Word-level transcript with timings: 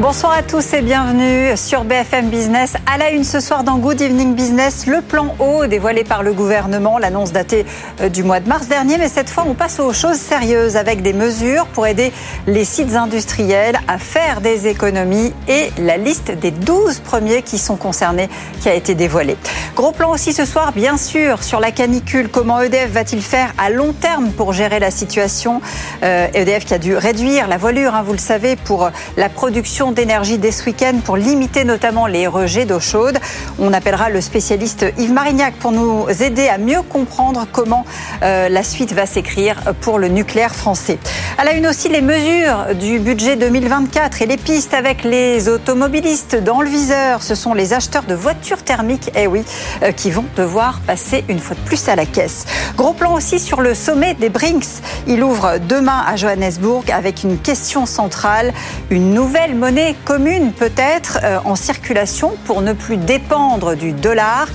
Bonsoir 0.00 0.32
à 0.32 0.42
tous 0.42 0.72
et 0.72 0.80
bienvenue 0.80 1.54
sur 1.58 1.84
BFM 1.84 2.30
Business. 2.30 2.72
À 2.90 2.96
la 2.96 3.10
une 3.10 3.22
ce 3.22 3.38
soir 3.38 3.64
dans 3.64 3.76
Good 3.76 4.00
Evening 4.00 4.34
Business, 4.34 4.86
le 4.86 5.02
plan 5.02 5.36
haut 5.38 5.66
dévoilé 5.66 6.04
par 6.04 6.22
le 6.22 6.32
gouvernement, 6.32 6.96
l'annonce 6.96 7.32
datée 7.32 7.66
euh, 8.00 8.08
du 8.08 8.22
mois 8.22 8.40
de 8.40 8.48
mars 8.48 8.66
dernier. 8.66 8.96
Mais 8.96 9.08
cette 9.08 9.28
fois, 9.28 9.44
on 9.46 9.52
passe 9.52 9.78
aux 9.78 9.92
choses 9.92 10.16
sérieuses 10.16 10.78
avec 10.78 11.02
des 11.02 11.12
mesures 11.12 11.66
pour 11.66 11.86
aider 11.86 12.14
les 12.46 12.64
sites 12.64 12.94
industriels 12.94 13.78
à 13.88 13.98
faire 13.98 14.40
des 14.40 14.68
économies 14.68 15.34
et 15.48 15.70
la 15.76 15.98
liste 15.98 16.30
des 16.30 16.50
12 16.50 17.00
premiers 17.00 17.42
qui 17.42 17.58
sont 17.58 17.76
concernés 17.76 18.30
qui 18.62 18.70
a 18.70 18.74
été 18.74 18.94
dévoilée. 18.94 19.36
Gros 19.76 19.92
plan 19.92 20.10
aussi 20.10 20.32
ce 20.32 20.46
soir, 20.46 20.72
bien 20.72 20.96
sûr, 20.96 21.42
sur 21.42 21.60
la 21.60 21.72
canicule. 21.72 22.30
Comment 22.30 22.62
EDF 22.62 22.90
va-t-il 22.90 23.20
faire 23.20 23.52
à 23.58 23.68
long 23.68 23.92
terme 23.92 24.30
pour 24.30 24.54
gérer 24.54 24.80
la 24.80 24.90
situation? 24.90 25.60
Euh, 26.02 26.26
EDF 26.32 26.64
qui 26.64 26.72
a 26.72 26.78
dû 26.78 26.96
réduire 26.96 27.48
la 27.48 27.58
voilure, 27.58 27.94
hein, 27.94 28.02
vous 28.02 28.12
le 28.12 28.18
savez, 28.18 28.56
pour 28.56 28.90
la 29.18 29.28
production 29.28 29.89
d'énergie 29.92 30.38
dès 30.38 30.52
ce 30.52 30.64
week-end 30.66 30.94
pour 31.04 31.16
limiter 31.16 31.64
notamment 31.64 32.06
les 32.06 32.26
rejets 32.26 32.64
d'eau 32.64 32.80
chaude. 32.80 33.18
On 33.58 33.72
appellera 33.72 34.10
le 34.10 34.20
spécialiste 34.20 34.86
Yves 34.98 35.12
Marignac 35.12 35.54
pour 35.54 35.72
nous 35.72 36.06
aider 36.22 36.48
à 36.48 36.58
mieux 36.58 36.82
comprendre 36.82 37.46
comment 37.52 37.84
euh, 38.22 38.48
la 38.48 38.62
suite 38.62 38.92
va 38.92 39.06
s'écrire 39.06 39.56
pour 39.80 39.98
le 39.98 40.08
nucléaire 40.08 40.54
français. 40.54 40.98
À 41.38 41.44
la 41.44 41.54
une 41.54 41.66
aussi 41.66 41.88
les 41.88 42.02
mesures 42.02 42.74
du 42.78 42.98
budget 42.98 43.36
2024 43.36 44.22
et 44.22 44.26
les 44.26 44.36
pistes 44.36 44.74
avec 44.74 45.04
les 45.04 45.48
automobilistes 45.48 46.36
dans 46.36 46.60
le 46.60 46.68
viseur. 46.68 47.22
Ce 47.22 47.34
sont 47.34 47.54
les 47.54 47.72
acheteurs 47.72 48.04
de 48.04 48.14
voitures 48.14 48.62
thermiques, 48.62 49.10
eh 49.14 49.26
oui, 49.26 49.42
euh, 49.82 49.92
qui 49.92 50.10
vont 50.10 50.24
devoir 50.36 50.80
passer 50.80 51.24
une 51.28 51.38
fois 51.38 51.56
de 51.56 51.60
plus 51.60 51.88
à 51.88 51.96
la 51.96 52.06
caisse. 52.06 52.44
Gros 52.76 52.92
plan 52.92 53.14
aussi 53.14 53.38
sur 53.38 53.60
le 53.60 53.74
sommet 53.74 54.14
des 54.14 54.28
Brinks. 54.28 54.82
Il 55.06 55.22
ouvre 55.22 55.58
demain 55.58 56.04
à 56.06 56.16
Johannesburg 56.16 56.84
avec 56.92 57.22
une 57.22 57.38
question 57.38 57.86
centrale, 57.86 58.52
une 58.90 59.14
nouvelle 59.14 59.54
monnaie 59.54 59.69
commune 60.04 60.52
peut-être 60.52 61.18
euh, 61.22 61.38
en 61.44 61.54
circulation 61.54 62.32
pour 62.44 62.60
ne 62.60 62.72
plus 62.72 62.96
dépendre 62.96 63.76
du 63.76 63.92
dollar 63.92 64.48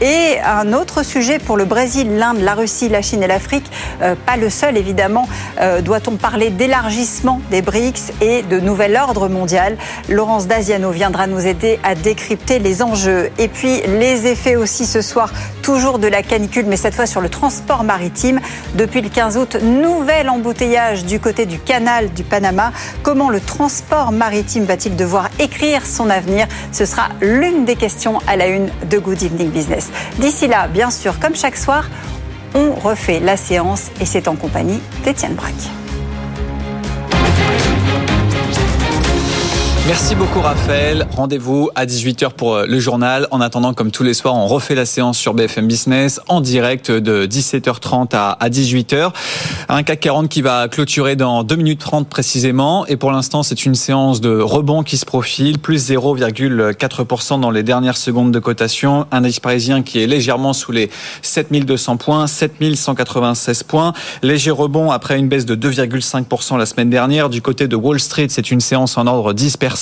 et 0.00 0.38
un 0.44 0.72
autre 0.72 1.04
sujet 1.04 1.38
pour 1.38 1.56
le 1.56 1.64
Brésil, 1.64 2.16
l'Inde, 2.16 2.38
la 2.40 2.54
Russie, 2.54 2.88
la 2.88 3.02
Chine 3.02 3.22
et 3.22 3.26
l'Afrique, 3.26 3.70
euh, 4.02 4.14
pas 4.26 4.36
le 4.36 4.50
seul 4.50 4.76
évidemment. 4.76 5.28
Euh, 5.60 5.80
doit-on 5.80 6.16
parler 6.16 6.50
d'élargissement 6.50 7.40
des 7.50 7.62
BRICS 7.62 8.12
et 8.20 8.42
de 8.42 8.58
nouvel 8.58 8.96
ordre 8.96 9.28
mondial? 9.28 9.76
Laurence 10.08 10.46
Daziano 10.46 10.90
viendra 10.90 11.26
nous 11.26 11.46
aider 11.46 11.78
à 11.84 11.94
décrypter 11.94 12.58
les 12.58 12.82
enjeux. 12.82 13.30
Et 13.38 13.48
puis 13.48 13.80
les 13.86 14.26
effets 14.26 14.56
aussi 14.56 14.86
ce 14.86 15.02
soir, 15.02 15.32
toujours 15.62 15.98
de 15.98 16.08
la 16.08 16.22
canicule, 16.22 16.66
mais 16.66 16.76
cette 16.76 16.94
fois 16.94 17.06
sur 17.06 17.20
le 17.20 17.28
transport 17.28 17.84
maritime. 17.84 18.40
Depuis 18.74 19.00
le 19.00 19.08
15 19.08 19.36
août, 19.36 19.56
nouvel 19.62 20.28
embouteillage 20.28 21.04
du 21.04 21.20
côté 21.20 21.46
du 21.46 21.58
canal 21.58 22.12
du 22.12 22.24
Panama. 22.24 22.72
Comment 23.02 23.30
le 23.30 23.40
transport 23.40 24.12
maritime 24.12 24.64
va-t-il 24.64 24.96
devoir 24.96 25.28
écrire 25.38 25.86
son 25.86 26.10
avenir? 26.10 26.46
Ce 26.72 26.84
sera 26.84 27.08
l'une 27.20 27.64
des 27.64 27.76
questions 27.76 28.18
à 28.26 28.36
la 28.36 28.46
une 28.46 28.68
de 28.90 28.98
Good 28.98 29.22
Evening 29.22 29.50
Business. 29.50 29.91
D'ici 30.18 30.46
là, 30.46 30.68
bien 30.68 30.90
sûr, 30.90 31.18
comme 31.18 31.34
chaque 31.34 31.56
soir, 31.56 31.88
on 32.54 32.72
refait 32.72 33.20
la 33.20 33.36
séance 33.36 33.90
et 34.00 34.06
c'est 34.06 34.28
en 34.28 34.36
compagnie 34.36 34.80
d'Étienne 35.04 35.34
Braque. 35.34 35.70
Merci 39.92 40.14
beaucoup 40.14 40.40
Raphaël. 40.40 41.06
Rendez-vous 41.14 41.68
à 41.74 41.84
18h 41.84 42.30
pour 42.30 42.54
euh, 42.54 42.64
le 42.66 42.80
journal. 42.80 43.28
En 43.30 43.42
attendant, 43.42 43.74
comme 43.74 43.90
tous 43.90 44.04
les 44.04 44.14
soirs, 44.14 44.34
on 44.34 44.46
refait 44.46 44.74
la 44.74 44.86
séance 44.86 45.18
sur 45.18 45.34
BFM 45.34 45.66
Business 45.66 46.18
en 46.28 46.40
direct 46.40 46.90
de 46.90 47.26
17h30 47.26 48.14
à 48.14 48.48
18h. 48.48 49.12
Un 49.68 49.82
CAC 49.82 50.00
40 50.00 50.28
qui 50.30 50.40
va 50.40 50.68
clôturer 50.68 51.14
dans 51.14 51.44
2 51.44 51.56
minutes 51.56 51.80
30 51.80 52.08
précisément. 52.08 52.86
Et 52.86 52.96
pour 52.96 53.12
l'instant, 53.12 53.42
c'est 53.42 53.66
une 53.66 53.74
séance 53.74 54.22
de 54.22 54.34
rebond 54.40 54.82
qui 54.82 54.96
se 54.96 55.04
profile, 55.04 55.58
plus 55.58 55.90
0,4% 55.90 57.38
dans 57.38 57.50
les 57.50 57.62
dernières 57.62 57.98
secondes 57.98 58.32
de 58.32 58.38
cotation. 58.38 59.06
Un 59.10 59.18
indice 59.18 59.40
parisien 59.40 59.82
qui 59.82 60.02
est 60.02 60.06
légèrement 60.06 60.54
sous 60.54 60.72
les 60.72 60.88
7200 61.20 61.98
points, 61.98 62.26
7196 62.26 63.62
points. 63.64 63.92
Léger 64.22 64.52
rebond 64.52 64.90
après 64.90 65.18
une 65.18 65.28
baisse 65.28 65.44
de 65.44 65.54
2,5% 65.54 66.56
la 66.56 66.64
semaine 66.64 66.88
dernière. 66.88 67.28
Du 67.28 67.42
côté 67.42 67.68
de 67.68 67.76
Wall 67.76 68.00
Street, 68.00 68.28
c'est 68.30 68.50
une 68.50 68.60
séance 68.62 68.96
en 68.96 69.06
ordre 69.06 69.34
dispersé 69.34 69.81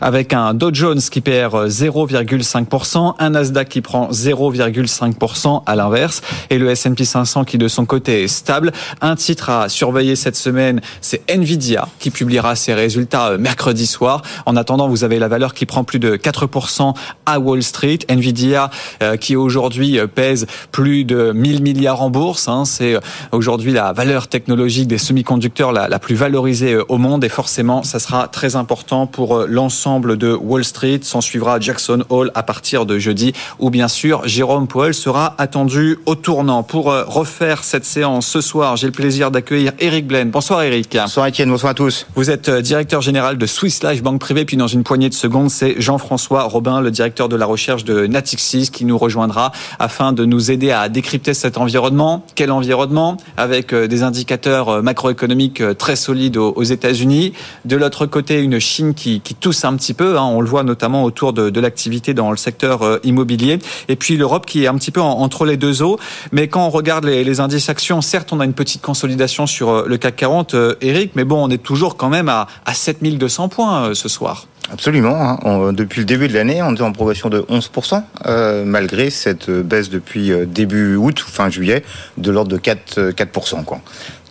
avec 0.00 0.32
un 0.32 0.54
Dow 0.54 0.70
Jones 0.72 1.00
qui 1.00 1.20
perd 1.20 1.54
0,5%, 1.68 3.14
un 3.18 3.30
Nasdaq 3.30 3.68
qui 3.68 3.80
prend 3.80 4.10
0,5% 4.10 5.62
à 5.66 5.76
l'inverse 5.76 6.22
et 6.50 6.58
le 6.58 6.70
S&P 6.70 7.04
500 7.04 7.44
qui 7.44 7.58
de 7.58 7.68
son 7.68 7.86
côté 7.86 8.24
est 8.24 8.28
stable. 8.28 8.72
Un 9.00 9.16
titre 9.16 9.50
à 9.50 9.68
surveiller 9.68 10.16
cette 10.16 10.36
semaine, 10.36 10.80
c'est 11.00 11.22
Nvidia 11.30 11.88
qui 11.98 12.10
publiera 12.10 12.56
ses 12.56 12.74
résultats 12.74 13.30
euh, 13.30 13.38
mercredi 13.38 13.86
soir. 13.86 14.22
En 14.46 14.56
attendant, 14.56 14.88
vous 14.88 15.04
avez 15.04 15.18
la 15.18 15.28
valeur 15.28 15.54
qui 15.54 15.66
prend 15.66 15.84
plus 15.84 15.98
de 15.98 16.16
4% 16.16 16.94
à 17.26 17.38
Wall 17.38 17.62
Street. 17.62 17.98
Nvidia 18.08 18.70
euh, 19.02 19.16
qui 19.16 19.36
aujourd'hui 19.36 19.98
euh, 19.98 20.06
pèse 20.06 20.46
plus 20.72 21.04
de 21.04 21.32
1000 21.32 21.62
milliards 21.62 22.02
en 22.02 22.10
bourse. 22.10 22.48
Hein. 22.48 22.64
C'est 22.64 22.98
aujourd'hui 23.32 23.72
la 23.72 23.92
valeur 23.92 24.28
technologique 24.28 24.88
des 24.88 24.98
semi-conducteurs 24.98 25.72
la 25.72 25.98
plus 25.98 26.14
valorisée 26.14 26.76
au 26.88 26.98
monde 26.98 27.24
et 27.24 27.28
forcément, 27.28 27.82
ça 27.82 27.98
sera 27.98 28.28
très 28.28 28.56
important 28.56 29.06
pour 29.06 29.19
pour 29.20 29.36
euh, 29.36 29.46
l'ensemble 29.46 30.16
de 30.16 30.32
Wall 30.32 30.64
Street. 30.64 31.00
S'en 31.02 31.20
suivra 31.20 31.60
Jackson 31.60 32.04
Hall 32.08 32.30
à 32.34 32.42
partir 32.42 32.86
de 32.86 32.98
jeudi, 32.98 33.34
où 33.58 33.68
bien 33.68 33.86
sûr 33.86 34.26
Jérôme 34.26 34.66
Powell 34.66 34.94
sera 34.94 35.34
attendu 35.36 35.98
au 36.06 36.14
tournant. 36.14 36.62
Pour 36.62 36.90
euh, 36.90 37.04
refaire 37.06 37.62
cette 37.62 37.84
séance 37.84 38.26
ce 38.26 38.40
soir, 38.40 38.76
j'ai 38.76 38.86
le 38.86 38.94
plaisir 38.94 39.30
d'accueillir 39.30 39.72
Eric 39.78 40.06
Blaine. 40.06 40.30
Bonsoir 40.30 40.62
Eric. 40.62 40.96
Bonsoir 40.96 41.26
Étienne, 41.26 41.50
bonsoir 41.50 41.72
à 41.72 41.74
tous. 41.74 42.06
Vous 42.14 42.30
êtes 42.30 42.48
euh, 42.48 42.62
directeur 42.62 43.02
général 43.02 43.36
de 43.36 43.44
Swiss 43.44 43.82
Life 43.82 44.02
Banque 44.02 44.20
Privée, 44.20 44.46
puis 44.46 44.56
dans 44.56 44.68
une 44.68 44.84
poignée 44.84 45.10
de 45.10 45.14
secondes, 45.14 45.50
c'est 45.50 45.78
Jean-François 45.78 46.44
Robin, 46.44 46.80
le 46.80 46.90
directeur 46.90 47.28
de 47.28 47.36
la 47.36 47.44
recherche 47.44 47.84
de 47.84 48.06
Natixis, 48.06 48.70
qui 48.70 48.86
nous 48.86 48.96
rejoindra 48.96 49.52
afin 49.78 50.14
de 50.14 50.24
nous 50.24 50.50
aider 50.50 50.70
à 50.70 50.88
décrypter 50.88 51.34
cet 51.34 51.58
environnement. 51.58 52.24
Quel 52.36 52.50
environnement? 52.50 53.18
Avec 53.36 53.74
des 53.74 54.02
indicateurs 54.02 54.82
macroéconomiques 54.82 55.62
très 55.76 55.96
solides 55.96 56.38
aux 56.38 56.62
États-Unis. 56.62 57.34
De 57.66 57.76
l'autre 57.76 58.06
côté, 58.06 58.40
une 58.40 58.58
Chine 58.58 58.94
qui 58.94 59.09
qui, 59.18 59.34
tousse 59.34 59.64
un 59.64 59.74
petit 59.76 59.94
peu. 59.94 60.18
Hein. 60.18 60.24
on 60.24 60.40
le 60.40 60.46
voit 60.46 60.62
notamment 60.62 61.02
autour 61.02 61.32
de, 61.32 61.60
l'activité 61.60 62.14
dans 62.14 62.30
le 62.30 62.36
secteur 62.36 62.82
euh, 62.82 62.98
immobilier. 63.02 63.58
Et 63.88 63.96
puis 63.96 64.16
l'Europe 64.16 64.46
qui 64.46 64.64
est 64.64 64.66
un 64.68 64.76
petit 64.76 64.90
peu 64.90 65.00
entre 65.00 65.44
les 65.44 65.56
deux 65.56 65.82
eaux. 65.82 65.98
Mais 66.32 66.48
quand 66.48 66.66
on 66.66 66.70
regarde 66.70 67.04
les, 67.04 67.40
indices 67.40 67.68
actions, 67.68 68.00
certes, 68.00 68.32
on 68.32 68.40
a 68.40 68.44
une 68.44 68.52
petite 68.52 68.82
consolidation 68.82 69.46
sur 69.46 69.70
euh, 69.70 69.84
le 69.86 69.96
CAC 69.96 70.16
40, 70.16 70.54
euh, 70.54 70.74
Eric, 70.80 71.12
mais 71.16 71.24
bon, 71.24 71.44
on 71.44 71.50
est 71.50 71.62
toujours 71.62 71.96
quand 71.96 72.08
même 72.08 72.28
à, 72.28 72.46
à 72.64 72.74
7200 72.74 73.48
points 73.48 73.94
ce 73.94 74.08
soir. 74.08 74.46
Absolument. 74.72 75.40
Hein. 75.44 75.72
depuis 75.72 76.00
le 76.00 76.04
début 76.04 76.28
de 76.28 76.34
l'année, 76.34 76.62
on 76.62 76.76
est 76.76 76.80
en 76.80 76.92
progression 76.92 77.28
de 77.28 77.40
11%, 77.40 78.64
malgré 78.64 79.10
cette 79.10 79.50
baisse 79.50 79.90
depuis 79.90 80.30
début 80.46 80.94
août 80.94 81.18
fin 81.18 81.50
juillet 81.50 81.82
de 82.18 82.30
l'ordre 82.30 82.52
de 82.52 82.56
4, 82.56 83.10
4%. 83.10 83.64
Quoi. 83.64 83.80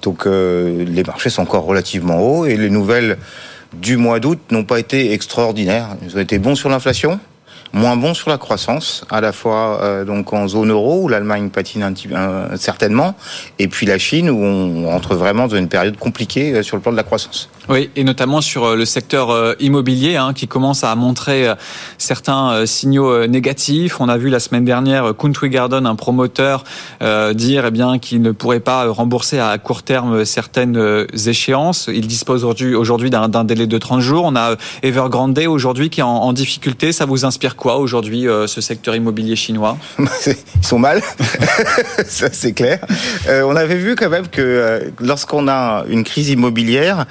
Donc 0.01 0.25
les 0.25 1.03
marchés 1.03 1.29
sont 1.29 1.41
encore 1.41 1.66
relativement 1.66 2.22
hauts 2.22 2.45
et 2.45 2.56
les 2.56 2.69
nouvelles 2.69 3.18
du 3.74 3.97
mois 3.97 4.19
d'août 4.19 4.40
n'ont 4.52 4.63
pas 4.63 4.80
été 4.80 5.13
extraordinaires. 5.13 5.96
Ils 6.03 6.16
ont 6.16 6.19
été 6.19 6.40
bons 6.40 6.56
sur 6.56 6.69
l'inflation, 6.69 7.19
moins 7.74 7.96
bons 7.96 8.13
sur 8.13 8.30
la 8.30 8.38
croissance, 8.38 9.06
à 9.09 9.22
la 9.22 9.31
fois 9.31 9.80
euh, 9.81 10.06
donc 10.06 10.34
en 10.34 10.48
zone 10.48 10.71
euro 10.71 11.04
où 11.04 11.07
l'Allemagne 11.07 11.50
patine 11.50 11.83
un 11.83 11.94
petit, 11.94 12.07
euh, 12.12 12.57
certainement, 12.57 13.16
et 13.60 13.68
puis 13.68 13.86
la 13.86 13.98
Chine 13.98 14.30
où 14.30 14.44
on 14.44 14.92
entre 14.94 15.16
vraiment 15.16 15.48
dans 15.48 15.56
une 15.56 15.69
période 15.69 15.98
compliquée 15.98 16.54
euh, 16.54 16.63
sur 16.63 16.75
le 16.77 16.81
plan 16.81 16.92
de 16.92 16.98
la 16.98 17.04
croissance. 17.04 17.50
Oui, 17.68 17.92
et 17.95 18.04
notamment 18.04 18.42
sur 18.42 18.66
euh, 18.66 18.75
le 18.75 18.86
secteur 18.86 19.56
immobilier 19.60 20.16
hein, 20.16 20.33
qui 20.33 20.48
commence 20.48 20.83
à 20.83 20.95
montrer 20.95 21.48
certains 21.98 22.66
signaux 22.66 23.27
négatifs. 23.27 24.00
On 24.00 24.10
a 24.10 24.18
vu 24.18 24.30
la 24.30 24.39
semaine 24.39 24.65
dernière 24.65 25.13
Country 25.15 25.50
Garden, 25.50 25.86
un 25.86 25.95
promoteur, 25.95 26.63
dire 27.33 27.65
eh 27.65 27.72
bien 27.72 28.00
qu'il 28.00 28.22
ne 28.22 28.31
pourrait 28.31 28.60
pas 28.60 28.88
rembourser 28.89 29.39
à 29.39 29.57
court 29.57 29.83
terme 29.83 30.25
certaines 30.25 31.06
échéances. 31.27 31.89
Il 31.94 32.07
dispose 32.07 32.44
aujourd'hui 32.44 33.10
d'un 33.10 33.44
délai 33.44 33.68
de 33.68 33.77
30 33.77 34.01
jours. 34.01 34.25
On 34.25 34.36
a 34.36 34.56
Evergrande 34.81 35.39
aujourd'hui 35.48 35.89
qui 35.89 36.00
est 36.00 36.04
en, 36.04 36.33
difficulté. 36.33 36.92
Ça 36.92 37.06
vous 37.06 37.25
inspire 37.25 37.56
quoi 37.59 37.77
aujourd'hui 37.77 38.25
ce 38.47 38.61
secteur 38.61 38.95
immobilier 38.95 39.35
chinois? 39.35 39.77
Ils 40.00 40.65
sont 40.65 40.79
mal, 40.79 41.01
ça 42.07 42.29
c'est 42.31 42.53
clair. 42.53 42.79
on 43.27 43.56
avait 43.56 43.75
vu 43.75 43.95
quand 43.95 44.09
même 44.09 44.27
que 44.27 44.91
lorsqu'on 45.00 45.47
a 45.47 45.83
une 45.89 46.03
crise 46.03 46.29
immobilière, 46.29 47.06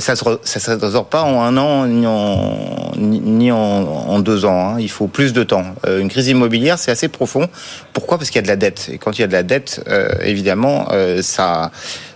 ça 0.00 0.12
ne 0.12 0.16
se, 0.16 0.70
résout 0.70 1.02
pas 1.04 1.22
en 1.22 1.42
un 1.42 1.56
an 1.56 1.86
ni 1.86 2.06
en, 2.06 2.92
ni 2.96 3.52
en, 3.52 4.18
deux 4.18 4.44
ans. 4.44 4.74
Hein. 4.74 4.80
Il 4.80 4.90
faut 4.90 5.06
plus 5.06 5.32
de 5.32 5.44
temps. 5.44 5.64
une 5.86 6.08
crise 6.08 6.28
immobilière, 6.28 6.78
c'est 6.78 6.90
assez 6.90 7.08
profond. 7.08 7.48
Pourquoi? 7.92 8.18
Parce 8.18 8.30
qu'il 8.30 8.38
y 8.38 8.40
a 8.40 8.42
de 8.42 8.48
la 8.48 8.56
dette. 8.56 8.90
Et 8.92 8.98
quand 8.98 9.16
il 9.18 9.20
y 9.20 9.24
a 9.24 9.28
de 9.28 9.32
la 9.32 9.42
dette, 9.42 9.84
évidemment, 10.22 10.88
ça 11.22 11.70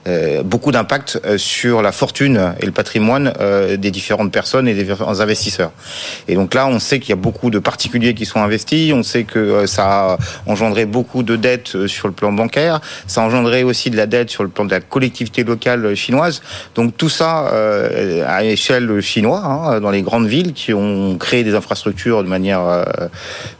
euh, 0.08 0.42
beaucoup 0.42 0.72
d'impact 0.72 1.20
euh, 1.24 1.36
sur 1.36 1.82
la 1.82 1.92
fortune 1.92 2.54
et 2.60 2.66
le 2.66 2.72
patrimoine 2.72 3.32
euh, 3.40 3.76
des 3.76 3.90
différentes 3.90 4.32
personnes 4.32 4.66
et 4.66 4.74
des 4.74 4.84
différents 4.84 5.20
investisseurs. 5.20 5.70
Et 6.28 6.34
donc 6.34 6.54
là, 6.54 6.66
on 6.66 6.78
sait 6.78 6.98
qu'il 6.98 7.10
y 7.10 7.12
a 7.12 7.16
beaucoup 7.16 7.50
de 7.50 7.58
particuliers 7.58 8.14
qui 8.14 8.24
sont 8.24 8.40
investis, 8.40 8.92
on 8.92 9.02
sait 9.02 9.24
que 9.24 9.66
ça 9.66 10.12
a 10.12 10.18
engendré 10.46 10.86
beaucoup 10.86 11.22
de 11.22 11.36
dettes 11.36 11.86
sur 11.86 12.08
le 12.08 12.14
plan 12.14 12.32
bancaire, 12.32 12.80
ça 13.06 13.22
a 13.22 13.24
engendré 13.24 13.64
aussi 13.64 13.90
de 13.90 13.96
la 13.96 14.06
dette 14.06 14.30
sur 14.30 14.42
le 14.42 14.48
plan 14.48 14.64
de 14.64 14.70
la 14.70 14.80
collectivité 14.80 15.44
locale 15.44 15.94
chinoise. 15.94 16.42
Donc 16.74 16.96
tout 16.96 17.08
ça 17.08 17.50
à 18.26 18.44
échelle 18.44 19.00
chinoise, 19.00 19.42
hein, 19.44 19.80
dans 19.80 19.90
les 19.90 20.02
grandes 20.02 20.26
villes 20.26 20.52
qui 20.52 20.72
ont 20.72 21.16
créé 21.18 21.44
des 21.44 21.54
infrastructures 21.54 22.22
de 22.22 22.28
manière 22.28 22.84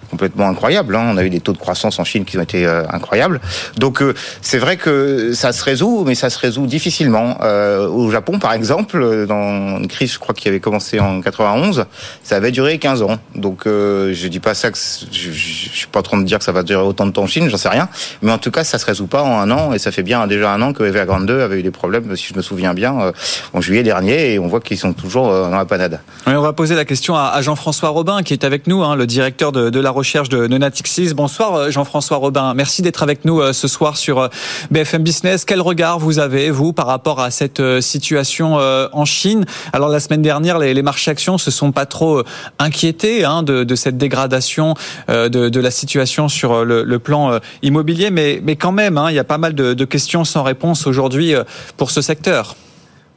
complètement 0.09 0.49
incroyable. 0.49 0.97
Hein. 0.97 1.11
On 1.13 1.17
a 1.17 1.25
eu 1.25 1.31
des 1.31 1.41
taux 1.41 1.53
de 1.53 1.59
croissance 1.59 1.99
en 1.99 2.05
Chine 2.05 2.25
qui 2.25 2.39
ont 2.39 2.43
été 2.43 2.67
euh, 2.67 2.83
incroyables. 2.91 3.41
Donc 3.77 4.03
euh, 4.03 4.15
c'est 4.43 4.59
vrai 4.59 4.77
que 4.77 5.33
ça 5.35 5.53
se 5.53 5.63
résout, 5.63 6.05
mais 6.07 6.15
ça 6.15 6.31
se 6.31 6.39
résout 6.39 6.67
difficilement. 6.67 7.39
Euh, 7.43 7.89
au 7.89 8.11
Japon, 8.11 8.39
par 8.39 8.53
exemple, 8.53 9.27
dans 9.27 9.79
une 9.79 9.89
crise, 9.89 10.13
je 10.13 10.19
crois 10.19 10.35
qui 10.35 10.49
avait 10.49 10.61
commencé 10.61 11.01
en 11.01 11.21
91, 11.21 11.87
ça 12.23 12.37
avait 12.37 12.51
duré 12.51 12.79
15 12.79 13.03
ans. 13.03 13.19
Donc 13.35 13.63
je 13.67 14.29
dis 14.29 14.41
pas 14.41 14.55
ça 14.55 14.69
je, 14.73 15.31
je, 15.31 15.69
suis 15.71 15.87
pas 15.87 16.01
en 16.01 16.03
train 16.03 16.19
de 16.19 16.25
dire 16.25 16.39
que 16.39 16.45
ça 16.45 16.53
va 16.53 16.63
durer 16.63 16.83
autant 16.83 17.07
de 17.07 17.13
temps 17.13 17.23
en 17.23 17.27
Chine, 17.27 17.49
j'en 17.49 17.57
sais 17.57 17.69
rien. 17.69 17.89
Mais 18.23 18.33
en 18.33 18.39
tout 18.39 18.51
cas, 18.51 18.65
ça 18.65 18.79
se 18.79 18.87
résout 18.87 19.07
pas 19.07 19.23
en 19.23 19.39
un 19.41 19.51
an, 19.51 19.73
et 19.73 19.79
ça 19.79 19.91
fait 19.91 20.03
bien 20.03 20.27
déjà 20.27 20.53
un 20.53 20.63
an 20.63 20.73
que 20.73 20.83
Evergrande 20.85 21.27
2 21.27 21.41
avait 21.41 21.61
eu 21.61 21.63
des 21.63 21.71
problèmes, 21.71 22.17
si 22.17 22.29
je 22.33 22.35
me 22.35 22.43
souviens 22.43 22.75
bien, 22.75 23.13
en 23.53 23.61
juillet 23.61 23.83
dernier, 23.83 24.35
et 24.35 24.39
on 24.39 24.47
voit 24.47 24.61
qu'ils 24.61 24.79
sont 24.79 24.93
toujours 24.93 25.29
dans 25.29 25.51
la 25.51 25.65
panade. 25.65 26.01
on 26.27 26.41
va 26.41 26.53
poser 26.53 26.75
la 26.75 26.85
question 26.85 27.17
à, 27.17 27.41
Jean-François 27.41 27.91
Robin, 27.91 28.23
qui 28.23 28.33
est 28.33 28.45
avec 28.45 28.67
nous, 28.67 28.83
hein, 28.83 28.97
le 28.97 29.07
directeur 29.07 29.53
de, 29.53 29.71
de 29.71 29.81
la 29.81 29.91
recherche 29.99 30.29
de, 30.29 30.47
Natixis. 30.47 31.13
Bonsoir 31.13 31.55
euh, 31.55 31.71
Jean-François 31.71 32.19
Robin. 32.19 32.55
Merci 32.55 32.83
d'être 32.83 33.03
avec 33.03 33.25
nous 33.25 33.41
euh, 33.41 33.53
ce 33.53 33.67
soir 33.67 33.97
sur 33.97 34.21
euh, 34.21 34.29
BFM 34.71 35.03
Business. 35.03 35.45
Quel 35.45 35.61
regard 35.61 35.99
vous 35.99 36.21
avez, 36.21 36.53
vous, 36.53 36.73
par 36.73 36.87
rapport 36.87 37.19
à 37.19 37.33
cette 37.33 37.61
situation 37.81 38.55
en 38.57 39.05
Chine? 39.05 39.45
Alors 39.73 39.89
la 39.89 39.99
semaine 39.99 40.23
dernière, 40.23 40.59
les, 40.59 40.83
marchés 40.83 41.11
actions 41.11 41.37
se 41.37 41.51
sont 41.51 41.73
pas 41.73 41.87
trop 41.87 42.23
inquiétés 42.59 43.25
hein, 43.25 43.43
de, 43.43 43.75
cette 43.75 43.99
dégradation 43.99 44.75
de, 45.09 45.61
la 45.61 45.71
situation 45.71 46.29
sur 46.29 46.65
le, 46.65 46.99
plan 46.99 47.39
immobilier, 47.63 48.11
mais, 48.11 48.41
mais 48.43 48.57
quand 48.57 48.73
même, 48.73 48.99
hein, 48.99 49.11
il 49.11 49.17
y 49.17 49.19
a 49.19 49.25
pas 49.25 49.39
mal 49.39 49.55
de, 49.55 49.75
de 49.75 49.85
questions 49.85 50.25
sans 50.25 50.43
réponse 50.43 50.87
aujourd'hui 50.87 51.35
pour 51.77 51.91
ce 51.91 52.01
secteur. 52.01 52.55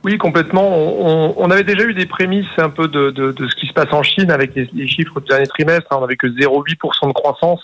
Oui, 0.03 0.18
complètement. 0.18 0.68
On, 0.68 1.36
on, 1.38 1.51
avait 1.51 1.63
déjà 1.63 1.83
eu 1.83 1.94
des 1.94 2.07
prémices 2.07 2.48
un 2.57 2.69
peu 2.69 2.88
de, 2.88 3.12
de, 3.12 3.31
de, 3.31 3.48
ce 3.48 3.56
qui 3.56 3.68
se 3.68 3.74
passe 3.74 3.94
en 3.94 4.01
Chine 4.01 4.31
avec 4.31 4.56
les, 4.56 4.88
chiffres 4.88 5.19
du 5.19 5.27
dernier 5.27 5.45
trimestre. 5.45 5.86
Hein. 5.92 5.98
On 5.98 6.01
n'avait 6.01 6.15
que 6.15 6.27
0,8% 6.27 7.07
de 7.07 7.13
croissance, 7.13 7.62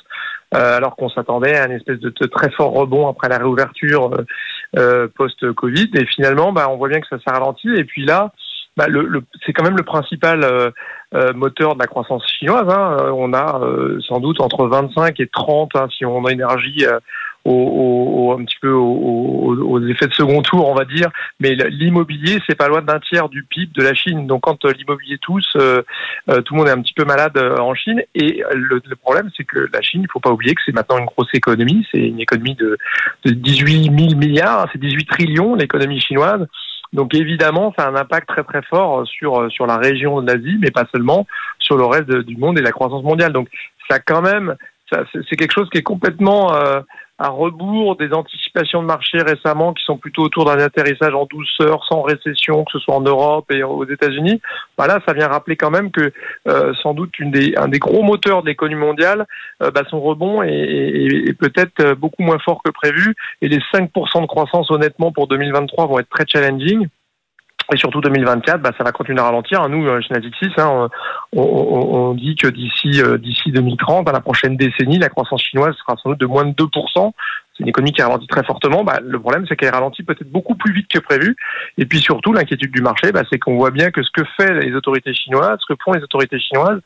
euh, 0.54 0.78
alors 0.78 0.95
qu'on 0.95 1.10
s'attendait 1.10 1.57
à 1.57 1.66
une 1.66 1.72
espèce 1.72 2.00
de, 2.00 2.10
très 2.28 2.51
fort 2.51 2.74
rebond 2.74 3.07
après 3.07 3.28
la 3.28 3.39
réouverture 3.39 4.13
euh, 4.13 4.25
euh 4.78 5.07
post-Covid. 5.16 5.89
Et 5.95 6.06
finalement, 6.06 6.51
bah, 6.51 6.68
on 6.69 6.78
voit 6.78 6.89
bien 6.89 7.01
que 7.01 7.07
ça 7.07 7.18
s'est 7.18 7.31
ralenti. 7.31 7.69
Et 7.69 7.86
puis 7.86 8.06
là, 8.06 8.31
bah, 8.75 8.88
le, 8.88 9.07
le, 9.07 9.24
c'est 9.44 9.54
quand 9.54 9.63
même 9.63 9.78
le 9.78 9.83
principal 9.83 10.44
euh, 10.44 10.69
euh, 11.16 11.33
moteur 11.33 11.74
de 11.74 11.80
la 11.80 11.88
croissance 11.88 12.24
chinoise. 12.38 12.69
Hein. 12.69 12.98
On 13.16 13.33
a 13.33 13.60
sans 14.07 14.19
doute 14.19 14.42
entre 14.42 14.68
25 14.68 15.19
et 15.19 15.28
30, 15.28 15.72
hein, 15.75 15.88
si 15.98 16.06
on 16.06 16.24
a 16.25 16.31
énergie 16.31 16.86
au, 17.48 18.36
un 18.38 18.44
petit 18.44 18.58
peu 18.62 18.72
aux, 18.72 19.80
effets 19.88 20.08
de 20.08 20.14
second 20.14 20.42
tour, 20.42 20.68
on 20.68 20.76
va 20.76 20.86
dire. 20.86 21.10
Mais 21.40 21.56
l'immobilier, 21.56 22.40
c'est 22.48 22.56
pas 22.56 22.68
loin 22.68 22.82
d'un 22.82 23.00
tiers 23.00 23.30
du 23.30 23.44
PIB 23.44 23.72
de 23.74 23.84
la 23.84 23.94
Chine. 23.94 24.28
Donc 24.28 24.42
quand 24.42 24.66
euh, 24.66 24.74
l'immobilier 24.74 25.18
tousse, 25.20 25.54
euh, 25.56 25.82
euh, 26.30 26.42
tout 26.42 26.54
le 26.54 26.60
monde 26.60 26.68
est 26.68 26.72
un 26.72 26.82
petit 26.82 26.94
peu 26.94 27.06
malade 27.06 27.38
en 27.60 27.74
Chine. 27.74 28.02
Et 28.16 28.44
le, 28.54 28.82
problème, 29.02 29.30
c'est 29.36 29.44
que 29.44 29.70
la 29.74 29.82
Chine, 29.82 30.02
il 30.04 30.12
faut 30.12 30.20
pas 30.20 30.32
oublier 30.32 30.56
que 30.56 30.62
c'est 30.66 30.74
maintenant 30.74 30.98
une 30.98 31.06
grosse 31.06 31.34
économie. 31.34 31.86
C'est 31.92 32.02
une 32.02 32.20
économie 32.20 32.56
de, 32.56 32.78
de 33.26 33.32
18 33.32 33.84
000 33.84 34.16
milliards, 34.18 34.68
c'est 34.72 34.80
18 34.80 35.06
trillions 35.06 35.56
l'économie 35.56 36.02
chinoise. 36.02 36.46
Donc 36.94 37.14
évidemment, 37.14 37.74
ça 37.78 37.86
a 37.86 37.90
un 37.90 37.96
impact 37.96 38.30
très 38.30 38.44
très 38.44 38.62
fort 38.62 39.06
sur 39.06 39.52
sur 39.52 39.68
la 39.68 39.78
région 39.78 40.22
de 40.22 40.32
l'Asie, 40.32 40.58
mais 40.60 40.72
pas 40.72 40.86
seulement 40.94 41.28
sur 41.60 41.76
le 41.76 41.86
reste 41.86 42.10
du 42.10 42.38
monde 42.38 42.58
et 42.58 42.62
la 42.62 42.72
croissance 42.72 43.04
mondiale. 43.04 43.34
Donc 43.34 43.50
ça 43.90 44.00
quand 44.00 44.22
même, 44.22 44.56
c'est 44.90 45.36
quelque 45.36 45.54
chose 45.54 45.70
qui 45.70 45.80
est 45.80 45.84
complètement 45.84 46.54
à 47.19 47.30
rebours 47.30 47.96
des 47.96 48.14
anticipations 48.14 48.81
de 48.81 48.88
marché 48.88 49.18
récemment 49.19 49.74
qui 49.74 49.84
sont 49.84 49.98
plutôt 49.98 50.24
autour 50.24 50.46
d'un 50.46 50.60
atterrissage 50.60 51.14
en 51.14 51.25
douceur, 51.25 51.84
sans 51.90 52.02
récession, 52.04 52.64
que 52.64 52.74
ce 52.74 52.80
soit 52.80 52.96
en 52.96 53.02
Europe 53.02 53.52
et 53.52 53.64
aux 53.64 53.86
États-Unis. 53.86 54.40
Voilà, 54.78 55.00
ça 55.08 55.14
vient 55.14 55.28
rappeler 55.28 55.56
quand 55.56 55.72
même 55.72 55.92
que 55.92 56.12
euh, 56.48 56.74
sans 56.84 56.94
doute 56.94 57.14
un 57.19 57.68
des 57.68 57.80
gros 57.80 58.04
moteurs 58.04 58.44
de 58.44 58.48
l'économie 58.48 58.80
mondiale, 58.80 59.25
euh, 59.64 59.72
bah, 59.72 59.84
son 59.90 60.00
rebond 60.00 60.44
est, 60.44 60.52
est, 60.52 61.30
est 61.30 61.34
peut-être 61.34 61.80
euh, 61.81 61.96
beaucoup 61.96 62.22
moins 62.22 62.40
fort 62.40 62.62
que 62.64 62.69
prévu. 62.69 63.16
Et 63.42 63.48
les 63.48 63.60
5% 63.74 64.22
de 64.22 64.28
croissance, 64.28 64.69
honnêtement, 64.69 65.12
pour 65.12 65.28
2023 65.28 65.88
vont 65.88 66.00
être 66.00 66.10
très 66.10 66.25
challenging. 66.28 66.88
Et 67.74 67.78
surtout 67.78 68.00
2024, 68.00 68.62
bah, 68.62 68.72
ça 68.78 68.84
va 68.84 68.92
continuer 68.92 69.19
à 69.19 69.25
ralentir. 69.25 69.68
Nous, 69.68 69.86
chez 70.02 70.14
Natixis, 70.14 70.52
hein, 70.58 70.88
on, 71.34 72.14
dit 72.14 72.36
que 72.36 72.48
d'ici 72.48 73.02
d'ici 73.19 73.52
2030, 73.52 74.06
dans 74.06 74.12
la 74.12 74.22
prochaine 74.22 74.56
décennie, 74.56 75.00
la 75.00 75.10
croissance 75.10 75.42
chinoise 75.42 75.75
sera 75.75 75.98
sans 76.02 76.12
doute 76.12 76.19
de 76.19 76.25
moins 76.25 76.46
de 76.46 76.54
2% 76.54 77.12
c'est 77.58 77.64
une 77.64 77.69
économie 77.69 77.92
qui 77.92 78.02
ralentit 78.02 78.28
très 78.28 78.44
fortement. 78.44 78.84
Bah, 78.84 79.00
le 79.04 79.19
problème, 79.19 79.46
c'est 79.48 79.56
qu'elle 79.56 79.74
ralentit 79.74 80.04
peut-être 80.04 80.31
beaucoup 80.31 80.56
plus 80.56 80.74
vite 80.74 80.88
que 80.90 81.00
prévu. 81.00 81.36
Et 81.78 81.86
puis 81.86 82.00
surtout, 82.00 82.34
l'inquiétude 82.34 82.72
du 82.72 82.81
marché, 82.81 83.12
bah, 83.12 83.24
c'est 83.31 83.40
qu'on 83.40 83.58
voit 83.58 83.72
bien 83.72 83.90
que 83.90 84.04
ce 84.04 84.12
que 84.12 84.24
fait 84.38 84.54
les 84.60 84.75
autorités 84.75 85.14
chinoises, 85.14 85.58
ce 85.60 85.74
que 85.74 85.80
font 85.84 85.94
les 85.94 86.04
autorités 86.04 86.40
chinoises, 86.40 86.81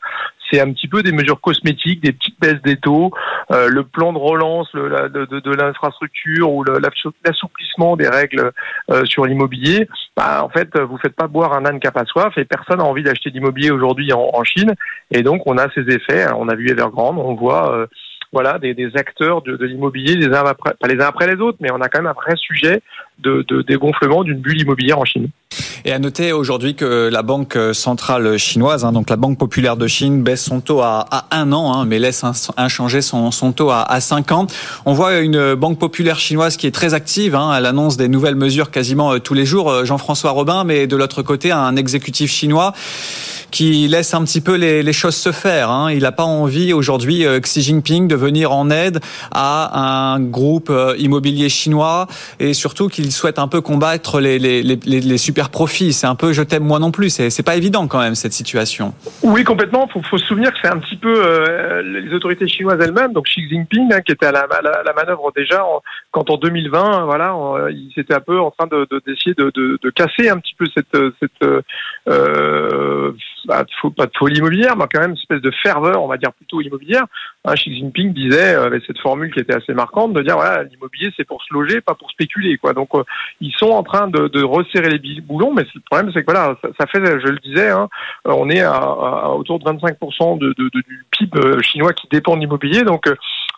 c'est 0.52 0.60
un 0.60 0.72
petit 0.72 0.88
peu 0.88 1.02
des 1.02 1.12
mesures 1.12 1.40
cosmétiques, 1.40 2.02
des 2.02 2.12
petites 2.12 2.38
baisses 2.40 2.60
des 2.62 2.76
taux, 2.76 3.12
euh, 3.50 3.68
le 3.68 3.84
plan 3.84 4.12
de 4.12 4.18
relance 4.18 4.68
le, 4.74 5.08
de, 5.08 5.40
de, 5.40 5.50
l'infrastructure 5.50 6.52
ou 6.52 6.64
l'assouplissement 6.64 7.96
des 7.96 8.08
règles 8.08 8.52
euh, 8.90 9.04
sur 9.04 9.24
l'immobilier. 9.24 9.88
Bah, 10.16 10.44
en 10.44 10.48
fait, 10.48 10.78
vous 10.78 10.98
faites 10.98 11.16
pas 11.16 11.26
boire 11.26 11.54
un 11.54 11.64
âne 11.64 11.80
qui 11.80 11.86
a 11.86 12.04
soif 12.04 12.36
et 12.36 12.44
personne 12.44 12.78
n'a 12.78 12.84
envie 12.84 13.02
d'acheter 13.02 13.30
d'immobilier 13.30 13.70
aujourd'hui 13.70 14.12
en, 14.12 14.30
en, 14.34 14.44
Chine. 14.44 14.74
Et 15.10 15.22
donc, 15.22 15.42
on 15.46 15.56
a 15.56 15.70
ces 15.70 15.82
effets. 15.82 16.26
On 16.36 16.48
a 16.48 16.54
vu 16.54 16.68
Evergrande, 16.68 17.18
on 17.18 17.34
voit 17.34 17.74
euh, 17.74 17.86
voilà, 18.32 18.58
des, 18.58 18.74
des 18.74 18.90
acteurs 18.96 19.42
de, 19.42 19.56
de 19.56 19.66
l'immobilier, 19.66 20.16
les 20.16 20.34
uns 20.34 20.44
après, 20.44 20.74
pas 20.80 20.88
les 20.88 21.00
uns 21.00 21.06
après 21.06 21.26
les 21.26 21.40
autres, 21.40 21.58
mais 21.60 21.70
on 21.70 21.80
a 21.80 21.88
quand 21.88 22.00
même 22.00 22.10
un 22.10 22.12
vrai 22.12 22.34
sujet 22.36 22.82
de, 23.18 23.44
de 23.46 23.62
dégonflement 23.62 24.24
d'une 24.24 24.40
bulle 24.40 24.60
immobilière 24.60 24.98
en 24.98 25.04
Chine. 25.04 25.28
Et 25.84 25.92
à 25.92 25.98
noter 25.98 26.32
aujourd'hui 26.32 26.74
que 26.74 27.08
la 27.10 27.22
banque 27.22 27.58
centrale 27.72 28.38
chinoise, 28.38 28.84
hein, 28.84 28.92
donc 28.92 29.10
la 29.10 29.16
Banque 29.16 29.38
populaire 29.38 29.76
de 29.76 29.86
Chine, 29.86 30.22
baisse 30.22 30.44
son 30.44 30.60
taux 30.60 30.80
à, 30.80 31.26
un 31.30 31.52
an, 31.52 31.72
hein, 31.72 31.84
mais 31.84 31.98
laisse 31.98 32.24
inchanger 32.56 33.02
son, 33.02 33.30
taux 33.52 33.70
à, 33.70 33.82
à 33.82 34.00
cinq 34.00 34.32
ans. 34.32 34.46
On 34.86 34.92
voit 34.92 35.18
une 35.18 35.54
banque 35.54 35.78
populaire 35.78 36.18
chinoise 36.18 36.56
qui 36.56 36.66
est 36.66 36.72
très 36.72 36.94
active. 36.94 37.34
Hein, 37.34 37.52
elle 37.56 37.66
annonce 37.66 37.96
des 37.96 38.08
nouvelles 38.08 38.36
mesures 38.36 38.70
quasiment 38.70 39.12
euh, 39.12 39.18
tous 39.18 39.34
les 39.34 39.46
jours. 39.46 39.70
Euh, 39.70 39.84
Jean-François 39.84 40.30
Robin, 40.30 40.64
mais 40.64 40.86
de 40.86 40.96
l'autre 40.96 41.22
côté, 41.22 41.50
un 41.50 41.76
exécutif 41.76 42.30
chinois 42.30 42.72
qui 43.52 43.86
laisse 43.86 44.14
un 44.14 44.24
petit 44.24 44.40
peu 44.40 44.56
les, 44.56 44.82
les 44.82 44.92
choses 44.92 45.14
se 45.14 45.30
faire. 45.30 45.70
Hein. 45.70 45.92
Il 45.92 46.00
n'a 46.00 46.10
pas 46.10 46.24
envie 46.24 46.72
aujourd'hui 46.72 47.24
euh, 47.24 47.38
Xi 47.38 47.62
Jinping 47.62 48.08
de 48.08 48.16
venir 48.16 48.50
en 48.50 48.70
aide 48.70 48.98
à 49.30 50.14
un 50.14 50.20
groupe 50.20 50.70
euh, 50.70 50.96
immobilier 50.98 51.48
chinois 51.48 52.08
et 52.40 52.54
surtout 52.54 52.88
qu'il 52.88 53.12
souhaite 53.12 53.38
un 53.38 53.48
peu 53.48 53.60
combattre 53.60 54.20
les, 54.20 54.38
les, 54.38 54.62
les, 54.62 55.18
super 55.18 55.50
profits. 55.50 55.92
C'est 55.92 56.06
un 56.06 56.14
peu 56.14 56.32
je 56.32 56.42
t'aime 56.42 56.64
moi 56.64 56.78
non 56.78 56.90
plus. 56.90 57.10
C'est 57.10 57.42
pas 57.42 57.54
évident 57.54 57.86
quand 57.86 58.00
même 58.00 58.14
cette 58.14 58.32
situation. 58.32 58.94
Oui, 59.22 59.44
complètement. 59.44 59.86
Il 59.88 59.92
faut, 59.92 60.02
faut, 60.02 60.18
se 60.18 60.26
souvenir 60.26 60.50
que 60.52 60.58
c'est 60.62 60.70
un 60.70 60.78
petit 60.78 60.96
peu 60.96 61.14
euh, 61.14 61.82
les 61.82 62.12
autorités 62.14 62.48
chinoises 62.48 62.80
elles-mêmes, 62.80 63.12
donc 63.12 63.26
Xi 63.26 63.46
Jinping, 63.48 63.92
hein, 63.92 64.00
qui 64.00 64.12
était 64.12 64.26
à 64.26 64.32
la, 64.32 64.46
la, 64.62 64.82
la 64.84 64.92
manœuvre 64.94 65.30
déjà 65.36 65.62
quand 66.10 66.30
en 66.30 66.38
2020, 66.38 67.04
voilà, 67.04 67.34
il 67.70 67.92
s'était 67.94 68.14
un 68.14 68.20
peu 68.20 68.40
en 68.40 68.50
train 68.50 68.66
d'essayer 68.66 69.34
de, 69.34 69.44
de, 69.44 69.50
de, 69.50 69.78
de, 69.82 69.90
casser 69.90 70.30
un 70.30 70.38
petit 70.38 70.54
peu 70.54 70.66
cette, 70.74 70.96
cette 71.20 71.62
euh, 72.08 73.12
bah, 73.46 73.64
pas 73.96 74.06
de 74.06 74.12
folie 74.16 74.38
immobilière, 74.38 74.76
mais 74.76 74.84
quand 74.92 75.00
même 75.00 75.10
une 75.10 75.16
espèce 75.16 75.40
de 75.40 75.50
ferveur, 75.62 76.02
on 76.02 76.08
va 76.08 76.16
dire 76.16 76.32
plutôt 76.32 76.60
immobilière. 76.60 77.04
Hein, 77.44 77.54
Xi 77.54 77.74
Jinping 77.74 78.12
disait, 78.12 78.54
euh, 78.54 78.66
avec 78.66 78.82
cette 78.86 78.98
formule 78.98 79.32
qui 79.32 79.40
était 79.40 79.54
assez 79.54 79.74
marquante, 79.74 80.12
de 80.12 80.22
dire 80.22 80.36
voilà, 80.36 80.62
l'immobilier 80.64 81.10
c'est 81.16 81.24
pour 81.24 81.42
se 81.42 81.52
loger, 81.52 81.80
pas 81.80 81.94
pour 81.94 82.10
spéculer. 82.10 82.58
Quoi. 82.58 82.72
Donc 82.72 82.94
euh, 82.94 83.02
ils 83.40 83.52
sont 83.52 83.70
en 83.70 83.82
train 83.82 84.08
de, 84.08 84.28
de 84.28 84.42
resserrer 84.42 84.90
les 84.90 85.20
boulons, 85.20 85.52
mais 85.52 85.64
le 85.74 85.80
problème 85.90 86.10
c'est 86.14 86.20
que 86.24 86.32
voilà, 86.32 86.56
ça, 86.78 86.86
fait, 86.86 87.04
je 87.04 87.28
le 87.28 87.38
disais, 87.38 87.70
hein, 87.70 87.88
on 88.24 88.48
est 88.48 88.62
à, 88.62 88.74
à, 88.74 89.28
autour 89.36 89.58
de 89.58 89.64
25% 89.64 90.38
de, 90.38 90.54
de, 90.56 90.68
du 90.68 91.04
PIB 91.10 91.62
chinois 91.62 91.92
qui 91.92 92.08
dépend 92.10 92.36
de 92.36 92.40
l'immobilier, 92.40 92.82
donc 92.82 93.06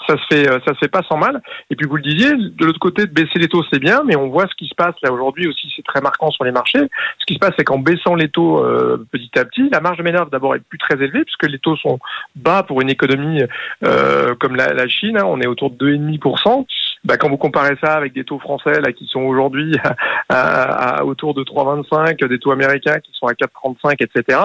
ça 0.07 0.17
se 0.17 0.23
fait, 0.31 0.45
ça 0.45 0.75
se 0.75 0.79
fait 0.79 0.89
pas 0.89 1.03
sans 1.09 1.17
mal. 1.17 1.43
Et 1.71 1.77
puis 1.77 1.87
vous 1.87 1.97
le 1.97 2.03
disiez, 2.03 2.33
de 2.35 2.65
l'autre 2.65 2.79
côté, 2.79 3.07
de 3.07 3.13
baisser 3.13 3.39
les 3.39 3.49
taux, 3.49 3.63
c'est 3.73 3.79
bien, 3.79 4.03
mais 4.05 4.17
on 4.17 4.29
voit 4.29 4.47
ce 4.47 4.55
qui 4.55 4.67
se 4.67 4.75
passe 4.75 4.95
là 5.03 5.13
aujourd'hui 5.13 5.49
aussi, 5.49 5.73
c'est 5.75 5.85
très 5.85 6.01
marquant 6.01 6.31
sur 6.31 6.45
les 6.45 6.53
marchés. 6.53 6.83
Ce 7.19 7.27
qui 7.27 7.35
se 7.35 7.39
passe, 7.39 7.53
c'est 7.59 7.65
qu'en 7.65 7.79
baissant 7.79 8.15
les 8.15 8.29
taux 8.29 8.65
petit 9.11 9.39
à 9.39 9.45
petit, 9.45 9.69
la 9.71 9.81
marge 9.81 9.99
de 9.99 10.03
manœuvre 10.03 10.31
d'abord 10.31 10.55
est 10.55 10.63
plus 10.69 10.79
très 10.79 10.95
élevée 10.95 11.25
puisque 11.25 11.49
les 11.51 11.59
taux 11.59 11.77
sont 11.77 11.99
bas 12.37 12.63
pour 12.63 12.81
une 12.81 12.91
économie 12.91 13.43
comme 13.81 14.57
la, 14.57 14.89
Chine. 14.89 15.17
Hein. 15.17 15.25
on 15.27 15.41
est 15.41 15.47
autour 15.47 15.71
de 15.71 15.97
2,5% 15.97 16.67
bah, 17.05 17.17
quand 17.17 17.29
vous 17.29 17.37
comparez 17.37 17.77
ça 17.83 17.95
avec 17.95 18.15
des 18.15 18.25
taux 18.25 18.39
français 18.39 18.81
là 18.81 18.93
qui 18.93 19.07
sont 19.07 19.21
aujourd'hui 19.21 19.77
à, 20.29 21.05
autour 21.05 21.35
de 21.35 21.43
3,25, 21.43 22.27
des 22.27 22.39
taux 22.39 22.53
américains 22.53 22.99
qui 23.01 23.13
sont 23.13 23.27
à 23.27 23.33
4,35, 23.33 23.97
etc. 24.01 24.39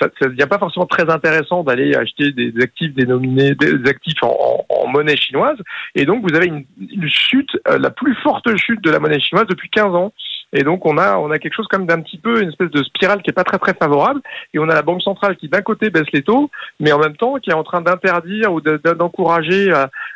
Ça 0.00 0.08
ne 0.22 0.28
devient 0.28 0.46
pas 0.48 0.58
forcément 0.58 0.86
très 0.86 1.10
intéressant 1.10 1.62
d'aller 1.64 1.94
acheter 1.94 2.32
des 2.32 2.52
actifs 2.62 2.94
dénominés, 2.94 3.54
des 3.54 3.88
actifs 3.88 4.22
en, 4.22 4.64
monnaie 4.90 5.16
chinoise. 5.16 5.58
Et 5.94 6.06
donc 6.06 6.22
vous 6.26 6.34
avez 6.34 6.46
une, 6.46 6.64
une 6.80 7.08
chute, 7.08 7.50
euh, 7.68 7.78
la 7.78 7.90
plus 7.90 8.14
forte 8.22 8.48
chute 8.56 8.82
de 8.82 8.90
la 8.90 8.98
monnaie 8.98 9.20
chinoise 9.20 9.46
depuis 9.46 9.68
15 9.68 9.94
ans. 9.94 10.12
Et 10.52 10.62
donc 10.62 10.86
on 10.86 10.96
a 10.96 11.18
on 11.18 11.30
a 11.30 11.38
quelque 11.38 11.54
chose 11.54 11.66
comme 11.68 11.86
d'un 11.86 12.00
petit 12.00 12.16
peu 12.16 12.42
une 12.42 12.48
espèce 12.48 12.70
de 12.70 12.82
spirale 12.82 13.22
qui 13.22 13.30
est 13.30 13.34
pas 13.34 13.44
très 13.44 13.58
très 13.58 13.74
favorable. 13.74 14.20
Et 14.54 14.58
on 14.58 14.68
a 14.68 14.74
la 14.74 14.82
banque 14.82 15.02
centrale 15.02 15.36
qui 15.36 15.48
d'un 15.48 15.60
côté 15.60 15.90
baisse 15.90 16.10
les 16.12 16.22
taux, 16.22 16.50
mais 16.80 16.90
en 16.92 16.98
même 16.98 17.16
temps 17.16 17.34
qui 17.36 17.50
est 17.50 17.54
en 17.54 17.64
train 17.64 17.82
d'interdire 17.82 18.52
ou 18.52 18.60
d'encourager 18.60 19.72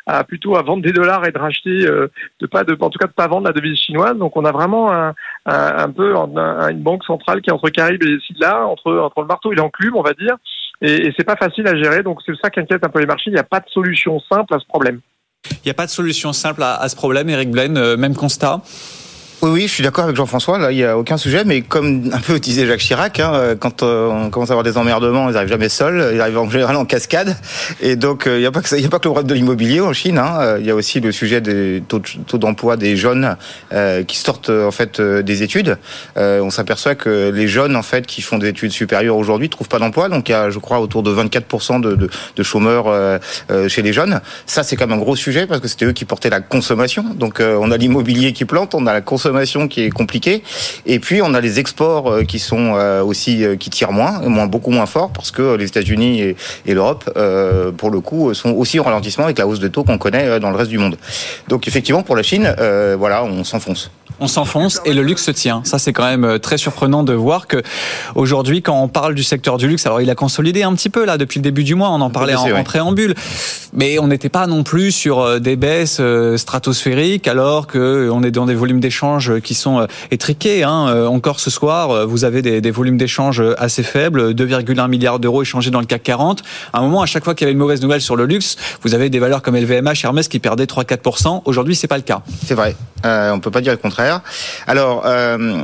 à, 0.07 0.23
plutôt 0.23 0.55
à 0.55 0.63
vendre 0.63 0.81
des 0.81 0.91
dollars 0.91 1.25
et 1.27 1.31
de 1.31 1.37
racheter 1.37 1.85
euh, 1.85 2.07
de 2.39 2.47
pas 2.47 2.63
de 2.63 2.75
en 2.79 2.89
tout 2.89 2.97
cas 2.97 3.07
de 3.07 3.13
pas 3.13 3.27
vendre 3.27 3.47
la 3.47 3.53
devise 3.53 3.77
chinoise. 3.77 4.17
Donc 4.17 4.35
on 4.35 4.45
a 4.45 4.51
vraiment 4.51 4.91
un, 4.91 5.13
un, 5.45 5.89
peu 5.91 6.15
une 6.15 6.81
banque 6.81 7.03
centrale 7.03 7.41
qui 7.41 7.51
est 7.51 7.53
entre 7.53 7.69
Caraïbes 7.69 8.03
et 8.03 8.17
là 8.39 8.65
entre 8.65 8.91
entre 8.91 9.21
le 9.21 9.27
marteau 9.27 9.51
et 9.51 9.55
l'enclume 9.55 9.95
on 9.95 10.01
va 10.01 10.13
dire. 10.13 10.35
Et, 10.81 11.07
et 11.07 11.13
c'est 11.15 11.23
pas 11.23 11.35
facile 11.35 11.67
à 11.67 11.75
gérer. 11.75 12.01
Donc 12.01 12.19
c'est 12.25 12.33
ça 12.41 12.49
qui 12.49 12.59
inquiète 12.59 12.83
un 12.83 12.89
peu 12.89 12.99
les 12.99 13.05
marchés. 13.05 13.29
Il 13.29 13.33
n'y 13.33 13.39
a 13.39 13.43
pas 13.43 13.59
de 13.59 13.69
solution 13.69 14.19
simple 14.31 14.53
à 14.55 14.59
ce 14.59 14.65
problème. 14.65 14.99
Il 15.51 15.65
n'y 15.65 15.71
a 15.71 15.75
pas 15.75 15.85
de 15.85 15.91
solution 15.91 16.33
simple 16.33 16.63
à, 16.63 16.75
à 16.75 16.89
ce 16.89 16.95
problème, 16.95 17.29
Eric 17.29 17.51
Blaine. 17.51 17.77
Euh, 17.77 17.97
même 17.97 18.15
constat. 18.15 18.61
Oui, 19.43 19.49
oui, 19.51 19.61
je 19.67 19.73
suis 19.73 19.83
d'accord 19.83 20.05
avec 20.05 20.15
Jean-François. 20.15 20.57
Là, 20.57 20.71
il 20.71 20.77
n'y 20.77 20.85
a 20.85 20.97
aucun 20.97 21.17
sujet. 21.17 21.43
Mais 21.43 21.63
comme 21.63 22.09
un 22.13 22.19
peu 22.21 22.39
disait 22.39 22.65
Jacques 22.65 22.79
Chirac, 22.79 23.19
hein, 23.19 23.33
euh, 23.33 23.55
quand 23.59 23.83
euh, 23.83 24.07
on 24.07 24.29
commence 24.29 24.49
à 24.49 24.53
avoir 24.53 24.63
des 24.63 24.77
emmerdements, 24.77 25.27
ils 25.27 25.33
n'arrivent 25.33 25.49
jamais 25.49 25.67
seuls. 25.67 26.11
Ils 26.13 26.21
arrivent 26.21 26.37
en 26.37 26.49
général 26.49 26.77
en 26.77 26.85
cascade. 26.85 27.35
Et 27.81 27.97
donc, 27.97 28.25
euh, 28.25 28.37
il 28.37 28.39
n'y 28.39 28.45
a 28.45 28.51
pas 28.53 28.61
que 28.61 28.69
ça, 28.69 28.77
a 28.77 28.87
pas 28.87 28.99
que 28.99 29.09
le 29.09 29.11
problème 29.11 29.27
de 29.27 29.33
l'immobilier 29.33 29.81
en 29.81 29.91
Chine. 29.91 30.17
Hein. 30.17 30.59
Il 30.59 30.65
y 30.65 30.71
a 30.71 30.75
aussi 30.75 31.01
le 31.01 31.11
sujet 31.11 31.41
des 31.41 31.83
taux, 31.85 31.99
d'emploi 32.37 32.77
des 32.77 32.95
jeunes 32.95 33.35
qui 34.07 34.17
sortent 34.17 34.49
en 34.49 34.71
fait 34.71 35.01
des 35.01 35.43
études. 35.43 35.77
on 36.15 36.49
s'aperçoit 36.49 36.95
que 36.95 37.29
les 37.29 37.47
jeunes 37.47 37.75
en 37.75 37.83
fait 37.83 38.05
qui 38.05 38.21
font 38.21 38.37
des 38.37 38.47
études 38.47 38.71
supérieures 38.71 39.17
aujourd'hui 39.17 39.49
trouvent 39.49 39.67
pas 39.67 39.79
d'emploi. 39.79 40.07
Donc, 40.07 40.29
il 40.29 40.31
y 40.31 40.35
a, 40.35 40.51
je 40.51 40.59
crois, 40.59 40.79
autour 40.79 41.03
de 41.03 41.13
24% 41.13 41.81
de, 41.81 41.95
de, 41.95 42.09
de 42.35 42.43
chômeurs 42.43 43.19
chez 43.67 43.81
les 43.81 43.91
jeunes. 43.91 44.21
Ça, 44.45 44.63
c'est 44.63 44.77
quand 44.77 44.87
même 44.87 44.97
un 44.97 45.01
gros 45.01 45.17
sujet 45.17 45.47
parce 45.47 45.59
que 45.59 45.67
c'était 45.67 45.85
eux 45.85 45.91
qui 45.91 46.05
portaient 46.05 46.29
la 46.29 46.39
consommation. 46.39 47.03
Donc, 47.15 47.41
on 47.41 47.71
a 47.71 47.77
l'immobilier 47.77 48.31
qui 48.31 48.45
plante, 48.45 48.73
on 48.73 48.87
a 48.87 48.93
la 48.93 49.01
consommation 49.01 49.32
qui 49.67 49.81
est 49.81 49.89
compliquée. 49.89 50.43
Et 50.85 50.99
puis 50.99 51.21
on 51.21 51.33
a 51.33 51.41
les 51.41 51.59
exports 51.59 52.11
euh, 52.11 52.23
qui 52.23 52.39
sont 52.39 52.75
euh, 52.75 53.03
aussi 53.03 53.43
euh, 53.43 53.55
qui 53.55 53.69
tirent 53.69 53.91
moins, 53.91 54.19
moins 54.21 54.47
beaucoup 54.47 54.71
moins 54.71 54.85
fort 54.85 55.09
parce 55.11 55.31
que 55.31 55.55
les 55.55 55.65
États-Unis 55.65 56.21
et, 56.21 56.35
et 56.65 56.73
l'Europe, 56.73 57.09
pour 57.77 57.89
le 57.89 57.99
coup, 57.99 58.33
sont 58.33 58.51
aussi 58.51 58.79
en 58.79 58.83
ralentissement 58.83 59.25
avec 59.25 59.37
la 59.37 59.47
hausse 59.47 59.59
de 59.59 59.67
taux 59.67 59.83
qu'on 59.83 59.97
connaît 59.97 60.39
dans 60.39 60.49
le 60.49 60.55
reste 60.55 60.69
du 60.69 60.77
monde. 60.77 60.97
Donc 61.47 61.67
effectivement, 61.67 62.03
pour 62.03 62.15
la 62.15 62.23
Chine, 62.23 62.53
voilà, 62.97 63.23
on 63.23 63.43
s'enfonce 63.43 63.91
on 64.19 64.27
s'enfonce 64.27 64.79
et 64.85 64.93
le 64.93 65.01
luxe 65.01 65.23
se 65.23 65.31
tient. 65.31 65.61
Ça, 65.65 65.79
c'est 65.79 65.91
quand 65.91 66.05
même 66.05 66.39
très 66.39 66.57
surprenant 66.57 67.03
de 67.03 67.13
voir 67.13 67.47
que 67.47 67.61
aujourd'hui, 68.15 68.61
quand 68.61 68.79
on 68.79 68.87
parle 68.87 69.15
du 69.15 69.23
secteur 69.23 69.57
du 69.57 69.67
luxe, 69.67 69.85
alors 69.85 70.01
il 70.01 70.09
a 70.09 70.15
consolidé 70.15 70.63
un 70.63 70.73
petit 70.75 70.89
peu 70.89 71.03
là 71.03 71.17
depuis 71.17 71.39
le 71.39 71.43
début 71.43 71.63
du 71.63 71.75
mois, 71.75 71.89
on 71.89 71.99
en 71.99 72.09
parlait 72.09 72.35
en, 72.35 72.63
préambule, 72.63 73.15
mais 73.73 73.99
on 73.99 74.07
n'était 74.07 74.29
pas 74.29 74.45
non 74.45 74.63
plus 74.63 74.91
sur 74.91 75.41
des 75.41 75.55
baisses 75.55 75.99
stratosphériques 76.35 77.27
alors 77.27 77.67
que 77.67 78.09
on 78.11 78.23
est 78.23 78.31
dans 78.31 78.45
des 78.45 78.55
volumes 78.55 78.79
qui 79.43 79.53
sont 79.53 79.87
étriqués. 80.11 80.63
Hein. 80.63 81.07
Encore 81.07 81.39
ce 81.39 81.49
soir, 81.49 82.07
vous 82.07 82.25
avez 82.25 82.41
des, 82.41 82.71
volumes 82.71 82.97
d'échanges 82.97 83.41
assez 83.57 83.83
faibles, 83.83 84.33
2,1 84.33 84.87
milliards 84.87 85.19
d'euros 85.19 85.41
échangés 85.41 85.71
dans 85.71 85.79
le 85.79 85.85
CAC 85.85 86.03
40. 86.03 86.43
À 86.73 86.79
un 86.79 86.81
moment, 86.81 87.01
à 87.01 87.05
chaque 87.05 87.23
fois 87.23 87.35
qu'il 87.35 87.45
y 87.45 87.47
avait 87.47 87.53
une 87.53 87.59
mauvaise 87.59 87.81
nouvelle 87.81 88.01
sur 88.01 88.15
le 88.15 88.25
luxe, 88.25 88.57
vous 88.81 88.93
avez 88.93 89.09
des 89.09 89.19
valeurs 89.19 89.41
comme 89.41 89.55
LVMH, 89.55 90.03
Hermès 90.03 90.27
qui 90.27 90.39
perdaient 90.39 90.65
3-4%. 90.65 91.41
Aujourd'hui, 91.45 91.75
c'est 91.75 91.87
pas 91.87 91.97
le 91.97 92.03
cas. 92.03 92.21
C'est 92.45 92.55
vrai. 92.55 92.75
Euh, 93.05 93.31
on 93.31 93.39
peut 93.39 93.51
pas 93.51 93.61
dire 93.61 93.71
le 93.71 93.77
contraire. 93.77 94.21
Alors, 94.67 95.03
euh, 95.05 95.63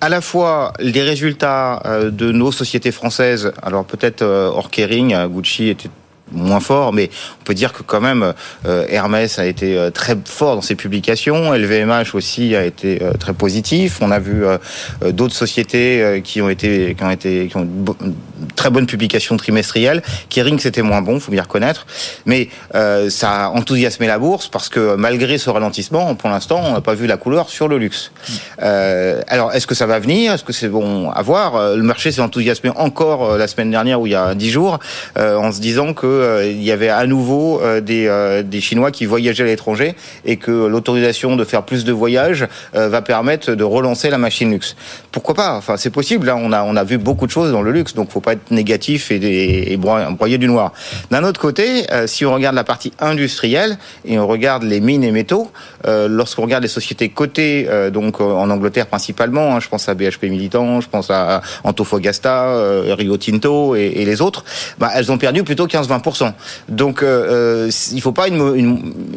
à 0.00 0.08
la 0.08 0.20
fois 0.20 0.72
les 0.78 1.02
résultats 1.02 1.82
euh, 1.84 2.10
de 2.10 2.32
nos 2.32 2.52
sociétés 2.52 2.92
françaises, 2.92 3.52
alors 3.62 3.84
peut-être 3.84 4.22
euh, 4.22 4.48
Orkering, 4.48 5.14
Gucci 5.28 5.68
était 5.68 5.90
moins 6.32 6.60
fort, 6.60 6.92
mais 6.92 7.10
on 7.40 7.44
peut 7.44 7.54
dire 7.54 7.72
que 7.72 7.82
quand 7.82 8.00
même 8.00 8.34
euh, 8.66 8.86
Hermès 8.88 9.38
a 9.38 9.46
été 9.46 9.76
euh, 9.76 9.90
très 9.90 10.16
fort 10.24 10.56
dans 10.56 10.62
ses 10.62 10.74
publications, 10.74 11.52
LVMH 11.52 12.14
aussi 12.14 12.54
a 12.54 12.64
été 12.64 13.02
euh, 13.02 13.12
très 13.12 13.32
positif. 13.32 13.98
On 14.00 14.10
a 14.10 14.18
vu 14.18 14.44
d'autres 15.10 15.34
sociétés 15.34 16.20
qui 16.24 16.40
ont 16.40 16.48
été 16.48 16.94
qui 16.94 17.04
ont 17.04 17.10
été 17.10 17.48
qui 17.48 17.56
ont 17.56 17.68
très 18.56 18.70
bonne 18.70 18.86
publication 18.86 19.36
trimestrielle. 19.36 20.02
Kering 20.28 20.58
c'était 20.58 20.82
moins 20.82 21.02
bon, 21.02 21.20
faut 21.20 21.32
bien 21.32 21.42
reconnaître, 21.42 21.86
mais 22.26 22.48
ça 23.08 23.46
a 23.46 23.48
enthousiasmé 23.50 24.06
la 24.06 24.18
bourse 24.18 24.48
parce 24.48 24.68
que 24.68 24.96
malgré 24.96 25.38
ce 25.38 25.50
ralentissement, 25.50 26.14
pour 26.14 26.30
l'instant, 26.30 26.60
on 26.64 26.72
n'a 26.72 26.80
pas 26.80 26.94
vu 26.94 27.06
la 27.06 27.16
couleur 27.16 27.48
sur 27.48 27.68
le 27.68 27.78
luxe. 27.78 28.12
alors 28.58 29.52
est-ce 29.52 29.66
que 29.66 29.74
ça 29.74 29.86
va 29.86 29.98
venir? 29.98 30.32
Est-ce 30.32 30.44
que 30.44 30.52
c'est 30.52 30.68
bon 30.68 31.10
à 31.10 31.22
voir? 31.22 31.76
Le 31.76 31.82
marché 31.82 32.12
s'est 32.12 32.20
enthousiasmé 32.20 32.70
encore 32.76 33.36
la 33.36 33.48
semaine 33.48 33.70
dernière 33.70 34.00
ou 34.00 34.06
il 34.06 34.12
y 34.12 34.16
a 34.16 34.34
dix 34.34 34.50
jours 34.50 34.78
en 35.16 35.52
se 35.52 35.60
disant 35.60 35.94
que 35.94 36.06
euh, 36.06 36.50
il 36.50 36.62
y 36.62 36.72
avait 36.72 36.88
à 36.88 37.06
nouveau 37.06 37.60
euh, 37.60 37.80
des, 37.80 38.06
euh, 38.06 38.42
des 38.42 38.60
Chinois 38.60 38.90
qui 38.90 39.06
voyageaient 39.06 39.44
à 39.44 39.46
l'étranger 39.46 39.94
et 40.24 40.36
que 40.36 40.66
l'autorisation 40.66 41.36
de 41.36 41.44
faire 41.44 41.62
plus 41.62 41.84
de 41.84 41.92
voyages 41.92 42.46
va 42.74 43.02
permettre 43.02 43.54
de 43.54 43.64
relancer 43.64 44.10
la 44.10 44.18
machine 44.18 44.50
luxe. 44.50 44.76
Pourquoi 45.12 45.34
pas? 45.34 45.56
Enfin, 45.56 45.76
c'est 45.76 45.90
possible. 45.90 46.26
Là, 46.26 46.36
on 46.36 46.52
a 46.52 46.62
on 46.62 46.76
a 46.76 46.84
vu 46.84 46.98
beaucoup 46.98 47.26
de 47.26 47.30
choses 47.30 47.52
dans 47.52 47.62
le 47.62 47.72
luxe, 47.72 47.94
donc 47.94 48.10
faut 48.10 48.20
pas 48.20 48.27
être 48.32 48.50
négatif 48.50 49.10
et, 49.10 49.72
et, 49.72 49.76
broyer 49.76 50.38
du 50.38 50.48
noir. 50.48 50.72
D'un 51.10 51.24
autre 51.24 51.40
côté, 51.40 51.84
si 52.06 52.24
on 52.24 52.34
regarde 52.34 52.54
la 52.54 52.64
partie 52.64 52.92
industrielle 52.98 53.78
et 54.04 54.18
on 54.18 54.26
regarde 54.26 54.62
les 54.62 54.80
mines 54.80 55.04
et 55.04 55.12
métaux, 55.12 55.50
lorsqu'on 55.86 56.42
regarde 56.42 56.62
les 56.62 56.68
sociétés 56.68 57.08
cotées, 57.08 57.68
donc 57.92 58.20
en 58.20 58.50
Angleterre 58.50 58.86
principalement, 58.86 59.56
hein, 59.56 59.60
je 59.60 59.68
pense 59.68 59.88
à 59.88 59.94
BHP 59.94 60.24
Militant, 60.24 60.80
je 60.80 60.88
pense 60.88 61.10
à 61.10 61.42
Antofagasta, 61.64 62.94
Rio 62.94 63.16
Tinto 63.16 63.76
et, 63.76 63.92
et 63.96 64.04
les 64.04 64.20
autres, 64.20 64.44
bah, 64.78 64.90
elles 64.94 65.10
ont 65.12 65.18
perdu 65.18 65.42
plutôt 65.42 65.66
15-20 65.66 65.98
donc 66.68 67.02
euh, 67.02 67.66
euh, 67.66 67.70
il 67.92 68.00
faut 68.00 68.12
pas 68.12 68.28
une, 68.28 68.38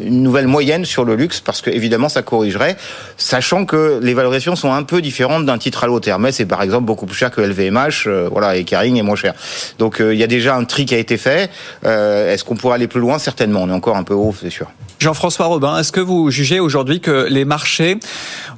nouvelle 0.10 0.48
moyenne 0.48 0.86
sur 0.86 1.06
le 1.06 1.16
luxe 1.16 1.40
parce 1.40 1.62
que 1.62 1.70
évidemment 1.70 2.10
ça 2.10 2.22
corrigerait, 2.22 2.78
sachant 3.18 3.66
que 3.66 4.00
les 4.02 4.14
valorisations 4.14 4.56
sont 4.56 4.74
un 4.74 4.84
peu 4.84 5.02
différentes 5.02 5.46
d'un 5.46 5.58
titre 5.58 5.84
à 5.84 5.88
l'autre. 5.88 6.08
Hermès 6.08 6.40
est 6.40 6.46
par 6.46 6.62
exemple 6.62 6.86
beaucoup 6.86 7.06
plus 7.06 7.16
cher 7.16 7.32
que 7.32 7.42
LVMH, 7.42 8.08
euh, 8.08 8.30
voilà, 8.32 8.56
et 8.56 8.64
Kering 8.64 9.01
est 9.02 9.04
moins 9.04 9.16
cher. 9.16 9.34
Donc 9.80 9.98
il 10.00 10.18
y 10.18 10.24
a 10.24 10.28
déjà 10.28 10.56
un 10.56 10.64
tri 10.64 10.86
qui 10.86 10.96
a 10.96 10.98
été 10.98 11.18
fait. 11.18 11.50
Est-ce 11.84 12.44
qu'on 12.44 12.56
pourrait 12.56 12.76
aller 12.76 12.88
plus 12.88 13.02
loin? 13.02 13.20
Certainement. 13.20 13.64
On 13.64 13.70
est 13.70 13.74
encore 13.74 13.98
un 13.98 14.04
peu 14.04 14.14
haut, 14.14 14.34
c'est 14.40 14.50
sûr. 14.50 14.72
Jean-François 15.00 15.48
Robin, 15.48 15.80
est-ce 15.80 15.92
que 15.92 16.00
vous 16.00 16.30
jugez 16.30 16.60
aujourd'hui 16.60 17.00
que 17.00 17.28
les 17.28 17.44
marchés 17.44 17.98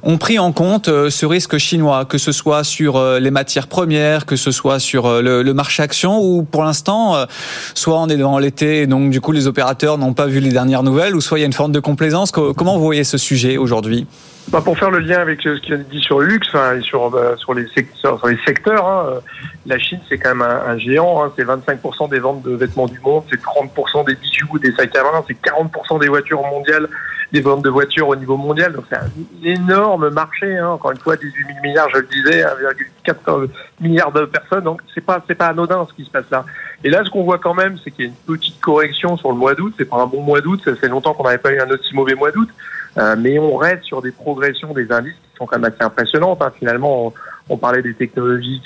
ont 0.02 0.18
pris 0.18 0.38
en 0.38 0.52
compte 0.52 0.90
ce 1.08 1.24
risque 1.24 1.56
chinois, 1.56 2.04
que 2.04 2.18
ce 2.18 2.32
soit 2.32 2.64
sur 2.64 3.02
les 3.18 3.30
matières 3.30 3.66
premières, 3.66 4.26
que 4.26 4.36
ce 4.36 4.50
soit 4.50 4.78
sur 4.78 5.22
le, 5.22 5.42
le 5.42 5.54
marché 5.54 5.82
action, 5.82 6.20
ou 6.20 6.42
pour 6.42 6.62
l'instant, 6.64 7.26
soit 7.74 7.98
on 7.98 8.08
est 8.08 8.16
dans 8.16 8.38
l'été, 8.38 8.86
donc 8.86 9.10
du 9.10 9.20
coup 9.22 9.32
les 9.32 9.46
opérateurs 9.46 9.96
n'ont 9.96 10.12
pas 10.12 10.26
vu 10.26 10.40
les 10.40 10.50
dernières 10.50 10.82
nouvelles, 10.82 11.16
ou 11.16 11.20
soit 11.20 11.38
il 11.38 11.42
y 11.42 11.44
a 11.44 11.46
une 11.46 11.52
forme 11.54 11.72
de 11.72 11.80
complaisance? 11.80 12.30
Comment 12.30 12.76
vous 12.76 12.84
voyez 12.84 13.04
ce 13.04 13.18
sujet 13.18 13.56
aujourd'hui? 13.56 14.06
Bah 14.48 14.60
pour 14.62 14.78
faire 14.78 14.90
le 14.90 14.98
lien 14.98 15.20
avec 15.20 15.40
ce 15.40 15.58
qui 15.60 15.72
a 15.72 15.78
dit 15.78 16.00
sur 16.00 16.20
le 16.20 16.26
luxe, 16.26 16.48
enfin, 16.52 16.78
sur, 16.82 17.08
bah, 17.10 17.34
sur, 17.38 17.54
les 17.54 17.66
secteurs, 17.74 18.18
sur 18.18 18.28
les 18.28 18.38
secteurs 18.44 18.86
hein, 18.86 19.06
euh, 19.08 19.20
la 19.66 19.78
Chine 19.78 20.00
c'est 20.08 20.18
quand 20.18 20.34
même 20.34 20.42
un, 20.42 20.78
géant, 20.78 21.24
hein, 21.24 21.32
c'est 21.36 21.44
25% 21.44 22.10
des 22.10 22.18
ventes 22.18 22.42
de 22.42 22.54
vêtements 22.54 22.86
du 22.86 22.98
monde, 23.00 23.24
c'est 23.30 23.40
30% 23.40 24.06
des 24.06 24.14
bijoux, 24.14 24.58
des 24.58 24.72
sacs 24.72 24.94
à 24.96 25.02
main, 25.02 25.24
c'est 25.26 25.40
40% 25.40 26.00
des 26.00 26.08
voitures 26.08 26.42
mondiales, 26.42 26.88
des 27.32 27.40
ventes 27.40 27.64
de 27.64 27.70
voitures 27.70 28.08
au 28.08 28.16
niveau 28.16 28.36
mondial, 28.36 28.72
donc 28.72 28.84
c'est 28.90 28.96
un 28.96 29.10
énorme 29.42 30.10
marché, 30.10 30.58
hein, 30.58 30.68
encore 30.68 30.92
une 30.92 30.98
fois 30.98 31.16
18 31.16 31.32
000 31.32 31.48
milliards, 31.62 31.88
je 31.90 31.98
le 31.98 32.06
disais, 32.06 32.44
1,4 33.06 33.48
milliard 33.80 34.12
de 34.12 34.24
personnes, 34.26 34.64
donc 34.64 34.82
c'est 34.94 35.00
pas 35.00 35.22
c'est 35.26 35.34
pas 35.34 35.48
anodin 35.48 35.86
ce 35.88 35.94
qui 35.94 36.04
se 36.04 36.10
passe 36.10 36.30
là. 36.30 36.44
Et 36.84 36.90
là, 36.90 37.02
ce 37.02 37.08
qu'on 37.08 37.24
voit 37.24 37.38
quand 37.38 37.54
même, 37.54 37.78
c'est 37.82 37.90
qu'il 37.90 38.04
y 38.04 38.08
a 38.08 38.10
une 38.10 38.36
petite 38.36 38.60
correction 38.60 39.16
sur 39.16 39.30
le 39.30 39.38
mois 39.38 39.54
d'août. 39.54 39.72
C'est 39.78 39.86
pas 39.86 39.96
un 39.96 40.06
bon 40.06 40.20
mois 40.20 40.42
d'août. 40.42 40.60
Ça 40.62 40.74
fait 40.76 40.88
longtemps 40.88 41.14
qu'on 41.14 41.24
n'avait 41.24 41.38
pas 41.38 41.50
eu 41.50 41.58
un 41.58 41.70
aussi 41.70 41.94
mauvais 41.94 42.14
mois 42.14 42.30
d'août. 42.30 42.48
Euh, 42.98 43.16
mais 43.18 43.38
on 43.38 43.56
reste 43.56 43.84
sur 43.84 44.02
des 44.02 44.12
progressions 44.12 44.74
des 44.74 44.92
indices 44.92 45.14
qui 45.14 45.36
sont 45.38 45.46
quand 45.46 45.58
même 45.58 45.72
assez 45.72 45.82
impressionnantes. 45.82 46.42
Hein. 46.42 46.52
Finalement, 46.58 47.14
parlait 47.58 47.82
des 47.82 47.94
technologies, 47.94 48.62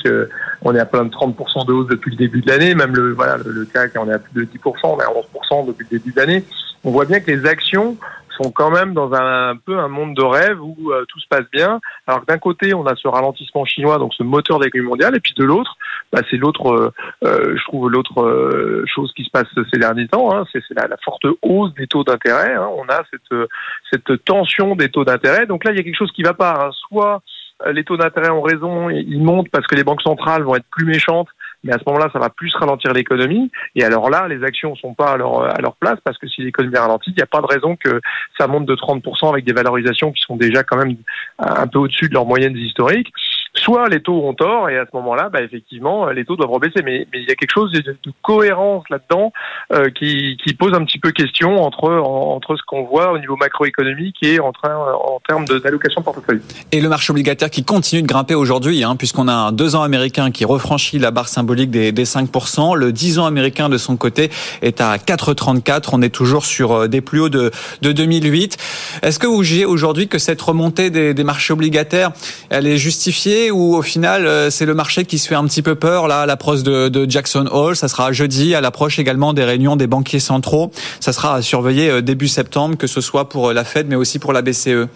on 0.62 0.75
est 0.75 0.80
à 0.80 0.87
plein 0.87 1.04
de 1.04 1.11
30% 1.11 1.66
de 1.66 1.73
hausse 1.73 1.88
depuis 1.88 2.12
le 2.12 2.16
début 2.16 2.40
de 2.40 2.49
l'année. 2.49 2.75
Même 2.75 2.94
le, 2.94 3.12
voilà, 3.12 3.37
le, 3.37 3.64
CAC, 3.64 3.92
on 3.97 4.08
est 4.08 4.12
à 4.12 4.18
plus 4.18 4.35
de 4.35 4.44
10%, 4.44 4.78
on 4.85 5.00
est 5.00 5.04
à 5.04 5.08
11% 5.52 5.66
depuis 5.66 5.87
le 5.90 5.99
début 5.99 6.12
de 6.12 6.20
l'année. 6.20 6.44
On 6.85 6.90
voit 6.90 7.04
bien 7.04 7.20
que 7.20 7.30
les 7.30 7.47
actions 7.47 7.97
sont 8.40 8.52
quand 8.52 8.70
même 8.70 8.94
dans 8.94 9.12
un, 9.14 9.56
peu 9.56 9.78
un 9.78 9.88
monde 9.88 10.14
de 10.14 10.23
rêve 10.23 10.62
où 10.62 10.92
tout 11.08 11.18
se 11.18 11.26
passe 11.28 11.47
bien. 11.52 11.80
Alors 12.06 12.20
que 12.20 12.26
d'un 12.26 12.38
côté, 12.38 12.73
on 12.73 12.87
a 12.87 12.94
ce 12.94 13.08
ralentissement 13.08 13.64
chinois, 13.64 13.99
donc 13.99 14.14
ce 14.14 14.23
moteur 14.23 14.61
d'économie 14.61 14.88
mondiale, 14.88 15.16
et 15.16 15.20
puis 15.20 15.35
de 15.37 15.42
l'autre, 15.42 15.76
bah, 16.12 16.20
c'est 16.30 16.37
l'autre, 16.37 16.92
je 17.23 17.64
trouve 17.64 17.90
l'autre 17.90 18.85
chose 18.87 19.12
qui 19.16 19.25
se 19.25 19.30
passe 19.30 19.49
ces 19.73 19.80
derniers 19.80 20.06
temps, 20.06 20.32
hein, 20.32 20.44
c'est 20.52 20.62
la, 20.70 20.87
la, 20.87 20.97
forte 20.99 21.26
hausse 21.42 21.75
des 21.75 21.88
taux 21.88 22.04
d'intérêt. 22.04 22.54
Hein. 22.54 22.68
On 22.76 22.85
a 22.85 23.02
cette, 23.11 23.49
cette 23.90 24.25
tension 24.25 24.76
des 24.76 24.88
taux 24.88 25.04
d'intérêt. 25.04 25.47
Donc 25.47 25.64
là, 25.64 25.73
il 25.73 25.76
y 25.76 25.80
a 25.80 25.82
quelque 25.82 25.99
chose 25.99 26.12
qui 26.12 26.23
va 26.23 26.35
pas. 26.35 26.66
Hein. 26.66 26.70
Soit 26.88 27.23
les 27.73 27.85
taux 27.85 27.97
d'intérêt 27.97 28.31
ont 28.31 28.43
raison, 28.43 28.91
ils 28.91 29.23
montent 29.23 29.50
parce 29.50 29.67
que 29.67 29.75
les 29.75 29.85
banques 29.85 30.03
centrales 30.03 30.43
vont 30.43 30.55
être 30.55 30.67
plus 30.71 30.87
méchantes 30.87 31.29
mais 31.65 31.73
à 31.73 31.79
ce 31.79 31.83
moment-là, 31.87 32.09
ça 32.12 32.19
va 32.19 32.29
plus 32.29 32.55
ralentir 32.55 32.93
l'économie. 32.93 33.50
Et 33.75 33.85
alors 33.85 34.11
là, 34.11 34.29
les 34.29 34.45
actions 34.45 34.77
sont 34.77 34.95
pas 34.95 35.12
à 35.12 35.17
leur, 35.17 35.43
à 35.43 35.61
leur 35.61 35.75
place 35.77 35.99
parce 36.05 36.17
que 36.19 36.29
si 36.29 36.43
l'économie 36.43 36.77
ralentit, 36.77 37.11
il 37.11 37.17
n'y 37.17 37.23
a 37.23 37.27
pas 37.27 37.41
de 37.41 37.47
raison 37.47 37.77
que 37.77 38.00
ça 38.38 38.47
monte 38.47 38.67
de 38.67 38.75
30% 38.75 39.31
avec 39.31 39.45
des 39.45 39.53
valorisations 39.53 40.12
qui 40.12 40.23
sont 40.23 40.37
déjà 40.37 40.62
quand 40.62 40.77
même 40.77 40.97
un 41.38 41.67
peu 41.67 41.79
au-dessus 41.79 42.09
de 42.09 42.15
leurs 42.15 42.27
moyennes 42.27 42.57
historiques 42.57 43.12
soit 43.59 43.88
les 43.88 44.00
taux 44.00 44.27
ont 44.27 44.35
tort 44.35 44.69
et 44.69 44.79
à 44.79 44.85
ce 44.85 44.97
moment-là, 44.97 45.29
bah, 45.29 45.43
effectivement, 45.43 46.09
les 46.11 46.25
taux 46.25 46.37
doivent 46.37 46.50
rebaisser. 46.50 46.83
Mais, 46.85 47.07
mais 47.12 47.21
il 47.21 47.29
y 47.29 47.31
a 47.31 47.35
quelque 47.35 47.53
chose 47.53 47.73
de, 47.73 47.81
de 47.81 48.12
cohérence 48.23 48.85
là-dedans 48.91 49.33
euh, 49.73 49.91
qui, 49.91 50.37
qui, 50.45 50.55
pose 50.55 50.75
un 50.75 50.85
petit 50.85 50.99
peu 50.99 51.11
question 51.12 51.62
entre, 51.62 51.91
entre 51.91 52.57
ce 52.57 52.62
qu'on 52.67 52.85
voit 52.85 53.12
au 53.12 53.19
niveau 53.19 53.37
macroéconomique 53.37 54.17
et 54.23 54.41
en, 54.41 54.53
train, 54.53 54.75
en 54.77 55.21
termes 55.27 55.45
d'allocation 55.45 56.03
portefeuille. 56.03 56.41
Et 56.73 56.81
le 56.81 56.88
marché 56.88 57.11
obligataire 57.11 57.50
qui 57.50 57.65
continue 57.65 58.03
de 58.03 58.07
grimper 58.07 58.35
aujourd'hui, 58.35 58.83
hein, 58.83 58.97
puisqu'on 58.97 59.29
a 59.29 59.33
un 59.33 59.53
2 59.53 59.77
ans 59.77 59.83
américain 59.83 60.31
qui 60.31 60.45
refranchit 60.45 60.99
la 60.99 61.11
barre 61.11 61.29
symbolique 61.29 61.71
des, 61.71 61.93
des 61.93 62.05
5%. 62.05 62.77
Le 62.77 62.93
10 62.93 63.19
ans 63.19 63.27
américain 63.27 63.69
de 63.69 63.79
son 63.79 63.97
côté 63.97 64.31
est 64.62 64.81
à 64.81 64.97
4,34. 64.97 65.91
On 65.93 66.03
est 66.03 66.15
toujours 66.15 66.45
sur 66.45 66.73
euh, 66.73 66.88
des 66.88 67.00
plus 67.00 67.21
hauts 67.21 67.29
de, 67.29 67.50
de 67.83 67.93
2008. 67.93 68.57
Est-ce 69.03 69.19
que 69.19 69.27
vous 69.27 69.43
jugez 69.43 69.65
aujourd'hui 69.65 70.09
que 70.09 70.19
cette 70.19 70.41
remontée 70.41 70.91
des, 70.91 71.15
des 71.15 71.25
marchés 71.25 71.53
obligataires, 71.53 72.12
elle 72.50 72.67
est 72.67 72.79
justifiée 72.79 73.50
ou 73.59 73.75
au 73.75 73.83
final 73.83 74.27
euh, 74.27 74.50
c'est 74.50 74.67
le 74.67 74.75
marché 74.75 75.05
qui 75.05 75.19
se 75.19 75.27
fait 75.27 75.35
un 75.35 75.45
petit 75.45 75.62
peu 75.62 75.75
peur 75.75 76.07
là 76.07 76.23
à 76.23 76.27
l'approche 76.27 76.62
de, 76.62 77.07
Jackson 77.09 77.47
Hole 77.50 77.77
Ça 77.77 77.88
sera 77.88 78.12
jeudi 78.12 78.55
à 78.55 78.61
l'approche 78.61 78.99
également 78.99 79.33
des 79.33 79.45
réunions 79.45 79.77
des 79.77 79.87
banquiers 79.87 80.21
centraux. 80.21 80.71
Ça 81.00 81.12
sera 81.12 81.35
à 81.35 81.43
surveiller 81.43 81.91
euh, 81.91 82.03
début 82.03 82.29
septembre, 82.29 82.77
que 82.77 82.87
ce 82.87 83.00
soit 83.00 83.29
pour 83.29 83.49
euh, 83.49 83.53
la 83.53 83.65
Fed 83.65 83.88
mais 83.88 83.97
aussi 83.97 84.19
pour 84.19 84.33
la 84.33 84.43
BCE. 84.43 84.87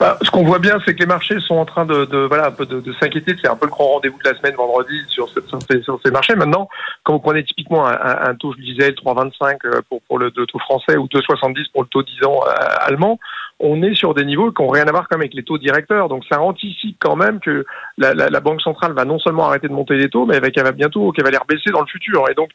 Bah, 0.00 0.16
ce 0.22 0.30
qu'on 0.30 0.44
voit 0.44 0.58
bien, 0.58 0.78
c'est 0.86 0.94
que 0.94 1.00
les 1.00 1.06
marchés 1.06 1.38
sont 1.40 1.56
en 1.56 1.66
train 1.66 1.84
de, 1.84 2.06
de 2.06 2.20
voilà 2.20 2.46
un 2.46 2.50
peu 2.52 2.64
de, 2.64 2.80
de 2.80 2.92
s'inquiéter. 2.94 3.36
C'est 3.38 3.50
un 3.50 3.54
peu 3.54 3.66
le 3.66 3.70
grand 3.70 3.84
rendez-vous 3.84 4.16
de 4.24 4.30
la 4.30 4.34
semaine 4.34 4.54
vendredi 4.54 4.98
sur, 5.08 5.28
ces, 5.28 5.42
sur, 5.82 6.00
ces, 6.02 6.10
marchés. 6.10 6.34
Maintenant, 6.34 6.70
quand 7.04 7.12
vous 7.12 7.18
prenez 7.18 7.44
typiquement 7.44 7.86
un, 7.86 7.98
un, 8.00 8.34
taux, 8.34 8.54
je 8.56 8.62
disais, 8.62 8.92
3,25 8.92 9.82
pour, 9.90 10.00
pour 10.00 10.18
le, 10.18 10.30
taux 10.30 10.58
français 10.58 10.96
ou 10.96 11.04
2,70 11.04 11.70
pour 11.74 11.82
le 11.82 11.88
taux 11.88 12.02
10 12.02 12.24
ans 12.24 12.40
allemand, 12.80 13.18
on 13.58 13.82
est 13.82 13.94
sur 13.94 14.14
des 14.14 14.24
niveaux 14.24 14.50
qui 14.52 14.62
n'ont 14.62 14.70
rien 14.70 14.86
à 14.86 14.90
voir 14.90 15.06
comme 15.06 15.20
avec 15.20 15.34
les 15.34 15.42
taux 15.42 15.58
directeurs. 15.58 16.08
Donc 16.08 16.24
ça 16.30 16.40
anticipe 16.40 16.96
quand 16.98 17.16
même 17.16 17.38
que 17.38 17.66
la, 17.98 18.14
la, 18.14 18.30
la, 18.30 18.40
Banque 18.40 18.62
centrale 18.62 18.92
va 18.94 19.04
non 19.04 19.18
seulement 19.18 19.48
arrêter 19.48 19.68
de 19.68 19.74
monter 19.74 19.96
les 19.96 20.08
taux, 20.08 20.24
mais 20.24 20.40
qu'elle 20.50 20.64
va 20.64 20.72
bientôt, 20.72 21.12
qu'elle 21.12 21.26
va 21.26 21.30
les 21.30 21.36
rebaisser 21.36 21.72
dans 21.72 21.82
le 21.82 21.86
futur. 21.86 22.24
Et 22.30 22.34
donc 22.34 22.52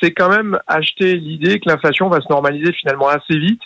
c'est 0.00 0.12
quand 0.12 0.30
même 0.30 0.58
acheter 0.66 1.16
l'idée 1.16 1.60
que 1.60 1.68
l'inflation 1.68 2.08
va 2.08 2.22
se 2.22 2.28
normaliser 2.30 2.72
finalement 2.72 3.08
assez 3.08 3.38
vite. 3.38 3.60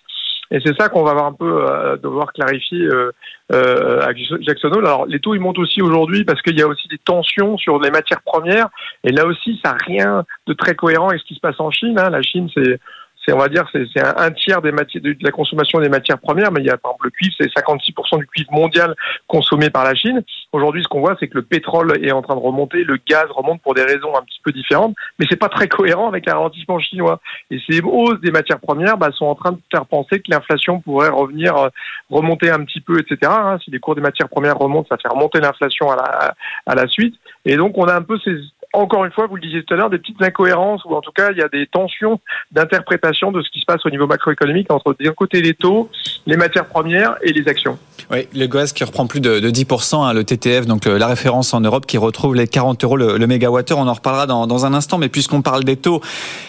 Et 0.51 0.59
c'est 0.65 0.77
ça 0.77 0.89
qu'on 0.89 1.05
va 1.05 1.13
avoir 1.13 1.27
un 1.27 1.33
peu 1.33 1.65
euh, 1.65 1.97
devoir 1.97 2.33
clarifier 2.33 2.83
euh, 2.83 3.13
euh, 3.53 4.01
à 4.01 4.13
Jackson 4.15 4.71
Hole. 4.73 4.87
Alors 4.87 5.07
les 5.07 5.21
taux 5.21 5.35
ils 5.35 5.41
montent 5.41 5.59
aussi 5.59 5.81
aujourd'hui 5.81 6.25
parce 6.25 6.43
qu'il 6.43 6.59
y 6.59 6.63
a 6.63 6.67
aussi 6.67 6.89
des 6.89 6.99
tensions 6.99 7.57
sur 7.57 7.81
les 7.81 7.91
matières 7.91 8.23
premières. 8.23 8.69
Et 9.05 9.13
là 9.13 9.27
aussi, 9.27 9.61
ça 9.65 9.73
n'a 9.73 9.79
rien 9.87 10.25
de 10.47 10.53
très 10.53 10.75
cohérent 10.75 11.09
avec 11.09 11.21
ce 11.21 11.27
qui 11.27 11.35
se 11.35 11.41
passe 11.41 11.61
en 11.61 11.71
Chine. 11.71 11.99
Hein. 11.99 12.11
La 12.11 12.23
Chine, 12.23 12.49
c'est 12.53 12.81
c'est 13.25 13.33
on 13.33 13.39
va 13.39 13.49
dire 13.49 13.69
c'est 13.73 14.01
un, 14.01 14.31
tiers 14.31 14.63
des 14.63 14.73
matières 14.73 15.03
de, 15.03 15.15
la 15.21 15.31
consommation 15.31 15.81
des 15.81 15.89
matières 15.89 16.19
premières, 16.19 16.53
mais 16.53 16.61
il 16.61 16.67
y 16.67 16.71
a 16.71 16.77
par 16.77 16.93
exemple 16.93 17.07
le 17.07 17.11
cuivre, 17.11 17.35
c'est 17.39 17.49
56% 17.49 18.19
du 18.19 18.27
cuivre 18.27 18.53
mondial 18.53 18.95
consommé 19.27 19.71
par 19.71 19.85
la 19.85 19.95
Chine. 19.95 20.23
Aujourd'hui, 20.53 20.83
ce 20.83 20.89
qu'on 20.89 21.01
voit, 21.01 21.17
c'est 21.21 21.29
que 21.29 21.37
le 21.37 21.43
pétrole 21.43 22.05
est 22.05 22.13
en 22.13 22.23
train 22.23 22.35
de 22.35 22.41
remonter, 22.41 22.85
le 22.85 22.99
gaz 23.07 23.27
remonte 23.31 23.61
pour 23.63 23.75
des 23.75 23.83
raisons 23.83 24.17
un 24.17 24.23
petit 24.23 24.41
peu 24.43 24.53
différentes, 24.53 24.95
mais 25.19 25.27
c'est 25.29 25.37
pas 25.37 25.49
très 25.49 25.69
cohérent 25.69 26.09
avec 26.09 26.27
le 26.27 26.33
ralentissement 26.33 26.79
chinois. 26.79 27.21
Et 27.51 27.59
ces 27.69 27.81
hausses 27.81 28.21
des 28.21 28.31
matières 28.31 28.61
premières 28.61 28.97
bah, 28.97 29.11
sont 29.13 29.27
en 29.27 29.35
train 29.35 29.53
de 29.53 29.61
faire 29.71 29.87
penser 29.87 30.21
que 30.21 30.31
l'inflation 30.31 30.81
pourrait 30.81 31.09
revenir 31.09 31.57
euh, 31.57 31.69
remonter 32.11 32.51
un 32.51 32.65
petit 32.65 32.81
peu, 32.81 32.99
etc. 32.99 33.31
Hein. 33.33 33.59
Si 33.65 33.71
les 33.71 33.79
cours 33.79 33.95
des 33.95 34.01
matières 34.01 34.29
premières 34.29 34.59
remontent, 34.59 34.89
ça 34.89 34.97
fait 34.97 35.09
remonter 35.09 35.41
l'inflation 35.41 35.91
à 35.91 35.97
la, 35.97 36.35
à 36.67 36.75
la 36.75 36.89
suite. 36.89 37.15
Et 37.45 37.57
donc, 37.57 37.77
on 37.77 37.85
a 37.85 37.95
un 37.95 38.03
peu 38.03 38.19
ces 38.19 38.37
encore 38.73 39.05
une 39.05 39.11
fois, 39.11 39.27
vous 39.27 39.37
le 39.37 39.43
disiez 39.43 39.65
tout 39.65 39.75
à 39.75 39.77
l'heure, 39.77 39.91
des 39.91 39.99
petites 39.99 40.23
incohérences 40.23 40.85
ou 40.85 40.95
en 40.95 41.01
tout 41.01 41.11
cas, 41.13 41.33
il 41.33 41.39
y 41.39 41.43
a 41.43 41.49
des 41.49 41.67
tensions 41.67 42.21
d'interprétation 42.53 43.33
de 43.33 43.43
ce 43.43 43.51
qui 43.51 43.61
se 43.61 43.65
passe 43.65 43.85
au 43.85 43.91
niveau 43.91 44.07
macroéconomique 44.07 44.71
entre 44.71 44.95
d'un 45.01 45.13
côté 45.13 45.43
les 45.43 45.55
taux, 45.55 45.91
les 46.27 46.37
matières 46.37 46.67
premières 46.67 47.17
et 47.23 47.33
les 47.33 47.49
actions. 47.49 47.79
Oui, 48.11 48.29
le 48.35 48.47
gaz 48.47 48.73
qui 48.73 48.85
reprend 48.85 49.07
plus 49.07 49.21
de, 49.21 49.41
10%, 49.41 50.05
hein, 50.05 50.13
le 50.13 50.25
TTF, 50.25 50.67
donc 50.67 50.87
euh, 50.87 50.99
la 50.99 51.07
référence 51.07 51.55
en 51.55 51.61
Europe 51.61 51.87
qui 51.87 51.99
retrouve 51.99 52.35
les 52.35 52.47
40 52.47 52.83
euros 52.85 52.97
le, 52.97 53.19
le 53.19 53.27
mégawattheure. 53.27 53.79
On 53.79 53.87
en 53.87 53.93
reparlera 53.93 54.27
dans, 54.27 54.47
dans 54.47 54.67
un 54.67 54.75
instant, 54.75 54.99
mais 54.99 55.09
puisqu'on 55.09 55.43
parle 55.43 55.65
des 55.65 55.77
taux, 55.77 56.01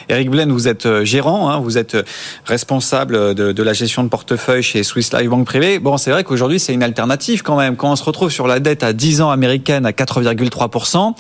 Eric 0.10 0.30
Blaine, 0.30 0.51
vous 0.51 0.68
êtes 0.68 0.86
euh, 0.86 1.06
gérant, 1.06 1.50
hein, 1.50 1.60
vous 1.60 1.78
êtes 1.78 1.96
euh, 1.96 2.04
responsable 2.46 3.36
de, 3.36 3.51
de, 3.51 3.63
la 3.63 3.74
gestion 3.74 4.04
de 4.04 4.10
portefeuille 4.10 4.63
chez 4.63 4.84
Swiss 4.84 5.13
Life 5.13 5.30
Banque 5.30 5.46
Privée. 5.46 5.80
Bon, 5.80 5.98
c'est 5.98 6.12
vrai 6.12 6.24
qu'aujourd'hui, 6.24 6.60
c'est 6.60 6.74
une 6.74 6.84
alternative 6.84 7.43
quand 7.43 7.58
même. 7.58 7.76
Quand 7.76 7.91
on 7.91 7.95
se 7.95 8.04
retrouve 8.04 8.32
sur 8.32 8.48
la 8.48 8.60
dette 8.60 8.84
à 8.84 8.93
10 8.93 9.22
ans 9.22 9.30
américaine 9.30 9.86
à 9.86 9.91
4,3%, 9.91 11.15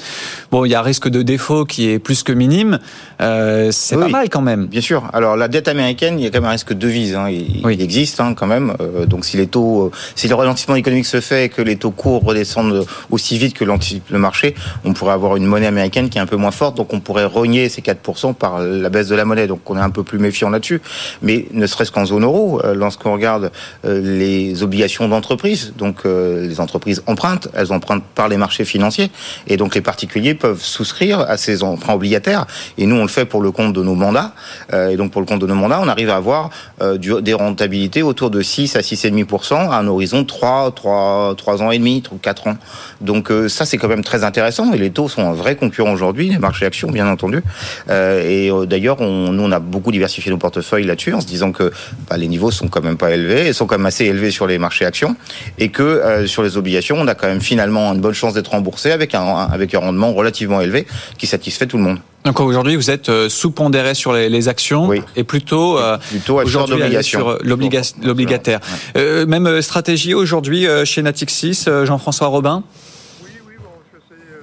bon, 0.51 0.65
il 0.65 0.69
y 0.69 0.75
a 0.75 0.81
risque 0.91 1.07
de 1.07 1.21
défaut 1.21 1.63
qui 1.63 1.89
est 1.89 1.99
plus 1.99 2.21
que 2.21 2.33
minime. 2.33 2.77
Euh, 3.21 3.69
c'est 3.71 3.95
pas 3.95 4.09
mal 4.09 4.27
quand 4.27 4.41
même. 4.41 4.65
Bien 4.65 4.81
sûr. 4.81 5.09
Alors 5.13 5.37
la 5.37 5.47
dette 5.47 5.69
américaine, 5.69 6.19
il 6.19 6.23
y 6.23 6.27
a 6.27 6.31
quand 6.31 6.41
même 6.41 6.49
un 6.49 6.51
risque 6.51 6.73
de 6.73 6.79
devise. 6.79 7.15
Hein. 7.15 7.29
Il, 7.29 7.65
il, 7.65 7.81
existe 7.81 8.19
hein, 8.19 8.33
quand 8.33 8.45
même. 8.45 8.73
Euh, 8.81 9.05
donc 9.05 9.23
si 9.23 9.37
les 9.37 9.47
taux, 9.47 9.85
euh, 9.85 9.91
si 10.15 10.27
le 10.27 10.35
ralentissement 10.35 10.75
économique 10.75 11.05
se 11.05 11.21
fait 11.21 11.45
et 11.45 11.49
que 11.49 11.61
les 11.61 11.77
taux 11.77 11.91
courts 11.91 12.25
redescendent 12.25 12.85
aussi 13.09 13.37
vite 13.37 13.53
que 13.53 13.63
le 13.63 14.19
marché, 14.19 14.53
on 14.83 14.91
pourrait 14.91 15.13
avoir 15.13 15.37
une 15.37 15.45
monnaie 15.45 15.67
américaine 15.67 16.09
qui 16.09 16.17
est 16.17 16.21
un 16.21 16.25
peu 16.25 16.35
moins 16.35 16.51
forte. 16.51 16.75
Donc 16.75 16.91
on 16.91 16.99
pourrait 16.99 17.23
rogner 17.23 17.69
ces 17.69 17.81
4% 17.81 18.33
par 18.33 18.59
la 18.59 18.89
baisse 18.89 19.07
de 19.07 19.15
la 19.15 19.23
monnaie. 19.23 19.47
Donc 19.47 19.61
on 19.69 19.77
est 19.77 19.81
un 19.81 19.91
peu 19.91 20.03
plus 20.03 20.19
méfiant 20.19 20.49
là-dessus. 20.49 20.81
Mais 21.21 21.45
ne 21.53 21.67
serait-ce 21.67 21.93
qu'en 21.93 22.05
zone 22.05 22.25
euro, 22.25 22.61
lorsqu'on 22.75 23.13
regarde 23.13 23.51
les 23.85 24.61
obligations 24.61 25.07
d'entreprise, 25.07 25.73
donc 25.77 26.03
les 26.03 26.59
entreprises 26.59 27.01
empruntent, 27.07 27.47
elles 27.53 27.71
empruntent 27.71 28.03
par 28.13 28.27
les 28.27 28.35
marchés 28.35 28.65
financiers, 28.65 29.09
et 29.47 29.55
donc 29.55 29.73
les 29.73 29.81
particuliers 29.81 30.35
peuvent 30.35 30.61
souscrire 30.81 31.19
à 31.19 31.37
ces 31.37 31.63
emprunts 31.63 31.93
obligataires. 31.93 32.47
Et 32.77 32.87
nous, 32.87 32.95
on 32.95 33.03
le 33.03 33.07
fait 33.07 33.25
pour 33.25 33.41
le 33.41 33.51
compte 33.51 33.73
de 33.73 33.83
nos 33.83 33.93
mandats. 33.93 34.33
Euh, 34.73 34.89
et 34.89 34.97
donc, 34.97 35.11
pour 35.11 35.21
le 35.21 35.27
compte 35.27 35.39
de 35.39 35.45
nos 35.45 35.55
mandats, 35.55 35.79
on 35.81 35.87
arrive 35.87 36.09
à 36.09 36.15
avoir 36.15 36.49
euh, 36.81 36.97
des 36.97 37.33
rentabilités 37.33 38.01
autour 38.01 38.31
de 38.31 38.41
6 38.41 38.75
à 38.75 38.81
6,5% 38.81 39.53
à 39.53 39.75
un 39.75 39.87
horizon 39.87 40.21
de 40.21 40.27
3, 40.27 40.71
3, 40.71 41.35
3 41.37 41.61
ans 41.61 41.71
et 41.71 41.77
demi, 41.77 42.01
4 42.21 42.47
ans. 42.47 42.57
Donc, 42.99 43.29
euh, 43.29 43.47
ça, 43.47 43.65
c'est 43.65 43.77
quand 43.77 43.87
même 43.87 44.03
très 44.03 44.23
intéressant. 44.23 44.73
Et 44.73 44.77
les 44.77 44.89
taux 44.89 45.07
sont 45.07 45.21
un 45.29 45.33
vrai 45.33 45.55
concurrent 45.55 45.93
aujourd'hui, 45.93 46.29
les 46.29 46.39
marchés 46.39 46.65
actions, 46.65 46.89
bien 46.89 47.07
entendu. 47.07 47.43
et 47.89 48.49
d'ailleurs, 48.67 49.01
nous, 49.01 49.43
on 49.43 49.51
a 49.51 49.59
beaucoup 49.59 49.91
diversifié 49.91 50.31
nos 50.31 50.37
portefeuilles 50.37 50.85
là-dessus 50.85 51.13
en 51.13 51.21
se 51.21 51.27
disant 51.27 51.51
que 51.51 51.71
bah, 52.09 52.17
les 52.17 52.27
niveaux 52.27 52.51
sont 52.51 52.67
quand 52.67 52.83
même 52.83 52.97
pas 52.97 53.11
élevés, 53.11 53.47
ils 53.47 53.53
sont 53.53 53.67
quand 53.67 53.77
même 53.77 53.85
assez 53.85 54.05
élevés 54.05 54.31
sur 54.31 54.47
les 54.47 54.57
marchés 54.57 54.85
actions. 54.85 55.15
Et 55.59 55.69
que 55.69 56.25
sur 56.25 56.41
les 56.41 56.57
obligations, 56.57 56.97
on 56.99 57.07
a 57.07 57.15
quand 57.15 57.27
même 57.27 57.41
finalement 57.41 57.93
une 57.93 58.01
bonne 58.01 58.13
chance 58.13 58.33
d'être 58.33 58.51
remboursé 58.51 58.91
avec 58.91 59.13
un, 59.13 59.25
avec 59.51 59.75
un 59.75 59.79
rendement 59.79 60.13
relativement 60.13 60.61
élevé 60.61 60.70
qui 61.17 61.27
satisfait 61.27 61.67
tout 61.67 61.77
le 61.77 61.83
monde. 61.83 61.99
Donc 62.25 62.39
aujourd'hui, 62.39 62.75
vous 62.75 62.91
êtes 62.91 63.09
euh, 63.09 63.29
sous-pondéré 63.29 63.95
sur 63.95 64.13
les, 64.13 64.47
actions 64.47 64.91
et 65.15 65.23
plutôt, 65.23 65.79
euh, 65.79 65.97
plutôt 65.97 66.39
aujourd'hui 66.39 67.03
sur 67.03 67.29
euh, 67.29 67.39
l'obligataire. 67.43 68.59
même 68.95 69.61
stratégie 69.61 70.13
aujourd'hui 70.13 70.67
chez 70.85 71.01
Natixis, 71.01 71.65
Jean-François 71.83 72.27
Robin? 72.27 72.63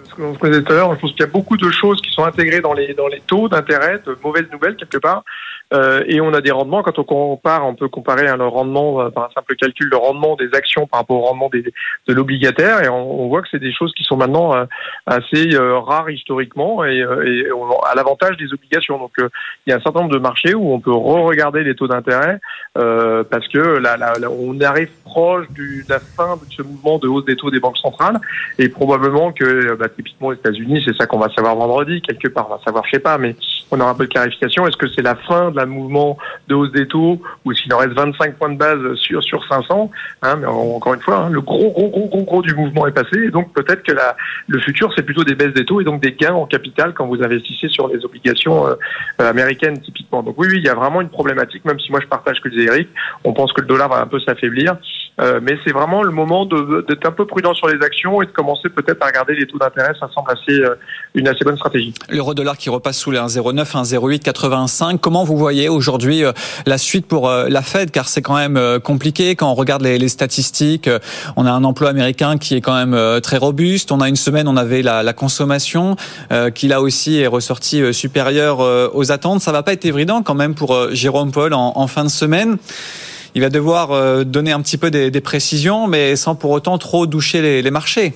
Ce 0.09 0.15
qu'on 0.15 0.49
disait 0.49 0.63
tout 0.63 0.73
à 0.73 0.77
l'heure, 0.77 0.95
je 0.95 1.01
pense 1.01 1.11
qu'il 1.13 1.21
y 1.21 1.25
a 1.25 1.27
beaucoup 1.27 1.57
de 1.57 1.71
choses 1.71 2.01
qui 2.01 2.11
sont 2.11 2.25
intégrées 2.25 2.61
dans 2.61 2.73
les, 2.73 2.93
dans 2.95 3.07
les 3.07 3.23
taux 3.25 3.49
d'intérêt, 3.49 4.01
de 4.05 4.19
mauvaises 4.25 4.47
nouvelles 4.53 4.75
quelque 4.75 4.99
part, 4.99 5.23
euh, 5.75 6.03
et 6.07 6.21
on 6.21 6.33
a 6.33 6.41
des 6.41 6.51
rendements, 6.51 6.83
quand 6.83 6.99
on 6.99 7.05
compare, 7.05 7.67
on 7.67 7.75
peut 7.75 7.89
comparer 7.89 8.27
hein, 8.27 8.37
le 8.37 8.47
rendement, 8.47 9.03
euh, 9.03 9.11
par 9.11 9.25
un 9.25 9.31
simple 9.35 9.55
calcul, 9.55 9.89
le 9.91 9.97
rendement 9.97 10.35
des 10.37 10.49
actions 10.55 10.87
par 10.87 11.01
rapport 11.01 11.19
au 11.19 11.27
rendement 11.27 11.51
des, 11.51 11.63
de 11.63 12.13
l'obligataire, 12.15 12.83
et 12.83 12.89
on, 12.89 13.25
on, 13.25 13.29
voit 13.29 13.43
que 13.43 13.49
c'est 13.51 13.59
des 13.59 13.73
choses 13.73 13.93
qui 13.95 14.03
sont 14.03 14.17
maintenant 14.17 14.55
euh, 14.55 14.65
assez 15.07 15.51
rares 15.59 16.11
historiquement 16.11 16.85
et, 16.85 16.99
et 16.99 17.47
à 17.87 17.95
l'avantage 17.95 18.37
des 18.37 18.53
obligations. 18.53 18.99
Donc 18.99 19.13
il 19.19 19.71
y 19.71 19.73
a 19.73 19.77
un 19.77 19.81
certain 19.81 20.01
nombre 20.01 20.13
de 20.13 20.19
marchés 20.19 20.55
où 20.55 20.73
on 20.73 20.81
peut 20.81 20.93
re-regarder 20.93 21.65
les 21.65 21.75
taux 21.75 21.89
d'intérêt 21.89 22.41
parce 22.75 23.49
que 23.49 23.59
là, 23.59 23.97
là, 23.97 24.15
on 24.31 24.59
arrive 24.61 24.91
proche 25.05 25.49
du, 25.51 25.85
de 25.87 25.93
la 25.93 25.99
fin 25.99 26.37
de 26.37 26.53
ce 26.53 26.63
mouvement 26.63 26.99
de 26.99 27.09
hausse 27.09 27.25
des 27.25 27.37
taux 27.37 27.51
des 27.51 27.61
banques 27.61 27.79
centrales, 27.79 28.19
et 28.59 28.69
probablement 28.69 29.33
que 29.33 29.75
bah, 29.75 29.89
typiquement 29.89 30.29
aux 30.29 30.35
États-Unis, 30.35 30.83
c'est 30.85 30.97
ça 30.97 31.07
qu'on 31.07 31.19
va 31.19 31.29
savoir 31.35 31.57
vendredi. 31.57 32.01
Quelque 32.03 32.29
part, 32.29 32.47
on 32.49 32.57
va 32.57 32.61
savoir, 32.65 32.85
je 32.87 32.91
sais 32.93 33.01
pas, 33.01 33.19
mais 33.19 33.35
on 33.71 33.81
aura 33.81 33.91
un 33.91 33.95
peu 33.95 34.07
de 34.07 34.13
clarification. 34.13 34.67
Est-ce 34.67 34.77
que 34.77 34.89
c'est 34.89 35.03
la 35.03 35.15
fin 35.15 35.51
de 35.51 35.57
la 35.57 35.67
mouvement 35.67 36.19
de 36.49 36.55
hausse 36.55 36.73
des 36.73 36.87
taux 36.87 37.21
ou 37.45 37.53
s'il 37.53 37.73
en 37.75 37.79
reste 37.79 37.93
25 37.93 38.37
points 38.37 38.51
de 38.51 38.57
base 38.57 38.95
sur 38.95 39.23
sur 39.23 39.47
500 39.47 39.91
hein, 40.23 40.37
Mais 40.37 40.47
encore 40.47 40.95
une 40.95 41.01
fois, 41.01 41.19
hein, 41.19 41.31
le 41.31 41.41
gros 41.41 41.71
gros 41.71 41.89
gros 41.89 42.09
gros 42.09 42.23
gros 42.23 42.43
du 42.43 42.55
mouvement 42.55 42.87
est 42.87 42.93
passé, 42.93 43.17
et 43.27 43.31
donc 43.31 43.53
peut-être 43.53 43.83
que 43.83 43.93
la, 43.93 44.17
le 44.47 44.61
futur 44.61 44.93
c'est 44.97 45.03
plutôt 45.03 45.25
des 45.25 45.35
baisses 45.35 45.55
des 45.55 45.65
taux 45.65 45.81
et 45.81 45.85
donc 45.85 46.01
des 46.03 46.13
gains 46.13 46.35
en 46.35 46.47
capital 46.47 46.95
quand 46.95 47.07
vous 47.07 47.23
investissez 47.23 47.69
sur 47.69 47.89
les 47.89 48.05
obligations 48.05 48.67
euh, 48.67 48.75
américaines 49.19 49.81
typiquement. 49.81 50.23
Donc 50.23 50.37
oui, 50.39 50.49
oui, 50.51 50.59
il 50.59 50.65
y 50.65 50.69
a 50.69 50.75
vraiment 50.75 51.01
une 51.01 51.11
problématique. 51.11 51.65
Même 51.65 51.81
si 51.81 51.91
moi 51.91 52.01
je 52.03 52.07
partage 52.07 52.41
que 52.41 52.49
disait 52.49 52.65
Eric, 52.65 52.89
on 53.25 53.33
pense 53.33 53.53
que 53.53 53.61
le 53.61 53.67
dollar 53.67 53.89
va 53.89 54.01
un 54.01 54.07
peu 54.07 54.21
s'affaiblir, 54.21 54.77
euh, 55.21 55.41
mais 55.43 55.59
c'est 55.65 55.73
vraiment 55.73 56.03
le 56.03 56.13
moment 56.13 56.47
d'être 56.47 57.07
un 57.07 57.11
peu 57.11 57.27
prudent 57.27 57.55
sur 57.55 57.67
les 57.69 57.85
actions 57.85 58.23
et 58.23 58.27
de 58.27 58.31
commencer 58.31 58.69
peut-être 58.69 59.03
à 59.03 59.07
regarder 59.07 59.35
les 59.35 59.47
taux 59.47 59.59
d'intérêt. 59.59 59.93
Ça 59.99 60.09
semble 60.15 60.31
assez 60.31 60.61
euh, 60.61 60.77
une 61.15 61.27
assez 61.27 61.45
bonne 61.45 61.57
stratégie. 61.57 61.93
L'euro 62.09 62.35
dollar 62.35 62.57
qui 62.57 62.71
repasse 62.71 62.99
sous 62.99 63.11
les 63.11 63.19
1,09, 63.19 63.65
1,08, 63.65 64.21
85. 64.21 65.01
Comment 65.01 65.25
vous 65.25 65.37
voyez 65.37 65.69
aujourd'hui 65.69 66.25
euh, 66.25 66.33
la 66.67 66.79
suite 66.79 67.07
pour 67.07 67.29
la 67.31 67.63
Fed? 67.63 67.91
Car 67.91 68.09
c'est 68.09 68.23
quand 68.23 68.37
même 68.37 68.81
compliqué 68.81 69.35
quand 69.35 69.51
on 69.51 69.55
regarde 69.55 69.83
les, 69.83 69.99
les, 69.99 70.09
statistiques. 70.09 70.89
On 71.37 71.47
a 71.47 71.51
un 71.51 71.65
emploi 71.65 71.91
américain 71.91 72.39
qui 72.39 72.57
est 72.57 72.61
quand 72.61 72.75
même 72.75 73.21
très 73.21 73.37
robuste. 73.37 73.93
On 73.93 74.01
a 74.01 74.09
une 74.09 74.17
semaine, 74.17 74.49
on 74.49 74.57
avait 74.57 74.83
la, 74.83 75.03
la 75.03 75.13
consommation 75.13 75.97
qui 76.55 76.69
là 76.69 76.81
aussi 76.81 77.21
est 77.21 77.27
ressortie 77.27 77.93
supérieure 77.93 78.61
aux 78.95 79.13
attentes. 79.13 79.41
Ça 79.41 79.53
va 79.53 79.63
pas 79.63 79.73
être 79.73 79.85
évident 79.85 80.23
quand 80.23 80.35
même 80.35 80.55
pour 80.55 80.77
Jérôme 80.93 81.31
Paul 81.31 81.55
en, 81.55 81.73
en 81.77 81.87
fin 81.87 82.05
de 82.05 82.09
semaine 82.09 82.59
il 83.39 83.41
va 83.41 83.51
devoir 83.51 83.93
euh, 83.93 84.25
donner 84.25 84.51
un 84.51 84.61
petit 84.61 84.77
peu 84.77 84.91
des, 84.91 85.21
précisions, 85.21 85.87
mais 85.87 86.17
sans 86.17 86.35
pour 86.35 86.51
autant 86.51 86.77
trop 86.77 87.07
doucher 87.07 87.63
les, 87.63 87.71
marchés. 87.71 88.13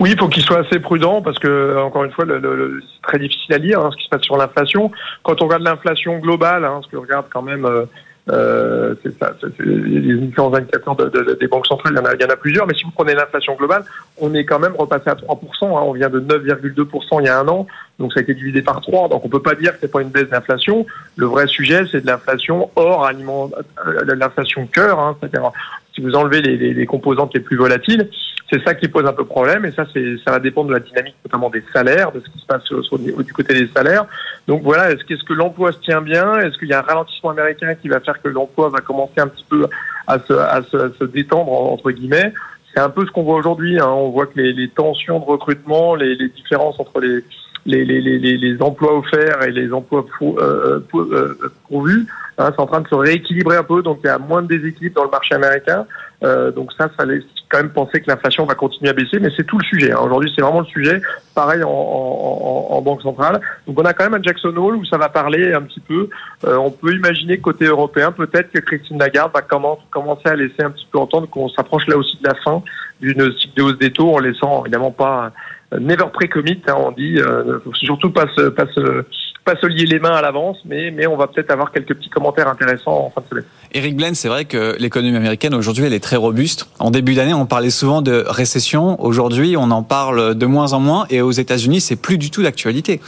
Oui, 0.00 0.10
il 0.10 0.18
faut 0.18 0.26
qu'il 0.26 0.42
soit 0.42 0.66
assez 0.66 0.80
prudent 0.80 1.22
parce 1.22 1.38
que, 1.38 1.78
encore 1.78 2.02
une 2.02 2.10
fois, 2.10 2.24
c'est 2.26 3.02
très 3.08 3.20
difficile 3.20 3.54
à 3.54 3.58
lire 3.58 3.78
hein, 3.78 3.90
ce 3.92 3.96
qui 3.98 4.02
se 4.02 4.08
passe 4.08 4.22
sur 4.22 4.36
l'inflation. 4.36 4.90
Quand 5.22 5.40
on 5.42 5.44
regarde 5.44 5.62
l'inflation 5.62 6.18
globale, 6.18 6.64
hein, 6.64 6.80
ce 6.84 6.90
que 6.90 6.96
regarde 6.96 7.26
quand 7.32 7.42
même 7.42 7.64
euh, 7.64 7.84
euh, 8.30 8.94
c'est 9.02 9.18
ça, 9.18 9.34
les 9.58 10.14
différents 10.14 10.54
indicateurs 10.54 10.94
des 10.94 11.46
banques 11.48 11.66
centrales, 11.66 11.92
il 11.94 11.98
y, 11.98 12.00
en 12.00 12.04
a, 12.04 12.14
il 12.14 12.22
y 12.22 12.24
en 12.24 12.28
a 12.28 12.36
plusieurs, 12.36 12.66
mais 12.68 12.74
si 12.74 12.84
vous 12.84 12.92
prenez 12.92 13.14
l'inflation 13.14 13.56
globale, 13.56 13.84
on 14.20 14.32
est 14.32 14.44
quand 14.44 14.60
même 14.60 14.76
repassé 14.76 15.10
à 15.10 15.14
3%, 15.14 15.18
hein, 15.24 15.82
on 15.84 15.92
vient 15.92 16.08
de 16.08 16.20
9,2% 16.20 17.20
il 17.20 17.26
y 17.26 17.28
a 17.28 17.40
un 17.40 17.48
an, 17.48 17.66
donc 17.98 18.12
ça 18.12 18.20
a 18.20 18.22
été 18.22 18.34
divisé 18.34 18.62
par 18.62 18.80
3, 18.80 19.08
donc 19.08 19.24
on 19.24 19.28
peut 19.28 19.42
pas 19.42 19.56
dire 19.56 19.72
que 19.72 19.78
c'est 19.80 19.90
pas 19.90 20.02
une 20.02 20.10
baisse 20.10 20.28
d'inflation. 20.28 20.86
Le 21.16 21.26
vrai 21.26 21.48
sujet, 21.48 21.82
c'est 21.90 22.02
de 22.02 22.06
l'inflation 22.06 22.70
hors 22.76 23.04
aliment, 23.04 23.50
euh, 23.86 24.14
l'inflation 24.14 24.66
cœur, 24.66 25.00
hein, 25.00 25.16
c'est-à-dire 25.18 25.50
si 25.94 26.00
vous 26.00 26.14
enlevez 26.14 26.40
les, 26.40 26.56
les, 26.56 26.74
les, 26.74 26.86
composantes 26.86 27.34
les 27.34 27.40
plus 27.40 27.56
volatiles, 27.56 28.08
c'est 28.50 28.62
ça 28.64 28.74
qui 28.74 28.88
pose 28.88 29.06
un 29.06 29.12
peu 29.12 29.24
problème. 29.24 29.64
Et 29.64 29.72
ça, 29.72 29.84
ça 30.24 30.30
va 30.30 30.38
dépendre 30.38 30.68
de 30.68 30.74
la 30.74 30.80
dynamique, 30.80 31.16
notamment 31.24 31.50
des 31.50 31.62
salaires, 31.72 32.12
de 32.12 32.20
ce 32.20 32.28
qui 32.30 32.38
se 32.38 32.46
passe 32.46 32.64
sur, 32.64 32.98
du 32.98 33.32
côté 33.32 33.54
des 33.54 33.68
salaires. 33.68 34.06
Donc 34.46 34.62
voilà, 34.62 34.90
est-ce, 34.90 35.04
qu'est-ce 35.04 35.24
que 35.24 35.32
l'emploi 35.32 35.72
se 35.72 35.78
tient 35.78 36.00
bien? 36.00 36.38
Est-ce 36.40 36.58
qu'il 36.58 36.68
y 36.68 36.72
a 36.72 36.80
un 36.80 36.82
ralentissement 36.82 37.30
américain 37.30 37.74
qui 37.74 37.88
va 37.88 38.00
faire 38.00 38.20
que 38.20 38.28
l'emploi 38.28 38.68
va 38.68 38.80
commencer 38.80 39.20
un 39.20 39.28
petit 39.28 39.44
peu 39.48 39.66
à 40.06 40.18
se, 40.18 40.32
à 40.32 40.62
se, 40.62 40.76
à 40.76 40.90
se 40.98 41.04
détendre 41.04 41.52
entre 41.52 41.90
guillemets? 41.90 42.32
C'est 42.74 42.80
un 42.80 42.90
peu 42.90 43.04
ce 43.04 43.10
qu'on 43.10 43.22
voit 43.22 43.36
aujourd'hui. 43.36 43.78
Hein. 43.78 43.88
On 43.88 44.10
voit 44.10 44.26
que 44.26 44.40
les, 44.40 44.52
les, 44.52 44.68
tensions 44.68 45.18
de 45.18 45.24
recrutement, 45.24 45.94
les, 45.94 46.14
les 46.14 46.28
différences 46.28 46.80
entre 46.80 47.00
les 47.00 47.22
les, 47.66 47.84
les, 47.84 48.00
les, 48.00 48.18
les, 48.36 48.62
emplois 48.62 48.98
offerts 48.98 49.42
et 49.44 49.50
les 49.50 49.72
emplois 49.72 50.04
euh, 50.22 50.80
euh, 50.94 51.52
pourvus 51.68 52.06
hein, 52.38 52.50
c'est 52.54 52.60
en 52.60 52.66
train 52.66 52.80
de 52.80 52.88
se 52.88 52.94
rééquilibrer 52.94 53.56
un 53.56 53.62
peu, 53.62 53.82
donc 53.82 54.00
il 54.02 54.06
y 54.06 54.10
a 54.10 54.18
moins 54.18 54.42
de 54.42 54.48
déséquilibre 54.48 54.96
dans 54.96 55.04
le 55.04 55.10
marché 55.10 55.34
américain. 55.34 55.86
Euh, 56.24 56.52
donc 56.52 56.72
ça, 56.78 56.88
ça 56.96 57.04
laisse 57.04 57.24
quand 57.48 57.58
même 57.58 57.70
penser 57.70 58.00
que 58.00 58.08
l'inflation 58.08 58.44
va 58.46 58.54
continuer 58.54 58.90
à 58.90 58.92
baisser, 58.92 59.18
mais 59.18 59.30
c'est 59.36 59.44
tout 59.44 59.58
le 59.58 59.64
sujet. 59.64 59.92
Hein. 59.92 59.98
Aujourd'hui, 60.04 60.32
c'est 60.34 60.42
vraiment 60.42 60.60
le 60.60 60.66
sujet. 60.66 61.02
Pareil 61.34 61.62
en, 61.64 61.68
en, 61.68 62.66
en, 62.70 62.80
banque 62.80 63.02
centrale. 63.02 63.40
Donc 63.66 63.78
on 63.78 63.84
a 63.84 63.92
quand 63.92 64.04
même 64.04 64.14
un 64.14 64.22
Jackson 64.22 64.54
Hole 64.56 64.76
où 64.76 64.84
ça 64.84 64.98
va 64.98 65.08
parler 65.08 65.52
un 65.52 65.62
petit 65.62 65.80
peu. 65.80 66.08
Euh, 66.46 66.56
on 66.56 66.70
peut 66.70 66.94
imaginer 66.94 67.38
côté 67.38 67.64
européen, 67.64 68.12
peut-être 68.12 68.52
que 68.52 68.60
Christine 68.60 68.98
Lagarde 68.98 69.32
va 69.34 69.42
commencer 69.42 70.28
à 70.28 70.36
laisser 70.36 70.62
un 70.62 70.70
petit 70.70 70.86
peu 70.90 70.98
entendre 70.98 71.28
qu'on 71.28 71.48
s'approche 71.48 71.86
là 71.88 71.96
aussi 71.96 72.16
de 72.22 72.28
la 72.28 72.34
fin 72.34 72.62
d'une 73.00 73.32
cycle 73.36 73.54
de 73.56 73.62
hausse 73.62 73.78
des 73.78 73.90
taux 73.90 74.14
en 74.14 74.20
laissant 74.20 74.62
évidemment 74.62 74.92
pas 74.92 75.32
never 75.80 76.06
pre-commit, 76.12 76.60
hein, 76.68 76.74
on 76.76 76.92
dit. 76.92 77.18
Euh, 77.18 77.58
surtout 77.74 78.10
pas 78.10 78.26
se, 78.36 78.48
pas 78.48 78.66
se, 78.74 79.04
pas 79.44 79.56
se 79.56 79.66
lier 79.66 79.86
les 79.86 79.98
mains 79.98 80.14
à 80.14 80.22
l'avance, 80.22 80.58
mais, 80.64 80.90
mais 80.90 81.06
on 81.06 81.16
va 81.16 81.26
peut-être 81.26 81.50
avoir 81.50 81.72
quelques 81.72 81.94
petits 81.94 82.10
commentaires 82.10 82.48
intéressants 82.48 83.06
en 83.06 83.10
fin 83.10 83.20
de 83.22 83.28
semaine. 83.28 83.44
Eric 83.72 83.96
Blaine, 83.96 84.14
c'est 84.14 84.28
vrai 84.28 84.44
que 84.44 84.76
l'économie 84.78 85.16
américaine 85.16 85.54
aujourd'hui, 85.54 85.84
elle 85.84 85.94
est 85.94 86.02
très 86.02 86.16
robuste. 86.16 86.68
En 86.78 86.90
début 86.90 87.14
d'année, 87.14 87.34
on 87.34 87.46
parlait 87.46 87.70
souvent 87.70 88.02
de 88.02 88.24
récession. 88.26 89.02
Aujourd'hui, 89.02 89.56
on 89.56 89.70
en 89.70 89.82
parle 89.82 90.34
de 90.34 90.46
moins 90.46 90.72
en 90.72 90.80
moins, 90.80 91.06
et 91.10 91.20
aux 91.22 91.32
États-Unis, 91.32 91.80
c'est 91.80 91.96
plus 91.96 92.18
du 92.18 92.30
tout 92.30 92.42
l'actualité. 92.42 93.00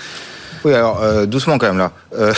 Oui, 0.64 0.72
alors 0.72 1.02
euh, 1.02 1.26
doucement 1.26 1.58
quand 1.58 1.66
même 1.66 1.78
là. 1.78 1.92
Euh, 2.18 2.32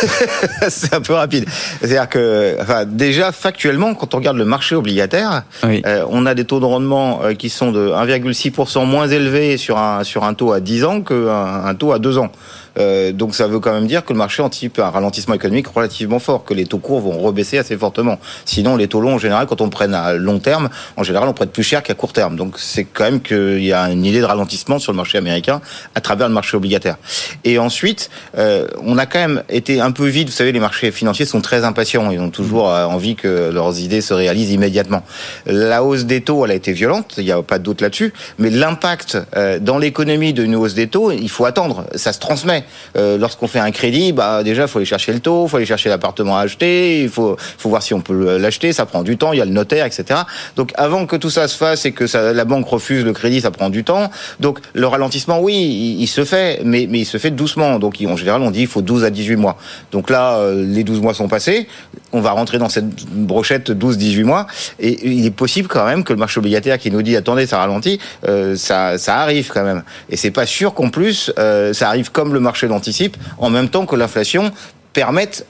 c'est 0.68 0.94
un 0.94 1.00
peu 1.02 1.12
rapide. 1.12 1.44
C'est-à-dire 1.80 2.08
que, 2.08 2.56
enfin, 2.60 2.84
déjà 2.86 3.30
factuellement, 3.30 3.94
quand 3.94 4.14
on 4.14 4.18
regarde 4.18 4.38
le 4.38 4.46
marché 4.46 4.74
obligataire, 4.74 5.42
euh, 5.64 6.04
on 6.08 6.24
a 6.24 6.34
des 6.34 6.44
taux 6.44 6.60
de 6.60 6.64
rendement 6.64 7.20
euh, 7.22 7.34
qui 7.34 7.50
sont 7.50 7.70
de 7.70 7.90
1,6% 7.90 8.86
moins 8.86 9.06
élevés 9.06 9.58
sur 9.58 9.76
un 9.78 10.02
sur 10.02 10.24
un 10.24 10.32
taux 10.32 10.52
à 10.52 10.60
10 10.60 10.84
ans 10.84 11.00
qu'un 11.02 11.64
un 11.64 11.74
taux 11.74 11.92
à 11.92 11.98
2 11.98 12.18
ans. 12.18 12.32
Euh, 12.78 13.12
donc 13.12 13.34
ça 13.34 13.46
veut 13.46 13.60
quand 13.60 13.72
même 13.72 13.86
dire 13.86 14.04
que 14.04 14.12
le 14.12 14.18
marché 14.18 14.42
anticipe 14.42 14.78
un 14.78 14.90
ralentissement 14.90 15.34
économique 15.34 15.66
relativement 15.68 16.18
fort, 16.18 16.44
que 16.44 16.54
les 16.54 16.66
taux 16.66 16.78
courts 16.78 17.00
vont 17.00 17.18
rebaisser 17.18 17.58
assez 17.58 17.76
fortement. 17.76 18.18
Sinon, 18.44 18.76
les 18.76 18.88
taux 18.88 19.00
longs, 19.00 19.14
en 19.14 19.18
général, 19.18 19.46
quand 19.46 19.60
on 19.60 19.68
prenne 19.68 19.94
à 19.94 20.14
long 20.14 20.38
terme, 20.38 20.68
en 20.96 21.02
général, 21.02 21.28
on 21.28 21.32
prête 21.32 21.50
plus 21.50 21.62
cher 21.62 21.82
qu'à 21.82 21.94
court 21.94 22.12
terme. 22.12 22.36
Donc 22.36 22.58
c'est 22.58 22.84
quand 22.84 23.04
même 23.04 23.20
qu'il 23.20 23.64
y 23.64 23.72
a 23.72 23.90
une 23.90 24.04
idée 24.04 24.20
de 24.20 24.24
ralentissement 24.24 24.78
sur 24.78 24.92
le 24.92 24.96
marché 24.96 25.18
américain 25.18 25.60
à 25.94 26.00
travers 26.00 26.28
le 26.28 26.34
marché 26.34 26.56
obligataire. 26.56 26.96
Et 27.44 27.58
ensuite, 27.58 28.10
euh, 28.36 28.66
on 28.82 28.98
a 28.98 29.06
quand 29.06 29.18
même 29.18 29.42
été 29.48 29.80
un 29.80 29.90
peu 29.90 30.06
vide. 30.06 30.28
Vous 30.28 30.34
savez, 30.34 30.52
les 30.52 30.60
marchés 30.60 30.90
financiers 30.92 31.26
sont 31.26 31.40
très 31.40 31.64
impatients. 31.64 32.10
Ils 32.10 32.20
ont 32.20 32.30
toujours 32.30 32.70
euh, 32.70 32.84
envie 32.84 33.16
que 33.16 33.50
leurs 33.52 33.78
idées 33.80 34.00
se 34.00 34.14
réalisent 34.14 34.52
immédiatement. 34.52 35.02
La 35.46 35.82
hausse 35.82 36.04
des 36.04 36.20
taux, 36.20 36.44
elle 36.44 36.52
a 36.52 36.54
été 36.54 36.72
violente. 36.72 37.14
Il 37.18 37.24
n'y 37.24 37.32
a 37.32 37.42
pas 37.42 37.58
de 37.58 37.64
doute 37.64 37.80
là-dessus. 37.80 38.12
Mais 38.38 38.50
l'impact 38.50 39.18
dans 39.60 39.78
l'économie 39.78 40.32
d'une 40.32 40.54
hausse 40.56 40.74
des 40.74 40.88
taux, 40.88 41.10
il 41.10 41.28
faut 41.28 41.44
attendre. 41.44 41.84
Ça 41.94 42.12
se 42.12 42.18
transmet. 42.18 42.64
Euh, 42.96 43.18
lorsqu'on 43.18 43.48
fait 43.48 43.58
un 43.58 43.70
crédit, 43.70 44.12
bah 44.12 44.42
déjà 44.42 44.66
faut 44.66 44.78
aller 44.78 44.86
chercher 44.86 45.12
le 45.12 45.20
taux, 45.20 45.46
il 45.46 45.48
faut 45.48 45.56
aller 45.56 45.66
chercher 45.66 45.88
l'appartement 45.88 46.36
à 46.36 46.42
acheter, 46.42 47.02
il 47.02 47.08
faut, 47.08 47.36
voir 47.64 47.82
si 47.82 47.94
on 47.94 48.00
peut 48.00 48.38
l'acheter, 48.38 48.72
ça 48.72 48.86
prend 48.86 49.02
du 49.02 49.16
temps, 49.16 49.32
il 49.32 49.38
y 49.38 49.42
a 49.42 49.44
le 49.44 49.50
notaire, 49.50 49.86
etc. 49.86 50.20
Donc 50.56 50.72
avant 50.76 51.06
que 51.06 51.16
tout 51.16 51.30
ça 51.30 51.48
se 51.48 51.56
fasse 51.56 51.84
et 51.84 51.92
que 51.92 52.04
la 52.32 52.44
banque 52.44 52.66
refuse 52.66 53.04
le 53.04 53.12
crédit, 53.12 53.40
ça 53.40 53.50
prend 53.50 53.70
du 53.70 53.84
temps. 53.84 54.10
Donc 54.40 54.60
le 54.72 54.86
ralentissement, 54.86 55.40
oui, 55.40 55.96
il, 55.98 56.06
se 56.06 56.24
fait, 56.24 56.60
mais, 56.64 56.82
il 56.82 57.06
se 57.06 57.18
fait 57.18 57.30
doucement. 57.30 57.78
Donc 57.78 57.96
en 58.06 58.16
général, 58.16 58.42
on 58.42 58.50
dit 58.50 58.62
il 58.62 58.66
faut 58.66 58.82
12 58.82 59.04
à 59.04 59.10
18 59.10 59.36
mois. 59.36 59.56
Donc 59.92 60.10
là, 60.10 60.38
euh, 60.38 60.64
les 60.66 60.84
12 60.84 61.00
mois 61.00 61.14
sont 61.14 61.28
passés, 61.28 61.68
on 62.12 62.20
va 62.20 62.30
rentrer 62.30 62.58
dans 62.58 62.68
cette 62.68 62.88
brochette 63.12 63.70
12-18 63.70 64.24
mois, 64.24 64.46
et 64.80 65.06
il 65.06 65.26
est 65.26 65.30
possible 65.30 65.68
quand 65.68 65.84
même 65.84 66.04
que 66.04 66.12
le 66.12 66.18
marché 66.18 66.38
obligataire 66.38 66.78
qui 66.78 66.90
nous 66.90 67.02
dit 67.02 67.16
attendez, 67.16 67.46
ça 67.46 67.58
ralentit, 67.58 68.00
euh, 68.26 68.56
ça, 68.56 68.98
ça 68.98 69.18
arrive 69.18 69.50
quand 69.52 69.64
même. 69.64 69.82
Et 70.10 70.16
c'est 70.16 70.30
pas 70.30 70.46
sûr 70.46 70.74
qu'en 70.74 70.88
plus, 70.88 71.32
ça 71.72 71.88
arrive 71.88 72.10
comme 72.10 72.32
le 72.32 72.40
marché 72.40 72.47
marché 72.48 72.66
l'anticipe, 72.66 73.16
en 73.38 73.50
même 73.50 73.68
temps 73.68 73.84
que 73.84 73.96
l'inflation 73.96 74.50
permette 74.94 75.46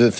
euh, 0.00 0.10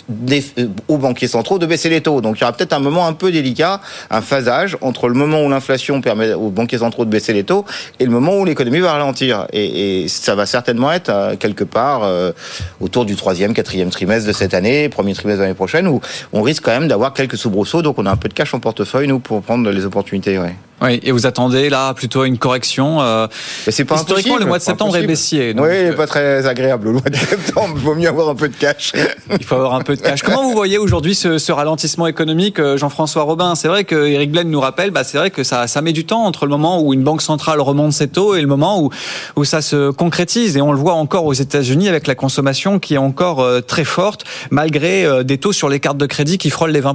aux 0.86 0.98
banquiers 0.98 1.26
centraux 1.26 1.58
de 1.58 1.66
baisser 1.66 1.88
les 1.88 2.00
taux. 2.00 2.20
Donc 2.20 2.38
il 2.38 2.40
y 2.42 2.44
aura 2.44 2.52
peut-être 2.52 2.72
un 2.72 2.78
moment 2.78 3.06
un 3.06 3.12
peu 3.12 3.32
délicat, 3.32 3.80
un 4.10 4.20
phasage 4.20 4.76
entre 4.80 5.08
le 5.08 5.14
moment 5.14 5.42
où 5.44 5.48
l'inflation 5.48 6.00
permet 6.00 6.32
aux 6.34 6.50
banquiers 6.50 6.78
centraux 6.78 7.04
de 7.04 7.10
baisser 7.10 7.32
les 7.32 7.42
taux 7.42 7.64
et 7.98 8.04
le 8.04 8.10
moment 8.10 8.38
où 8.38 8.44
l'économie 8.44 8.80
va 8.80 8.92
ralentir. 8.92 9.46
Et, 9.52 10.04
et, 10.04 10.08
ça 10.08 10.34
va 10.34 10.46
certainement 10.46 10.92
être 10.92 11.10
euh, 11.10 11.36
quelque 11.36 11.64
part 11.64 12.02
euh, 12.04 12.32
autour 12.80 13.04
du 13.06 13.16
troisième, 13.16 13.54
quatrième 13.54 13.90
trimestre 13.90 14.28
de 14.28 14.32
cette 14.32 14.54
année, 14.54 14.88
premier 14.88 15.14
trimestre 15.14 15.38
de 15.38 15.44
l'année 15.44 15.54
prochaine, 15.54 15.88
où 15.88 16.00
on 16.32 16.42
risque 16.42 16.62
quand 16.64 16.78
même 16.78 16.88
d'avoir 16.88 17.12
quelques 17.12 17.36
soubresauts. 17.36 17.82
Donc 17.82 17.98
on 17.98 18.06
a 18.06 18.10
un 18.10 18.16
peu 18.16 18.28
de 18.28 18.34
cash 18.34 18.54
en 18.54 18.60
portefeuille, 18.60 19.08
nous, 19.08 19.18
pour 19.18 19.42
prendre 19.42 19.68
les 19.70 19.84
opportunités. 19.84 20.38
Ouais. 20.38 20.54
Oui, 20.82 21.00
et 21.02 21.10
vous 21.10 21.26
attendez 21.26 21.70
là 21.70 21.94
plutôt 21.94 22.24
une 22.24 22.36
correction. 22.36 23.00
Euh, 23.00 23.26
c'est 23.68 23.84
pas 23.84 23.96
historiquement 23.96 24.36
le 24.36 24.44
mois 24.44 24.58
de 24.58 24.62
septembre 24.62 24.96
est 24.96 25.06
baissier. 25.06 25.54
Donc, 25.54 25.66
oui, 25.66 25.86
il 25.86 25.94
pas 25.94 26.06
très 26.06 26.46
agréable 26.46 26.88
le 26.88 26.92
mois 26.92 27.02
de 27.02 27.16
septembre. 27.16 27.74
Il 27.76 27.82
vaut 27.82 27.94
mieux 27.94 28.08
avoir 28.08 28.28
un 28.28 28.34
peu 28.34 28.48
de 28.48 28.54
cash. 28.54 28.92
il 29.30 29.44
faut 29.44 29.54
avoir 29.54 29.74
un 29.74 29.80
peu 29.80 29.96
de 29.96 30.02
cash. 30.02 30.22
Comment 30.22 30.42
vous 30.42 30.52
voyez 30.52 30.76
aujourd'hui 30.76 31.14
ce, 31.14 31.38
ce, 31.38 31.50
ralentissement 31.50 32.06
économique, 32.06 32.58
euh, 32.58 32.76
Jean-François 32.76 33.22
Robin? 33.22 33.54
C'est 33.54 33.68
vrai 33.68 33.84
que 33.84 34.06
Eric 34.06 34.30
Blaine 34.30 34.50
nous 34.50 34.60
rappelle, 34.60 34.90
bah, 34.90 35.02
c'est 35.02 35.16
vrai 35.16 35.30
que 35.30 35.44
ça, 35.44 35.66
ça 35.66 35.80
met 35.80 35.92
du 35.92 36.04
temps 36.04 36.24
entre 36.24 36.44
le 36.44 36.50
moment 36.50 36.82
où 36.82 36.92
une 36.92 37.02
banque 37.02 37.22
centrale 37.22 37.60
remonte 37.60 37.92
ses 37.92 38.08
taux 38.08 38.34
et 38.34 38.42
le 38.42 38.46
moment 38.46 38.82
où, 38.82 38.90
où 39.36 39.44
ça 39.44 39.62
se 39.62 39.90
concrétise. 39.90 40.58
Et 40.58 40.60
on 40.60 40.72
le 40.72 40.78
voit 40.78 40.94
encore 40.94 41.24
aux 41.24 41.32
États-Unis 41.32 41.88
avec 41.88 42.06
la 42.06 42.14
consommation 42.14 42.78
qui 42.78 42.94
est 42.94 42.98
encore 42.98 43.40
euh, 43.40 43.60
très 43.60 43.84
forte, 43.84 44.24
malgré 44.50 45.06
euh, 45.06 45.22
des 45.22 45.38
taux 45.38 45.52
sur 45.52 45.70
les 45.70 45.80
cartes 45.80 45.98
de 45.98 46.06
crédit 46.06 46.36
qui 46.36 46.50
frôlent 46.50 46.70
les 46.70 46.80
20 46.80 46.94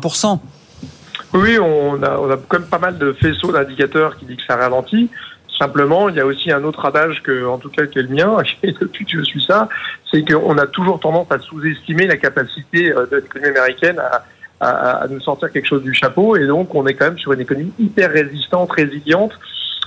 oui, 1.33 1.57
on 1.59 2.01
a, 2.03 2.17
on 2.17 2.29
a 2.29 2.37
quand 2.37 2.59
même 2.59 2.67
pas 2.67 2.79
mal 2.79 2.97
de 2.97 3.13
faisceaux 3.13 3.51
d'indicateurs 3.51 4.17
qui 4.17 4.25
disent 4.25 4.37
que 4.37 4.45
ça 4.45 4.57
ralentit. 4.57 5.09
Simplement, 5.57 6.09
il 6.09 6.15
y 6.15 6.19
a 6.19 6.25
aussi 6.25 6.51
un 6.51 6.63
autre 6.63 6.85
adage 6.85 7.21
que, 7.23 7.45
en 7.45 7.57
tout 7.57 7.69
cas, 7.69 7.85
qui 7.85 7.99
est 7.99 8.03
le 8.03 8.09
mien, 8.09 8.37
et 8.63 8.73
depuis 8.73 9.05
que 9.05 9.17
je 9.17 9.23
suis 9.23 9.43
ça, 9.43 9.69
c'est 10.11 10.29
qu'on 10.29 10.57
a 10.57 10.67
toujours 10.67 10.99
tendance 10.99 11.31
à 11.31 11.39
sous-estimer 11.39 12.07
la 12.07 12.17
capacité 12.17 12.91
euh, 12.91 13.05
de 13.05 13.17
l'économie 13.17 13.49
américaine 13.49 13.99
à, 13.99 14.25
à, 14.59 15.03
à, 15.03 15.07
nous 15.07 15.19
sortir 15.21 15.51
quelque 15.51 15.67
chose 15.67 15.83
du 15.83 15.93
chapeau, 15.93 16.35
et 16.35 16.45
donc 16.47 16.73
on 16.75 16.85
est 16.87 16.93
quand 16.95 17.05
même 17.05 17.17
sur 17.17 17.33
une 17.33 17.41
économie 17.41 17.73
hyper 17.79 18.11
résistante, 18.11 18.71
résiliente, 18.71 19.33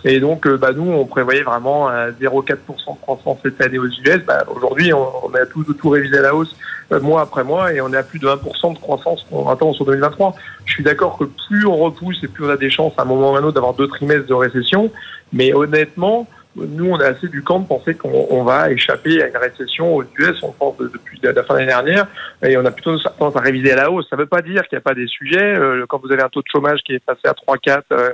Et 0.04 0.20
donc, 0.20 0.48
bah, 0.48 0.72
nous, 0.72 0.90
on 0.90 1.04
prévoyait 1.06 1.42
vraiment 1.42 1.90
0,4% 1.90 2.56
de 2.56 3.00
croissance 3.00 3.38
cette 3.42 3.60
année 3.60 3.78
aux 3.78 3.86
US. 3.86 4.20
Bah, 4.26 4.44
Aujourd'hui, 4.54 4.92
on, 4.92 5.26
on, 5.26 5.34
a 5.34 5.46
tout, 5.46 5.64
tout 5.64 5.88
révisé 5.88 6.18
à 6.18 6.22
la 6.22 6.34
hausse 6.34 6.54
mois 6.90 7.22
après 7.22 7.44
mois 7.44 7.72
et 7.72 7.80
on 7.80 7.92
est 7.92 7.96
à 7.96 8.02
plus 8.02 8.18
de 8.18 8.26
1% 8.26 8.74
de 8.74 8.78
croissance 8.78 9.26
qu'on 9.28 9.48
attend 9.48 9.72
sur 9.72 9.84
2023. 9.84 10.34
Je 10.64 10.72
suis 10.72 10.84
d'accord 10.84 11.18
que 11.18 11.24
plus 11.24 11.66
on 11.66 11.76
repousse 11.76 12.22
et 12.22 12.28
plus 12.28 12.44
on 12.44 12.50
a 12.50 12.56
des 12.56 12.70
chances 12.70 12.92
à 12.98 13.02
un 13.02 13.04
moment 13.04 13.32
ou 13.32 13.36
à 13.36 13.38
un 13.38 13.42
autre 13.42 13.54
d'avoir 13.54 13.74
deux 13.74 13.88
trimestres 13.88 14.26
de 14.26 14.34
récession. 14.34 14.90
Mais 15.32 15.52
honnêtement, 15.52 16.26
nous, 16.56 16.90
on 16.90 17.00
est 17.00 17.04
assez 17.04 17.28
du 17.28 17.42
camp 17.42 17.60
de 17.60 17.66
penser 17.66 17.94
qu'on 17.94 18.44
va 18.44 18.70
échapper 18.70 19.22
à 19.22 19.28
une 19.28 19.36
récession 19.36 19.96
aux 19.96 20.02
US, 20.02 20.40
on 20.42 20.52
pense 20.52 20.76
depuis 20.78 21.18
la 21.22 21.42
fin 21.42 21.54
de 21.54 21.58
l'année 21.58 21.66
dernière, 21.66 22.06
et 22.44 22.56
on 22.56 22.64
a 22.64 22.70
plutôt 22.70 22.96
tendance 22.98 23.36
à 23.36 23.40
réviser 23.40 23.72
à 23.72 23.76
la 23.76 23.90
hausse. 23.90 24.06
Ça 24.08 24.16
ne 24.16 24.22
veut 24.22 24.28
pas 24.28 24.42
dire 24.42 24.62
qu'il 24.68 24.76
n'y 24.76 24.78
a 24.78 24.82
pas 24.82 24.94
des 24.94 25.08
sujets. 25.08 25.56
Euh, 25.56 25.84
quand 25.88 26.00
vous 26.00 26.12
avez 26.12 26.22
un 26.22 26.28
taux 26.28 26.42
de 26.42 26.46
chômage 26.50 26.80
qui 26.84 26.92
est 26.92 27.04
passé 27.04 27.22
à 27.24 27.32
3,4, 27.32 27.82
euh, 27.92 28.12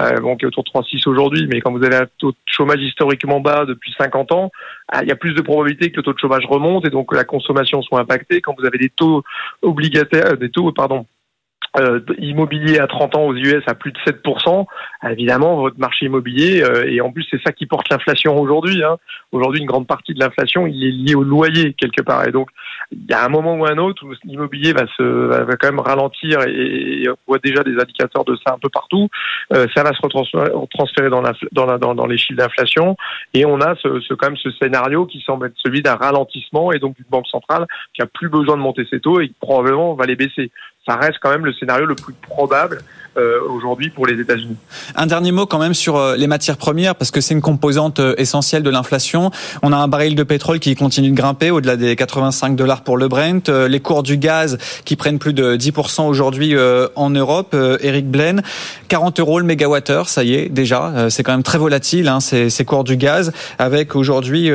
euh, 0.00 0.20
bon, 0.20 0.36
qui 0.36 0.44
est 0.44 0.48
autour 0.48 0.64
de 0.64 0.70
3,6 0.70 1.08
aujourd'hui, 1.08 1.46
mais 1.50 1.60
quand 1.60 1.72
vous 1.72 1.84
avez 1.84 1.96
un 1.96 2.06
taux 2.18 2.32
de 2.32 2.36
chômage 2.44 2.80
historiquement 2.80 3.40
bas 3.40 3.64
depuis 3.64 3.94
50 3.96 4.32
ans, 4.32 4.50
ah, 4.88 5.02
il 5.02 5.08
y 5.08 5.12
a 5.12 5.16
plus 5.16 5.32
de 5.32 5.40
probabilité 5.40 5.90
que 5.90 5.96
le 5.96 6.02
taux 6.02 6.12
de 6.12 6.18
chômage 6.18 6.44
remonte 6.46 6.86
et 6.86 6.90
donc 6.90 7.14
la 7.14 7.24
consommation 7.24 7.80
soit 7.80 8.00
impactée. 8.00 8.42
Quand 8.42 8.54
vous 8.58 8.66
avez 8.66 8.78
des 8.78 8.90
taux 8.90 9.22
obligataires, 9.62 10.36
des 10.36 10.50
taux, 10.50 10.70
pardon, 10.72 11.06
euh, 11.76 12.00
immobilier 12.18 12.78
à 12.78 12.86
30 12.86 13.16
ans 13.16 13.26
aux 13.26 13.34
US 13.34 13.62
à 13.66 13.74
plus 13.74 13.92
de 13.92 13.98
7%, 13.98 14.66
évidemment, 15.10 15.56
votre 15.56 15.78
marché 15.78 16.06
immobilier, 16.06 16.62
euh, 16.62 16.88
et 16.88 17.00
en 17.00 17.12
plus 17.12 17.26
c'est 17.30 17.40
ça 17.44 17.52
qui 17.52 17.66
porte 17.66 17.88
l'inflation 17.90 18.40
aujourd'hui. 18.40 18.82
Hein. 18.82 18.96
Aujourd'hui, 19.32 19.60
une 19.60 19.66
grande 19.66 19.86
partie 19.86 20.14
de 20.14 20.20
l'inflation, 20.20 20.66
il 20.66 20.82
est 20.82 20.90
lié 20.90 21.14
au 21.14 21.22
loyer 21.22 21.74
quelque 21.74 22.02
part. 22.02 22.26
Et 22.26 22.32
donc, 22.32 22.48
il 22.90 23.04
y 23.08 23.12
a 23.12 23.24
un 23.24 23.28
moment 23.28 23.54
ou 23.54 23.66
un 23.66 23.76
autre 23.76 24.06
où 24.06 24.12
l'immobilier 24.24 24.72
va 24.72 24.86
se 24.96 25.02
va 25.02 25.56
quand 25.56 25.68
même 25.68 25.80
ralentir, 25.80 26.40
et, 26.46 27.06
on 27.08 27.16
voit 27.26 27.38
déjà 27.38 27.62
des 27.62 27.78
indicateurs 27.78 28.24
de 28.24 28.36
ça 28.36 28.54
un 28.54 28.58
peu 28.58 28.70
partout. 28.70 29.08
Euh, 29.52 29.66
ça 29.74 29.82
va 29.82 29.92
se 29.92 30.00
retransférer 30.02 31.10
dans, 31.10 32.06
les 32.06 32.18
chiffres 32.18 32.38
d'inflation, 32.38 32.96
et 33.34 33.44
on 33.44 33.60
a 33.60 33.74
ce, 33.76 34.00
ce, 34.00 34.14
quand 34.14 34.28
même 34.28 34.36
ce 34.38 34.50
scénario 34.52 35.06
qui 35.06 35.20
semble 35.20 35.46
être 35.46 35.56
celui 35.62 35.82
d'un 35.82 35.96
ralentissement, 35.96 36.72
et 36.72 36.78
donc 36.78 36.96
d'une 36.96 37.06
banque 37.10 37.28
centrale 37.28 37.66
qui 37.94 38.02
a 38.02 38.06
plus 38.06 38.28
besoin 38.28 38.56
de 38.56 38.62
monter 38.62 38.86
ses 38.90 39.00
taux 39.00 39.20
et 39.20 39.28
qui 39.28 39.34
probablement 39.40 39.94
va 39.94 40.06
les 40.06 40.16
baisser 40.16 40.50
ça 40.88 40.96
reste 40.96 41.18
quand 41.20 41.30
même 41.30 41.44
le 41.44 41.52
scénario 41.52 41.84
le 41.84 41.94
plus 41.94 42.14
probable 42.14 42.78
aujourd'hui 43.48 43.90
pour 43.90 44.06
les 44.06 44.20
États-Unis. 44.20 44.56
Un 44.96 45.06
dernier 45.06 45.32
mot 45.32 45.46
quand 45.46 45.58
même 45.58 45.74
sur 45.74 45.96
euh, 45.96 46.16
les 46.16 46.26
matières 46.26 46.56
premières 46.56 46.94
parce 46.94 47.10
que 47.10 47.20
c'est 47.20 47.34
une 47.34 47.40
composante 47.40 48.00
euh, 48.00 48.14
essentielle 48.18 48.62
de 48.62 48.70
l'inflation. 48.70 49.30
On 49.62 49.72
a 49.72 49.76
un 49.76 49.88
baril 49.88 50.14
de 50.14 50.22
pétrole 50.22 50.58
qui 50.58 50.74
continue 50.74 51.10
de 51.10 51.16
grimper 51.16 51.50
au-delà 51.50 51.76
des 51.76 51.96
85 51.96 52.56
dollars 52.56 52.82
pour 52.82 52.96
le 52.96 53.08
Brent. 53.08 53.48
Les 53.48 53.80
cours 53.80 54.02
du 54.02 54.16
gaz 54.16 54.58
qui 54.84 54.96
prennent 54.96 55.18
plus 55.18 55.32
de 55.32 55.56
10% 55.56 56.06
aujourd'hui 56.06 56.54
en 56.94 57.10
Europe. 57.10 57.56
Eric 57.80 58.08
Blaine, 58.10 58.42
40 58.88 59.20
euros 59.20 59.38
le 59.38 59.44
mégawattheure, 59.44 60.08
ça 60.08 60.24
y 60.24 60.34
est 60.34 60.48
déjà. 60.48 61.08
C'est 61.10 61.22
quand 61.22 61.32
même 61.32 61.42
très 61.42 61.58
volatile 61.58 62.08
hein, 62.08 62.20
ces, 62.20 62.50
ces, 62.50 62.64
cours 62.64 62.84
du 62.84 62.96
gaz 62.96 63.32
avec 63.58 63.96
aujourd'hui 63.96 64.50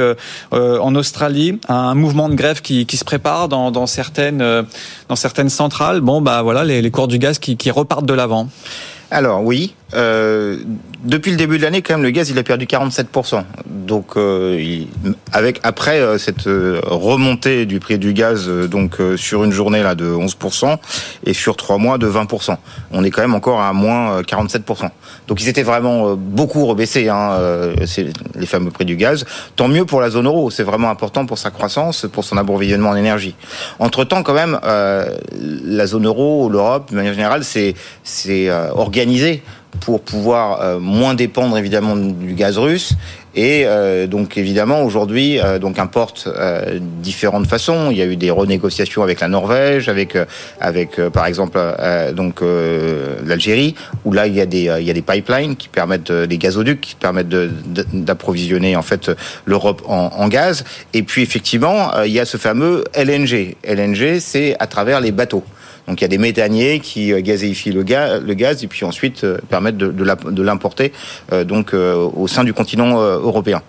en 0.52 0.96
Australie 0.96 1.60
un 1.68 1.96
mouvement 1.96 2.30
de 2.30 2.36
grève 2.36 2.62
qui, 2.62 2.86
qui 2.86 2.98
se 2.98 3.06
prépare 3.06 3.48
dans, 3.48 3.72
dans 3.72 3.88
certaines 3.88 4.66
dans 5.10 5.16
certaines 5.16 5.50
centrales. 5.50 6.02
Bon 6.02 6.22
bah 6.22 6.42
voilà 6.42 6.64
les, 6.64 6.82
les 6.82 6.92
cours 6.92 7.08
du 7.08 7.18
gaz 7.18 7.40
qui, 7.40 7.58
qui 7.58 7.72
repartent 7.72 8.06
de 8.06 8.14
l'avant. 8.14 8.48
Alors 9.12 9.44
oui, 9.44 9.76
euh, 9.96 10.58
depuis 11.04 11.32
le 11.32 11.38
début 11.38 11.58
de 11.58 11.64
l'année, 11.64 11.82
quand 11.82 11.96
même, 11.96 12.04
le 12.04 12.12
gaz, 12.12 12.30
il 12.30 12.38
a 12.38 12.44
perdu 12.44 12.66
47%. 12.66 13.44
Donc, 13.66 14.16
euh, 14.16 14.58
il, 14.60 14.88
avec 15.34 15.60
après 15.64 16.00
euh, 16.00 16.18
cette 16.18 16.48
euh, 16.48 16.80
remontée 16.86 17.66
du 17.66 17.80
prix 17.80 17.98
du 17.98 18.14
gaz, 18.14 18.46
euh, 18.48 18.68
donc 18.68 18.98
sur 19.18 19.44
une 19.44 19.52
journée 19.52 19.84
là 19.84 19.96
de 19.96 20.06
11% 20.06 20.78
et 21.26 21.34
sur 21.34 21.58
trois 21.58 21.78
mois 21.78 21.98
de 21.98 22.08
20%, 22.08 22.56
on 22.92 23.04
est 23.04 23.12
quand 23.12 23.22
même 23.22 23.34
encore 23.34 23.60
à 23.60 23.74
moins 23.74 24.22
47%. 24.22 24.90
Donc, 25.28 25.42
ils 25.42 25.50
étaient 25.50 25.64
vraiment 25.64 26.16
beaucoup 26.16 26.66
rebaissés, 26.66 27.10
hein, 27.10 27.38
les 28.36 28.46
fameux 28.46 28.72
prix 28.72 28.86
du 28.86 28.96
gaz. 28.96 29.26
Tant 29.56 29.68
mieux 29.68 29.86
pour 29.86 30.02
la 30.02 30.10
zone 30.10 30.26
euro, 30.26 30.52
c'est 30.52 30.64
vraiment 30.64 30.90
important 30.90 31.26
pour 31.26 31.38
sa 31.38 31.50
croissance, 31.50 32.06
pour 32.12 32.24
son 32.24 32.38
approvisionnement 32.38 32.90
en 32.90 32.96
énergie. 32.96 33.36
Entre 33.80 34.04
temps, 34.04 34.24
quand 34.24 34.34
même, 34.34 34.60
la 34.64 35.88
zone 35.88 36.06
euro, 36.06 36.50
l'Europe, 36.50 36.92
de 36.92 36.96
manière 36.96 37.14
générale, 37.14 37.44
c'est 37.44 38.50
organisé 38.74 39.44
pour 39.80 40.02
pouvoir 40.02 40.62
euh, 40.62 40.80
moins 40.80 41.14
dépendre 41.14 41.58
évidemment 41.58 41.96
du 41.96 42.34
gaz 42.34 42.58
russe 42.58 42.96
et 43.36 43.64
euh, 43.66 44.06
donc 44.06 44.38
évidemment 44.38 44.84
aujourd'hui 44.84 45.40
euh, 45.40 45.58
donc 45.58 45.80
importe 45.80 46.28
euh, 46.28 46.80
différentes 46.80 47.48
façons. 47.48 47.90
Il 47.92 47.98
y 47.98 48.02
a 48.02 48.06
eu 48.06 48.16
des 48.16 48.30
renégociations 48.30 49.02
avec 49.02 49.22
la 49.22 49.28
Norvège, 49.28 49.90
avec 49.90 50.18
avec 50.60 51.02
par 51.10 51.26
exemple 51.26 51.60
donc 52.14 52.42
l'Algérie 53.26 53.76
où 54.06 54.12
là 54.12 54.28
il 54.28 54.34
y 54.34 54.42
a 54.42 54.46
des 54.46 54.72
il 54.80 54.86
y 54.86 54.90
a 54.90 54.94
des 54.94 55.02
pipelines 55.02 55.56
qui 55.56 55.68
permettent 55.68 56.12
des 56.12 56.38
gazoducs 56.38 56.82
qui 56.82 56.96
permettent 56.96 57.30
d'approvisionner 57.30 58.76
en 58.76 58.82
fait 58.82 59.12
l'Europe 59.46 59.82
en, 59.88 60.12
en, 60.16 60.28
gaz. 60.28 60.64
Et 60.94 61.04
puis 61.04 61.24
effectivement 61.24 61.92
il 62.04 62.12
y 62.12 62.20
a 62.20 62.26
ce 62.26 62.38
fameux 62.38 62.84
LNG. 62.96 63.56
LNG 63.64 64.20
c'est 64.20 64.56
à 64.60 64.68
travers 64.68 65.02
les 65.02 65.12
bateaux. 65.12 65.44
Donc 65.88 66.00
il 66.00 66.04
y 66.04 66.06
a 66.06 66.10
des 66.10 66.18
méthaniers 66.18 66.80
qui 66.80 67.12
euh, 67.12 67.22
gazéifient 67.22 67.72
le 67.72 67.84
gaz, 67.84 68.64
et 68.64 68.68
puis 68.68 68.86
ensuite 68.86 69.24
euh, 69.24 69.38
permettent 69.50 69.78
de, 69.78 70.44
l'importer 70.44 70.92
euh, 71.32 71.44
donc 71.44 71.74
au 71.74 72.28
sein 72.28 72.44
du 72.44 72.54
continent 72.54 73.00
européen. 73.00 73.62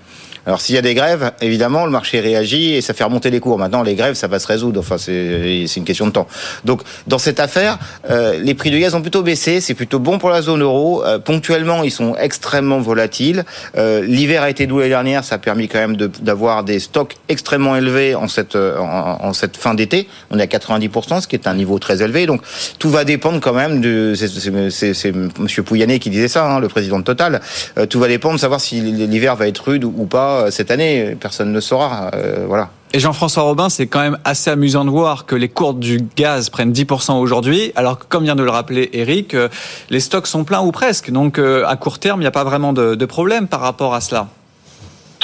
Alors 0.46 0.60
s'il 0.60 0.74
y 0.74 0.78
a 0.78 0.82
des 0.82 0.94
grèves, 0.94 1.32
évidemment, 1.40 1.84
le 1.84 1.90
marché 1.90 2.20
réagit 2.20 2.74
et 2.74 2.80
ça 2.80 2.94
fait 2.94 3.04
remonter 3.04 3.30
les 3.30 3.40
cours. 3.40 3.58
Maintenant, 3.58 3.82
les 3.82 3.94
grèves, 3.94 4.14
ça 4.14 4.28
va 4.28 4.38
se 4.38 4.46
résoudre. 4.46 4.80
Enfin, 4.80 4.98
c'est 4.98 5.64
une 5.76 5.84
question 5.84 6.06
de 6.06 6.12
temps. 6.12 6.26
Donc, 6.64 6.82
dans 7.06 7.18
cette 7.18 7.40
affaire, 7.40 7.78
euh, 8.10 8.38
les 8.38 8.54
prix 8.54 8.70
du 8.70 8.78
gaz 8.78 8.94
ont 8.94 9.02
plutôt 9.02 9.22
baissé. 9.22 9.60
C'est 9.60 9.74
plutôt 9.74 9.98
bon 9.98 10.18
pour 10.18 10.30
la 10.30 10.42
zone 10.42 10.62
euro. 10.62 11.04
Euh, 11.04 11.18
ponctuellement, 11.18 11.82
ils 11.82 11.90
sont 11.90 12.16
extrêmement 12.16 12.80
volatiles. 12.80 13.44
Euh, 13.76 14.02
L'hiver 14.02 14.42
a 14.42 14.50
été 14.50 14.66
doux 14.66 14.78
l'année 14.78 14.90
dernière. 14.90 15.24
Ça 15.24 15.36
a 15.36 15.38
permis 15.38 15.68
quand 15.68 15.78
même 15.78 15.96
d'avoir 15.96 16.64
des 16.64 16.78
stocks 16.78 17.16
extrêmement 17.28 17.76
élevés 17.76 18.14
en 18.14 18.28
cette, 18.28 18.56
en, 18.56 19.18
en 19.20 19.32
cette 19.32 19.56
fin 19.56 19.74
d'été. 19.74 20.08
On 20.30 20.38
est 20.38 20.42
à 20.42 20.58
90%, 20.58 21.22
ce 21.22 21.28
qui 21.28 21.36
est 21.36 21.46
un 21.46 21.54
niveau 21.54 21.78
très 21.78 22.02
élevé. 22.02 22.26
Donc, 22.26 22.42
tout 22.78 22.90
va 22.90 23.04
dépendre 23.04 23.40
quand 23.40 23.54
même 23.54 23.80
de... 23.80 24.14
C'est 24.14 25.12
Monsieur 25.38 25.62
Pouyanné 25.62 25.98
qui 25.98 26.10
disait 26.10 26.28
ça, 26.28 26.44
hein, 26.44 26.60
le 26.60 26.68
président 26.68 26.98
de 26.98 27.04
Total. 27.04 27.40
Euh, 27.78 27.86
tout 27.86 28.00
va 28.00 28.08
dépendre 28.08 28.34
de 28.34 28.40
savoir 28.40 28.60
si 28.60 28.80
l'hiver 28.80 29.36
va 29.36 29.46
être 29.46 29.58
rude 29.58 29.84
ou 29.84 30.06
pas 30.06 30.33
euh, 30.34 30.50
cette 30.50 30.70
année, 30.70 31.16
personne 31.18 31.52
ne 31.52 31.60
saura. 31.60 32.10
Euh, 32.14 32.44
voilà. 32.46 32.70
Et 32.92 33.00
Jean-François 33.00 33.42
Robin, 33.42 33.68
c'est 33.68 33.86
quand 33.86 34.00
même 34.00 34.18
assez 34.24 34.50
amusant 34.50 34.84
de 34.84 34.90
voir 34.90 35.26
que 35.26 35.34
les 35.34 35.48
cours 35.48 35.74
du 35.74 35.98
gaz 36.16 36.48
prennent 36.50 36.72
10% 36.72 37.18
aujourd'hui, 37.18 37.72
alors 37.74 37.98
que 37.98 38.04
comme 38.04 38.24
vient 38.24 38.36
de 38.36 38.44
le 38.44 38.50
rappeler 38.50 38.90
Eric, 38.92 39.34
euh, 39.34 39.48
les 39.90 40.00
stocks 40.00 40.26
sont 40.26 40.44
pleins 40.44 40.60
ou 40.60 40.70
presque. 40.70 41.10
Donc 41.10 41.38
à 41.38 41.76
court 41.76 41.98
terme, 41.98 42.20
il 42.20 42.24
n'y 42.24 42.28
a 42.28 42.32
pas 42.32 42.44
vraiment 42.44 42.72
de, 42.72 43.04
problème 43.04 43.48
par 43.48 43.60
rapport 43.60 43.94
à 43.94 44.00
cela. 44.00 44.28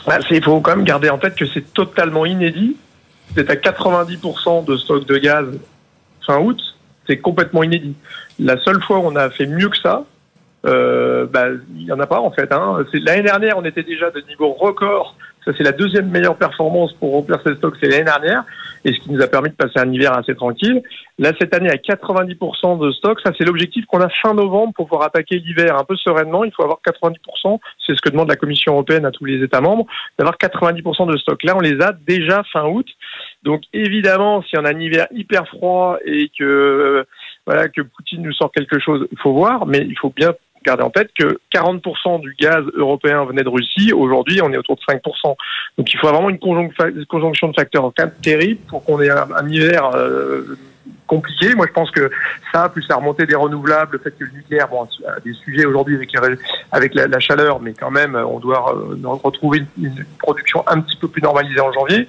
Bah, 0.07 0.19
il 0.31 0.43
faut 0.43 0.61
quand 0.61 0.77
même 0.77 0.85
garder 0.85 1.11
en 1.11 1.19
tête 1.19 1.37
que 1.37 1.47
c'est 1.47 1.73
totalement 1.73 2.27
inédit. 2.27 2.77
C'est 3.35 3.49
à 3.49 3.55
90% 3.55 4.65
de 4.65 4.77
stocks 4.77 5.07
de 5.07 5.19
gaz 5.19 5.47
fin 6.27 6.39
août. 6.39 6.61
C'est 7.07 7.19
complètement 7.19 7.63
inédit. 7.63 7.95
La 8.39 8.59
seule 8.63 8.83
fois 8.83 8.99
où 8.99 9.03
on 9.03 9.17
a 9.17 9.31
fait 9.31 9.47
mieux 9.47 9.69
que 9.69 9.79
ça, 9.79 10.05
euh, 10.67 11.27
bah, 11.27 11.47
il 11.75 11.85
n'y 11.85 11.93
en 11.93 12.01
a 12.01 12.07
pas 12.07 12.21
en 12.21 12.31
fait. 12.31 12.53
Hein. 12.53 12.85
L'année 12.93 13.23
dernière, 13.23 13.57
on 13.59 13.65
était 13.65 13.83
déjà 13.83 14.11
de 14.11 14.21
niveau 14.29 14.53
record. 14.53 15.17
Ça, 15.45 15.53
c'est 15.57 15.65
la 15.65 15.73
deuxième 15.73 16.11
meilleure 16.11 16.37
performance 16.37 16.93
pour 16.95 17.13
remplir 17.13 17.41
ces 17.47 17.55
stocks, 17.55 17.75
c'est 17.81 17.89
l'année 17.89 18.05
dernière, 18.05 18.45
et 18.85 18.93
ce 18.93 19.01
qui 19.01 19.11
nous 19.11 19.23
a 19.23 19.27
permis 19.27 19.49
de 19.49 19.55
passer 19.55 19.79
un 19.79 19.91
hiver 19.91 20.13
assez 20.13 20.35
tranquille. 20.35 20.83
Là, 21.19 21.33
cette 21.39 21.55
année, 21.55 21.71
à 21.71 21.77
90% 21.77 22.79
de 22.79 22.93
stocks, 22.93 23.21
ça 23.25 23.33
c'est 23.39 23.45
l'objectif 23.45 23.87
qu'on 23.87 24.03
a 24.03 24.11
fin 24.11 24.35
novembre 24.35 24.75
pour 24.75 24.87
pouvoir 24.87 25.07
attaquer 25.07 25.39
l'hiver 25.39 25.79
un 25.79 25.85
peu 25.85 25.97
sereinement. 25.97 26.45
Il 26.45 26.53
faut 26.53 26.63
avoir 26.63 26.81
90%, 26.87 27.59
c'est 27.87 27.97
ce 27.97 28.03
que 28.03 28.11
demande 28.11 28.29
la 28.29 28.37
Commission 28.37 28.73
européenne 28.75 29.07
à 29.07 29.11
tous 29.11 29.25
les 29.25 29.43
États 29.43 29.63
membres, 29.63 29.87
d'avoir 30.19 30.37
90% 30.37 31.11
de 31.11 31.17
stocks. 31.17 31.43
Là, 31.45 31.57
on 31.57 31.61
les 31.61 31.81
a 31.81 31.93
déjà 31.93 32.43
fin 32.53 32.67
août. 32.67 32.87
Donc 33.43 33.63
évidemment, 33.73 34.43
si 34.43 34.59
on 34.59 34.65
a 34.67 34.75
un 34.75 34.79
hiver 34.81 35.07
hyper 35.11 35.49
froid 35.49 35.97
et 36.05 36.31
que 36.39 37.07
voilà 37.47 37.69
que 37.69 37.81
Poutine 37.81 38.23
nous 38.23 38.33
sort 38.35 38.53
quelque 38.53 38.79
chose, 38.79 39.09
il 39.11 39.19
faut 39.19 39.33
voir, 39.33 39.65
mais 39.67 39.79
il 39.79 39.99
faut 39.99 40.13
bien 40.15 40.33
Gardez 40.65 40.83
en 40.83 40.91
tête 40.91 41.11
que 41.19 41.41
40% 41.55 42.21
du 42.21 42.37
gaz 42.39 42.65
européen 42.75 43.25
venait 43.25 43.43
de 43.43 43.49
Russie. 43.49 43.93
Aujourd'hui, 43.93 44.41
on 44.43 44.53
est 44.53 44.59
autour 44.59 44.77
de 44.77 44.83
5%. 44.83 45.37
Donc 45.79 45.93
il 45.93 45.99
faut 45.99 46.09
vraiment 46.09 46.31
une 46.31 46.39
conjonction 47.07 47.49
de 47.49 47.55
facteurs 47.55 47.93
terrible 48.23 48.61
pour 48.69 48.85
qu'on 48.85 49.01
ait 49.01 49.11
un, 49.11 49.49
hiver 49.49 49.91
euh, 49.95 50.59
compliqué. 51.11 51.57
Moi, 51.57 51.67
je 51.67 51.73
pense 51.73 51.91
que 51.91 52.09
ça, 52.53 52.69
plus 52.69 52.87
la 52.89 52.97
remontée 52.97 53.27
des 53.27 53.35
renouvelables, 53.35 53.95
le 53.95 53.99
fait 53.99 54.17
que 54.17 54.25
le 54.25 54.31
nucléaire, 54.31 54.69
bon, 54.69 54.87
des 55.25 55.33
sujets 55.35 55.65
aujourd'hui 55.67 55.97
avec, 55.97 56.13
avec 56.71 56.95
la, 56.95 57.19
chaleur, 57.19 57.61
mais 57.61 57.75
quand 57.75 57.91
même, 57.91 58.15
on 58.15 58.39
doit 58.39 58.73
euh, 58.73 59.09
retrouver 59.25 59.65
une, 59.77 60.07
production 60.19 60.63
un 60.69 60.81
petit 60.81 60.97
peu 60.97 61.09
plus 61.09 61.21
normalisée 61.21 61.61
en 61.61 61.73
janvier. 61.73 62.09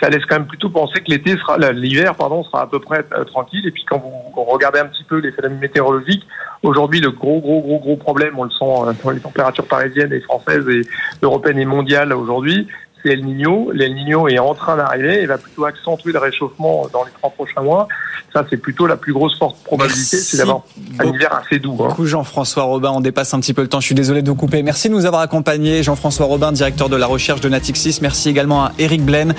Ça 0.00 0.08
laisse 0.08 0.24
quand 0.24 0.36
même 0.36 0.46
plutôt 0.46 0.70
penser 0.70 1.00
que 1.00 1.10
l'été 1.10 1.36
sera, 1.36 1.58
l'hiver, 1.72 2.14
pardon, 2.14 2.42
sera 2.42 2.62
à 2.62 2.66
peu 2.66 2.78
près 2.78 3.04
euh, 3.12 3.24
tranquille. 3.24 3.66
Et 3.66 3.70
puis 3.70 3.84
quand 3.84 3.98
vous, 3.98 4.42
regardez 4.44 4.78
un 4.78 4.86
petit 4.86 5.04
peu 5.04 5.18
les 5.18 5.32
phénomènes 5.32 5.58
météorologiques, 5.58 6.26
aujourd'hui, 6.62 7.00
le 7.00 7.10
gros, 7.10 7.40
gros, 7.40 7.60
gros, 7.60 7.80
gros 7.80 7.96
problème, 7.96 8.38
on 8.38 8.44
le 8.44 8.50
sent 8.50 8.64
euh, 8.64 8.92
dans 9.04 9.10
les 9.10 9.20
températures 9.20 9.66
parisiennes 9.66 10.12
et 10.14 10.20
françaises 10.20 10.66
et 10.68 10.82
européennes 11.22 11.58
et 11.58 11.66
mondiales 11.66 12.14
aujourd'hui, 12.14 12.66
c'est 13.02 13.10
El 13.10 13.24
Niño. 13.24 13.70
L'El 13.72 13.94
Niño 13.94 14.28
est 14.28 14.38
en 14.38 14.54
train 14.54 14.76
d'arriver 14.76 15.22
et 15.22 15.26
va 15.26 15.38
plutôt 15.38 15.64
accentuer 15.64 16.12
le 16.12 16.18
réchauffement 16.18 16.88
dans 16.92 17.04
les 17.04 17.12
trois 17.12 17.30
prochains 17.30 17.62
mois. 17.62 17.88
Ça, 18.32 18.44
c'est 18.50 18.58
plutôt 18.58 18.86
la 18.86 18.96
plus 18.96 19.12
grosse 19.14 19.38
forte 19.38 19.56
probabilité, 19.64 20.18
c'est 20.18 20.36
d'avoir 20.36 20.62
un 20.98 21.04
hiver 21.06 21.32
assez 21.32 21.58
doux. 21.58 21.78
Hein. 21.80 21.94
Jean-François 22.04 22.64
Robin, 22.64 22.90
on 22.90 23.00
dépasse 23.00 23.32
un 23.32 23.40
petit 23.40 23.54
peu 23.54 23.62
le 23.62 23.68
temps. 23.68 23.80
Je 23.80 23.86
suis 23.86 23.94
désolé 23.94 24.20
de 24.20 24.28
vous 24.28 24.36
couper. 24.36 24.62
Merci 24.62 24.90
de 24.90 24.94
nous 24.94 25.06
avoir 25.06 25.22
accompagnés. 25.22 25.82
Jean-François 25.82 26.26
Robin, 26.26 26.52
directeur 26.52 26.90
de 26.90 26.96
la 26.96 27.06
recherche 27.06 27.40
de 27.40 27.48
Natixis. 27.48 28.00
Merci 28.02 28.28
également 28.28 28.64
à 28.64 28.72
Eric 28.78 29.02
Blaine, 29.02 29.34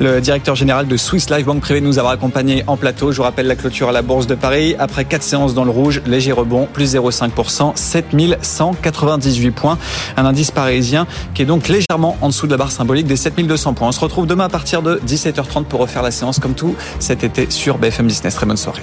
le 0.00 0.20
directeur 0.20 0.56
général 0.56 0.88
de 0.88 0.96
Swiss 0.96 1.30
Life 1.30 1.46
Banque 1.46 1.60
Privée, 1.60 1.80
de 1.80 1.86
nous 1.86 2.00
avoir 2.00 2.14
accompagnés 2.14 2.64
en 2.66 2.76
plateau. 2.76 3.12
Je 3.12 3.18
vous 3.18 3.22
rappelle 3.22 3.46
la 3.46 3.54
clôture 3.54 3.88
à 3.88 3.92
la 3.92 4.02
Bourse 4.02 4.26
de 4.26 4.34
Paris. 4.34 4.74
Après 4.78 5.04
quatre 5.04 5.22
séances 5.22 5.54
dans 5.54 5.64
le 5.64 5.70
rouge, 5.70 6.02
léger 6.06 6.32
rebond, 6.32 6.66
plus 6.72 6.96
0,5%, 6.96 7.76
7198 7.76 9.50
points. 9.52 9.78
Un 10.16 10.26
indice 10.26 10.50
parisien 10.50 11.06
qui 11.34 11.42
est 11.42 11.46
donc 11.46 11.68
légèrement 11.68 12.16
en 12.20 12.28
dessous 12.28 12.46
de 12.46 12.52
la 12.52 12.56
barre 12.56 12.72
symbolique 12.72 13.01
des 13.06 13.16
7200 13.16 13.74
points. 13.74 13.88
On 13.88 13.92
se 13.92 14.00
retrouve 14.00 14.26
demain 14.26 14.44
à 14.44 14.48
partir 14.48 14.82
de 14.82 15.00
17h30 15.06 15.64
pour 15.64 15.80
refaire 15.80 16.02
la 16.02 16.10
séance 16.10 16.38
comme 16.38 16.54
tout 16.54 16.74
cet 16.98 17.24
été 17.24 17.50
sur 17.50 17.78
BFM 17.78 18.06
Business. 18.06 18.34
Très 18.34 18.46
bonne 18.46 18.56
soirée. 18.56 18.82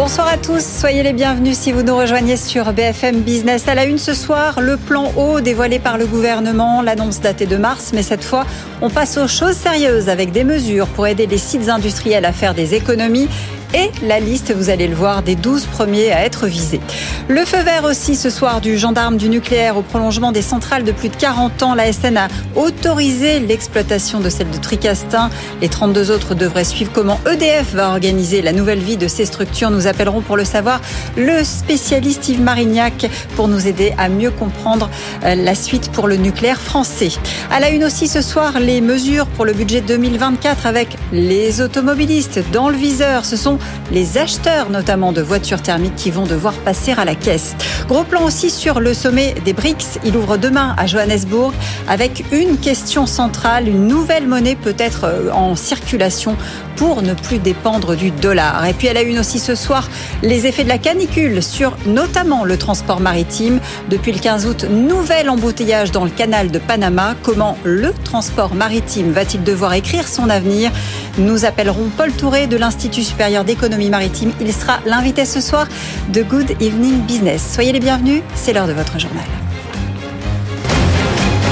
Bonsoir 0.00 0.28
à 0.28 0.36
tous, 0.36 0.64
soyez 0.64 1.02
les 1.02 1.12
bienvenus 1.12 1.58
si 1.58 1.72
vous 1.72 1.82
nous 1.82 1.96
rejoignez 1.96 2.36
sur 2.36 2.72
BFM 2.72 3.22
Business. 3.22 3.66
À 3.66 3.74
la 3.74 3.84
une 3.84 3.98
ce 3.98 4.14
soir, 4.14 4.60
le 4.60 4.76
plan 4.76 5.12
haut 5.16 5.40
dévoilé 5.40 5.80
par 5.80 5.98
le 5.98 6.06
gouvernement, 6.06 6.82
l'annonce 6.82 7.20
datée 7.20 7.46
de 7.46 7.56
mars, 7.56 7.90
mais 7.92 8.04
cette 8.04 8.22
fois, 8.22 8.46
on 8.80 8.90
passe 8.90 9.18
aux 9.18 9.26
choses 9.26 9.56
sérieuses 9.56 10.08
avec 10.08 10.30
des 10.30 10.44
mesures 10.44 10.86
pour 10.86 11.08
aider 11.08 11.26
les 11.26 11.36
sites 11.36 11.68
industriels 11.68 12.24
à 12.26 12.32
faire 12.32 12.54
des 12.54 12.76
économies 12.76 13.28
et 13.74 13.90
la 14.02 14.20
liste, 14.20 14.52
vous 14.54 14.70
allez 14.70 14.88
le 14.88 14.94
voir, 14.94 15.22
des 15.22 15.34
12 15.34 15.66
premiers 15.66 16.10
à 16.10 16.24
être 16.24 16.46
visés. 16.46 16.80
Le 17.28 17.44
feu 17.44 17.62
vert 17.62 17.84
aussi 17.84 18.16
ce 18.16 18.30
soir 18.30 18.60
du 18.60 18.78
gendarme 18.78 19.18
du 19.18 19.28
nucléaire 19.28 19.76
au 19.76 19.82
prolongement 19.82 20.32
des 20.32 20.40
centrales 20.40 20.84
de 20.84 20.92
plus 20.92 21.10
de 21.10 21.16
40 21.16 21.62
ans. 21.62 21.74
La 21.74 21.92
SN 21.92 22.16
a 22.16 22.28
autorisé 22.56 23.40
l'exploitation 23.40 24.20
de 24.20 24.30
celle 24.30 24.50
de 24.50 24.56
Tricastin. 24.56 25.28
Les 25.60 25.68
32 25.68 26.10
autres 26.10 26.34
devraient 26.34 26.64
suivre 26.64 26.90
comment 26.94 27.20
EDF 27.30 27.74
va 27.74 27.90
organiser 27.90 28.40
la 28.40 28.52
nouvelle 28.52 28.78
vie 28.78 28.96
de 28.96 29.08
ces 29.08 29.26
structures. 29.26 29.70
Nous 29.70 29.86
appellerons 29.86 30.22
pour 30.22 30.36
le 30.36 30.44
savoir 30.44 30.80
le 31.16 31.44
spécialiste 31.44 32.28
Yves 32.28 32.40
Marignac 32.40 33.10
pour 33.36 33.48
nous 33.48 33.66
aider 33.66 33.92
à 33.98 34.08
mieux 34.08 34.30
comprendre 34.30 34.88
euh, 35.24 35.34
la 35.34 35.54
suite 35.54 35.92
pour 35.92 36.08
le 36.08 36.16
nucléaire 36.16 36.60
français. 36.60 37.10
À 37.50 37.60
la 37.60 37.68
une 37.68 37.84
aussi 37.84 38.08
ce 38.08 38.22
soir, 38.22 38.60
les 38.60 38.80
mesures 38.80 39.26
pour 39.26 39.44
le 39.44 39.52
budget 39.52 39.82
2024 39.82 40.66
avec 40.66 40.96
les 41.12 41.60
automobilistes 41.60 42.40
dans 42.52 42.70
le 42.70 42.76
viseur. 42.76 43.24
Ce 43.26 43.36
sont 43.36 43.57
les 43.90 44.18
acheteurs 44.18 44.70
notamment 44.70 45.12
de 45.12 45.22
voitures 45.22 45.62
thermiques 45.62 45.96
qui 45.96 46.10
vont 46.10 46.26
devoir 46.26 46.54
passer 46.54 46.92
à 46.92 47.04
la 47.04 47.14
caisse. 47.14 47.56
Gros 47.88 48.04
plan 48.04 48.24
aussi 48.24 48.50
sur 48.50 48.80
le 48.80 48.94
sommet 48.94 49.34
des 49.44 49.52
BRICS. 49.52 49.98
Il 50.04 50.16
ouvre 50.16 50.36
demain 50.36 50.74
à 50.76 50.86
Johannesburg 50.86 51.52
avec 51.88 52.24
une 52.32 52.58
question 52.58 53.06
centrale, 53.06 53.68
une 53.68 53.86
nouvelle 53.86 54.26
monnaie 54.26 54.56
peut-être 54.56 55.04
euh, 55.04 55.30
en 55.32 55.56
circulation 55.56 56.36
pour 56.76 57.02
ne 57.02 57.14
plus 57.14 57.38
dépendre 57.38 57.96
du 57.96 58.10
dollar. 58.10 58.64
Et 58.66 58.72
puis 58.72 58.86
elle 58.86 58.96
a 58.96 59.02
une 59.02 59.18
aussi 59.18 59.38
ce 59.38 59.54
soir 59.54 59.88
les 60.22 60.46
effets 60.46 60.64
de 60.64 60.68
la 60.68 60.78
canicule 60.78 61.42
sur 61.42 61.76
notamment 61.86 62.44
le 62.44 62.56
transport 62.56 63.00
maritime. 63.00 63.60
Depuis 63.88 64.12
le 64.12 64.18
15 64.18 64.46
août, 64.46 64.64
nouvel 64.70 65.28
embouteillage 65.28 65.90
dans 65.90 66.04
le 66.04 66.10
canal 66.10 66.50
de 66.50 66.58
Panama. 66.58 67.14
Comment 67.22 67.58
le 67.64 67.92
transport 68.04 68.54
maritime 68.54 69.10
va-t-il 69.10 69.42
devoir 69.42 69.74
écrire 69.74 70.06
son 70.06 70.30
avenir? 70.30 70.70
Nous 71.16 71.44
appellerons 71.44 71.88
Paul 71.96 72.12
Touré 72.12 72.46
de 72.46 72.56
l'Institut 72.56 73.02
supérieur 73.02 73.44
d'économie 73.44 73.90
maritime. 73.90 74.32
Il 74.40 74.52
sera 74.52 74.80
l'invité 74.84 75.24
ce 75.24 75.40
soir 75.40 75.66
de 76.10 76.22
Good 76.22 76.50
Evening 76.60 77.00
Business. 77.06 77.42
Soyez 77.54 77.72
les 77.72 77.80
bienvenus, 77.80 78.22
c'est 78.34 78.52
l'heure 78.52 78.68
de 78.68 78.72
votre 78.72 78.98
journal. 78.98 79.24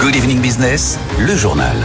Good 0.01 0.17
Evening 0.17 0.41
Business, 0.41 0.99
le 1.19 1.35
journal. 1.35 1.77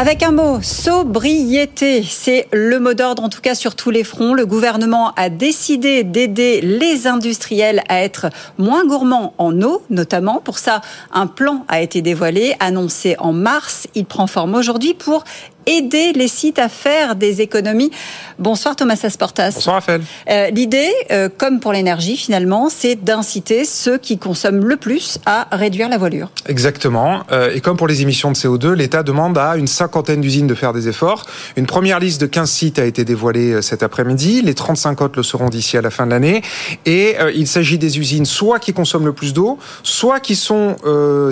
Avec 0.00 0.22
un 0.22 0.30
mot, 0.30 0.62
sobriété, 0.62 2.04
c'est 2.04 2.46
le 2.52 2.78
mot 2.78 2.94
d'ordre 2.94 3.24
en 3.24 3.28
tout 3.28 3.40
cas 3.40 3.56
sur 3.56 3.74
tous 3.74 3.90
les 3.90 4.04
fronts. 4.04 4.32
Le 4.32 4.46
gouvernement 4.46 5.10
a 5.16 5.28
décidé 5.28 6.04
d'aider 6.04 6.60
les 6.60 7.08
industriels 7.08 7.82
à 7.88 8.00
être 8.02 8.30
moins 8.58 8.86
gourmands 8.86 9.34
en 9.38 9.60
eau, 9.60 9.82
notamment. 9.90 10.40
Pour 10.40 10.60
ça, 10.60 10.82
un 11.12 11.26
plan 11.26 11.64
a 11.66 11.80
été 11.80 12.00
dévoilé, 12.00 12.54
annoncé 12.60 13.16
en 13.18 13.32
mars. 13.32 13.88
Il 13.96 14.04
prend 14.04 14.28
forme 14.28 14.54
aujourd'hui 14.54 14.94
pour 14.94 15.24
aider 15.68 16.12
les 16.14 16.28
sites 16.28 16.58
à 16.58 16.68
faire 16.68 17.14
des 17.14 17.42
économies. 17.42 17.90
Bonsoir 18.38 18.74
Thomas 18.74 18.98
Asportas. 19.02 19.52
Bonsoir 19.54 19.76
Raphaël. 19.76 20.00
Euh, 20.30 20.48
L'idée, 20.50 20.90
euh, 21.10 21.28
comme 21.36 21.60
pour 21.60 21.72
l'énergie 21.72 22.16
finalement, 22.16 22.68
c'est 22.70 22.94
d'inciter 22.94 23.64
ceux 23.64 23.98
qui 23.98 24.16
consomment 24.16 24.64
le 24.64 24.76
plus 24.76 25.18
à 25.26 25.46
réduire 25.52 25.88
la 25.88 25.98
voilure. 25.98 26.30
Exactement. 26.46 27.20
Euh, 27.32 27.52
et 27.54 27.60
comme 27.60 27.76
pour 27.76 27.86
les 27.86 28.00
émissions 28.00 28.30
de 28.30 28.36
CO2, 28.36 28.72
l'État 28.72 29.02
demande 29.02 29.36
à 29.36 29.56
une 29.56 29.66
cinquantaine 29.66 30.22
d'usines 30.22 30.46
de 30.46 30.54
faire 30.54 30.72
des 30.72 30.88
efforts. 30.88 31.26
Une 31.56 31.66
première 31.66 32.00
liste 32.00 32.20
de 32.20 32.26
15 32.26 32.50
sites 32.50 32.78
a 32.78 32.84
été 32.84 33.04
dévoilée 33.04 33.60
cet 33.60 33.82
après-midi. 33.82 34.40
Les 34.40 34.54
35 34.54 35.02
autres 35.02 35.14
le 35.18 35.22
seront 35.22 35.48
d'ici 35.50 35.76
à 35.76 35.82
la 35.82 35.90
fin 35.90 36.06
de 36.06 36.12
l'année. 36.12 36.42
Et 36.86 37.16
il 37.34 37.46
s'agit 37.46 37.76
des 37.76 37.98
usines 37.98 38.24
soit 38.24 38.58
qui 38.58 38.72
consomment 38.72 39.06
le 39.06 39.12
plus 39.12 39.32
d'eau, 39.32 39.58
soit 39.82 40.20
qui 40.20 40.36
sont 40.36 40.76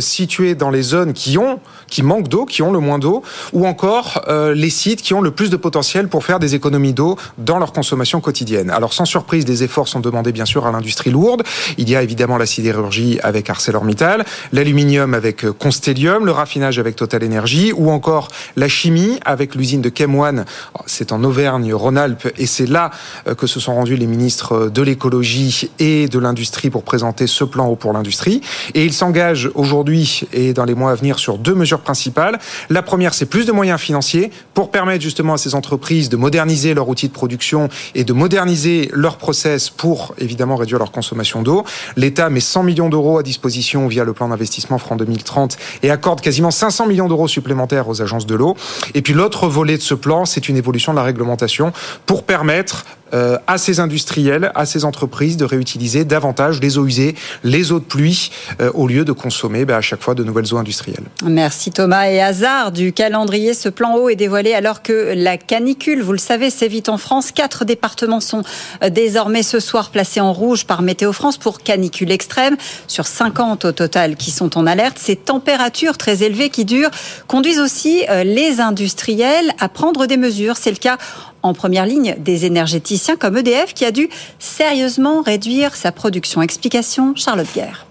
situées 0.01 0.55
dans 0.55 0.70
les 0.70 0.83
zones 0.83 1.12
qui 1.12 1.38
ont, 1.38 1.61
qui 1.87 2.03
manquent 2.03 2.29
d'eau, 2.29 2.44
qui 2.44 2.62
ont 2.62 2.72
le 2.72 2.81
moins 2.81 2.99
d'eau, 2.99 3.22
ou 3.53 3.66
encore 3.66 4.22
euh, 4.28 4.54
les 4.54 4.70
sites 4.70 5.02
qui 5.02 5.14
ont 5.14 5.20
le 5.20 5.30
plus 5.30 5.50
de 5.50 5.56
potentiel 5.56 6.08
pour 6.08 6.24
faire 6.24 6.38
des 6.38 6.54
économies 6.54 6.92
d'eau 6.92 7.16
dans 7.38 7.58
leur 7.58 7.72
consommation 7.72 8.20
quotidienne. 8.20 8.70
Alors 8.70 8.92
sans 8.92 9.04
surprise, 9.04 9.44
des 9.44 9.62
efforts 9.62 9.88
sont 9.88 10.00
demandés 10.00 10.32
bien 10.32 10.44
sûr 10.44 10.66
à 10.66 10.72
l'industrie 10.72 11.10
lourde. 11.10 11.42
Il 11.78 11.88
y 11.88 11.96
a 11.96 12.02
évidemment 12.02 12.38
la 12.38 12.46
sidérurgie 12.46 13.18
avec 13.22 13.48
ArcelorMittal, 13.50 14.24
l'aluminium 14.52 15.14
avec 15.14 15.44
euh, 15.44 15.52
Constellium, 15.52 16.26
le 16.26 16.32
raffinage 16.32 16.78
avec 16.78 16.96
Total 16.96 17.24
Energy 17.24 17.72
ou 17.74 17.90
encore 17.90 18.28
la 18.56 18.68
chimie 18.68 19.18
avec 19.24 19.54
l'usine 19.54 19.80
de 19.80 19.90
Chemwan. 19.96 20.44
C'est 20.86 21.12
en 21.12 21.22
Auvergne-Rhône-Alpes 21.22 22.28
et 22.38 22.46
c'est 22.46 22.66
là 22.66 22.90
euh, 23.26 23.34
que 23.34 23.46
se 23.46 23.60
sont 23.60 23.74
rendus 23.74 23.96
les 23.96 24.06
ministres 24.06 24.68
de 24.68 24.82
l'écologie 24.82 25.70
et 25.78 26.08
de 26.08 26.18
l'industrie 26.18 26.70
pour 26.70 26.82
présenter 26.82 27.26
ce 27.26 27.44
plan 27.44 27.66
haut 27.66 27.76
pour 27.76 27.92
l'industrie. 27.92 28.40
Et 28.74 28.84
ils 28.84 28.92
s'engagent 28.92 29.50
aujourd'hui 29.54 30.22
et 30.32 30.52
dans 30.52 30.64
les 30.64 30.74
mois 30.74 30.90
à 30.90 30.94
venir 30.94 31.18
sur 31.18 31.38
deux 31.38 31.54
mesures 31.54 31.80
principales. 31.80 32.38
La 32.70 32.82
première, 32.82 33.14
c'est 33.14 33.26
plus 33.26 33.46
de 33.46 33.52
moyens 33.52 33.80
financiers 33.80 34.15
pour 34.55 34.70
permettre 34.70 35.02
justement 35.02 35.35
à 35.35 35.38
ces 35.38 35.55
entreprises 35.55 36.09
de 36.09 36.16
moderniser 36.16 36.74
leur 36.74 36.88
outil 36.88 37.09
de 37.09 37.12
production 37.12 37.68
et 37.94 38.05
de 38.05 38.12
moderniser 38.12 38.88
leur 38.92 39.16
process 39.16 39.70
pour 39.70 40.14
évidemment 40.18 40.57
réduire 40.57 40.79
leur 40.79 40.92
consommation 40.92 41.42
d'eau. 41.42 41.64
L'État 41.96 42.31
met 42.31 42.40
100 42.40 42.62
millions 42.62 42.88
d'euros 42.88 43.18
à 43.18 43.22
disposition 43.22 43.87
via 43.88 44.05
le 44.05 44.12
plan 44.12 44.29
d'investissement 44.29 44.79
Franc 44.79 44.96
2030 44.96 45.57
et 45.83 45.90
accorde 45.90 46.20
quasiment 46.20 46.50
500 46.50 46.87
millions 46.87 47.09
d'euros 47.09 47.29
supplémentaires 47.29 47.88
aux 47.88 48.02
agences 48.02 48.26
de 48.26 48.35
l'eau. 48.35 48.57
Et 48.94 49.02
puis 49.02 49.14
l'autre 49.14 49.48
volet 49.48 49.76
de 49.76 49.83
ce 49.83 49.94
plan, 49.94 50.24
c'est 50.24 50.48
une 50.48 50.57
évolution 50.57 50.92
de 50.92 50.98
la 50.98 51.05
réglementation 51.05 51.72
pour 52.07 52.22
permettre 52.22 52.85
euh, 53.16 53.38
à 53.46 53.57
ces 53.57 53.81
industriels, 53.81 54.52
à 54.55 54.66
ces 54.66 54.85
entreprises 54.85 55.38
de 55.38 55.46
réutiliser 55.46 56.05
davantage 56.05 56.61
les 56.61 56.76
eaux 56.76 56.85
usées, 56.85 57.14
les 57.44 57.72
eaux 57.72 57.79
de 57.79 57.85
pluie, 57.85 58.31
euh, 58.61 58.70
au 58.74 58.87
lieu 58.87 59.07
de 59.07 59.12
consommer 59.12 59.64
bah, 59.64 59.79
à 59.79 59.81
chaque 59.81 60.02
fois 60.02 60.14
de 60.14 60.22
nouvelles 60.22 60.52
eaux 60.52 60.59
industrielles. 60.59 61.05
Merci 61.24 61.70
Thomas. 61.70 62.11
Et 62.11 62.20
hasard 62.20 62.72
du 62.72 62.92
calendrier, 62.92 63.55
ce 63.55 63.70
plan 63.70 63.94
haut 63.96 64.11
est 64.11 64.16
dévoilé 64.16 64.52
alors 64.52 64.83
que 64.83 65.14
la 65.16 65.38
canicule, 65.38 66.02
vous 66.02 66.12
le 66.12 66.18
savez, 66.18 66.50
sévit 66.50 66.83
en 66.88 66.98
France. 66.98 67.33
Quatre 67.33 67.64
départements 67.64 68.20
sont 68.20 68.42
euh, 68.83 68.90
désormais 68.90 69.42
ce 69.42 69.61
soir 69.61 69.88
placés 69.90 70.20
en 70.20 70.35
rouge 70.35 70.66
par 70.66 70.83
Météo 70.83 71.14
France 71.14 71.38
pour 71.38 71.61
canicule 71.61 72.12
extrême, 72.12 72.57
sur 72.87 73.07
50 73.07 73.64
au 73.64 73.72
total 73.72 74.16
qui 74.16 74.31
sont 74.31 74.59
en 74.59 74.66
alerte. 74.66 74.98
Ces 74.98 75.16
températures 75.16 75.96
très 75.96 76.22
élevées 76.22 76.50
qui 76.50 76.66
durent 76.66 76.90
conduisent 77.29 77.61
aussi 77.61 78.05
les 78.24 78.61
industriels 78.61 79.52
à 79.59 79.68
prendre 79.68 80.07
des 80.07 80.18
mesures. 80.18 80.57
C'est 80.59 80.70
le 80.70 80.76
cas 80.76 80.98
en 81.46 81.54
première 81.54 81.87
ligne 81.87 82.16
des 82.18 82.44
énergéticiens 82.44 83.16
comme 83.16 83.37
EDF 83.37 83.74
qui 83.74 83.85
a 83.85 83.90
dû 83.90 84.09
sérieusement 84.38 85.22
réduire 85.22 85.74
sa 85.76 85.92
production. 85.92 86.42
Explication, 86.42 87.14
Charlotte 87.14 87.52
Guerre. 87.54 87.87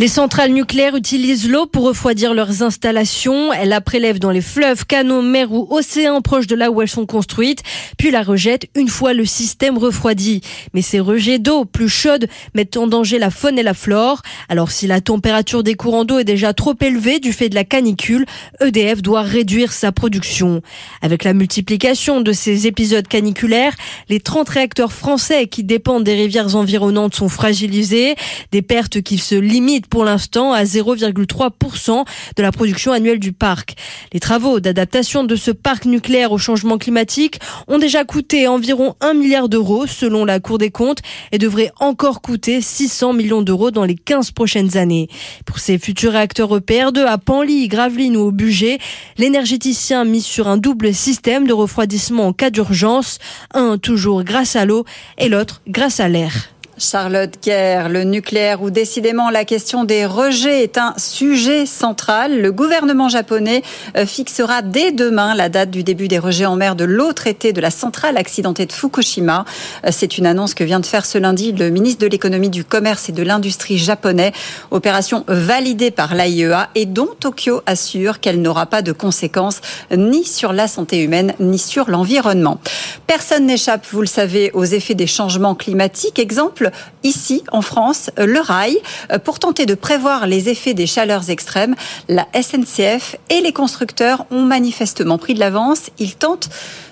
Les 0.00 0.08
centrales 0.08 0.52
nucléaires 0.52 0.96
utilisent 0.96 1.46
l'eau 1.46 1.66
pour 1.66 1.84
refroidir 1.84 2.32
leurs 2.32 2.62
installations. 2.62 3.52
Elles 3.52 3.68
la 3.68 3.82
prélèvent 3.82 4.18
dans 4.18 4.30
les 4.30 4.40
fleuves, 4.40 4.86
canaux, 4.86 5.20
mers 5.20 5.52
ou 5.52 5.66
océans 5.68 6.22
proches 6.22 6.46
de 6.46 6.54
là 6.54 6.70
où 6.70 6.80
elles 6.80 6.88
sont 6.88 7.04
construites, 7.04 7.62
puis 7.98 8.10
la 8.10 8.22
rejettent 8.22 8.66
une 8.74 8.88
fois 8.88 9.12
le 9.12 9.26
système 9.26 9.76
refroidi. 9.76 10.40
Mais 10.72 10.80
ces 10.80 11.00
rejets 11.00 11.38
d'eau 11.38 11.66
plus 11.66 11.90
chaude 11.90 12.28
mettent 12.54 12.78
en 12.78 12.86
danger 12.86 13.18
la 13.18 13.28
faune 13.28 13.58
et 13.58 13.62
la 13.62 13.74
flore. 13.74 14.22
Alors 14.48 14.70
si 14.70 14.86
la 14.86 15.02
température 15.02 15.62
des 15.62 15.74
courants 15.74 16.06
d'eau 16.06 16.18
est 16.18 16.24
déjà 16.24 16.54
trop 16.54 16.74
élevée 16.80 17.20
du 17.20 17.34
fait 17.34 17.50
de 17.50 17.54
la 17.54 17.64
canicule, 17.64 18.24
EDF 18.62 19.02
doit 19.02 19.20
réduire 19.20 19.70
sa 19.70 19.92
production. 19.92 20.62
Avec 21.02 21.24
la 21.24 21.34
multiplication 21.34 22.22
de 22.22 22.32
ces 22.32 22.66
épisodes 22.66 23.06
caniculaires, 23.06 23.76
les 24.08 24.20
30 24.20 24.48
réacteurs 24.48 24.94
français 24.94 25.46
qui 25.46 25.62
dépendent 25.62 26.04
des 26.04 26.14
rivières 26.14 26.56
environnantes 26.56 27.14
sont 27.14 27.28
fragilisés, 27.28 28.14
des 28.50 28.62
pertes 28.62 29.02
qui 29.02 29.18
se 29.18 29.34
limitent 29.34 29.89
pour 29.90 30.04
l'instant 30.04 30.52
à 30.52 30.64
0,3% 30.64 32.04
de 32.36 32.42
la 32.42 32.52
production 32.52 32.92
annuelle 32.92 33.18
du 33.18 33.32
parc. 33.32 33.74
Les 34.12 34.20
travaux 34.20 34.60
d'adaptation 34.60 35.24
de 35.24 35.36
ce 35.36 35.50
parc 35.50 35.84
nucléaire 35.84 36.32
au 36.32 36.38
changement 36.38 36.78
climatique 36.78 37.40
ont 37.68 37.78
déjà 37.78 38.04
coûté 38.04 38.48
environ 38.48 38.94
1 39.00 39.14
milliard 39.14 39.48
d'euros 39.48 39.86
selon 39.86 40.24
la 40.24 40.40
Cour 40.40 40.58
des 40.58 40.70
comptes 40.70 41.00
et 41.32 41.38
devraient 41.38 41.72
encore 41.80 42.22
coûter 42.22 42.60
600 42.60 43.12
millions 43.12 43.42
d'euros 43.42 43.70
dans 43.70 43.84
les 43.84 43.96
15 43.96 44.30
prochaines 44.30 44.76
années. 44.76 45.08
Pour 45.44 45.58
ces 45.58 45.78
futurs 45.78 46.12
réacteurs 46.12 46.56
EPR2 46.58 47.04
à 47.04 47.18
Panly, 47.18 47.68
Gravelines 47.68 48.16
ou 48.16 48.28
au 48.28 48.30
Bugey, 48.30 48.78
l'énergéticien 49.18 50.04
mise 50.04 50.24
sur 50.24 50.48
un 50.48 50.56
double 50.56 50.94
système 50.94 51.46
de 51.46 51.52
refroidissement 51.52 52.28
en 52.28 52.32
cas 52.32 52.50
d'urgence, 52.50 53.18
un 53.52 53.78
toujours 53.78 54.22
grâce 54.22 54.56
à 54.56 54.64
l'eau 54.64 54.84
et 55.18 55.28
l'autre 55.28 55.62
grâce 55.66 56.00
à 56.00 56.08
l'air. 56.08 56.50
Charlotte 56.80 57.34
Kerr, 57.42 57.90
le 57.90 58.04
nucléaire 58.04 58.62
où 58.62 58.70
décidément 58.70 59.28
la 59.28 59.44
question 59.44 59.84
des 59.84 60.06
rejets 60.06 60.62
est 60.62 60.78
un 60.78 60.94
sujet 60.96 61.66
central. 61.66 62.40
Le 62.40 62.52
gouvernement 62.52 63.10
japonais 63.10 63.62
euh, 63.98 64.06
fixera 64.06 64.62
dès 64.62 64.90
demain 64.90 65.34
la 65.34 65.50
date 65.50 65.70
du 65.70 65.84
début 65.84 66.08
des 66.08 66.18
rejets 66.18 66.46
en 66.46 66.56
mer 66.56 66.76
de 66.76 66.84
l'eau 66.84 67.12
traité 67.12 67.52
de 67.52 67.60
la 67.60 67.70
centrale 67.70 68.16
accidentée 68.16 68.64
de 68.64 68.72
Fukushima. 68.72 69.44
Euh, 69.84 69.90
c'est 69.92 70.16
une 70.16 70.24
annonce 70.24 70.54
que 70.54 70.64
vient 70.64 70.80
de 70.80 70.86
faire 70.86 71.04
ce 71.04 71.18
lundi 71.18 71.52
le 71.52 71.68
ministre 71.68 72.00
de 72.00 72.06
l'économie, 72.06 72.48
du 72.48 72.64
commerce 72.64 73.10
et 73.10 73.12
de 73.12 73.22
l'industrie 73.22 73.76
japonais. 73.76 74.32
Opération 74.70 75.24
validée 75.28 75.90
par 75.90 76.14
l'AIEA 76.14 76.70
et 76.74 76.86
dont 76.86 77.10
Tokyo 77.20 77.60
assure 77.66 78.20
qu'elle 78.20 78.40
n'aura 78.40 78.64
pas 78.64 78.80
de 78.80 78.92
conséquences 78.92 79.60
ni 79.94 80.24
sur 80.24 80.54
la 80.54 80.66
santé 80.66 81.02
humaine 81.02 81.34
ni 81.40 81.58
sur 81.58 81.90
l'environnement. 81.90 82.58
Personne 83.06 83.44
n'échappe, 83.44 83.86
vous 83.90 84.00
le 84.00 84.06
savez, 84.06 84.50
aux 84.54 84.64
effets 84.64 84.94
des 84.94 85.06
changements 85.06 85.54
climatiques. 85.54 86.18
Exemple, 86.18 86.69
ici 87.02 87.42
en 87.52 87.62
France 87.62 88.10
le 88.16 88.40
rail 88.40 88.76
euh, 89.12 89.18
pour 89.18 89.38
tenter 89.38 89.66
de 89.66 89.74
prévoir 89.74 90.26
les 90.26 90.48
effets 90.48 90.74
des 90.74 90.86
chaleurs 90.86 91.30
extrêmes. 91.30 91.74
La 92.08 92.26
SNCF 92.34 93.16
et 93.28 93.40
les 93.40 93.52
constructeurs 93.52 94.26
ont 94.30 94.42
manifestement 94.42 95.18
pris 95.18 95.34
de 95.34 95.40
l'avance. 95.40 95.90
Ils 95.98 96.14
tentent 96.14 96.50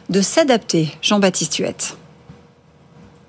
de 0.08 0.20
s'adapter. 0.20 0.88
Jean-Baptiste 1.02 1.56
Huette. 1.56 1.96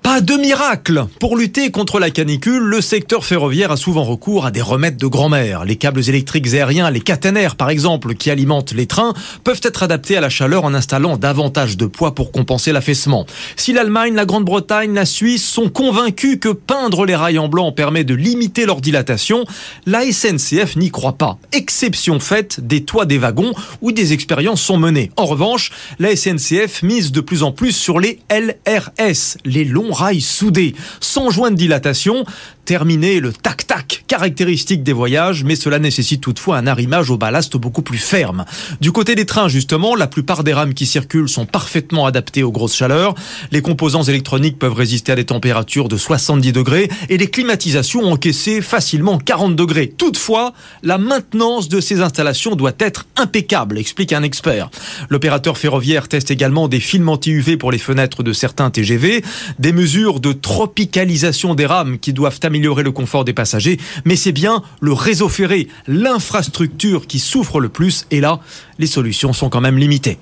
Pas 0.02 0.22
de 0.22 0.34
miracle 0.34 1.04
Pour 1.18 1.36
lutter 1.36 1.70
contre 1.70 1.98
la 1.98 2.10
canicule, 2.10 2.62
le 2.62 2.80
secteur 2.80 3.24
ferroviaire 3.24 3.70
a 3.70 3.76
souvent 3.76 4.02
recours 4.02 4.46
à 4.46 4.50
des 4.50 4.62
remèdes 4.62 4.96
de 4.96 5.06
grand-mère. 5.06 5.64
Les 5.66 5.76
câbles 5.76 6.08
électriques 6.08 6.54
aériens, 6.54 6.90
les 6.90 7.00
caténaires 7.00 7.54
par 7.54 7.68
exemple, 7.68 8.14
qui 8.14 8.30
alimentent 8.30 8.72
les 8.72 8.86
trains, 8.86 9.12
peuvent 9.44 9.60
être 9.62 9.82
adaptés 9.82 10.16
à 10.16 10.22
la 10.22 10.30
chaleur 10.30 10.64
en 10.64 10.72
installant 10.72 11.18
davantage 11.18 11.76
de 11.76 11.84
poids 11.84 12.14
pour 12.14 12.32
compenser 12.32 12.72
l'affaissement. 12.72 13.26
Si 13.56 13.74
l'Allemagne, 13.74 14.14
la 14.14 14.24
Grande-Bretagne, 14.24 14.94
la 14.94 15.04
Suisse 15.04 15.46
sont 15.46 15.68
convaincus 15.68 16.38
que 16.40 16.48
peindre 16.48 17.04
les 17.04 17.14
rails 17.14 17.38
en 17.38 17.48
blanc 17.48 17.70
permet 17.70 18.04
de 18.04 18.14
limiter 18.14 18.64
leur 18.64 18.80
dilatation, 18.80 19.44
la 19.84 20.10
SNCF 20.10 20.76
n'y 20.76 20.90
croit 20.90 21.18
pas. 21.18 21.38
Exception 21.52 22.20
faite 22.20 22.60
des 22.60 22.84
toits 22.84 23.06
des 23.06 23.18
wagons 23.18 23.52
où 23.82 23.92
des 23.92 24.14
expériences 24.14 24.62
sont 24.62 24.78
menées. 24.78 25.10
En 25.16 25.26
revanche, 25.26 25.70
la 25.98 26.16
SNCF 26.16 26.82
mise 26.82 27.12
de 27.12 27.20
plus 27.20 27.42
en 27.42 27.52
plus 27.52 27.72
sur 27.72 28.00
les 28.00 28.18
LRS, 28.30 29.36
les 29.44 29.64
longs 29.64 29.89
rail 29.92 30.20
soudé, 30.20 30.74
sans 31.00 31.30
joint 31.30 31.50
de 31.50 31.56
dilatation, 31.56 32.24
terminer 32.64 33.20
le 33.20 33.32
tac-tac 33.32 34.04
caractéristique 34.06 34.82
des 34.82 34.92
voyages, 34.92 35.44
mais 35.44 35.56
cela 35.56 35.78
nécessite 35.78 36.20
toutefois 36.20 36.58
un 36.58 36.66
arrimage 36.66 37.10
au 37.10 37.16
ballast 37.16 37.56
beaucoup 37.56 37.82
plus 37.82 37.98
ferme. 37.98 38.44
Du 38.80 38.92
côté 38.92 39.14
des 39.14 39.26
trains, 39.26 39.48
justement, 39.48 39.94
la 39.94 40.06
plupart 40.06 40.44
des 40.44 40.52
rames 40.52 40.74
qui 40.74 40.86
circulent 40.86 41.28
sont 41.28 41.46
parfaitement 41.46 42.06
adaptées 42.06 42.42
aux 42.42 42.52
grosses 42.52 42.74
chaleurs. 42.74 43.14
Les 43.52 43.62
composants 43.62 44.02
électroniques 44.02 44.58
peuvent 44.58 44.74
résister 44.74 45.12
à 45.12 45.16
des 45.16 45.24
températures 45.24 45.88
de 45.88 45.96
70 45.96 46.52
degrés 46.52 46.88
et 47.08 47.18
les 47.18 47.28
climatisations 47.28 48.02
ont 48.02 48.12
encaissé 48.12 48.60
facilement 48.60 49.18
40 49.18 49.56
degrés. 49.56 49.92
Toutefois, 49.96 50.52
la 50.82 50.98
maintenance 50.98 51.68
de 51.68 51.80
ces 51.80 52.00
installations 52.00 52.56
doit 52.56 52.72
être 52.78 53.06
impeccable, 53.16 53.78
explique 53.78 54.12
un 54.12 54.22
expert. 54.22 54.70
L'opérateur 55.08 55.56
ferroviaire 55.56 56.08
teste 56.08 56.30
également 56.30 56.68
des 56.68 56.80
films 56.80 57.08
anti-UV 57.08 57.56
pour 57.56 57.72
les 57.72 57.78
fenêtres 57.78 58.22
de 58.22 58.32
certains 58.32 58.70
TGV, 58.70 59.22
des 59.58 59.72
mesures 59.72 60.20
de 60.20 60.32
tropicalisation 60.32 61.54
des 61.54 61.66
rames 61.66 61.98
qui 61.98 62.12
doivent 62.12 62.40
améliorer 62.50 62.82
le 62.82 62.90
confort 62.90 63.24
des 63.24 63.32
passagers, 63.32 63.78
mais 64.04 64.16
c'est 64.16 64.32
bien 64.32 64.62
le 64.80 64.92
réseau 64.92 65.28
ferré, 65.28 65.68
l'infrastructure 65.86 67.06
qui 67.06 67.20
souffre 67.20 67.60
le 67.60 67.68
plus, 67.68 68.06
et 68.10 68.20
là, 68.20 68.40
les 68.78 68.88
solutions 68.88 69.32
sont 69.32 69.48
quand 69.48 69.60
même 69.60 69.78
limitées. 69.78 70.18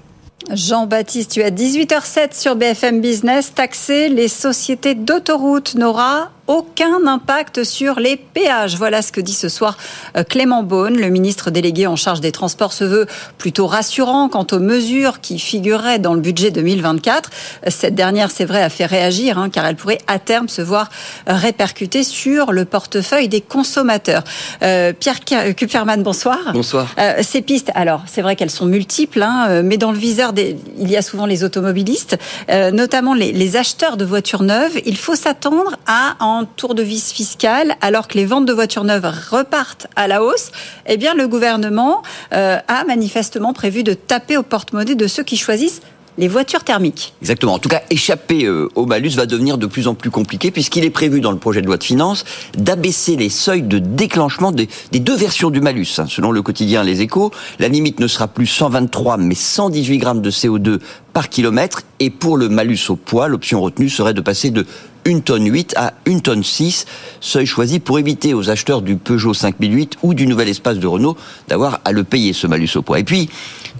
Jean-Baptiste, 0.52 1.32
tu 1.32 1.42
as 1.42 1.50
18h07 1.50 2.38
sur 2.38 2.56
BFM 2.56 3.00
Business. 3.00 3.52
Taxer 3.54 4.08
les 4.08 4.28
sociétés 4.28 4.94
d'autoroutes 4.94 5.74
n'aura 5.74 6.30
aucun 6.48 7.06
impact 7.06 7.62
sur 7.62 8.00
les 8.00 8.16
péages. 8.16 8.76
Voilà 8.76 9.02
ce 9.02 9.12
que 9.12 9.20
dit 9.20 9.34
ce 9.34 9.48
soir 9.48 9.76
euh, 10.16 10.24
Clément 10.24 10.62
Beaune, 10.62 10.96
le 10.96 11.08
ministre 11.10 11.50
délégué 11.50 11.86
en 11.86 11.94
charge 11.94 12.20
des 12.20 12.32
transports, 12.32 12.72
se 12.72 12.84
veut 12.84 13.06
plutôt 13.36 13.66
rassurant 13.66 14.28
quant 14.28 14.46
aux 14.50 14.58
mesures 14.58 15.20
qui 15.20 15.38
figuraient 15.38 15.98
dans 15.98 16.14
le 16.14 16.20
budget 16.20 16.50
2024. 16.50 17.30
Cette 17.68 17.94
dernière, 17.94 18.30
c'est 18.30 18.46
vrai, 18.46 18.62
a 18.62 18.70
fait 18.70 18.86
réagir, 18.86 19.38
hein, 19.38 19.50
car 19.50 19.66
elle 19.66 19.76
pourrait 19.76 19.98
à 20.06 20.18
terme 20.18 20.48
se 20.48 20.62
voir 20.62 20.88
répercuter 21.26 22.02
sur 22.02 22.52
le 22.52 22.64
portefeuille 22.64 23.28
des 23.28 23.42
consommateurs. 23.42 24.24
Euh, 24.62 24.92
Pierre 24.94 25.20
Kupferman, 25.54 26.02
bonsoir. 26.02 26.38
Bonsoir. 26.54 26.88
Euh, 26.98 27.16
ces 27.22 27.42
pistes, 27.42 27.70
alors 27.74 28.02
c'est 28.06 28.22
vrai 28.22 28.36
qu'elles 28.36 28.50
sont 28.50 28.66
multiples, 28.66 29.22
hein, 29.22 29.62
mais 29.62 29.76
dans 29.76 29.92
le 29.92 29.98
viseur, 29.98 30.32
des, 30.32 30.56
il 30.78 30.90
y 30.90 30.96
a 30.96 31.02
souvent 31.02 31.26
les 31.26 31.44
automobilistes, 31.44 32.16
notamment 32.72 33.12
les, 33.12 33.32
les 33.32 33.56
acheteurs 33.56 33.98
de 33.98 34.04
voitures 34.04 34.42
neuves. 34.42 34.80
Il 34.86 34.96
faut 34.96 35.14
s'attendre 35.14 35.76
à 35.86 36.16
en 36.20 36.37
tour 36.44 36.74
de 36.74 36.82
vis 36.82 37.12
fiscal, 37.12 37.76
alors 37.80 38.08
que 38.08 38.14
les 38.14 38.26
ventes 38.26 38.46
de 38.46 38.52
voitures 38.52 38.84
neuves 38.84 39.12
repartent 39.30 39.86
à 39.96 40.08
la 40.08 40.22
hausse, 40.22 40.50
eh 40.86 40.96
bien 40.96 41.14
le 41.14 41.28
gouvernement 41.28 42.02
euh, 42.32 42.58
a 42.68 42.84
manifestement 42.84 43.52
prévu 43.52 43.82
de 43.82 43.94
taper 43.94 44.36
au 44.36 44.42
porte-monnaie 44.42 44.94
de 44.94 45.06
ceux 45.06 45.22
qui 45.22 45.36
choisissent 45.36 45.80
les 46.18 46.28
voitures 46.28 46.64
thermiques. 46.64 47.14
Exactement. 47.22 47.54
En 47.54 47.58
tout 47.58 47.68
cas, 47.68 47.82
échapper 47.90 48.44
euh, 48.44 48.68
au 48.74 48.84
malus 48.86 49.10
va 49.10 49.24
devenir 49.24 49.56
de 49.56 49.66
plus 49.66 49.86
en 49.86 49.94
plus 49.94 50.10
compliqué 50.10 50.50
puisqu'il 50.50 50.84
est 50.84 50.90
prévu 50.90 51.20
dans 51.20 51.30
le 51.30 51.38
projet 51.38 51.62
de 51.62 51.66
loi 51.66 51.76
de 51.76 51.84
finances 51.84 52.24
d'abaisser 52.56 53.16
les 53.16 53.28
seuils 53.30 53.62
de 53.62 53.78
déclenchement 53.78 54.52
des, 54.52 54.68
deux 54.92 55.16
versions 55.16 55.50
du 55.50 55.60
malus. 55.60 55.86
Hein. 55.98 56.06
Selon 56.08 56.32
le 56.32 56.42
quotidien 56.42 56.82
Les 56.82 57.00
Échos, 57.00 57.30
la 57.60 57.68
limite 57.68 58.00
ne 58.00 58.08
sera 58.08 58.26
plus 58.26 58.46
123 58.46 59.16
mais 59.16 59.36
118 59.36 59.98
grammes 59.98 60.20
de 60.20 60.30
CO2 60.30 60.80
par 61.12 61.28
kilomètre 61.28 61.82
et 62.00 62.10
pour 62.10 62.36
le 62.36 62.48
malus 62.48 62.90
au 62.90 62.96
poids, 62.96 63.28
l'option 63.28 63.60
retenue 63.60 63.88
serait 63.88 64.14
de 64.14 64.20
passer 64.20 64.50
de 64.50 64.66
1 65.06 65.20
tonne 65.20 65.50
8 65.50 65.74
à 65.76 65.94
1 66.06 66.18
tonne 66.18 66.44
6, 66.44 66.84
seuil 67.20 67.46
choisi 67.46 67.80
pour 67.80 67.98
éviter 67.98 68.34
aux 68.34 68.50
acheteurs 68.50 68.82
du 68.82 68.96
Peugeot 68.96 69.34
5008 69.34 69.98
ou 70.02 70.14
du 70.14 70.26
nouvel 70.26 70.48
espace 70.48 70.78
de 70.78 70.86
Renault 70.86 71.16
d'avoir 71.48 71.80
à 71.84 71.92
le 71.92 72.04
payer 72.04 72.32
ce 72.32 72.46
malus 72.46 72.70
au 72.76 72.82
poids. 72.82 72.98
Et 72.98 73.04
puis, 73.04 73.30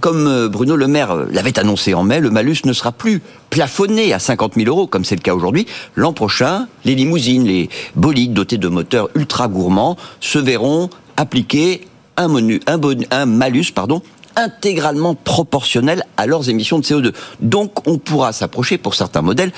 comme 0.00 0.26
euh, 0.26 0.48
Bruno 0.48 0.76
Le 0.76 0.86
Maire 0.86 1.10
euh, 1.12 1.26
l'avait 1.30 1.58
annoncé 1.58 1.94
en 1.94 2.02
mai, 2.02 2.20
le 2.20 2.30
malus 2.30 2.58
ne 2.64 2.72
sera 2.72 2.92
plus 2.92 3.22
plafonné 3.50 4.12
à 4.12 4.18
50 4.18 4.54
000 4.54 4.68
euros, 4.68 4.86
comme 4.86 5.04
c'est 5.04 5.16
le 5.16 5.20
cas 5.20 5.34
aujourd'hui. 5.34 5.66
L'an 5.94 6.12
prochain, 6.12 6.68
les 6.84 6.94
limousines, 6.94 7.46
les 7.46 7.68
bolides 7.96 8.32
dotés 8.32 8.58
de 8.58 8.68
moteurs 8.68 9.08
ultra 9.14 9.48
gourmands 9.48 9.96
se 10.20 10.38
verront 10.38 10.90
appliquer 11.16 11.86
un, 12.16 13.26
malus 13.26 13.72
intégralement 14.36 15.14
proportionnel 15.14 16.04
à 16.16 16.26
leurs 16.26 16.48
émissions 16.48 16.78
de 16.78 16.84
CO2. 16.84 17.12
Donc 17.40 17.88
on 17.88 17.98
pourra 17.98 18.32
s'approcher 18.32 18.78
pour 18.78 18.94
certains 18.94 19.22
modèles 19.22 19.52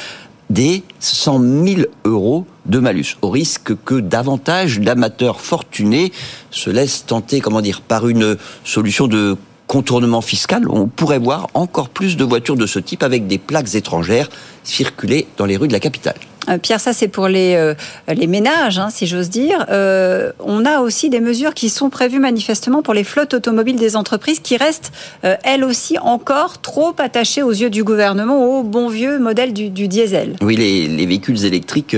des 0.51 0.83
100 0.99 1.41
000 1.65 1.81
euros 2.05 2.45
de 2.67 2.79
malus, 2.81 3.17
au 3.23 3.31
risque 3.31 3.73
que 3.85 3.95
davantage 3.95 4.81
d'amateurs 4.81 5.41
fortunés 5.41 6.13
se 6.51 6.71
laissent 6.71 7.07
tenter, 7.07 7.41
comment 7.41 7.61
dire, 7.61 7.81
par 7.81 8.09
une 8.09 8.37
solution 8.65 9.07
de 9.07 9.37
contournement 9.71 10.21
fiscal. 10.21 10.65
On 10.69 10.89
pourrait 10.89 11.21
voir 11.21 11.47
encore 11.55 11.91
plus 11.91 12.17
de 12.17 12.25
voitures 12.25 12.57
de 12.57 12.67
ce 12.67 12.81
type 12.81 13.05
avec 13.05 13.29
des 13.29 13.39
plaques 13.39 13.77
étrangères 13.77 14.29
circuler 14.65 15.29
dans 15.37 15.47
les 15.47 15.57
rues 15.57 15.69
de 15.69 15.73
la 15.73 15.79
capitale. 15.79 16.17
Euh, 16.49 16.59
Pierre, 16.59 16.81
ça 16.81 16.93
c'est 16.93 17.07
pour 17.07 17.29
les, 17.29 17.55
euh, 17.55 17.75
les 18.09 18.27
ménages, 18.27 18.81
hein, 18.81 18.89
si 18.91 19.07
j'ose 19.07 19.31
dire. 19.31 19.67
Euh, 19.71 20.33
on 20.41 20.65
a 20.65 20.81
aussi 20.81 21.09
des 21.09 21.21
mesures 21.21 21.55
qui 21.55 21.69
sont 21.69 21.89
prévues 21.89 22.19
manifestement 22.19 22.83
pour 22.83 22.95
les 22.95 23.05
flottes 23.05 23.33
automobiles 23.35 23.77
des 23.77 23.95
entreprises 23.95 24.41
qui 24.41 24.57
restent, 24.57 24.91
elles 25.23 25.63
aussi, 25.63 25.99
encore 25.99 26.61
trop 26.61 26.93
attachées 26.99 27.43
aux 27.43 27.53
yeux 27.53 27.71
du 27.71 27.85
gouvernement 27.85 28.59
au 28.59 28.65
bon 28.65 28.89
vieux 28.89 29.21
modèle 29.21 29.53
du, 29.53 29.71
du 29.71 29.87
diesel. 29.87 30.35
Oui, 30.43 30.57
les, 30.57 30.89
les, 30.89 31.07
véhicules 31.07 31.45
électriques 31.45 31.97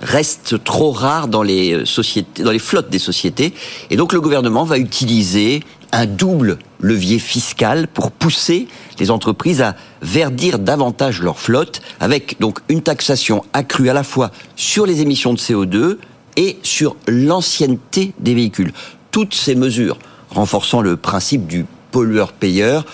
restent 0.00 0.62
trop 0.64 0.90
rares 0.90 1.28
dans 1.28 1.42
les 1.42 1.84
sociétés, 1.84 2.42
dans 2.42 2.52
les 2.52 2.58
flottes 2.58 2.88
des 2.88 2.98
sociétés, 2.98 3.52
et 3.90 3.96
donc 3.96 4.14
le 4.14 4.20
gouvernement 4.20 4.64
va 4.64 4.78
utiliser 4.78 5.62
un 5.92 6.06
double 6.06 6.58
levier 6.80 7.18
fiscal 7.18 7.88
pour 7.88 8.10
pousser 8.10 8.68
les 8.98 9.10
entreprises 9.10 9.62
à 9.62 9.76
verdir 10.02 10.58
davantage 10.58 11.22
leur 11.22 11.38
flotte, 11.38 11.80
avec 12.00 12.40
donc 12.40 12.60
une 12.68 12.82
taxation 12.82 13.44
accrue 13.52 13.88
à 13.88 13.94
la 13.94 14.04
fois 14.04 14.30
sur 14.56 14.86
les 14.86 15.00
émissions 15.00 15.34
de 15.34 15.38
CO2 15.38 15.98
et 16.36 16.58
sur 16.62 16.96
l'ancienneté 17.06 18.12
des 18.18 18.34
véhicules. 18.34 18.72
Toutes 19.10 19.34
ces 19.34 19.54
mesures 19.54 19.98
renforçant 20.30 20.80
le 20.80 20.96
principe 20.96 21.46
du 21.46 21.66
pollueur-payeur 21.90 22.86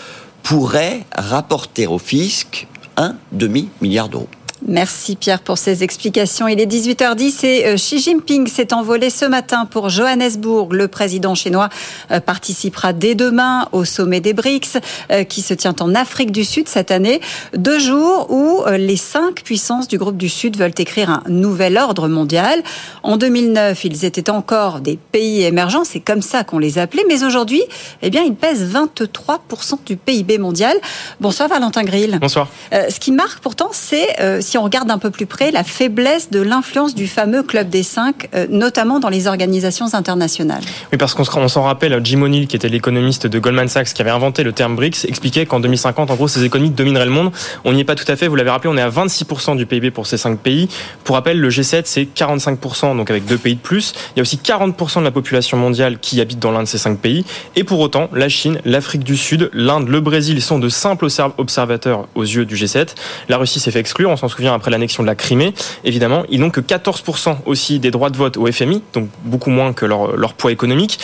pourraient 0.43 1.05
rapporter 1.15 1.87
au 1.87 1.99
fisc 1.99 2.67
un 2.97 3.17
demi-milliard 3.33 4.09
d'euros. 4.09 4.29
Merci 4.69 5.15
Pierre 5.15 5.39
pour 5.39 5.59
ces 5.59 5.85
explications. 5.85 6.49
Il 6.49 6.61
est 6.61 6.67
18h10 6.67 7.47
et 7.47 7.67
euh, 7.67 7.75
Xi 7.77 8.01
Jinping 8.01 8.49
s'est 8.49 8.73
envolé 8.73 9.11
ce 9.11 9.25
matin 9.25 9.65
pour 9.65 9.91
Johannesburg. 9.91 10.73
Le 10.73 10.89
président 10.89 11.37
chinois 11.37 11.69
euh, 12.11 12.19
participera 12.19 12.93
dès 12.93 13.15
demain 13.15 13.69
au 13.71 13.85
sommet 13.85 14.19
des 14.19 14.33
BRICS 14.33 14.79
euh, 15.13 15.23
qui 15.23 15.43
se 15.43 15.55
tient 15.55 15.77
en 15.79 15.95
Afrique 15.95 16.33
du 16.33 16.45
Sud 16.45 16.67
cette 16.67 16.91
année. 16.91 17.21
Deux 17.57 17.79
jours 17.79 18.27
où 18.31 18.65
les 18.77 18.97
cinq 18.97 19.45
puissances 19.45 19.87
du 19.87 19.99
groupe 19.99 20.17
du 20.17 20.29
Sud 20.29 20.57
veulent 20.57 20.73
écrire 20.79 21.11
un 21.11 21.23
nouvel 21.29 21.79
ordre 21.79 22.09
mondial. 22.09 22.61
En 23.05 23.17
2009, 23.19 23.85
ils 23.85 24.05
étaient 24.05 24.31
encore 24.31 24.81
des 24.81 24.99
pays 25.13 25.45
émergents, 25.45 25.85
c'est 25.85 26.01
comme 26.01 26.23
ça 26.23 26.43
qu'on 26.43 26.59
les 26.59 26.79
appelait, 26.79 27.05
mais 27.09 27.23
aujourd'hui, 27.23 27.63
eh 28.03 28.11
bien, 28.11 28.23
ils 28.23 28.35
pèsent 28.35 28.73
23% 28.73 29.85
du 29.87 29.97
PIB 29.97 30.39
mondial. 30.39 30.77
Bonsoir 31.21 31.49
Valentin 31.49 31.85
Grill. 31.85 32.19
Bonsoir. 32.21 32.49
ce 32.73 32.99
qui 32.99 33.13
marque 33.13 33.39
pourtant, 33.41 33.71
c'est 33.73 34.09
si 34.41 34.56
on 34.57 34.63
regarde 34.63 34.91
un 34.91 34.99
peu 34.99 35.11
plus 35.11 35.27
près, 35.27 35.51
la 35.51 35.65
faiblesse 35.65 36.31
de 36.31 36.41
l'influence 36.41 36.95
du 36.95 37.07
fameux 37.07 37.43
Club 37.43 37.69
des 37.69 37.83
Cinq, 37.83 38.29
euh, 38.35 38.47
notamment 38.51 39.01
dans 39.01 39.09
les 39.09 39.27
organisations 39.27 39.95
internationales. 39.95 40.63
Oui, 40.93 40.99
parce 40.99 41.15
qu'on 41.15 41.49
s'en 41.49 41.63
rappelle, 41.63 42.01
Jim 42.05 42.23
O'Neill, 42.23 42.47
qui 42.47 42.57
était 42.57 42.69
l'économiste 42.69 43.27
de 43.27 43.39
Goldman 43.39 43.69
Sachs, 43.69 43.93
qui 43.93 44.03
avait 44.03 44.11
inventé 44.11 44.43
le 44.43 44.53
terme 44.53 44.77
BRICS, 44.77 45.05
expliquait 45.09 45.47
qu'en 45.47 45.61
2050, 45.61 46.11
en 46.11 46.15
gros, 46.15 46.29
ces 46.29 46.45
économies 46.45 46.71
domineraient 46.71 47.05
le 47.05 47.11
monde. 47.11 47.33
On 47.65 47.73
n'y 47.73 47.81
est 47.81 47.85
pas 47.85 47.95
tout 47.95 48.11
à 48.11 48.17
fait, 48.17 48.29
vous 48.29 48.37
l'avez 48.37 48.51
rappelé, 48.51 48.73
on 48.73 48.77
est 48.77 48.83
à 48.83 48.91
26% 48.91 49.57
du 49.57 49.67
PIB 49.67 49.91
pour 49.91 50.07
ces 50.07 50.17
cinq 50.17 50.39
pays. 50.39 50.69
Pour 51.05 51.17
rappel, 51.17 51.41
le 51.41 51.51
G7, 51.51 51.83
c'est 51.85 52.05
45%, 52.05 52.97
donc 52.97 53.11
avec 53.11 53.27
deux 53.27 53.39
pays 53.39 53.55
de 53.55 53.61
plus. 53.61 53.95
Il 54.15 54.19
y 54.19 54.21
a 54.21 54.23
aussi 54.23 54.39
40% 54.43 55.01
de 55.01 55.05
la 55.05 55.11
population 55.11 55.57
mondiale 55.57 55.99
qui 55.99 56.21
habite 56.21 56.39
dans 56.39 56.53
l'un 56.53 56.63
de 56.63 56.69
ces 56.69 56.79
cinq 56.79 56.99
pays. 56.99 57.25
Et 57.55 57.65
pour 57.65 57.81
autant, 57.81 58.09
la 58.13 58.29
Chine, 58.29 58.61
l'Afrique 58.65 59.05
du 59.05 59.17
Sud, 59.17 59.51
l'Inde, 59.53 59.89
le 59.89 60.01
Brésil 60.01 60.41
sont 60.43 60.59
de 60.59 60.69
simples 60.69 61.07
observateurs 61.39 62.09
aux 62.15 62.23
yeux 62.23 62.45
du 62.45 62.57
G7. 62.57 62.89
La 63.29 63.39
Russie 63.39 63.61
s'est 63.61 63.71
fait 63.71 63.81
exclure, 63.81 64.11
on 64.11 64.17
s'en 64.17 64.29
souvient 64.29 64.46
après 64.55 64.71
l'annexion 64.71 65.03
de 65.03 65.09
la 65.09 65.15
Crimée, 65.15 65.55
évidemment, 65.85 66.25
ils 66.29 66.41
n'ont 66.41 66.51
que 66.51 66.61
14% 66.61 67.37
aussi 67.47 67.79
des 67.79 67.91
droits 67.91 68.11
de 68.11 68.17
vote 68.17 68.37
au 68.37 68.51
FMI, 68.51 68.83
donc 68.93 69.09
beaucoup 69.25 69.51
moins 69.51 69.73
que 69.73 69.87
leur, 69.87 70.35
poids 70.35 70.53
économique. 70.53 70.99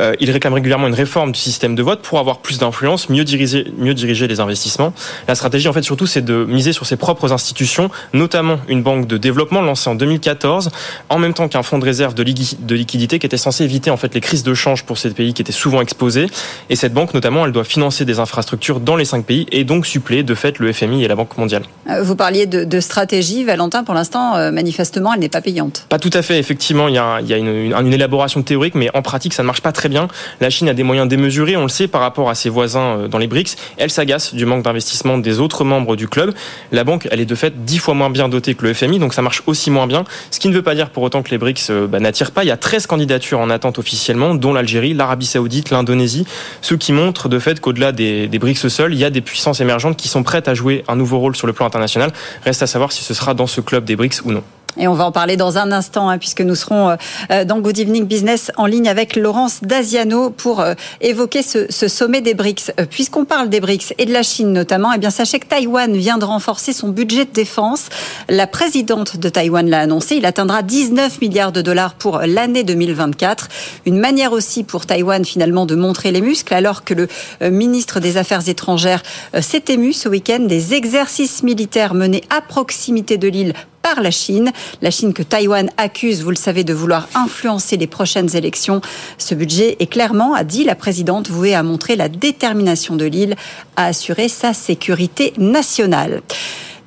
Euh, 0.00 0.14
ils 0.20 0.30
réclament 0.30 0.54
régulièrement 0.54 0.86
une 0.86 0.94
réforme 0.94 1.32
du 1.32 1.38
système 1.38 1.74
de 1.74 1.82
vote 1.82 2.00
pour 2.02 2.18
avoir 2.18 2.38
plus 2.38 2.58
d'influence, 2.58 3.10
mieux 3.10 3.24
diriger, 3.24 3.66
mieux 3.76 3.94
diriger 3.94 4.26
les 4.26 4.40
investissements. 4.40 4.92
La 5.26 5.34
stratégie, 5.34 5.68
en 5.68 5.72
fait, 5.72 5.82
surtout, 5.82 6.06
c'est 6.06 6.24
de 6.24 6.44
miser 6.44 6.72
sur 6.72 6.86
ses 6.86 6.96
propres 6.96 7.32
institutions, 7.32 7.90
notamment 8.12 8.58
une 8.68 8.82
banque 8.82 9.06
de 9.06 9.16
développement 9.16 9.62
lancée 9.62 9.90
en 9.90 9.94
2014, 9.94 10.70
en 11.08 11.18
même 11.18 11.34
temps 11.34 11.48
qu'un 11.48 11.62
fonds 11.62 11.78
de 11.78 11.84
réserve 11.84 12.14
de, 12.14 12.22
de 12.22 12.74
liquidité 12.74 13.18
qui 13.18 13.26
était 13.26 13.36
censé 13.36 13.64
éviter 13.64 13.90
en 13.90 13.96
fait 13.96 14.14
les 14.14 14.20
crises 14.20 14.42
de 14.42 14.54
change 14.54 14.84
pour 14.84 14.98
ces 14.98 15.10
pays 15.10 15.34
qui 15.34 15.42
étaient 15.42 15.52
souvent 15.52 15.80
exposés. 15.80 16.26
Et 16.70 16.76
cette 16.76 16.94
banque, 16.94 17.14
notamment, 17.14 17.44
elle 17.46 17.52
doit 17.52 17.64
financer 17.64 18.04
des 18.04 18.18
infrastructures 18.18 18.80
dans 18.80 18.96
les 18.96 19.04
cinq 19.04 19.24
pays 19.24 19.46
et 19.52 19.64
donc 19.64 19.86
suppléer 19.86 20.22
de 20.22 20.34
fait 20.34 20.58
le 20.58 20.72
FMI 20.72 21.04
et 21.04 21.08
la 21.08 21.16
Banque 21.16 21.36
mondiale. 21.36 21.62
Euh, 21.88 22.02
vous 22.02 22.16
parliez 22.16 22.46
de, 22.46 22.64
de 22.64 22.80
stratégie 22.88 23.44
Valentin, 23.44 23.84
pour 23.84 23.94
l'instant, 23.94 24.36
euh, 24.36 24.50
manifestement, 24.50 25.12
elle 25.12 25.20
n'est 25.20 25.28
pas 25.28 25.42
payante. 25.42 25.84
Pas 25.90 25.98
tout 25.98 26.10
à 26.14 26.22
fait. 26.22 26.38
Effectivement, 26.38 26.88
il 26.88 26.94
y 26.94 26.98
a, 26.98 27.20
une, 27.20 27.92
élaboration 27.92 28.42
théorique, 28.42 28.74
mais 28.74 28.88
en 28.94 29.02
pratique, 29.02 29.34
ça 29.34 29.42
ne 29.42 29.46
marche 29.46 29.60
pas 29.60 29.72
très 29.72 29.90
bien. 29.90 30.08
La 30.40 30.48
Chine 30.48 30.68
a 30.70 30.74
des 30.74 30.82
moyens 30.82 31.06
démesurés, 31.06 31.56
on 31.56 31.64
le 31.64 31.68
sait, 31.68 31.86
par 31.86 32.00
rapport 32.00 32.30
à 32.30 32.34
ses 32.34 32.48
voisins 32.48 32.96
euh, 32.96 33.08
dans 33.08 33.18
les 33.18 33.26
BRICS. 33.26 33.56
Elle 33.76 33.90
s'agace 33.90 34.34
du 34.34 34.46
manque 34.46 34.62
d'investissement 34.62 35.18
des 35.18 35.38
autres 35.38 35.64
membres 35.64 35.96
du 35.96 36.08
club. 36.08 36.32
La 36.72 36.82
banque, 36.82 37.06
elle 37.10 37.20
est 37.20 37.26
de 37.26 37.34
fait 37.34 37.64
dix 37.64 37.78
fois 37.78 37.92
moins 37.92 38.08
bien 38.08 38.28
dotée 38.28 38.54
que 38.54 38.64
le 38.66 38.72
FMI, 38.72 38.98
donc 38.98 39.12
ça 39.12 39.20
marche 39.20 39.42
aussi 39.46 39.70
moins 39.70 39.86
bien. 39.86 40.04
Ce 40.30 40.40
qui 40.40 40.48
ne 40.48 40.54
veut 40.54 40.62
pas 40.62 40.74
dire 40.74 40.88
pour 40.88 41.02
autant 41.02 41.22
que 41.22 41.30
les 41.30 41.38
BRICS 41.38 41.70
euh, 41.70 41.86
bah, 41.86 42.00
n'attirent 42.00 42.32
pas. 42.32 42.44
Il 42.44 42.48
y 42.48 42.52
a 42.52 42.56
13 42.56 42.86
candidatures 42.86 43.40
en 43.40 43.50
attente 43.50 43.78
officiellement, 43.78 44.34
dont 44.34 44.54
l'Algérie, 44.54 44.94
l'Arabie 44.94 45.26
Saoudite, 45.26 45.68
l'Indonésie, 45.68 46.26
ce 46.62 46.74
qui 46.74 46.92
montre 46.92 47.28
de 47.28 47.38
fait 47.38 47.60
qu'au-delà 47.60 47.92
des, 47.92 48.28
des 48.28 48.38
BRICS 48.38 48.68
seuls, 48.68 48.94
il 48.94 48.98
y 48.98 49.04
a 49.04 49.10
des 49.10 49.20
puissances 49.20 49.60
émergentes 49.60 49.96
qui 49.98 50.08
sont 50.08 50.22
prêtes 50.22 50.48
à 50.48 50.54
jouer 50.54 50.84
un 50.88 50.96
nouveau 50.96 51.18
rôle 51.18 51.36
sur 51.36 51.46
le 51.46 51.52
plan 51.52 51.66
international. 51.66 52.12
Reste 52.44 52.62
à 52.62 52.66
savoir 52.66 52.77
si 52.92 53.02
ce 53.02 53.14
sera 53.14 53.34
dans 53.34 53.46
ce 53.46 53.60
club 53.60 53.84
des 53.84 53.96
BRICS 53.96 54.22
ou 54.24 54.32
non. 54.32 54.44
Et 54.78 54.86
on 54.86 54.94
va 54.94 55.04
en 55.04 55.12
parler 55.12 55.36
dans 55.36 55.58
un 55.58 55.72
instant, 55.72 56.08
hein, 56.08 56.18
puisque 56.18 56.40
nous 56.40 56.54
serons 56.54 56.90
euh, 56.90 56.96
euh, 57.32 57.44
dans 57.44 57.58
Good 57.58 57.78
Evening 57.80 58.06
Business 58.06 58.52
en 58.56 58.66
ligne 58.66 58.88
avec 58.88 59.16
Laurence 59.16 59.58
Daziano 59.62 60.30
pour 60.30 60.60
euh, 60.60 60.74
évoquer 61.00 61.42
ce, 61.42 61.66
ce, 61.68 61.88
sommet 61.88 62.20
des 62.20 62.34
BRICS. 62.34 62.72
Puisqu'on 62.88 63.24
parle 63.24 63.48
des 63.48 63.60
BRICS 63.60 63.94
et 63.98 64.06
de 64.06 64.12
la 64.12 64.22
Chine 64.22 64.52
notamment, 64.52 64.92
eh 64.92 64.98
bien 64.98 65.10
sachez 65.10 65.40
que 65.40 65.46
Taïwan 65.46 65.96
vient 65.96 66.18
de 66.18 66.24
renforcer 66.24 66.72
son 66.72 66.90
budget 66.90 67.24
de 67.24 67.32
défense. 67.32 67.88
La 68.28 68.46
présidente 68.46 69.16
de 69.16 69.28
Taïwan 69.28 69.68
l'a 69.68 69.80
annoncé. 69.80 70.16
Il 70.16 70.26
atteindra 70.26 70.62
19 70.62 71.20
milliards 71.20 71.52
de 71.52 71.60
dollars 71.60 71.94
pour 71.94 72.20
l'année 72.20 72.62
2024. 72.62 73.48
Une 73.84 73.98
manière 73.98 74.32
aussi 74.32 74.62
pour 74.62 74.86
Taïwan 74.86 75.24
finalement 75.24 75.66
de 75.66 75.74
montrer 75.74 76.12
les 76.12 76.20
muscles, 76.20 76.54
alors 76.54 76.84
que 76.84 76.94
le 76.94 77.08
ministre 77.50 77.98
des 77.98 78.16
Affaires 78.16 78.48
étrangères 78.48 79.02
s'est 79.40 79.64
ému 79.68 79.92
ce 79.92 80.08
week-end 80.08 80.40
des 80.40 80.74
exercices 80.74 81.42
militaires 81.42 81.94
menés 81.94 82.22
à 82.30 82.40
proximité 82.40 83.18
de 83.18 83.28
l'île 83.28 83.54
par 83.82 84.00
la 84.00 84.10
Chine. 84.10 84.52
La 84.82 84.90
Chine 84.90 85.12
que 85.12 85.22
Taïwan 85.22 85.70
accuse, 85.76 86.22
vous 86.22 86.30
le 86.30 86.36
savez, 86.36 86.64
de 86.64 86.74
vouloir 86.74 87.08
influencer 87.14 87.76
les 87.76 87.86
prochaines 87.86 88.36
élections. 88.36 88.80
Ce 89.18 89.34
budget 89.34 89.76
est 89.80 89.86
clairement, 89.86 90.34
a 90.34 90.44
dit 90.44 90.64
la 90.64 90.74
présidente, 90.74 91.28
voué 91.28 91.54
à 91.54 91.62
montrer 91.62 91.96
la 91.96 92.08
détermination 92.08 92.96
de 92.96 93.04
l'île 93.04 93.36
à 93.76 93.86
assurer 93.86 94.28
sa 94.28 94.52
sécurité 94.52 95.32
nationale. 95.38 96.22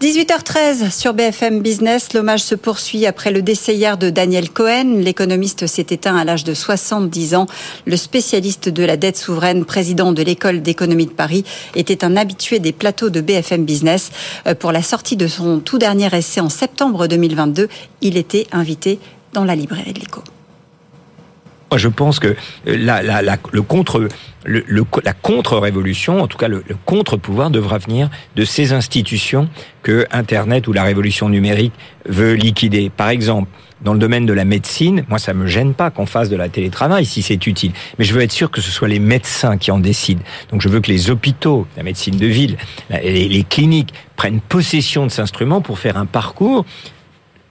18h13 0.02 0.90
sur 0.90 1.14
BFM 1.14 1.60
Business. 1.60 2.14
L'hommage 2.14 2.42
se 2.42 2.56
poursuit 2.56 3.06
après 3.06 3.30
le 3.30 3.44
décès 3.44 3.76
hier 3.76 4.00
de 4.00 4.10
Daniel 4.10 4.50
Cohen. 4.50 4.96
L'économiste 4.98 5.68
s'est 5.68 5.86
éteint 5.92 6.18
à 6.18 6.24
l'âge 6.24 6.44
de 6.44 6.56
70 6.56 7.36
ans. 7.36 7.46
Le 7.86 7.96
spécialiste 7.96 8.68
de 8.68 8.84
la 8.84 8.98
dette 8.98 9.16
souveraine, 9.16 9.64
président 9.64 10.12
de 10.12 10.24
l'école 10.24 10.64
d'économie 10.64 11.06
de 11.06 11.12
Paris, 11.12 11.44
était 11.76 12.04
un 12.04 12.18
habitué 12.18 12.58
des 12.58 12.72
plateaux 12.72 13.12
de 13.12 13.22
BFM 13.22 13.64
Business. 13.64 14.10
Euh, 14.48 14.56
pour 14.56 14.72
la 14.72 14.82
sortie 14.82 15.18
de 15.18 15.28
son 15.28 15.60
tout 15.60 15.78
dernier 15.78 16.10
essai 16.18 16.42
en 16.42 16.50
septembre 16.50 17.06
2022, 17.06 17.70
il 18.02 18.18
était 18.18 18.48
invité 18.52 18.98
dans 19.34 19.46
la 19.46 19.56
librairie 19.56 19.94
de 19.94 20.00
l'écho. 20.00 20.24
Moi, 21.72 21.78
je 21.78 21.88
pense 21.88 22.20
que 22.20 22.28
euh, 22.28 22.36
la, 22.66 23.02
la, 23.02 23.22
la, 23.22 23.38
le 23.54 23.62
contre, 23.62 24.10
le, 24.44 24.66
la 25.06 25.14
contre-révolution, 25.14 26.22
en 26.22 26.28
tout 26.28 26.38
cas 26.38 26.50
le, 26.50 26.64
le 26.68 26.76
contre-pouvoir, 26.86 27.50
devra 27.50 27.78
venir 27.78 28.10
de 28.36 28.44
ces 28.44 28.74
institutions 28.74 29.48
que 29.82 30.06
Internet 30.12 30.68
ou 30.68 30.74
la 30.74 30.84
révolution 30.84 31.30
numérique 31.30 31.72
veut 32.06 32.34
liquider. 32.34 32.90
Par 32.90 33.08
exemple, 33.08 33.50
dans 33.82 33.94
le 33.94 34.00
domaine 34.00 34.26
de 34.26 34.34
la 34.34 34.44
médecine, 34.44 35.06
moi, 35.08 35.18
ça 35.18 35.34
me 35.34 35.48
gêne 35.48 35.74
pas 35.74 35.92
qu'on 35.92 36.06
fasse 36.06 36.28
de 36.30 36.36
la 36.36 36.50
télétravail 36.50 37.06
si 37.06 37.22
c'est 37.22 37.48
utile. 37.48 37.72
Mais 37.98 38.04
je 38.04 38.14
veux 38.14 38.22
être 38.22 38.34
sûr 38.34 38.52
que 38.52 38.60
ce 38.60 38.70
soit 38.70 38.90
les 38.90 39.00
médecins 39.00 39.58
qui 39.58 39.72
en 39.72 39.80
décident. 39.80 40.22
Donc, 40.52 40.62
je 40.62 40.68
veux 40.68 40.82
que 40.82 40.92
les 40.92 41.10
hôpitaux, 41.10 41.68
la 41.78 41.84
médecine 41.84 42.18
de 42.18 42.28
ville, 42.28 42.58
les, 42.90 43.30
les 43.30 43.44
cliniques 43.44 43.94
prennent 44.18 44.42
possession 44.42 45.06
de 45.06 45.10
cet 45.10 45.22
instrument 45.22 45.62
pour 45.62 45.80
faire 45.80 45.96
un 45.96 46.06
parcours 46.06 46.66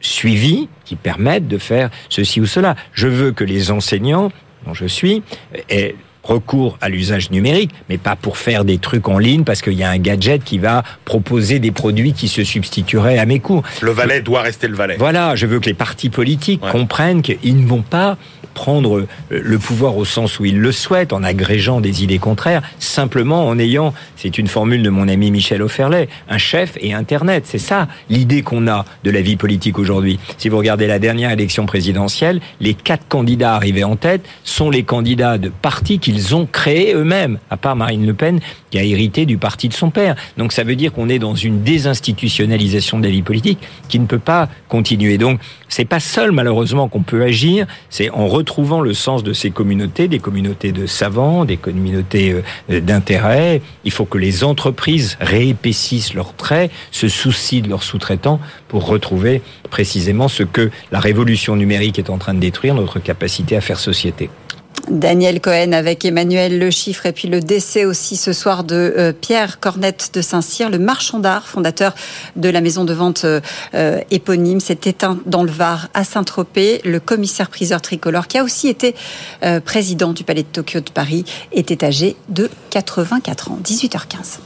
suivis 0.01 0.69
qui 0.85 0.97
permettent 0.97 1.49
de 1.49 1.59
faire 1.59 1.91
ceci 2.09 2.41
ou 2.41 2.47
cela. 2.47 2.77
Je 2.93 3.09
veux 3.09 3.33
que 3.33 3.45
les 3.45 3.71
enseignants, 3.71 4.31
dont 4.67 4.75
je 4.75 4.87
suis, 4.87 5.23
aient 5.69 5.95
recours 6.23 6.79
à 6.81 6.89
l'usage 6.89 7.31
numérique, 7.31 7.71
mais 7.89 7.99
pas 7.99 8.17
pour 8.17 8.37
faire 8.37 8.65
des 8.65 8.79
trucs 8.79 9.09
en 9.09 9.19
ligne 9.19 9.45
parce 9.45 9.63
qu'il 9.63 9.73
y 9.75 9.83
a 9.83 9.91
un 9.91 9.99
gadget 9.99 10.45
qui 10.45 10.59
va 10.59 10.85
proposer 11.05 11.59
des 11.59 11.71
produits 11.71 12.13
qui 12.13 12.29
se 12.29 12.45
substitueraient 12.45 13.19
à 13.19 13.27
mes 13.27 13.41
cours. 13.41 13.63
Le 13.81 13.91
valet 13.91 14.21
doit 14.21 14.43
rester 14.43 14.69
le 14.69 14.77
valet. 14.77 14.97
Voilà, 14.99 15.35
je 15.35 15.47
veux 15.47 15.61
que 15.61 15.67
les 15.67 15.75
partis 15.75 16.11
politiques 16.11 16.61
comprennent 16.61 17.23
qu'ils 17.23 17.57
ne 17.57 17.67
vont 17.67 17.83
pas 17.83 18.19
prendre 18.55 19.07
le 19.31 19.59
pouvoir 19.59 19.97
au 19.97 20.05
sens 20.05 20.39
où 20.41 20.45
il 20.45 20.59
le 20.59 20.73
souhaite, 20.73 21.13
en 21.13 21.23
agrégeant 21.23 21.81
des 21.81 22.03
idées 22.03 22.19
contraires, 22.19 22.63
simplement 22.79 23.47
en 23.47 23.59
ayant, 23.59 23.95
c'est 24.17 24.39
une 24.39 24.47
formule 24.47 24.83
de 24.83 24.91
mon 24.91 25.09
ami 25.09 25.31
Michel 25.31 25.63
Offerlet, 25.63 26.09
un 26.29 26.39
chef 26.39 26.77
et 26.81 26.93
Internet. 26.93 27.45
C'est 27.47 27.59
ça 27.59 27.89
l'idée 28.09 28.43
qu'on 28.43 28.69
a 28.69 28.85
de 29.05 29.11
la 29.11 29.21
vie 29.21 29.37
politique 29.37 29.79
aujourd'hui. 29.79 30.19
Si 30.39 30.49
vous 30.49 30.59
regardez 30.59 30.87
la 30.87 30.99
dernière 30.99 31.31
élection 31.31 31.67
présidentielle, 31.67 32.41
les 32.61 32.75
quatre 32.75 33.07
candidats 33.09 33.55
arrivés 33.55 33.85
en 33.85 33.97
tête 33.97 34.25
sont 34.45 34.71
les 34.71 34.83
candidats 34.83 35.39
de 35.39 35.49
partis 35.49 35.99
qu'ils 35.99 36.35
ont 36.35 36.47
créés 36.47 36.95
eux-mêmes, 36.95 37.39
à 37.51 37.57
part 37.57 37.77
Marine 37.77 38.07
Le 38.07 38.15
Pen 38.15 38.41
qui 38.71 38.79
a 38.79 38.85
hérité 38.85 39.27
du 39.27 39.37
parti 39.37 39.69
de 39.69 39.75
son 39.75 39.91
père. 39.91 40.15
Donc 40.37 40.53
ça 40.53 40.65
veut 40.65 40.77
dire 40.77 40.93
qu'on 40.93 41.09
est 41.09 41.19
dans 41.19 41.35
une 41.35 41.63
désinstitutionnalisation 41.63 42.99
de 42.99 43.05
la 43.05 43.11
vie 43.11 43.23
politique 43.23 43.59
qui 43.89 43.99
ne 43.99 44.07
peut 44.07 44.19
pas 44.19 44.49
continuer. 44.69 45.19
Donc 45.19 45.41
c'est 45.69 45.85
pas 45.85 46.01
seul 46.01 46.33
malheureusement 46.33 46.89
qu'on 46.89 47.03
peut 47.03 47.23
agir, 47.23 47.67
c'est 47.89 48.11
en 48.11 48.27
retrouvant 48.41 48.81
le 48.81 48.95
sens 48.95 49.23
de 49.23 49.35
ces 49.35 49.51
communautés, 49.51 50.09
des 50.09 50.19
communautés 50.19 50.73
de 50.73 50.87
savants, 50.87 51.45
des 51.45 51.59
communautés 51.59 52.43
euh, 52.71 52.81
d'intérêt. 52.81 53.61
Il 53.85 53.93
faut 53.93 54.07
que 54.07 54.17
les 54.17 54.45
entreprises 54.45 55.19
réépaississent 55.21 56.15
leurs 56.15 56.35
traits, 56.35 56.71
se 56.91 57.09
soucient 57.09 57.61
de 57.61 57.69
leurs 57.69 57.83
sous-traitants 57.83 58.41
pour 58.69 58.87
retrouver 58.87 59.43
précisément 59.69 60.29
ce 60.29 60.43
que 60.43 60.71
la 60.91 61.01
révolution 61.01 61.55
numérique 61.55 61.99
est 61.99 62.09
en 62.09 62.17
train 62.17 62.33
de 62.33 62.41
détruire, 62.41 62.75
notre 62.75 62.99
capacité 62.99 63.57
à 63.57 63.61
faire 63.61 63.79
société. 63.79 64.31
Daniel 64.89 65.41
Cohen 65.41 65.73
avec 65.73 66.05
Emmanuel 66.05 66.59
Le 66.59 66.71
Chiffre 66.71 67.07
et 67.07 67.13
puis 67.13 67.29
le 67.29 67.41
décès 67.41 67.85
aussi 67.85 68.17
ce 68.17 68.33
soir 68.33 68.65
de 68.65 68.95
euh, 68.97 69.13
Pierre 69.13 69.61
Cornette 69.61 70.11
de 70.15 70.21
Saint-Cyr, 70.21 70.71
le 70.71 70.79
marchand 70.79 71.19
d'art, 71.19 71.47
fondateur 71.47 71.95
de 72.37 72.49
la 72.49 72.61
maison 72.61 72.85
de 72.85 72.93
vente 72.93 73.25
euh, 73.25 73.41
éponyme, 74.11 74.61
s'est 74.61 74.81
éteint 74.85 75.19
dans 75.27 75.43
le 75.43 75.51
Var 75.51 75.89
à 75.95 76.05
Saint-Tropez. 76.05 76.81
Le 76.85 77.01
commissaire 77.01 77.51
priseur 77.51 77.81
tricolore, 77.81 78.27
qui 78.27 78.39
a 78.39 78.45
aussi 78.45 78.69
été 78.69 78.95
euh, 79.43 79.61
président 79.61 80.13
du 80.13 80.25
Palais 80.25 80.43
de 80.43 80.49
Tokyo 80.49 80.81
de 80.81 80.91
Paris, 80.91 81.25
était 81.53 81.85
âgé 81.85 82.17
de 82.29 82.51
84 82.71 83.51
ans. 83.51 83.59
18h15. 83.65 84.39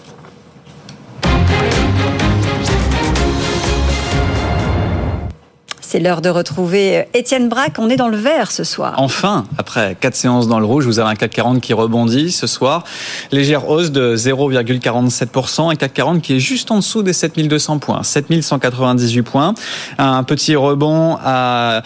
C'est 5.94 6.00
l'heure 6.00 6.22
de 6.22 6.28
retrouver 6.28 6.98
euh, 6.98 7.02
Étienne 7.14 7.48
Braque. 7.48 7.78
On 7.78 7.88
est 7.88 7.94
dans 7.94 8.08
le 8.08 8.16
vert 8.16 8.50
ce 8.50 8.64
soir. 8.64 8.94
Enfin, 8.96 9.46
après 9.58 9.96
quatre 10.00 10.16
séances 10.16 10.48
dans 10.48 10.58
le 10.58 10.66
rouge, 10.66 10.86
vous 10.86 10.98
avez 10.98 11.08
un 11.08 11.14
CAC 11.14 11.30
40 11.30 11.60
qui 11.60 11.72
rebondit 11.72 12.32
ce 12.32 12.48
soir. 12.48 12.82
Légère 13.30 13.68
hausse 13.68 13.92
de 13.92 14.16
0,47%. 14.16 15.70
Un 15.70 15.76
CAC 15.76 15.94
40 15.94 16.20
qui 16.20 16.34
est 16.34 16.40
juste 16.40 16.72
en 16.72 16.78
dessous 16.78 17.04
des 17.04 17.12
7200 17.12 17.78
points. 17.78 18.02
7198 18.02 19.22
points. 19.22 19.54
Un 19.98 20.24
petit 20.24 20.56
rebond 20.56 21.16
à 21.22 21.84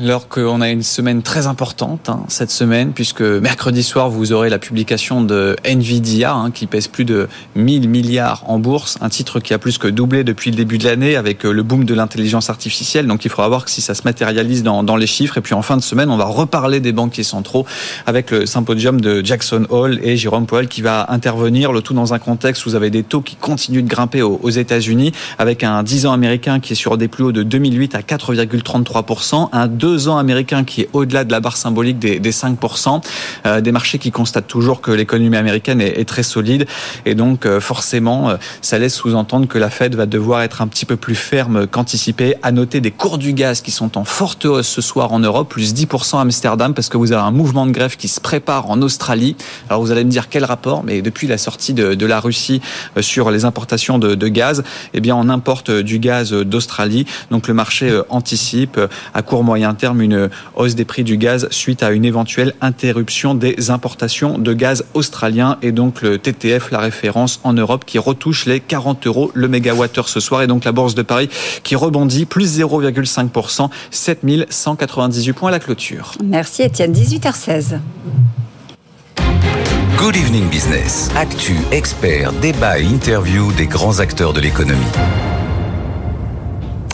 alors 0.00 0.28
qu'on 0.28 0.60
a 0.60 0.68
une 0.68 0.84
semaine 0.84 1.22
très 1.22 1.48
importante 1.48 2.08
hein, 2.08 2.20
cette 2.28 2.52
semaine, 2.52 2.92
puisque 2.92 3.20
mercredi 3.20 3.82
soir, 3.82 4.10
vous 4.10 4.30
aurez 4.32 4.48
la 4.48 4.60
publication 4.60 5.22
de 5.22 5.56
Nvidia, 5.64 6.32
hein, 6.32 6.52
qui 6.52 6.66
pèse 6.68 6.86
plus 6.86 7.04
de 7.04 7.28
1000 7.56 7.88
milliards 7.88 8.44
en 8.46 8.60
bourse, 8.60 8.96
un 9.00 9.08
titre 9.08 9.40
qui 9.40 9.54
a 9.54 9.58
plus 9.58 9.76
que 9.76 9.88
doublé 9.88 10.22
depuis 10.22 10.52
le 10.52 10.56
début 10.56 10.78
de 10.78 10.84
l'année 10.84 11.16
avec 11.16 11.44
euh, 11.44 11.50
le 11.50 11.64
boom 11.64 11.84
de 11.84 11.94
l'intelligence 11.94 12.48
artificielle. 12.48 13.08
Donc 13.08 13.24
il 13.24 13.30
faudra 13.30 13.48
voir 13.48 13.68
si 13.68 13.80
ça 13.80 13.94
se 13.94 14.02
matérialise 14.04 14.62
dans, 14.62 14.84
dans, 14.84 14.94
les 14.94 15.08
chiffres. 15.08 15.36
Et 15.38 15.40
puis 15.40 15.54
en 15.54 15.62
fin 15.62 15.76
de 15.76 15.82
semaine, 15.82 16.10
on 16.10 16.16
va 16.16 16.26
reparler 16.26 16.78
des 16.78 16.92
banquiers 16.92 17.24
centraux 17.24 17.66
avec 18.06 18.30
le 18.30 18.46
symposium 18.46 19.00
de 19.00 19.24
Jackson 19.24 19.66
Hall 19.68 19.98
et 20.04 20.16
Jérôme 20.16 20.46
Powell 20.46 20.68
qui 20.68 20.80
va 20.80 21.06
intervenir, 21.08 21.72
le 21.72 21.82
tout 21.82 21.94
dans 21.94 22.14
un 22.14 22.20
contexte 22.20 22.66
où 22.66 22.70
vous 22.70 22.76
avez 22.76 22.90
des 22.90 23.02
taux 23.02 23.20
qui 23.20 23.34
continuent 23.34 23.82
de 23.82 23.88
grimper 23.88 24.22
aux, 24.22 24.38
aux 24.42 24.50
États-Unis, 24.50 25.10
avec 25.38 25.64
un 25.64 25.82
10 25.82 26.06
ans 26.06 26.12
américain 26.12 26.60
qui 26.60 26.74
est 26.74 26.76
sur 26.76 26.96
des 26.96 27.08
plus 27.08 27.24
hauts 27.24 27.32
de 27.32 27.42
2008 27.42 27.96
à 27.96 28.00
4,33%, 28.00 29.48
un 29.50 29.66
2 29.66 29.87
deux 29.88 30.06
ans 30.08 30.18
américain 30.18 30.64
qui 30.64 30.82
est 30.82 30.88
au-delà 30.92 31.24
de 31.24 31.32
la 31.32 31.40
barre 31.40 31.56
symbolique 31.56 31.98
des, 31.98 32.20
5%, 32.20 33.02
euh, 33.46 33.62
des 33.62 33.72
marchés 33.72 33.98
qui 33.98 34.10
constatent 34.10 34.46
toujours 34.46 34.82
que 34.82 34.90
l'économie 34.90 35.34
américaine 35.34 35.80
est, 35.80 36.06
très 36.06 36.22
solide 36.22 36.66
et 37.06 37.14
donc 37.14 37.46
euh, 37.46 37.58
forcément 37.58 38.28
euh, 38.28 38.36
ça 38.60 38.78
laisse 38.78 38.94
sous-entendre 38.94 39.48
que 39.48 39.56
la 39.56 39.70
Fed 39.70 39.94
va 39.94 40.04
devoir 40.04 40.42
être 40.42 40.60
un 40.60 40.66
petit 40.66 40.84
peu 40.84 40.96
plus 40.96 41.14
ferme 41.14 41.66
qu'anticipé. 41.66 42.34
À 42.42 42.52
noter 42.52 42.82
des 42.82 42.90
cours 42.90 43.16
du 43.16 43.32
gaz 43.32 43.62
qui 43.62 43.70
sont 43.70 43.96
en 43.96 44.04
forte 44.04 44.44
hausse 44.44 44.68
ce 44.68 44.82
soir 44.82 45.12
en 45.12 45.20
Europe, 45.20 45.48
plus 45.48 45.72
10% 45.72 46.18
à 46.18 46.20
Amsterdam 46.20 46.74
parce 46.74 46.90
que 46.90 46.98
vous 46.98 47.12
avez 47.12 47.22
un 47.22 47.30
mouvement 47.30 47.64
de 47.64 47.72
grève 47.72 47.96
qui 47.96 48.08
se 48.08 48.20
prépare 48.20 48.70
en 48.70 48.82
Australie. 48.82 49.36
Alors 49.70 49.80
vous 49.80 49.90
allez 49.90 50.04
me 50.04 50.10
dire 50.10 50.28
quel 50.28 50.44
rapport, 50.44 50.84
mais 50.84 51.00
depuis 51.00 51.28
la 51.28 51.38
sortie 51.38 51.72
de, 51.72 52.06
la 52.06 52.20
Russie 52.20 52.60
sur 53.00 53.30
les 53.30 53.46
importations 53.46 53.98
de, 53.98 54.14
de, 54.14 54.28
gaz, 54.28 54.62
eh 54.92 55.00
bien 55.00 55.16
on 55.16 55.30
importe 55.30 55.70
du 55.70 55.98
gaz 55.98 56.32
d'Australie. 56.32 57.06
Donc 57.30 57.48
le 57.48 57.54
marché 57.54 58.02
anticipe 58.10 58.78
à 59.14 59.22
court 59.22 59.44
moyen 59.44 59.74
terme 59.78 60.02
une 60.02 60.28
hausse 60.54 60.74
des 60.74 60.84
prix 60.84 61.04
du 61.04 61.16
gaz 61.16 61.48
suite 61.50 61.82
à 61.82 61.90
une 61.92 62.04
éventuelle 62.04 62.52
interruption 62.60 63.34
des 63.34 63.70
importations 63.70 64.38
de 64.38 64.52
gaz 64.52 64.84
australien 64.92 65.56
et 65.62 65.72
donc 65.72 66.02
le 66.02 66.18
TTF, 66.18 66.70
la 66.70 66.80
référence 66.80 67.40
en 67.44 67.54
Europe, 67.54 67.84
qui 67.86 67.98
retouche 67.98 68.44
les 68.44 68.60
40 68.60 69.06
euros 69.06 69.30
le 69.34 69.48
mégawattheure 69.48 70.08
ce 70.08 70.20
soir 70.20 70.42
et 70.42 70.46
donc 70.46 70.64
la 70.64 70.72
bourse 70.72 70.94
de 70.94 71.02
Paris 71.02 71.30
qui 71.62 71.76
rebondit 71.76 72.26
plus 72.26 72.58
0,5%, 72.58 73.70
7198 73.90 75.32
points 75.32 75.48
à 75.48 75.52
la 75.52 75.60
clôture. 75.60 76.12
Merci 76.22 76.62
Étienne, 76.62 76.92
18h16. 76.92 77.78
Good 79.96 80.16
Evening 80.16 80.48
Business. 80.48 81.10
Actu, 81.16 81.56
expert, 81.72 82.32
débat 82.34 82.78
et 82.78 82.84
interview 82.84 83.52
des 83.54 83.66
grands 83.66 83.98
acteurs 83.98 84.32
de 84.32 84.40
l'économie. 84.40 84.78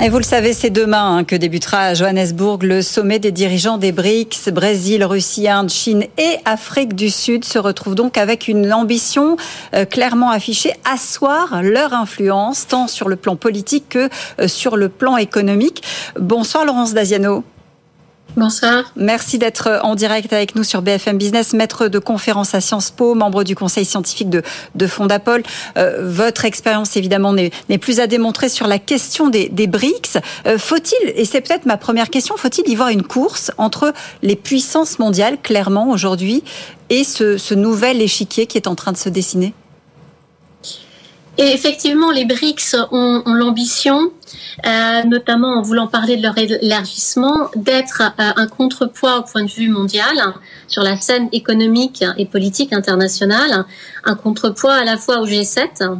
Et 0.03 0.09
vous 0.09 0.19
le 0.19 0.25
savez, 0.25 0.53
c'est 0.53 0.71
demain 0.71 1.19
hein, 1.19 1.25
que 1.25 1.37
débutera 1.37 1.79
à 1.79 1.95
Johannesburg 1.95 2.65
le 2.65 2.83
sommet 2.83 3.21
des 3.21 3.31
dirigeants 3.31 3.79
des 3.79 3.93
BRICS. 3.93 4.51
Brésil, 4.53 5.05
Russie, 5.05 5.49
Inde, 5.49 5.71
Chine 5.71 6.05
et 6.19 6.37
Afrique 6.45 6.95
du 6.95 7.11
Sud 7.11 7.45
se 7.45 7.59
retrouvent 7.59 7.95
donc 7.95 8.19
avec 8.19 8.49
une 8.49 8.73
ambition 8.73 9.37
euh, 9.75 9.85
clairement 9.85 10.31
affichée, 10.31 10.73
asseoir 10.85 11.63
leur 11.63 11.95
influence 11.95 12.67
tant 12.67 12.89
sur 12.89 13.09
le 13.09 13.17
plan 13.17 13.37
politique 13.37 13.89
que 13.91 14.09
euh, 14.41 14.49
sur 14.49 14.77
le 14.77 14.89
plan 14.89 15.17
économique. 15.17 15.83
Bonsoir 16.19 16.65
Laurence 16.65 16.93
Daziano. 16.93 17.45
Bonsoir. 18.37 18.93
Merci 18.97 19.39
d'être 19.39 19.81
en 19.85 19.95
direct 19.95 20.33
avec 20.33 20.57
nous 20.57 20.65
sur 20.65 20.83
BFM 20.83 21.19
Business, 21.19 21.53
maître 21.53 21.87
de 21.87 21.99
conférence 22.01 22.55
à 22.55 22.61
Sciences 22.61 22.91
Po, 22.91 23.15
membre 23.15 23.45
du 23.45 23.55
conseil 23.55 23.85
scientifique 23.85 24.29
de, 24.29 24.43
de 24.75 24.87
Fondapol. 24.89 25.45
Euh, 25.77 25.99
votre 26.11 26.45
expérience, 26.45 26.97
évidemment, 26.97 27.33
n'est 27.33 27.79
plus 27.79 28.01
à 28.01 28.09
démontrer 28.09 28.49
sur 28.49 28.67
la 28.67 28.81
question 28.81 29.29
des, 29.29 29.49
des 29.49 29.69
BRICS. 29.69 30.19
Euh, 30.47 30.59
faut-il, 30.59 31.13
et 31.15 31.25
c'est 31.25 31.41
peut-être 31.41 31.67
ma 31.67 31.77
première 31.77 32.11
question, 32.11 32.37
faut-il 32.37 32.69
y 32.69 32.75
voir 32.75 32.89
une 32.89 33.05
course 33.05 33.53
entre 33.57 33.93
les 34.23 34.37
puissances 34.37 34.99
mondiales, 34.99 35.39
clairement, 35.41 35.91
aujourd'hui, 35.91 36.43
et 36.91 37.05
ce, 37.05 37.39
ce 37.39 37.55
nouvel 37.55 38.03
échiquier 38.03 38.47
qui 38.47 38.59
est 38.59 38.67
en 38.67 38.75
train 38.75 38.93
de 38.93 38.97
se 38.97 39.09
dessiner? 39.09 39.55
Et 41.37 41.53
effectivement, 41.53 42.13
les 42.13 42.25
BRICS 42.25 42.77
ont, 42.93 43.23
l'ambition, 43.27 44.13
euh, 44.67 45.03
notamment 45.05 45.59
en 45.59 45.63
voulant 45.63 45.89
parler 45.89 46.17
de 46.17 46.23
leur 46.23 46.39
élargissement, 46.39 47.51
d'être 47.57 48.03
euh, 48.21 48.31
un 48.37 48.47
contrepoids 48.47 49.19
au 49.19 49.23
point 49.23 49.43
de 49.43 49.51
vue 49.51 49.69
mondial 49.69 50.17
sur 50.69 50.83
la 50.83 50.97
scène 51.01 51.29
économique 51.33 52.05
et 52.19 52.27
politique 52.27 52.73
internationale, 52.73 53.65
un 54.05 54.15
contrepoids 54.15 54.75
à 54.75 54.85
la 54.85 54.97
fois 54.97 55.21
au 55.21 55.27
G7 55.27 55.99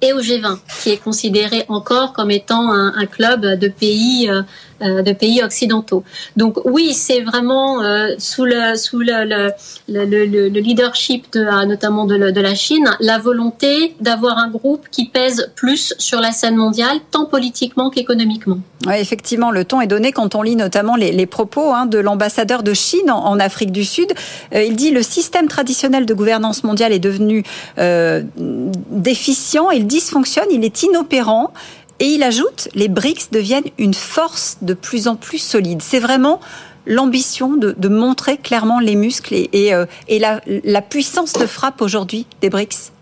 et 0.00 0.12
au 0.12 0.20
G20, 0.20 0.58
qui 0.82 0.90
est 0.90 1.02
considéré 1.02 1.64
encore 1.68 2.12
comme 2.12 2.30
étant 2.30 2.72
un, 2.72 3.06
club 3.06 3.44
de 3.58 3.68
pays 3.68 4.28
euh, 4.28 4.42
de 4.80 5.12
pays 5.12 5.42
occidentaux. 5.42 6.04
Donc 6.36 6.58
oui, 6.64 6.94
c'est 6.94 7.20
vraiment 7.20 7.82
euh, 7.82 8.14
sous 8.18 8.44
le 8.44 8.76
sous 8.76 9.00
le, 9.00 9.24
le, 9.24 10.04
le, 10.04 10.26
le 10.48 10.60
leadership 10.60 11.32
de, 11.32 11.40
euh, 11.40 11.64
notamment 11.64 12.06
de, 12.06 12.14
la 12.16 12.54
Chine, 12.54 12.90
la 13.00 13.18
volonté 13.18 13.94
d'avoir 14.00 14.38
un 14.38 14.48
groupe 14.48 14.86
qui 14.90 15.06
pèse 15.06 15.50
plus 15.54 15.94
sur 15.98 16.20
la 16.20 16.32
scène 16.32 16.56
mondiale, 16.56 16.98
tant 17.10 17.26
politiquement 17.26 17.90
qu'économiquement. 17.90 18.58
Effectivement, 18.92 19.50
le 19.50 19.64
ton 19.64 19.80
est 19.80 19.86
donné 19.86 20.12
quand 20.12 20.34
on 20.34 20.42
lit 20.42 20.56
notamment 20.56 20.96
les, 20.96 21.26
propos 21.26 21.72
hein, 21.72 21.86
de 21.86 21.98
l'ambassadeur 21.98 22.62
de 22.62 22.74
Chine 22.74 23.10
en, 23.10 23.38
Afrique 23.40 23.72
du 23.72 23.84
Sud. 23.84 24.12
Euh, 24.54 24.62
il 24.62 24.76
dit 24.76 24.90
le 24.90 25.02
système 25.02 25.48
traditionnel 25.48 26.06
de 26.06 26.14
gouvernance 26.14 26.64
mondiale 26.64 26.92
est 26.92 26.98
devenu 26.98 27.44
euh, 27.78 28.22
déficient, 28.36 29.70
il 29.70 29.86
dysfonctionne, 29.86 30.46
il 30.50 30.64
est 30.64 30.82
inopérant. 30.82 31.52
Et 32.00 32.06
il 32.06 32.22
ajoute, 32.22 32.68
les 32.74 32.88
BRICS 32.88 33.30
deviennent 33.32 33.70
une 33.78 33.94
force 33.94 34.58
de 34.62 34.74
plus 34.74 35.08
en 35.08 35.16
plus 35.16 35.38
solide. 35.38 35.82
C'est 35.82 35.98
vraiment 35.98 36.40
l'ambition 36.86 37.56
de, 37.56 37.74
de, 37.76 37.88
montrer 37.88 38.38
clairement 38.38 38.80
les 38.80 38.94
muscles 38.94 39.34
et, 39.34 39.50
et, 39.52 39.74
euh, 39.74 39.84
et 40.06 40.18
la, 40.18 40.40
la, 40.46 40.80
puissance 40.80 41.34
de 41.34 41.46
frappe 41.46 41.82
aujourd'hui 41.82 42.26
des 42.40 42.50
BRICS 42.50 42.92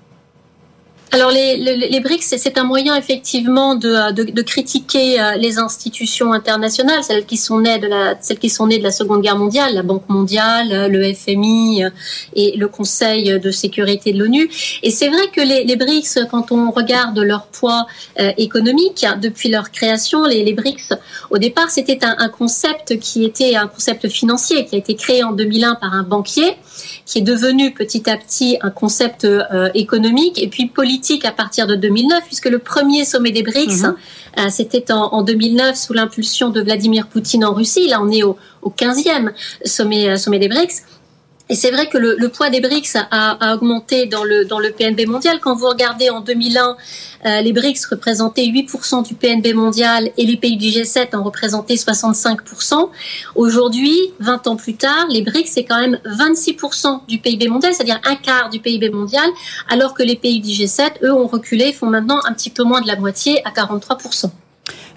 alors 1.13 1.31
les, 1.31 1.57
les, 1.57 2.01
BRICS, 2.01 2.35
c'est 2.37 2.59
un 2.59 2.65
moyen 2.65 2.97
effectivement 2.97 3.77
de, 3.77 4.11
de, 4.13 4.43
critiquer 4.43 5.21
euh, 5.21 5.37
les 5.37 5.59
institutions 5.59 6.33
internationales, 6.33 7.05
celles 7.05 7.25
qui 7.25 7.37
sont 7.37 7.61
nées 7.61 7.79
de 7.79 7.87
la, 7.87 8.17
celles 8.21 8.41
qui 8.41 8.51
sont 8.51 8.67
nées 8.67 8.79
de 8.79 8.83
la 8.83 8.91
Seconde 8.91 9.23
Guerre 9.23 9.39
mondiale, 9.39 9.75
la 9.75 9.85
Banque 9.85 10.09
mondiale, 10.09 10.73
euh, 10.73 10.89
le 10.89 11.15
FMI 11.15 11.85
euh, 11.85 11.91
et 12.35 12.57
le 12.57 12.67
Conseil 12.67 13.39
de 13.39 13.51
sécurité 13.53 14.13
de 14.13 14.19
l'ONU. 14.19 14.51
Et 14.83 14.91
c'est 14.91 15.09
vrai 15.09 15.29
que 15.33 15.41
les, 15.41 15.65
les, 15.65 15.77
BRICS, 15.77 16.27
quand 16.29 16.51
on 16.51 16.73
regarde 16.73 17.19
leur 17.19 17.47
poids 17.47 17.87
économique 18.37 19.07
depuis 19.21 19.49
leur 19.49 19.71
création, 19.71 20.25
les, 20.25 20.43
les 20.43 20.55
BRICS, 20.55 20.95
au 21.31 21.39
départ, 21.39 21.71
c'était 21.71 22.01
un, 22.05 22.29
concept 22.29 22.99
qui 22.99 23.25
était 23.25 23.55
un 23.55 23.69
concept 23.69 24.09
financier 24.09 24.67
qui 24.67 24.75
a 24.75 24.79
été 24.79 24.97
créé 24.97 25.23
en 25.23 25.33
2001 25.33 25.77
par 25.77 25.95
un 25.95 26.03
banquier, 26.03 26.57
qui 27.05 27.19
est 27.19 27.23
devenu 27.23 27.73
petit 27.73 28.09
à 28.11 28.17
petit 28.17 28.59
un 28.61 28.71
concept 28.71 29.27
économique 29.75 30.43
et 30.43 30.49
puis 30.49 30.67
politique 30.67 30.96
à 31.25 31.33
partir 31.33 31.67
de 31.67 31.75
2009, 31.75 32.25
puisque 32.27 32.47
le 32.47 32.59
premier 32.59 33.05
sommet 33.05 33.31
des 33.31 33.43
BRICS, 33.43 33.83
mhm. 33.83 33.97
euh, 34.39 34.49
c'était 34.51 34.93
en, 34.93 35.23
2009 35.23 35.77
sous 35.77 35.93
l'impulsion 35.93 36.51
de 36.51 36.61
Vladimir 36.61 37.07
Poutine 37.07 37.45
en 37.45 37.53
Russie. 37.53 37.89
Là, 37.89 38.01
on 38.03 38.11
est 38.11 38.23
au, 38.23 38.37
au 38.63 38.71
15e 38.71 39.33
sommet, 39.65 40.09
euh, 40.09 40.17
sommet 40.17 40.39
des 40.39 40.49
BRICS. 40.49 40.83
Et 41.49 41.55
c'est 41.55 41.71
vrai 41.71 41.89
que 41.89 41.97
le, 41.97 42.17
le, 42.19 42.29
poids 42.29 42.51
des 42.51 42.61
BRICS 42.61 42.97
a, 42.97 43.07
a, 43.11 43.55
augmenté 43.55 44.07
dans 44.07 44.25
le, 44.25 44.45
dans 44.45 44.59
le 44.59 44.73
PNB 44.73 45.07
mondial. 45.07 45.39
Quand 45.41 45.55
vous 45.55 45.69
regardez 45.69 46.11
en 46.11 46.21
2001, 46.21 46.77
euh, 47.25 47.41
les 47.41 47.53
BRICS 47.53 47.87
représentaient 47.91 48.47
8% 48.47 49.07
du 49.07 49.15
PNB 49.15 49.55
mondial 49.55 50.11
et 50.17 50.27
les 50.27 50.37
pays 50.37 50.57
du 50.57 50.67
G7 50.67 51.15
en 51.15 51.23
représentaient 51.23 51.75
65%. 51.75 52.91
Aujourd'hui, 53.37 53.97
20 54.19 54.47
ans 54.49 54.57
plus 54.57 54.75
tard, 54.75 55.07
les 55.09 55.23
BRICS, 55.23 55.51
c'est 55.53 55.65
quand 55.65 55.81
même 55.81 56.01
26% 56.05 57.07
du 57.07 57.19
PIB 57.19 57.47
mondial, 57.47 57.73
c'est-à-dire 57.75 58.01
un 58.05 58.17
quart 58.17 58.51
du 58.51 58.59
PIB 58.59 58.91
mondial, 58.91 59.29
alors 59.69 59.95
que 59.95 60.03
les 60.03 60.17
pays 60.17 60.41
du 60.41 60.51
G7, 60.51 61.05
eux, 61.05 61.13
ont 61.13 61.29
reculé, 61.29 61.73
font 61.73 61.87
maintenant 61.87 62.21
un 62.25 62.33
petit 62.33 62.51
peu 62.51 62.65
moins 62.65 62.81
de 62.81 62.89
la 62.89 62.97
moitié 62.97 63.41
à 63.47 63.51
43%. 63.51 64.31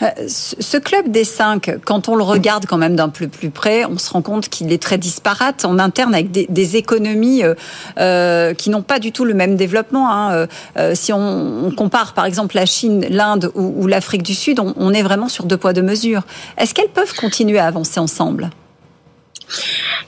Euh, 0.01 0.07
ce 0.27 0.77
club 0.77 1.11
des 1.11 1.23
cinq, 1.23 1.71
quand 1.85 2.09
on 2.09 2.15
le 2.15 2.23
regarde 2.23 2.65
quand 2.65 2.77
même 2.77 2.95
d'un 2.95 3.09
peu 3.09 3.27
plus 3.27 3.49
près, 3.49 3.85
on 3.85 3.97
se 3.97 4.11
rend 4.11 4.21
compte 4.21 4.49
qu'il 4.49 4.71
est 4.71 4.81
très 4.81 4.97
disparate 4.97 5.65
en 5.65 5.79
interne 5.79 6.13
avec 6.13 6.31
des, 6.31 6.75
économies 6.77 7.43
euh, 7.43 7.55
euh, 7.99 8.53
qui 8.53 8.69
n'ont 8.69 8.81
pas 8.81 8.99
du 8.99 9.11
tout 9.11 9.25
le 9.25 9.33
même 9.33 9.55
développement. 9.55 10.11
Hein. 10.11 10.47
si 10.93 11.11
on, 11.13 11.71
compare 11.75 12.13
par 12.13 12.25
exemple 12.25 12.55
la 12.55 12.65
Chine, 12.65 13.05
l'Inde 13.09 13.51
ou, 13.55 13.87
l'Afrique 13.87 14.23
du 14.23 14.35
Sud, 14.35 14.59
on, 14.59 14.93
est 14.93 15.01
vraiment 15.01 15.29
sur 15.29 15.45
deux 15.45 15.57
poids 15.57 15.73
deux 15.73 15.81
mesures. 15.81 16.23
Est-ce 16.57 16.73
qu'elles 16.73 16.89
peuvent 16.89 17.15
continuer 17.15 17.59
à 17.59 17.65
avancer 17.65 17.99
ensemble? 17.99 18.49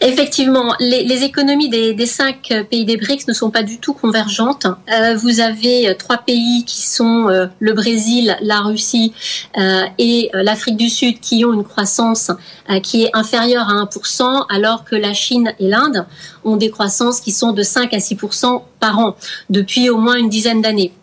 Effectivement, 0.02 0.76
les, 0.80 1.24
économies 1.24 1.70
des, 1.70 2.06
cinq 2.06 2.54
pays 2.70 2.86
des 2.86 2.98
BRICS 2.98 3.28
ne 3.28 3.34
sont 3.34 3.52
pas 3.52 3.64
du 3.64 3.80
tout 3.80 3.94
convergentes. 3.94 4.66
Euh, 4.92 5.16
vous 5.16 5.39
avez 5.39 5.89
euh, 5.89 5.94
trois 5.94 6.18
pays 6.18 6.66
qui 6.66 6.88
sont 6.88 7.30
euh, 7.30 7.48
le 7.60 7.74
Brésil, 7.74 8.38
la 8.42 8.62
Russie 8.62 9.14
euh, 9.58 9.84
et 9.98 10.30
euh, 10.34 10.44
l'Afrique 10.44 10.78
du 10.78 10.89
Sud 10.89 11.20
qui 11.20 11.46
ont 11.46 11.54
une 11.54 11.64
croissance 11.64 12.32
qui 12.84 13.04
est 13.04 13.10
inférieure 13.14 13.68
à 13.68 13.84
1%, 13.84 14.46
alors 14.50 14.86
que 14.86 14.96
la 14.96 15.14
Chine 15.14 15.54
et 15.60 15.68
l'Inde 15.68 16.06
ont 16.46 16.56
des 16.56 16.70
croissances 16.70 17.20
qui 17.20 17.32
sont 17.32 17.52
de 17.52 17.64
5 17.64 17.94
à 17.94 17.98
6% 17.98 18.62
par 18.80 19.00
an 19.00 19.18
depuis 19.50 19.89
au 19.89 19.98
moins 19.98 20.16
une 20.16 20.30
dizaine 20.30 20.62
d'années. 20.62 20.94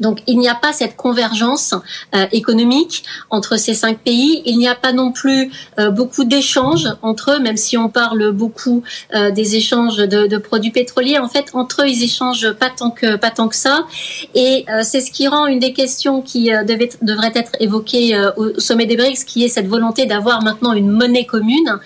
Donc 0.00 0.22
il 0.26 0.38
n'y 0.38 0.48
a 0.48 0.54
pas 0.54 0.72
cette 0.72 0.96
convergence 0.96 1.74
euh, 2.14 2.26
économique 2.32 3.04
entre 3.30 3.56
ces 3.56 3.74
cinq 3.74 3.98
pays. 3.98 4.42
Il 4.46 4.58
n'y 4.58 4.68
a 4.68 4.74
pas 4.74 4.92
non 4.92 5.12
plus 5.12 5.50
euh, 5.78 5.90
beaucoup 5.90 6.24
d'échanges 6.24 6.88
entre 7.02 7.32
eux, 7.32 7.40
même 7.40 7.56
si 7.56 7.76
on 7.76 7.88
parle 7.88 8.32
beaucoup 8.32 8.82
euh, 9.14 9.30
des 9.30 9.56
échanges 9.56 9.96
de, 9.96 10.26
de, 10.26 10.38
produits 10.38 10.70
pétroliers. 10.70 11.18
En 11.18 11.28
fait, 11.28 11.50
entre 11.54 11.82
eux, 11.82 11.88
ils 11.88 12.02
échangent 12.02 12.52
pas 12.52 12.70
tant 12.70 12.90
que 12.90 13.16
pas 13.16 13.30
tant 13.30 13.48
que 13.48 13.56
ça. 13.56 13.86
Et 14.34 14.64
c'est 14.82 15.00
ce 15.00 15.10
qui 15.10 15.28
rend 15.28 15.46
une 15.46 15.58
des 15.58 15.72
questions 15.72 16.22
qui 16.22 16.50
devait, 16.66 16.90
devrait 17.02 17.32
être 17.34 17.52
évoquée 17.60 18.18
au 18.36 18.58
sommet 18.58 18.86
des 18.86 18.96
BRICS, 18.96 19.24
qui 19.24 19.44
est 19.44 19.48
cette 19.48 19.68
volonté 19.68 20.06
d'avoir 20.06 20.42
maintenant 20.42 20.72
une 20.72 20.88
monnaie 20.88 21.26
commune, 21.26 21.78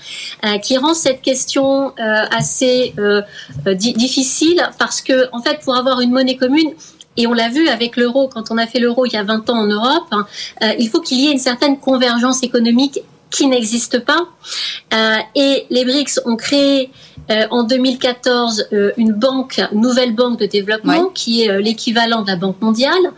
qui 0.62 0.78
rend 0.78 0.94
cette 0.94 1.22
question 1.22 1.92
assez 1.96 2.94
difficile 3.74 4.62
parce 4.78 5.00
que 5.00 5.28
en 5.32 5.42
fait, 5.42 5.60
pour 5.64 5.76
avoir 5.76 6.00
une 6.00 6.12
monnaie 6.12 6.36
commune 6.36 6.72
et 7.16 7.26
on 7.26 7.32
l'a 7.32 7.48
vu 7.48 7.68
avec 7.68 7.96
l'euro, 7.96 8.28
quand 8.28 8.50
on 8.50 8.58
a 8.58 8.66
fait 8.66 8.78
l'euro 8.78 9.06
il 9.06 9.12
y 9.12 9.16
a 9.16 9.22
20 9.22 9.50
ans 9.50 9.58
en 9.58 9.66
Europe, 9.66 10.06
hein, 10.12 10.26
euh, 10.62 10.72
il 10.78 10.88
faut 10.88 11.00
qu'il 11.00 11.20
y 11.20 11.28
ait 11.28 11.32
une 11.32 11.38
certaine 11.38 11.78
convergence 11.78 12.42
économique 12.42 13.00
qui 13.30 13.46
n'existe 13.46 13.98
pas. 14.00 14.28
Euh, 14.94 15.16
et 15.34 15.66
les 15.70 15.84
BRICS 15.84 16.20
ont 16.24 16.36
créé 16.36 16.90
euh, 17.30 17.46
en 17.50 17.64
2014 17.64 18.68
euh, 18.72 18.92
une 18.96 19.12
banque, 19.12 19.60
nouvelle 19.72 20.14
banque 20.14 20.38
de 20.38 20.46
développement 20.46 21.06
qui 21.06 21.42
est 21.42 21.60
l'équivalent 21.60 22.22
de 22.22 22.28
la 22.28 22.36
Banque 22.36 22.60
mondiale. 22.60 23.12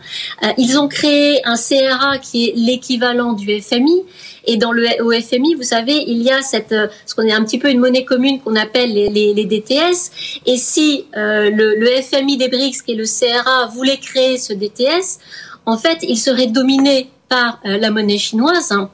ils 0.57 0.79
ont 0.79 0.87
créé 0.87 1.45
un 1.45 1.55
CRA 1.55 2.17
qui 2.17 2.47
est 2.49 2.53
l'équivalent 2.55 3.33
du 3.33 3.61
FMI. 3.61 4.03
Et 4.45 4.57
dans 4.57 4.71
le 4.71 4.87
au 5.03 5.11
FMI, 5.11 5.55
vous 5.55 5.63
savez, 5.63 6.03
il 6.07 6.21
y 6.21 6.31
a 6.31 6.41
cette, 6.41 6.75
ce 7.05 7.15
qu'on 7.15 7.23
est 7.23 7.31
un 7.31 7.43
petit 7.43 7.59
peu 7.59 7.69
une 7.69 7.79
monnaie 7.79 8.05
commune 8.05 8.39
qu'on 8.39 8.55
appelle 8.55 8.93
les, 8.93 9.09
les, 9.09 9.33
les, 9.33 9.45
DTS. 9.45 10.41
Et 10.45 10.57
si 10.57 11.05
le, 11.13 11.75
le 11.75 12.01
FMI 12.01 12.37
des 12.37 12.47
BRICS, 12.47 12.81
qui 12.83 12.93
est 12.93 12.95
le 12.95 13.05
CRA, 13.05 13.67
voulait 13.67 13.97
créer 13.97 14.37
ce 14.37 14.53
DTS, 14.53 15.19
en 15.65 15.77
fait, 15.77 15.99
il 16.01 16.17
serait 16.17 16.47
dominé 16.47 17.09
par 17.27 17.59
la 17.63 17.91
monnaie 17.91 18.17
chinoise. 18.17 18.71
Hein 18.71 18.89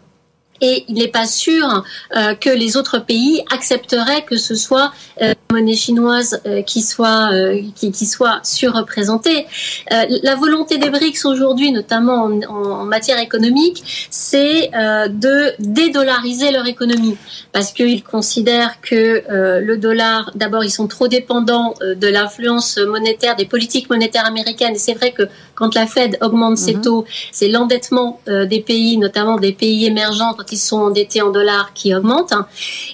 et 0.61 0.85
il 0.87 0.95
n'est 0.95 1.07
pas 1.07 1.27
sûr 1.27 1.83
euh, 2.15 2.33
que 2.35 2.49
les 2.49 2.77
autres 2.77 2.99
pays 2.99 3.43
accepteraient 3.51 4.23
que 4.23 4.37
ce 4.37 4.55
soit 4.55 4.91
euh, 5.21 5.33
la 5.49 5.55
monnaie 5.55 5.75
chinoise 5.75 6.41
euh, 6.45 6.61
qui 6.61 6.81
soit 6.81 7.31
euh, 7.33 7.61
qui, 7.75 7.91
qui, 7.91 8.05
soit 8.05 8.39
surreprésentée. 8.43 9.45
Euh, 9.91 10.05
la 10.23 10.35
volonté 10.35 10.77
des 10.77 10.89
BRICS 10.89 11.25
aujourd'hui, 11.25 11.71
notamment 11.71 12.23
en, 12.23 12.41
en, 12.43 12.85
matière 12.85 13.19
économique, 13.19 14.07
c'est 14.09 14.69
de 15.09 15.53
dédollariser 15.59 16.51
leur 16.51 16.67
économie 16.67 17.17
parce 17.51 17.71
qu'ils 17.71 18.03
considèrent 18.03 18.79
que 18.81 19.23
le 19.29 19.77
dollar, 19.77 20.31
d'abord, 20.35 20.63
ils 20.63 20.71
sont 20.71 20.87
trop 20.87 21.07
dépendants 21.07 21.73
de 21.81 22.07
l'influence 22.07 22.77
monétaire 22.77 23.35
des 23.35 23.45
politiques 23.45 23.89
monétaires 23.89 24.25
américaines. 24.25 24.75
Et 24.75 24.79
c'est 24.79 24.93
vrai 24.93 25.11
que 25.11 25.23
quand 25.55 25.73
la 25.75 25.87
Fed 25.87 26.17
augmente 26.21 26.57
ses 26.57 26.75
mhm. 26.75 26.81
taux, 26.81 27.05
c'est 27.31 27.47
l'endettement 27.47 28.19
des 28.27 28.61
pays, 28.61 28.97
notamment 28.97 29.37
des 29.37 29.51
pays 29.51 29.85
émergents 29.85 30.35
qui 30.45 30.57
sont 30.57 30.77
endettés 30.77 31.21
en 31.21 31.31
dollars 31.31 31.71
qui 31.73 31.93
augmente. 31.95 32.33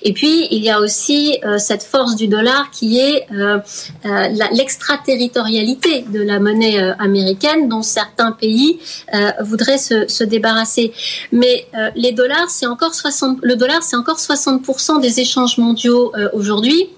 Et 0.03 0.13
puis, 0.13 0.47
il 0.51 0.63
y 0.63 0.69
a 0.69 0.79
aussi 0.79 1.37
euh, 1.43 1.57
cette 1.57 1.83
force 1.83 2.15
du 2.15 2.27
dollar 2.27 2.69
qui 2.71 2.99
est 2.99 3.27
euh, 3.31 3.59
euh, 4.05 4.27
l'extraterritorialité 4.51 6.05
de 6.09 6.21
la 6.21 6.39
monnaie 6.39 6.79
américaine 6.99 7.69
dont 7.69 7.81
certains 7.81 8.31
pays 8.31 8.79
voudraient 9.41 9.77
se, 9.77 10.07
se, 10.07 10.23
débarrasser. 10.23 10.93
Mais 11.31 11.67
les 11.95 12.11
dollars, 12.11 12.49
c'est 12.49 12.65
encore 12.65 12.93
60, 12.93 13.39
le 13.41 13.55
dollar, 13.55 13.83
c'est 13.83 13.95
encore 13.95 14.17
60% 14.17 15.01
des 15.01 15.19
échanges 15.19 15.57
mondiaux 15.57 16.11
aujourd'hui. 16.33 16.89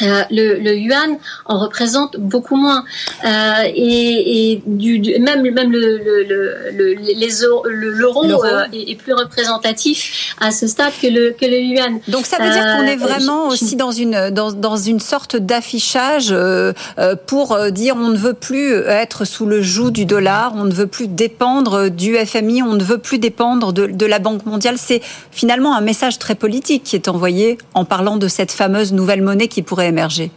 Euh, 0.00 0.22
le, 0.30 0.58
le, 0.58 0.74
yuan 0.74 1.18
en 1.44 1.58
représente 1.58 2.16
beaucoup 2.16 2.56
moins 2.56 2.82
euh, 3.26 3.62
et, 3.66 4.52
et 4.52 4.62
du, 4.64 4.98
du, 4.98 5.18
même 5.18 5.42
même 5.42 5.70
le, 5.70 5.98
le, 5.98 6.24
le 6.72 7.90
l'euro 7.90 8.24
euh, 8.24 8.64
est, 8.72 8.96
plus 8.96 9.12
représentatif 9.12 10.34
à 10.40 10.50
ce 10.50 10.66
stade 10.66 10.94
que 11.00 11.08
le 11.08 11.34
que 11.38 11.44
le 11.44 11.58
yuan. 11.60 12.00
Donc 12.08 12.24
ça 12.24 12.38
veut 12.38 12.50
dire 12.50 12.64
qu'on 12.74 12.84
est 12.84 12.96
vraiment 12.96 13.48
aussi 13.48 13.76
dans 13.76 13.92
une 13.92 14.30
dans, 14.30 14.50
dans 14.52 14.78
une 14.78 14.98
sorte 14.98 15.36
d'affichage 15.36 16.34
pour 17.26 17.58
dire 17.70 17.94
on 17.96 18.08
ne 18.08 18.18
veut 18.18 18.34
plus 18.34 18.72
être 18.72 19.26
sous 19.26 19.44
le 19.44 19.60
joug 19.60 19.90
du 19.90 20.06
dollar, 20.06 20.54
on 20.56 20.64
ne 20.64 20.72
veut 20.72 20.86
plus 20.86 21.06
dépendre 21.06 21.90
du 21.90 22.16
FMI, 22.16 22.62
on 22.62 22.72
ne 22.72 22.82
veut 22.82 22.98
plus 22.98 23.18
dépendre 23.18 23.74
de, 23.74 23.86
de 23.86 24.06
la 24.06 24.20
Banque 24.20 24.46
mondiale. 24.46 24.76
C'est 24.78 25.02
finalement 25.30 25.76
un 25.76 25.82
message 25.82 26.18
très 26.18 26.34
politique 26.34 26.82
qui 26.82 26.96
est 26.96 27.08
envoyé 27.08 27.58
en 27.74 27.84
parlant 27.84 28.16
de 28.16 28.26
cette 28.26 28.52
fameuse 28.52 28.94
nouvelle 28.94 29.20
monnaie 29.20 29.48
qui 29.48 29.60
pourrait 29.60 29.81
émerger 29.86 30.30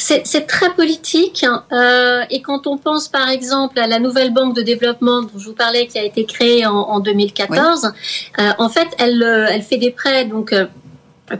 c'est 0.00 0.46
très 0.46 0.70
politique 0.74 1.42
hein. 1.42 1.64
euh, 1.72 2.22
et 2.30 2.40
quand 2.40 2.68
on 2.68 2.78
pense 2.78 3.08
par 3.08 3.28
exemple 3.28 3.80
à 3.80 3.88
la 3.88 3.98
nouvelle 3.98 4.32
banque 4.32 4.54
de 4.54 4.62
développement 4.62 5.22
dont 5.22 5.38
je 5.38 5.46
vous 5.46 5.54
parlais 5.54 5.88
qui 5.88 5.98
a 5.98 6.04
été 6.04 6.24
créée 6.24 6.64
en, 6.66 6.72
en 6.72 7.00
2014, 7.00 7.92
euh, 8.38 8.50
en 8.58 8.68
fait 8.68 8.86
elle, 8.98 9.22
euh, 9.22 9.48
elle 9.50 9.62
fait 9.62 9.76
des 9.76 9.90
prêts 9.90 10.24
donc 10.24 10.54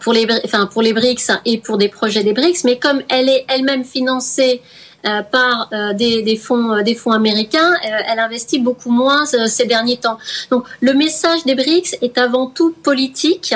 pour 0.01 0.12
les 0.12 0.27
enfin 0.45 0.66
pour 0.66 0.83
les 0.83 0.93
BRICS 0.93 1.31
et 1.45 1.59
pour 1.59 1.79
des 1.79 1.89
projets 1.89 2.25
des 2.25 2.33
BRICS, 2.33 2.64
mais 2.64 2.79
comme 2.79 3.01
elle 3.09 3.29
est 3.29 3.45
elle-même 3.49 3.85
financée 3.85 4.61
euh, 5.07 5.22
par 5.22 5.68
euh, 5.72 5.92
des, 5.92 6.22
des, 6.22 6.34
fonds, 6.34 6.72
euh, 6.72 6.82
des 6.82 6.96
fonds 6.96 7.12
américains, 7.12 7.72
elle 7.82 8.18
investit 8.18 8.59
beaucoup 8.59 8.90
moins 8.90 9.26
ces 9.26 9.64
derniers 9.64 9.99
temps. 9.99 10.18
Donc 10.51 10.64
le 10.80 10.92
message 10.92 11.44
des 11.44 11.55
BRICS 11.55 11.99
est 12.03 12.18
avant 12.18 12.49
tout 12.49 12.74
politique. 12.82 13.55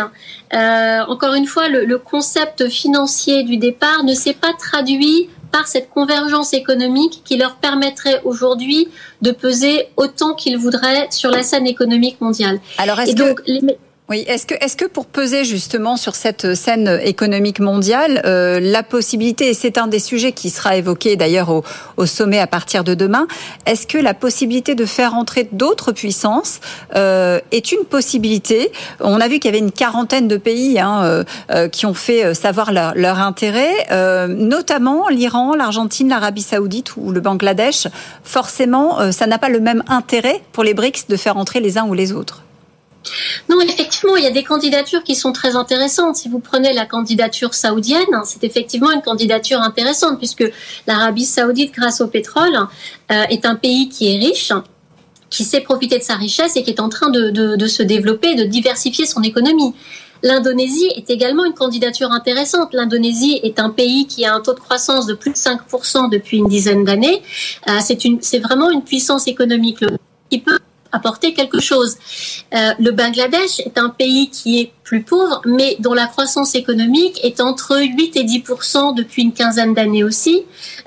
encore 0.52 1.34
une 1.34 1.46
fois, 1.46 1.68
le, 1.68 1.84
le 1.84 1.98
concept 1.98 2.68
financier 2.68 3.42
du 3.42 3.56
départ 3.56 4.04
ne 4.04 4.14
s'est 4.14 4.34
pas 4.34 4.52
traduit 4.56 5.30
par 5.50 5.66
cette 5.66 5.90
convergence 5.90 6.54
économique 6.54 7.22
qui 7.24 7.36
leur 7.36 7.56
permettrait 7.56 8.20
aujourd'hui 8.24 8.88
de 9.20 9.32
peser 9.32 9.88
autant 9.96 10.34
qu'ils 10.34 10.58
voudraient 10.58 11.08
sur 11.10 11.30
la 11.30 11.42
scène 11.42 11.66
économique 11.66 12.20
mondiale. 12.20 12.60
Alors 12.78 13.00
est-ce 13.00 13.16
que... 13.16 13.42
Les... 13.46 13.78
Oui, 14.08 14.24
est-ce 14.26 14.46
que, 14.46 14.54
est-ce 14.60 14.76
que 14.76 14.84
pour 14.84 15.06
peser 15.06 15.44
justement 15.44 15.96
sur 15.96 16.16
cette 16.16 16.54
scène 16.54 17.00
économique 17.04 17.60
mondiale, 17.60 18.20
euh, 18.26 18.58
la 18.60 18.82
possibilité, 18.82 19.48
et 19.48 19.54
c'est 19.54 19.78
un 19.78 19.86
des 19.86 20.00
sujets 20.00 20.32
qui 20.32 20.50
sera 20.50 20.76
évoqué 20.76 21.14
d'ailleurs 21.14 21.50
au, 21.50 21.62
au, 21.96 22.04
sommet 22.04 22.40
à 22.40 22.48
partir 22.48 22.82
de 22.82 22.94
demain, 22.94 23.28
est-ce 23.64 23.86
que 23.86 23.98
la 23.98 24.12
possibilité 24.12 24.74
de 24.74 24.84
faire 24.86 25.14
entrer 25.14 25.48
d'autres 25.52 25.92
puissances 25.92 26.58
euh, 26.96 27.38
est 27.52 27.70
une 27.70 27.84
possibilité? 27.84 28.72
On 28.98 29.20
a 29.20 29.28
vu 29.28 29.38
qu'il 29.38 29.46
y 29.52 29.54
avait 29.54 29.64
une 29.64 29.72
quarantaine 29.72 30.26
de 30.26 30.36
pays 30.36 30.80
hein, 30.80 31.04
euh, 31.04 31.24
euh 31.50 31.68
qui 31.68 31.86
ont 31.86 31.94
fait 31.94 32.34
savoir 32.34 32.72
leur, 32.72 32.94
leur 32.96 33.20
intérêt, 33.20 33.72
euh, 33.92 34.26
notamment 34.26 35.08
l'Iran, 35.08 35.54
l'Argentine, 35.54 36.08
l'Arabie 36.08 36.42
saoudite 36.42 36.96
ou 36.96 37.12
le 37.12 37.20
Bangladesh. 37.20 37.86
Forcément, 38.24 39.12
ça 39.12 39.26
n'a 39.28 39.38
pas 39.38 39.48
le 39.48 39.60
même 39.60 39.84
intérêt 39.86 40.42
pour 40.52 40.64
les 40.64 40.74
BRICS 40.74 41.06
de 41.08 41.16
faire 41.16 41.36
entrer 41.36 41.60
les 41.60 41.78
uns 41.78 41.86
ou 41.86 41.94
les 41.94 42.12
autres. 42.12 42.42
Non, 43.48 43.60
effectivement, 43.60 44.16
il 44.16 44.24
y 44.24 44.26
a 44.26 44.30
des 44.30 44.44
candidatures 44.44 45.02
qui 45.02 45.14
sont 45.14 45.32
très 45.32 45.56
intéressantes. 45.56 46.16
Si 46.16 46.28
vous 46.28 46.38
prenez 46.38 46.72
la 46.72 46.86
candidature 46.86 47.54
saoudienne, 47.54 48.22
c'est 48.24 48.44
effectivement 48.44 48.90
une 48.90 49.02
candidature 49.02 49.60
intéressante 49.60 50.18
puisque 50.18 50.44
l'Arabie 50.86 51.24
saoudite, 51.24 51.74
grâce 51.74 52.00
au 52.00 52.06
pétrole, 52.06 52.56
euh, 53.10 53.24
est 53.28 53.44
un 53.44 53.54
pays 53.54 53.88
qui 53.88 54.14
est 54.14 54.18
riche 54.18 54.52
qui 55.30 55.44
sait 55.44 55.60
profiter 55.60 55.98
de 55.98 56.02
sa 56.02 56.14
richesse 56.14 56.56
et 56.56 56.62
qui 56.62 56.70
est 56.70 56.80
en 56.80 56.90
train 56.90 57.08
de, 57.08 57.66
se 57.66 57.82
développer, 57.82 58.34
de 58.34 58.44
diversifier 58.44 59.06
son 59.06 59.22
économie. 59.22 59.74
L'Indonésie 60.22 60.90
est 60.94 61.10
également 61.10 61.44
une 61.44 61.54
candidature 61.54 62.12
intéressante. 62.12 62.74
L'Indonésie 62.74 63.40
est 63.42 63.58
un 63.58 63.70
pays 63.70 64.06
qui 64.06 64.26
a 64.26 64.34
un 64.34 64.40
taux 64.40 64.52
de 64.52 64.60
croissance 64.60 65.06
de 65.06 65.14
plus 65.14 65.30
de 65.30 65.36
5% 65.36 66.10
depuis 66.10 66.36
une 66.36 66.48
dizaine 66.48 66.84
d'années. 66.84 67.22
Euh, 67.68 67.78
c'est 67.80 68.38
vraiment 68.38 68.70
une 68.70 68.84
puissance 68.84 69.26
économique 69.26 69.82
qui 70.30 70.38
peut 70.38 70.58
apporter 70.92 71.34
quelque 71.34 71.60
chose. 71.60 71.96
Euh, 72.54 72.72
le 72.78 72.92
Bangladesh 72.92 73.60
est 73.60 73.78
un 73.78 73.88
pays 73.88 74.30
qui 74.30 74.60
est 74.60 74.72
plus 74.84 75.02
pauvre, 75.02 75.40
mais 75.44 75.76
dont 75.80 75.94
la 75.94 76.06
croissance 76.06 76.54
économique 76.54 77.18
est 77.24 77.40
entre 77.40 77.78
8 77.80 78.16
et 78.16 78.24
10% 78.24 78.94
depuis 78.94 79.22
une 79.22 79.32
quinzaine 79.32 79.74
d'années 79.74 80.04
aussi. 80.04 80.42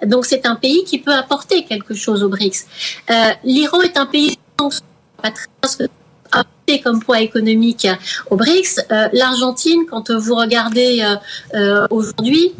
Donc 0.05 0.25
c'est 0.25 0.45
un 0.45 0.55
pays 0.55 0.83
qui 0.85 0.99
peut 0.99 1.13
apporter 1.13 1.65
quelque 1.65 1.93
chose 1.93 2.23
aux 2.23 2.29
BRICS. 2.29 2.65
Euh, 3.09 3.31
L'Iran 3.43 3.81
est 3.81 3.97
un 3.97 4.05
pays 4.05 4.37
pas 4.57 5.31
très 5.31 5.87
apporter 6.31 6.81
comme 6.81 7.01
poids 7.01 7.21
économique 7.21 7.87
aux 8.29 8.35
BRICS. 8.35 8.81
Euh, 8.91 9.09
L'Argentine, 9.13 9.85
quand 9.89 10.11
vous 10.11 10.35
regardez 10.35 11.03
aujourd'hui, 11.89 12.53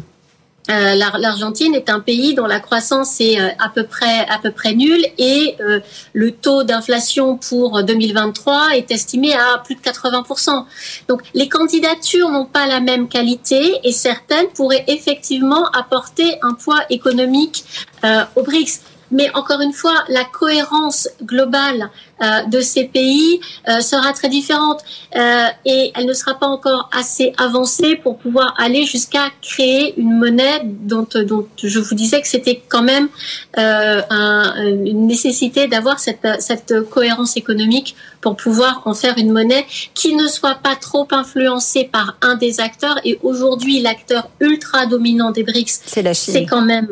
euh, 0.70 0.94
L'Argentine 0.94 1.74
est 1.74 1.90
un 1.90 2.00
pays 2.00 2.34
dont 2.34 2.46
la 2.46 2.60
croissance 2.60 3.20
est 3.20 3.40
euh, 3.40 3.48
à 3.58 3.68
peu 3.68 3.84
près 3.84 4.26
à 4.28 4.38
peu 4.38 4.50
près 4.50 4.74
nulle 4.74 5.04
et 5.18 5.56
euh, 5.60 5.80
le 6.12 6.32
taux 6.32 6.64
d'inflation 6.64 7.36
pour 7.36 7.82
2023 7.82 8.76
est 8.76 8.90
estimé 8.90 9.34
à 9.34 9.58
plus 9.64 9.74
de 9.74 9.80
80% 9.80 10.64
Donc 11.08 11.22
les 11.34 11.48
candidatures 11.48 12.30
n'ont 12.30 12.46
pas 12.46 12.66
la 12.66 12.80
même 12.80 13.08
qualité 13.08 13.80
et 13.84 13.92
certaines 13.92 14.48
pourraient 14.48 14.84
effectivement 14.88 15.66
apporter 15.70 16.38
un 16.42 16.54
poids 16.54 16.80
économique 16.90 17.64
euh, 18.04 18.24
aux 18.34 18.42
BRICS. 18.42 18.80
Mais 19.10 19.30
encore 19.34 19.60
une 19.60 19.72
fois, 19.72 20.04
la 20.08 20.24
cohérence 20.24 21.08
globale 21.22 21.90
de 22.20 22.60
ces 22.60 22.84
pays 22.84 23.40
euh, 23.68 23.80
sera 23.80 24.12
très 24.12 24.28
différente 24.28 24.82
euh, 25.16 25.46
et 25.64 25.92
elle 25.94 26.06
ne 26.06 26.12
sera 26.12 26.34
pas 26.38 26.46
encore 26.46 26.88
assez 26.92 27.32
avancée 27.36 27.96
pour 27.96 28.16
pouvoir 28.16 28.54
aller 28.58 28.86
jusqu'à 28.86 29.30
créer 29.42 29.94
une 29.98 30.18
monnaie 30.18 30.62
dont, 30.64 31.06
dont 31.26 31.46
je 31.62 31.78
vous 31.78 31.94
disais 31.94 32.20
que 32.20 32.28
c'était 32.28 32.62
quand 32.68 32.82
même 32.82 33.08
un, 33.56 34.54
une 34.84 35.06
nécessité 35.06 35.68
d'avoir 35.68 35.98
cette, 35.98 36.26
cette 36.40 36.88
cohérence 36.90 37.36
économique 37.36 37.96
pour 38.20 38.36
pouvoir 38.36 38.82
en 38.86 38.94
faire 38.94 39.18
une 39.18 39.30
monnaie 39.30 39.66
qui 39.94 40.14
ne 40.14 40.26
soit 40.26 40.56
pas 40.56 40.74
trop 40.74 41.06
influencée 41.10 41.84
par 41.84 42.16
un 42.22 42.34
des 42.34 42.60
acteurs. 42.60 42.98
Et 43.04 43.18
aujourd'hui, 43.22 43.80
l'acteur 43.80 44.30
ultra 44.40 44.86
dominant 44.86 45.30
des 45.30 45.42
BRICS, 45.42 45.80
c'est 46.14 46.46
quand 46.46 46.62
même 46.62 46.88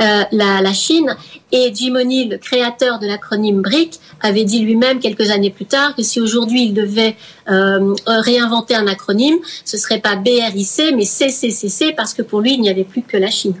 euh, 0.00 0.22
la, 0.30 0.60
la, 0.60 0.72
Chine. 0.72 1.16
Et 1.52 1.72
Jim 1.74 1.94
O'Neill, 1.94 2.28
le 2.28 2.38
créateur 2.38 2.98
de 2.98 3.06
l'acronyme 3.06 3.62
BRIC, 3.62 3.98
avait 4.20 4.44
dit 4.44 4.65
lui-même 4.66 5.00
quelques 5.00 5.30
années 5.30 5.50
plus 5.50 5.64
tard 5.64 5.94
que 5.96 6.02
si 6.02 6.20
aujourd'hui 6.20 6.64
il 6.64 6.74
devait 6.74 7.16
euh, 7.48 7.94
réinventer 8.06 8.74
un 8.74 8.86
acronyme, 8.86 9.36
ce 9.64 9.78
serait 9.78 10.00
pas 10.00 10.16
BRIC, 10.16 10.94
mais 10.94 11.04
CCCC, 11.04 11.92
parce 11.96 12.12
que 12.12 12.22
pour 12.22 12.40
lui, 12.40 12.54
il 12.54 12.60
n'y 12.60 12.70
avait 12.70 12.84
plus 12.84 13.02
que 13.02 13.16
la 13.16 13.30
Chine. 13.30 13.54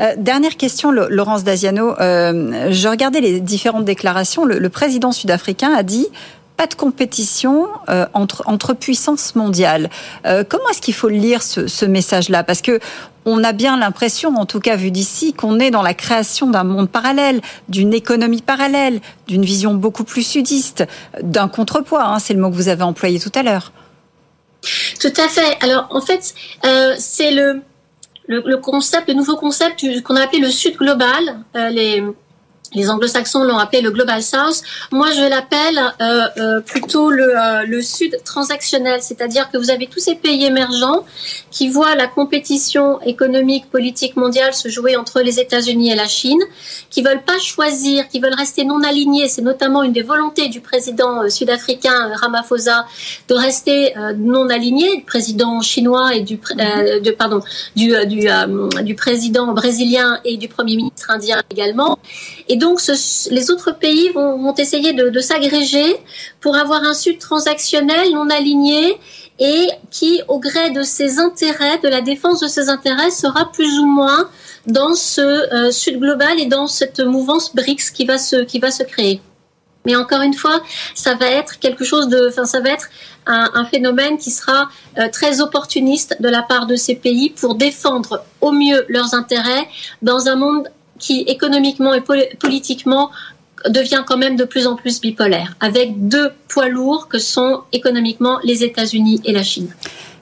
Euh, 0.00 0.14
dernière 0.16 0.56
question, 0.56 0.90
Laurence 0.90 1.44
Daziano. 1.44 1.98
Euh, 2.00 2.68
je 2.70 2.88
regardais 2.88 3.20
les 3.20 3.40
différentes 3.40 3.84
déclarations. 3.84 4.44
Le 4.44 4.68
président 4.68 5.12
sud-africain 5.12 5.72
a 5.72 5.82
dit 5.82 6.06
pas 6.56 6.66
de 6.66 6.74
compétition 6.74 7.66
euh, 7.88 8.06
entre, 8.14 8.74
puissances 8.74 9.34
mondiales. 9.34 9.90
Euh, 10.26 10.44
comment 10.48 10.68
est-ce 10.70 10.80
qu'il 10.80 10.94
faut 10.94 11.08
lire 11.08 11.42
ce, 11.42 11.84
message-là? 11.84 12.44
Parce 12.44 12.62
que 12.62 12.78
on 13.26 13.42
a 13.42 13.52
bien 13.52 13.78
l'impression, 13.78 14.36
en 14.36 14.44
tout 14.44 14.60
cas 14.60 14.76
vu 14.76 14.90
d'ici, 14.90 15.32
qu'on 15.32 15.58
est 15.58 15.70
dans 15.70 15.82
la 15.82 15.94
création 15.94 16.50
d'un 16.50 16.64
monde 16.64 16.90
parallèle, 16.90 17.40
d'une 17.68 17.94
économie 17.94 18.42
parallèle, 18.42 19.00
d'une 19.26 19.44
vision 19.44 19.74
beaucoup 19.74 20.04
plus 20.04 20.22
sudiste, 20.22 20.84
d'un 21.22 21.48
contrepoids. 21.48 22.04
Hein, 22.04 22.18
c'est 22.18 22.34
le 22.34 22.40
mot 22.40 22.50
que 22.50 22.54
vous 22.54 22.68
avez 22.68 22.82
employé 22.82 23.18
tout 23.18 23.32
à 23.34 23.42
l'heure. 23.42 23.72
Tout 25.00 25.12
à 25.16 25.28
fait. 25.28 25.56
Alors 25.62 25.88
en 25.90 26.02
fait, 26.02 26.34
euh, 26.66 26.94
c'est 26.98 27.32
le, 27.32 27.62
le, 28.28 28.56
concept, 28.58 29.08
le 29.08 29.14
nouveau 29.14 29.36
concept 29.36 29.84
qu'on 30.02 30.16
a 30.16 30.22
appelé 30.22 30.40
le 30.40 30.50
Sud 30.50 30.76
global. 30.76 31.44
Les 31.54 32.02
les 32.74 32.90
anglo-saxons 32.90 33.44
l'ont 33.44 33.58
appelé 33.58 33.80
le 33.80 33.90
Global 33.90 34.22
South. 34.22 34.62
Moi, 34.90 35.10
je 35.12 35.28
l'appelle 35.28 35.78
euh, 36.00 36.26
euh, 36.36 36.60
plutôt 36.60 37.10
le, 37.10 37.36
euh, 37.36 37.64
le, 37.66 37.82
Sud 37.82 38.16
transactionnel, 38.24 39.00
c'est-à-dire 39.02 39.50
que 39.50 39.58
vous 39.58 39.70
avez 39.70 39.86
tous 39.86 40.00
ces 40.00 40.14
pays 40.14 40.44
émergents 40.44 41.04
qui 41.50 41.68
voient 41.68 41.94
la 41.94 42.06
compétition 42.06 43.00
économique, 43.02 43.70
politique 43.70 44.16
mondiale 44.16 44.54
se 44.54 44.68
jouer 44.68 44.96
entre 44.96 45.20
les 45.20 45.38
États-Unis 45.38 45.92
et 45.92 45.94
la 45.94 46.08
Chine, 46.08 46.40
qui 46.90 47.02
veulent 47.02 47.22
pas 47.22 47.38
choisir, 47.38 48.08
qui 48.08 48.20
veulent 48.20 48.34
rester 48.34 48.64
non 48.64 48.82
alignés. 48.82 49.28
C'est 49.28 49.42
notamment 49.42 49.82
une 49.82 49.92
des 49.92 50.02
volontés 50.02 50.48
du 50.48 50.60
président 50.60 51.28
sud-africain 51.28 52.10
Ramaphosa 52.14 52.86
de 53.28 53.34
rester 53.34 53.92
non 54.16 54.48
aligné, 54.48 54.96
du 54.96 55.04
président 55.04 55.60
chinois 55.60 56.14
et 56.14 56.22
du, 56.22 56.38
pardon, 57.18 57.40
du, 57.76 58.94
président 58.96 59.52
brésilien 59.52 60.20
et 60.24 60.36
du 60.36 60.48
premier 60.48 60.76
ministre 60.76 61.10
indien 61.10 61.42
également. 61.50 61.98
Ce, 62.78 63.30
les 63.30 63.50
autres 63.50 63.72
pays 63.72 64.10
vont, 64.10 64.54
essayer 64.54 64.92
de, 64.92 65.20
s'agréger 65.20 65.96
pour 66.40 66.56
avoir 66.56 66.82
un 66.82 66.94
Sud 66.94 67.18
transactionnel 67.18 68.12
non 68.12 68.28
aligné 68.30 68.98
et 69.38 69.68
qui, 69.90 70.22
au 70.28 70.38
gré 70.38 70.70
de 70.70 70.82
ses 70.82 71.18
intérêts, 71.18 71.78
de 71.78 71.88
la 71.88 72.00
défense 72.00 72.40
de 72.40 72.48
ses 72.48 72.68
intérêts, 72.68 73.10
sera 73.10 73.50
plus 73.50 73.78
ou 73.78 73.86
moins 73.86 74.28
dans 74.66 74.94
ce 74.94 75.20
euh, 75.20 75.70
Sud 75.70 75.98
global 75.98 76.38
et 76.38 76.46
dans 76.46 76.66
cette 76.66 77.00
mouvance 77.00 77.54
BRICS 77.54 77.90
qui 77.90 78.04
va 78.04 78.18
se, 78.18 78.82
créer. 78.84 79.20
Mais 79.86 79.96
encore 79.96 80.22
une 80.22 80.34
fois, 80.34 80.62
ça 80.94 81.14
va 81.14 81.26
être 81.26 81.58
quelque 81.58 81.84
chose 81.84 82.08
de, 82.08 82.28
enfin, 82.28 82.46
ça 82.46 82.60
va 82.60 82.70
être 82.70 82.88
un, 83.26 83.50
un 83.54 83.64
phénomène 83.66 84.16
qui 84.18 84.30
sera 84.30 84.68
euh, 84.98 85.08
très 85.10 85.40
opportuniste 85.40 86.16
de 86.20 86.28
la 86.28 86.42
part 86.42 86.66
de 86.66 86.76
ces 86.76 86.94
pays 86.94 87.30
pour 87.30 87.56
défendre 87.56 88.24
au 88.40 88.52
mieux 88.52 88.84
leurs 88.88 89.14
intérêts 89.14 89.66
dans 90.00 90.28
un 90.28 90.36
monde 90.36 90.68
qui 90.98 91.20
économiquement 91.22 91.94
et 91.94 92.00
politiquement 92.00 93.10
devient 93.68 94.02
quand 94.06 94.18
même 94.18 94.36
de 94.36 94.44
plus 94.44 94.66
en 94.66 94.76
plus 94.76 95.00
bipolaire, 95.00 95.56
avec 95.60 96.08
deux 96.08 96.30
poids 96.48 96.68
lourds 96.68 97.08
que 97.08 97.18
sont 97.18 97.62
économiquement 97.72 98.38
les 98.44 98.62
États-Unis 98.62 99.20
et 99.24 99.32
la 99.32 99.42
Chine. 99.42 99.74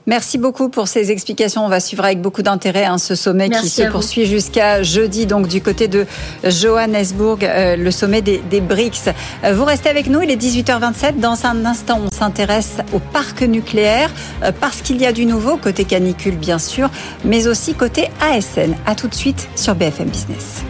Merci 0.06 0.38
beaucoup 0.38 0.68
pour 0.68 0.88
ces 0.88 1.10
explications. 1.10 1.64
On 1.64 1.68
va 1.68 1.80
suivre 1.80 2.04
avec 2.04 2.20
beaucoup 2.20 2.42
d'intérêt 2.42 2.84
hein, 2.84 2.98
ce 2.98 3.14
sommet 3.14 3.48
Merci 3.48 3.64
qui 3.64 3.70
se 3.70 3.82
poursuit 3.82 4.26
jusqu'à 4.26 4.82
jeudi, 4.82 5.26
donc 5.26 5.46
du 5.46 5.60
côté 5.60 5.86
de 5.86 6.06
Johannesburg, 6.44 7.38
euh, 7.42 7.76
le 7.76 7.90
sommet 7.90 8.20
des, 8.20 8.42
des 8.50 8.60
BRICS. 8.60 9.10
Euh, 9.44 9.54
vous 9.54 9.64
restez 9.64 9.88
avec 9.88 10.08
nous, 10.08 10.20
il 10.22 10.30
est 10.30 10.36
18h27. 10.36 11.20
Dans 11.20 11.46
un 11.46 11.64
instant, 11.64 12.00
on 12.04 12.14
s'intéresse 12.14 12.78
au 12.92 12.98
parc 12.98 13.42
nucléaire 13.42 14.10
euh, 14.42 14.50
parce 14.58 14.82
qu'il 14.82 15.00
y 15.00 15.06
a 15.06 15.12
du 15.12 15.24
nouveau, 15.24 15.56
côté 15.56 15.84
canicule 15.84 16.36
bien 16.36 16.58
sûr, 16.58 16.90
mais 17.24 17.46
aussi 17.46 17.74
côté 17.74 18.10
ASN. 18.20 18.74
A 18.86 18.94
tout 18.94 19.08
de 19.08 19.14
suite 19.14 19.48
sur 19.54 19.74
BFM 19.74 20.08
Business. 20.08 20.64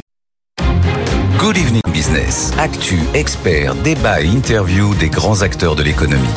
Good 1.39 1.57
Evening 1.57 1.83
Business. 1.93 2.53
Actu, 2.59 3.01
experts, 3.15 3.75
débat 3.77 4.21
et 4.21 4.27
interview 4.27 4.95
des 4.95 5.09
grands 5.09 5.43
acteurs 5.43 5.75
de 5.75 5.83
l'économie. 5.83 6.29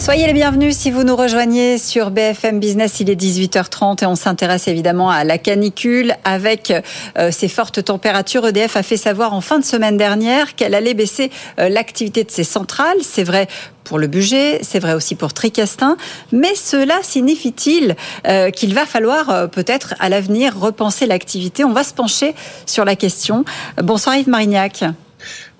Soyez 0.00 0.26
les 0.26 0.32
bienvenus 0.32 0.78
si 0.78 0.90
vous 0.90 1.04
nous 1.04 1.14
rejoignez 1.14 1.76
sur 1.76 2.10
BFM 2.10 2.58
Business. 2.58 3.00
Il 3.00 3.10
est 3.10 3.20
18h30 3.20 4.02
et 4.02 4.06
on 4.06 4.14
s'intéresse 4.14 4.66
évidemment 4.66 5.10
à 5.10 5.24
la 5.24 5.36
canicule 5.36 6.14
avec 6.24 6.72
euh, 7.18 7.30
ces 7.30 7.48
fortes 7.48 7.84
températures. 7.84 8.46
EDF 8.46 8.76
a 8.76 8.82
fait 8.82 8.96
savoir 8.96 9.34
en 9.34 9.42
fin 9.42 9.58
de 9.58 9.64
semaine 9.64 9.98
dernière 9.98 10.56
qu'elle 10.56 10.74
allait 10.74 10.94
baisser 10.94 11.30
euh, 11.58 11.68
l'activité 11.68 12.24
de 12.24 12.30
ses 12.30 12.44
centrales. 12.44 12.96
C'est 13.02 13.24
vrai 13.24 13.46
pour 13.84 13.98
le 13.98 14.06
budget, 14.06 14.60
c'est 14.62 14.78
vrai 14.78 14.94
aussi 14.94 15.16
pour 15.16 15.34
Tricastin, 15.34 15.98
mais 16.32 16.54
cela 16.54 16.98
signifie-t-il 17.02 17.94
euh, 18.26 18.50
qu'il 18.50 18.72
va 18.72 18.86
falloir 18.86 19.50
peut-être 19.50 19.94
à 20.00 20.08
l'avenir 20.08 20.58
repenser 20.58 21.04
l'activité? 21.04 21.62
On 21.62 21.74
va 21.74 21.84
se 21.84 21.92
pencher 21.92 22.34
sur 22.64 22.86
la 22.86 22.96
question. 22.96 23.44
Bonsoir 23.76 24.16
Yves 24.16 24.30
Marignac. 24.30 24.82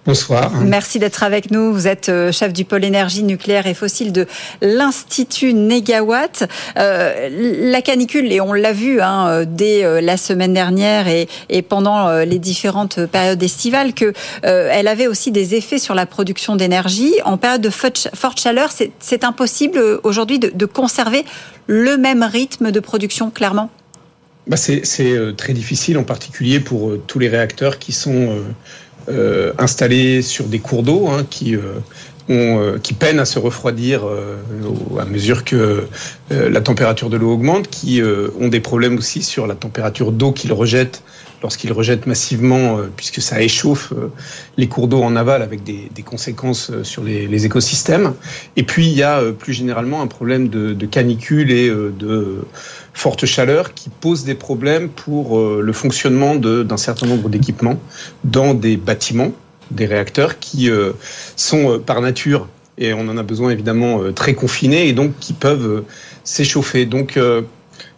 Bonsoir. 0.07 0.51
Merci 0.63 0.99
d'être 0.99 1.23
avec 1.23 1.51
nous. 1.51 1.75
Vous 1.75 1.87
êtes 1.87 2.09
euh, 2.09 2.33
chef 2.33 2.55
du 2.55 2.65
pôle 2.65 2.85
énergie 2.85 3.23
nucléaire 3.23 3.67
et 3.67 3.75
fossile 3.75 4.13
de 4.13 4.27
l'Institut 4.63 5.53
Négawatt. 5.53 6.49
Euh, 6.79 7.29
la 7.71 7.83
canicule, 7.83 8.33
et 8.33 8.41
on 8.41 8.55
l'a 8.55 8.73
vu 8.73 9.03
hein, 9.03 9.29
euh, 9.29 9.45
dès 9.47 10.01
la 10.01 10.17
semaine 10.17 10.55
dernière 10.55 11.07
et, 11.07 11.29
et 11.51 11.61
pendant 11.61 12.11
les 12.21 12.39
différentes 12.39 13.05
périodes 13.07 13.43
estivales, 13.43 13.93
que 13.93 14.13
elle 14.43 14.89
avait 14.89 15.07
aussi 15.07 15.33
des 15.33 15.55
effets 15.55 15.79
sur 15.79 15.95
la 15.95 16.07
production 16.07 16.57
d'énergie. 16.57 17.15
En 17.25 17.37
période 17.37 17.61
de 17.61 17.71
forte 17.71 18.41
chaleur, 18.41 18.71
c'est 18.99 19.25
impossible 19.25 20.01
aujourd'hui 20.03 20.39
de, 20.39 20.51
de 20.53 20.67
conserver 20.67 21.25
le 21.67 21.97
même 21.97 22.23
rythme 22.23 22.71
de 22.71 22.81
production, 22.81 23.31
clairement? 23.31 23.71
Bah 24.47 24.57
c'est 24.57 24.83
très 25.37 25.53
difficile, 25.53 25.99
en 25.99 26.05
particulier 26.05 26.61
pour 26.61 26.93
tous 27.07 27.19
les 27.19 27.29
réacteurs 27.29 27.79
qui 27.79 27.93
sont 27.93 28.39
installés 29.59 30.23
sur 30.23 30.47
des 30.47 30.59
cours 30.59 30.83
d'eau 30.83 31.09
hein, 31.09 31.27
qui, 31.29 31.55
euh, 31.55 31.61
ont, 32.29 32.61
euh, 32.61 32.79
qui 32.79 32.95
peinent 32.95 33.19
à 33.19 33.25
se 33.25 33.39
refroidir 33.39 34.03
à 34.99 35.05
mesure 35.05 35.45
que 35.45 35.85
la 36.31 36.61
température 36.61 37.11
de 37.11 37.17
l'eau 37.17 37.33
augmente, 37.33 37.69
qui 37.69 38.03
ont 38.39 38.49
des 38.49 38.61
problèmes 38.61 38.99
aussi 38.99 39.23
sur 39.23 39.47
la 39.47 39.55
température 39.55 40.13
d'eau 40.13 40.33
qu'ils 40.33 40.53
rejettent 40.53 41.03
lorsqu'ils 41.43 41.73
rejettent 41.73 42.07
massivement, 42.07 42.79
puisque 42.97 43.23
ça 43.23 43.41
échauffe 43.41 43.95
les 44.59 44.69
cours 44.69 44.89
d'eau 44.89 45.03
en 45.03 45.17
aval 45.17 45.41
avec 45.41 45.63
des, 45.63 46.03
conséquences 46.03 46.71
sur 46.83 47.03
les, 47.03 47.27
les, 47.27 47.47
écosystèmes. 47.47 48.13
Et 48.57 48.63
puis 48.63 48.87
il 48.87 48.93
y 48.93 49.03
a 49.03 49.33
plus 49.33 49.55
généralement 49.55 50.03
un 50.03 50.07
problème 50.07 50.49
de, 50.49 50.75
de 50.75 50.87
canicule 50.87 51.51
et 51.51 51.69
de 51.71 52.43
forte 52.93 53.27
chaleur 53.27 53.75
qui 53.75 53.89
pose 53.89 54.25
des 54.25 54.35
problèmes 54.35 54.89
pour 54.89 55.39
euh, 55.39 55.61
le 55.63 55.73
fonctionnement 55.73 56.35
d'un 56.35 56.77
certain 56.77 57.07
nombre 57.07 57.29
d'équipements 57.29 57.79
dans 58.25 58.55
des 58.55 58.77
bâtiments, 58.77 59.33
des 59.71 59.87
réacteurs 59.87 60.39
qui 60.39 60.71
euh, 60.71 60.93
sont 61.37 61.73
euh, 61.73 61.79
par 61.79 62.01
nature, 62.01 62.49
et 62.79 62.93
on 62.93 63.09
en 63.09 63.17
a 63.17 63.23
besoin 63.23 63.51
évidemment, 63.51 64.11
très 64.13 64.35
confinés 64.35 64.89
et 64.89 64.95
donc 64.95 65.13
qui 65.21 65.35
peuvent 65.35 65.85
s'échauffer. 66.25 66.87
Donc 66.87 67.19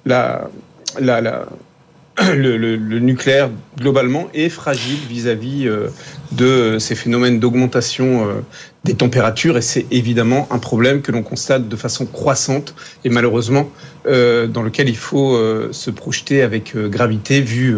la, 0.05 0.51
la, 0.99 1.21
la 1.21 1.47
le, 2.35 2.57
le, 2.57 2.77
le, 2.77 2.99
nucléaire 2.99 3.51
globalement 3.79 4.29
est 4.35 4.51
fragile 4.51 4.99
vis-à-vis 5.09 5.67
-vis 5.67 5.91
de 6.33 6.79
ces 6.79 6.95
phénomènes 6.95 7.41
d'augmentation 7.41 8.43
des 8.85 8.95
températures. 8.95 9.57
Et 9.57 9.63
c'est 9.63 9.87
évidemment 9.91 10.49
un 10.51 10.59
problème 10.59 11.03
que 11.03 11.13
l'on 11.13 11.23
constate 11.23 11.69
de 11.69 11.77
façon 11.77 12.07
croissante 12.07 12.75
et 13.05 13.09
malheureusement 13.09 13.71
euh, 14.07 14.47
dans 14.47 14.63
lequel 14.63 14.89
il 14.89 14.97
faut 14.97 15.37
euh, 15.37 15.69
se 15.73 15.91
projeter 15.91 16.43
avec 16.43 16.75
euh, 16.75 16.89
gravité 16.89 17.41
vu 17.41 17.77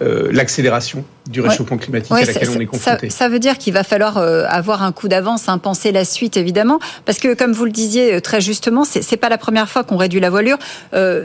l'accélération 0.00 1.04
du 1.28 1.40
réchauffement 1.40 1.78
climatique 1.78 2.12
à 2.12 2.24
laquelle 2.24 2.50
on 2.50 2.60
est 2.60 2.66
confronté. 2.66 3.10
Ça, 3.10 3.28
veut 3.28 3.38
dire 3.38 3.58
qu'il 3.58 3.72
va 3.72 3.82
falloir 3.82 4.18
avoir 4.18 4.82
un 4.82 4.92
coup 4.92 5.08
d'avance, 5.08 5.48
hein, 5.48 5.58
penser 5.58 5.90
la 5.90 6.04
suite 6.04 6.36
évidemment, 6.36 6.78
parce 7.04 7.18
que 7.18 7.34
comme 7.34 7.52
vous 7.52 7.64
le 7.64 7.70
disiez 7.70 8.20
très 8.20 8.40
justement, 8.40 8.84
c'est 8.84 9.16
pas 9.16 9.28
la 9.28 9.38
première 9.38 9.68
fois 9.68 9.84
qu'on 9.84 9.96
réduit 9.96 10.20
la 10.20 10.30
voilure. 10.30 10.58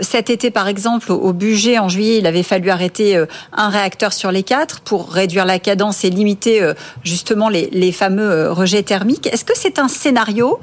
cet 0.02 0.30
été 0.30 0.52
par 0.52 0.68
exemple, 0.68 1.12
au 1.12 1.34
budget 1.34 1.80
en 1.80 1.90
juillet, 1.90 2.18
il 2.20 2.28
avait 2.28 2.44
fallu 2.44 2.70
arrêter 2.70 3.22
un 3.54 3.70
réacteur 3.70 4.14
sur 4.14 4.32
les 4.32 4.44
quatre 4.44 4.80
pour 4.80 5.12
réduire 5.12 5.46
la 5.46 5.60
cadence 5.60 6.04
et 6.04 6.10
limiter 6.10 6.66
justement 7.04 7.50
les, 7.50 7.70
les 7.72 7.92
fameux 7.92 8.52
rejets 8.52 8.84
thermiques. 8.84 9.28
Est-ce 9.28 9.46
que 9.46 9.54
c'est 9.56 9.80
un 9.80 9.88
scénario 9.88 10.60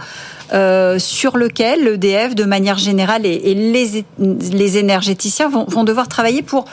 euh, 0.52 0.98
sur 0.98 1.36
lequel 1.36 1.84
l'EDF, 1.84 2.34
de 2.34 2.44
manière 2.44 2.78
générale, 2.78 3.26
et, 3.26 3.54
les, 3.54 4.04
les, 4.18 4.78
énergéticiens 4.78 5.50
vont, 5.50 5.66
vont 5.68 5.84
devoir 5.84 6.08
travailler 6.08 6.42
pour, 6.42 6.64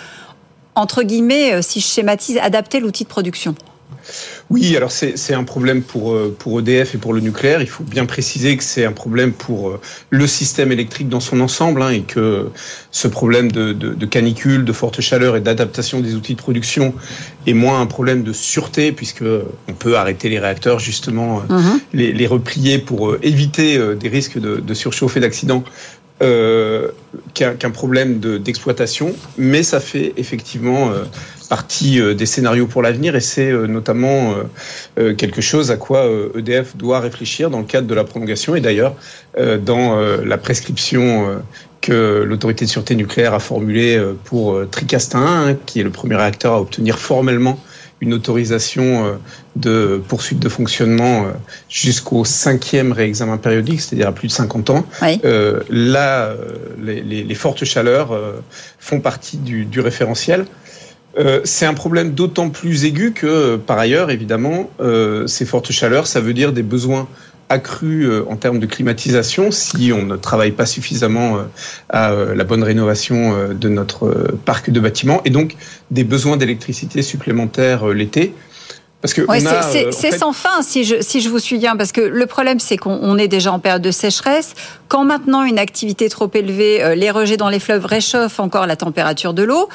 entre 0.75 1.03
guillemets, 1.03 1.53
euh, 1.53 1.61
si 1.61 1.79
je 1.79 1.87
schématise, 1.87 2.37
adapter 2.37 2.79
l'outil 2.79 3.03
de 3.03 3.09
production 3.09 3.55
oui, 4.51 4.77
alors 4.77 4.91
c'est 4.91 5.33
un 5.33 5.43
problème 5.43 5.81
pour, 5.81 6.13
euh, 6.13 6.35
pour 6.37 6.59
EDF 6.59 6.93
et 6.93 6.99
pour 6.99 7.11
le 7.11 7.21
nucléaire. 7.21 7.61
Il 7.61 7.67
faut 7.67 7.83
bien 7.83 8.05
préciser 8.05 8.55
que 8.55 8.63
c'est 8.63 8.85
un 8.85 8.91
problème 8.91 9.33
pour 9.33 9.69
euh, 9.69 9.81
le 10.11 10.27
système 10.27 10.71
électrique 10.71 11.09
dans 11.09 11.19
son 11.19 11.41
ensemble 11.41 11.81
hein, 11.81 11.89
et 11.89 12.01
que 12.01 12.49
ce 12.91 13.07
problème 13.07 13.51
de, 13.51 13.73
de, 13.73 14.05
canicule, 14.05 14.63
de 14.63 14.73
forte 14.73 15.01
chaleur 15.01 15.35
et 15.35 15.41
d'adaptation 15.41 16.01
des 16.01 16.13
outils 16.13 16.35
de 16.35 16.39
production 16.39 16.93
est 17.47 17.53
moins 17.53 17.81
un 17.81 17.87
problème 17.87 18.21
de 18.21 18.31
sûreté 18.31 18.91
puisque 18.91 19.23
on 19.67 19.73
peut 19.73 19.97
arrêter 19.97 20.29
les 20.29 20.37
réacteurs 20.37 20.77
justement, 20.77 21.41
les, 21.91 22.13
les, 22.13 22.27
replier 22.27 22.77
pour 22.77 23.15
éviter 23.23 23.79
des 23.95 24.09
risques 24.09 24.37
de, 24.37 24.57
de 24.57 24.73
surchauffe 24.75 25.17
et 25.17 25.19
d'accident 25.19 25.63
euh, 26.21 26.91
qu'un 27.33 27.71
problème 27.71 28.19
d'exploitation, 28.19 29.13
mais 29.37 29.63
ça 29.63 29.81
fait 29.81 30.13
effectivement 30.15 30.89
euh, 30.89 31.03
partie 31.49 31.99
euh, 31.99 32.13
des 32.13 32.25
scénarios 32.25 32.67
pour 32.67 32.81
l'avenir 32.81 33.17
et 33.17 33.19
c'est 33.19 33.51
euh, 33.51 33.67
notamment 33.67 34.35
quelque 35.17 35.41
chose 35.41 35.71
à 35.71 35.77
quoi 35.77 36.09
EDF 36.35 36.77
doit 36.77 37.01
réfléchir 37.01 37.49
dans 37.49 37.59
le 37.59 37.65
cadre 37.65 37.87
de 37.87 37.93
la 37.93 38.05
prolongation 38.05 38.55
et 38.55 38.61
d'ailleurs 38.61 38.95
dans 39.37 39.99
la 39.99 40.37
prescription 40.37 41.41
que 41.81 42.23
l'autorité 42.23 42.65
de 42.65 42.69
sûreté 42.69 42.95
nucléaire 42.95 43.33
a 43.33 43.39
formulée 43.39 44.01
pour 44.23 44.59
Tricastin, 44.71 45.19
hein, 45.19 45.57
qui 45.65 45.81
est 45.81 45.83
le 45.83 45.89
premier 45.89 46.15
réacteur 46.15 46.53
à 46.53 46.61
obtenir 46.61 46.97
formellement 46.97 47.59
une 48.01 48.13
autorisation 48.13 49.05
euh, 49.05 49.11
de 49.55 50.01
poursuite 50.07 50.39
de 50.39 50.49
fonctionnement 50.49 51.25
euh, 51.25 51.31
jusqu'au 51.69 52.25
cinquième 52.25 52.91
réexamen 52.91 53.37
périodique, 53.37 53.81
c'est-à-dire 53.81 54.09
à 54.09 54.11
plus 54.11 54.27
de 54.27 54.33
50 54.33 54.69
ans. 54.69 54.85
Euh, 55.23 55.61
là, 55.69 56.33
les, 56.81 57.35
fortes 57.35 57.63
chaleurs 57.63 58.17
font 58.79 58.99
partie 58.99 59.37
du, 59.37 59.79
référentiel. 59.79 60.45
c'est 61.43 61.65
un 61.65 61.73
problème 61.73 62.13
d'autant 62.13 62.49
plus 62.49 62.85
aigu 62.85 63.11
que, 63.11 63.57
par 63.57 63.77
ailleurs, 63.77 64.09
évidemment, 64.09 64.69
ces 65.27 65.45
fortes 65.45 65.71
chaleurs, 65.71 66.07
ça 66.07 66.21
veut 66.21 66.33
dire 66.33 66.53
des 66.53 66.63
besoins 66.63 67.07
accru 67.49 68.03
euh, 68.03 68.23
en 68.29 68.35
termes 68.35 68.59
de 68.59 68.65
climatisation 68.65 69.51
si 69.51 69.91
on 69.93 70.03
ne 70.03 70.15
travaille 70.15 70.51
pas 70.51 70.65
suffisamment 70.65 71.37
euh, 71.37 71.41
à 71.89 72.11
euh, 72.11 72.35
la 72.35 72.43
bonne 72.43 72.63
rénovation 72.63 73.49
de 73.53 73.69
notre 73.69 74.35
parc 74.45 74.69
de 74.69 74.79
bâtiments 74.79 75.21
et 75.25 75.29
donc 75.29 75.55
des 75.91 76.03
besoins 76.03 76.37
d'électricité 76.37 77.01
supplémentaires 77.01 77.87
l'été. 77.87 78.33
Parce 79.01 79.13
que 79.13 79.21
c'est 79.91 80.17
sans 80.17 80.33
fin 80.33 80.63
si 80.63 80.83
je, 80.83 80.95
si 81.01 81.21
je 81.21 81.29
vous 81.29 81.37
suis 81.37 81.59
bien, 81.59 81.75
parce 81.75 81.91
que 81.91 82.01
le 82.01 82.25
problème 82.25 82.59
c'est 82.59 82.77
qu'on 82.77 83.17
est 83.19 83.27
déjà 83.27 83.51
en 83.51 83.59
période 83.59 83.83
de 83.83 83.91
sécheresse. 83.91 84.55
Quand 84.87 85.03
maintenant 85.03 85.43
une 85.43 85.59
activité 85.59 86.09
trop 86.09 86.29
élevée, 86.33 86.95
les 86.95 87.11
rejets 87.11 87.37
dans 87.37 87.49
les 87.49 87.59
fleuves 87.59 87.85
réchauffent 87.85 88.39
encore 88.39 88.65
la 88.65 88.75
température 88.75 89.35
de 89.35 89.43
l'eau, 89.43 89.69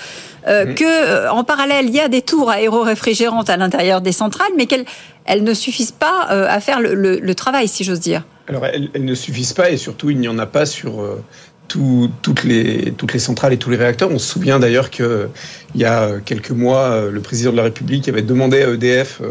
euh, 0.49 0.73
que 0.73 1.29
en 1.29 1.45
parallèle 1.45 1.87
il 1.87 1.95
y 1.95 2.01
a 2.01 2.09
des 2.09 2.23
tours 2.23 2.51
aéro-réfrigérantes 2.51 3.51
à 3.51 3.59
l'intérieur 3.59 4.01
des 4.01 4.13
centrales, 4.13 4.51
mais 4.57 4.67
qu'elles 4.67 4.87
elles 5.31 5.45
ne 5.45 5.55
suffisent 5.55 5.93
pas 5.93 6.27
euh, 6.33 6.47
à 6.49 6.59
faire 6.59 6.81
le, 6.81 7.35
travail, 7.35 7.69
si 7.69 7.85
j'ose 7.85 8.01
dire. 8.01 8.25
Alors, 8.49 8.67
elles, 8.67 8.91
ne 8.97 9.15
suffisent 9.15 9.53
pas 9.53 9.71
et 9.71 9.77
surtout, 9.77 10.11
il 10.11 10.19
n'y 10.19 10.27
en 10.27 10.41
a 10.41 10.47
pas 10.47 10.67
sur 10.67 11.01
euh, 11.01 11.23
toutes, 11.69 12.43
les, 12.43 12.93
centrales 13.19 13.53
et 13.53 13.57
tous 13.57 13.71
les 13.71 13.77
réacteurs. 13.77 14.11
On 14.11 14.19
se 14.19 14.27
souvient 14.27 14.59
d'ailleurs 14.59 14.91
qu'il 14.91 15.29
y 15.77 15.85
a 15.85 16.19
quelques 16.25 16.51
mois, 16.51 17.09
le 17.09 17.21
président 17.21 17.53
de 17.53 17.57
la 17.57 17.63
République 17.63 18.09
avait 18.09 18.23
demandé 18.23 18.61
à 18.63 18.71
EDF 18.71 19.23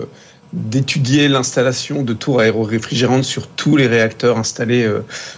d'étudier 0.54 1.28
l'installation 1.28 2.02
de 2.02 2.14
tours 2.14 2.40
aéro-réfrigérantes 2.40 3.26
sur 3.26 3.48
tous 3.48 3.76
les 3.76 3.88
réacteurs 3.88 4.38
installés 4.38 4.90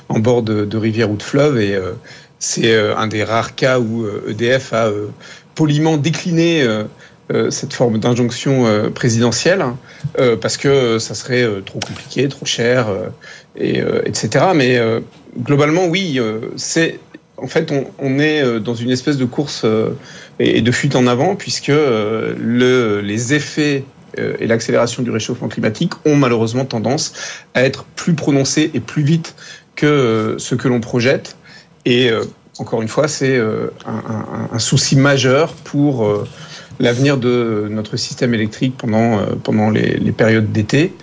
en 0.09 0.20
bord 0.20 0.43
de, 0.43 0.64
de 0.64 0.78
rivières 0.78 1.09
ou 1.09 1.18
de 1.18 1.24
fleuves. 1.24 1.59
Et 1.59 1.76
c'est 2.38 2.80
un 2.80 3.07
des 3.07 3.24
rares 3.24 3.55
cas 3.55 3.80
où 3.80 4.05
EDF 4.28 4.74
e 4.74 4.76
a 4.76 4.91
poliment 5.55 5.97
décliné 5.97 6.64
euh, 6.64 6.84
cette 7.50 7.74
forme 7.74 7.98
d'injonction 7.98 8.66
euh, 8.66 8.90
présidentielle, 8.90 9.66
euh, 10.20 10.36
parce 10.36 10.58
que 10.58 11.00
ça 11.00 11.14
serait 11.14 11.46
trop 11.66 11.80
compliqué, 11.80 12.28
trop 12.28 12.46
cher, 12.46 12.88
et, 13.58 13.82
etc. 14.06 14.46
Mais 14.56 14.80
globalement, 15.40 15.86
oui, 15.86 16.20
c'est 16.56 17.00
en 17.38 17.48
fait, 17.48 17.74
on, 17.98 18.20
est 18.20 18.60
dans 18.60 18.76
une 18.76 18.92
espèce 18.92 19.18
de 19.18 19.26
course 19.26 19.66
et 20.40 20.62
de 20.62 20.72
fuite 20.72 20.96
en 20.96 21.08
avant, 21.08 21.36
puisque 21.36 21.70
le, 21.70 23.02
les 23.04 23.34
effets 23.34 23.84
et 24.18 24.46
l'accélération 24.46 25.02
du 25.02 25.10
réchauffement 25.10 25.48
climatique 25.48 25.94
ont 26.06 26.16
malheureusement 26.16 26.66
tendance 26.66 27.14
à 27.56 27.64
être 27.64 27.86
plus 27.96 28.14
prononcés 28.14 28.70
et 28.76 28.80
plus 28.80 29.02
vite 29.02 29.36
que 29.76 30.36
ce 30.38 30.54
que 30.54 30.68
l'on 30.68 30.82
projette. 30.82 31.36
Et 31.86 32.12
encore 32.60 32.84
une 32.84 32.88
fois, 32.88 33.08
c'est 33.08 33.42
un, 33.88 34.60
souci 34.60 34.96
majeur 34.96 35.54
pour 35.54 36.28
l'avenir 36.80 37.18
de 37.18 37.68
notre 37.70 37.98
système 37.98 38.34
électrique 38.34 38.76
pendant, 38.78 39.20
euh, 39.20 39.26
pendant 39.42 39.70
les, 39.70 40.12
périodes 40.12 40.52
d'été. 40.52 40.94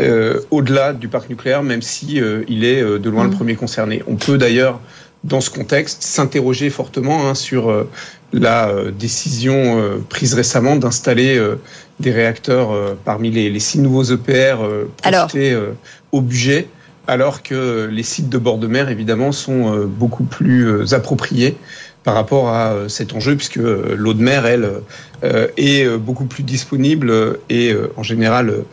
Euh, 0.00 0.40
au-delà 0.50 0.94
du 0.94 1.08
parc 1.08 1.28
nucléaire, 1.28 1.62
même 1.62 1.82
si 1.82 2.20
euh, 2.20 2.42
il 2.48 2.64
est 2.64 2.82
de 2.82 3.10
loin 3.10 3.24
le 3.24 3.30
mmh. 3.30 3.34
premier 3.34 3.54
concerné. 3.54 4.02
On 4.06 4.16
peut 4.16 4.38
d'ailleurs, 4.38 4.80
dans 5.24 5.42
ce 5.42 5.50
contexte, 5.50 6.02
s'interroger 6.02 6.70
fortement 6.70 7.28
hein, 7.28 7.34
sur 7.34 7.86
la 8.32 8.72
décision 8.98 10.00
prise 10.08 10.32
récemment 10.32 10.76
d'installer 10.76 11.38
des 11.98 12.10
réacteurs 12.12 12.96
parmi 13.04 13.30
les, 13.30 13.50
les, 13.50 13.60
six 13.60 13.78
nouveaux 13.78 14.04
EPR 14.04 14.56
projetés 15.02 15.54
au 16.12 16.22
budget, 16.22 16.68
alors 17.06 17.42
que 17.42 17.86
les 17.92 18.02
sites 18.02 18.30
de 18.30 18.38
bord 18.38 18.56
de 18.56 18.66
mer, 18.66 18.88
évidemment, 18.88 19.32
sont 19.32 19.84
beaucoup 19.84 20.24
plus 20.24 20.94
appropriés 20.94 21.58
par 22.04 22.14
rapport 22.14 22.48
à 22.48 22.88
cet 22.88 23.12
enjeu, 23.12 23.36
puisque 23.36 23.56
l'eau 23.56 24.14
de 24.14 24.22
mer, 24.22 24.46
elle, 24.46 24.70
est 25.58 25.86
beaucoup 25.98 26.24
plus 26.24 26.42
disponible 26.42 27.38
et 27.50 27.74
en 27.96 28.02
général 28.02 28.64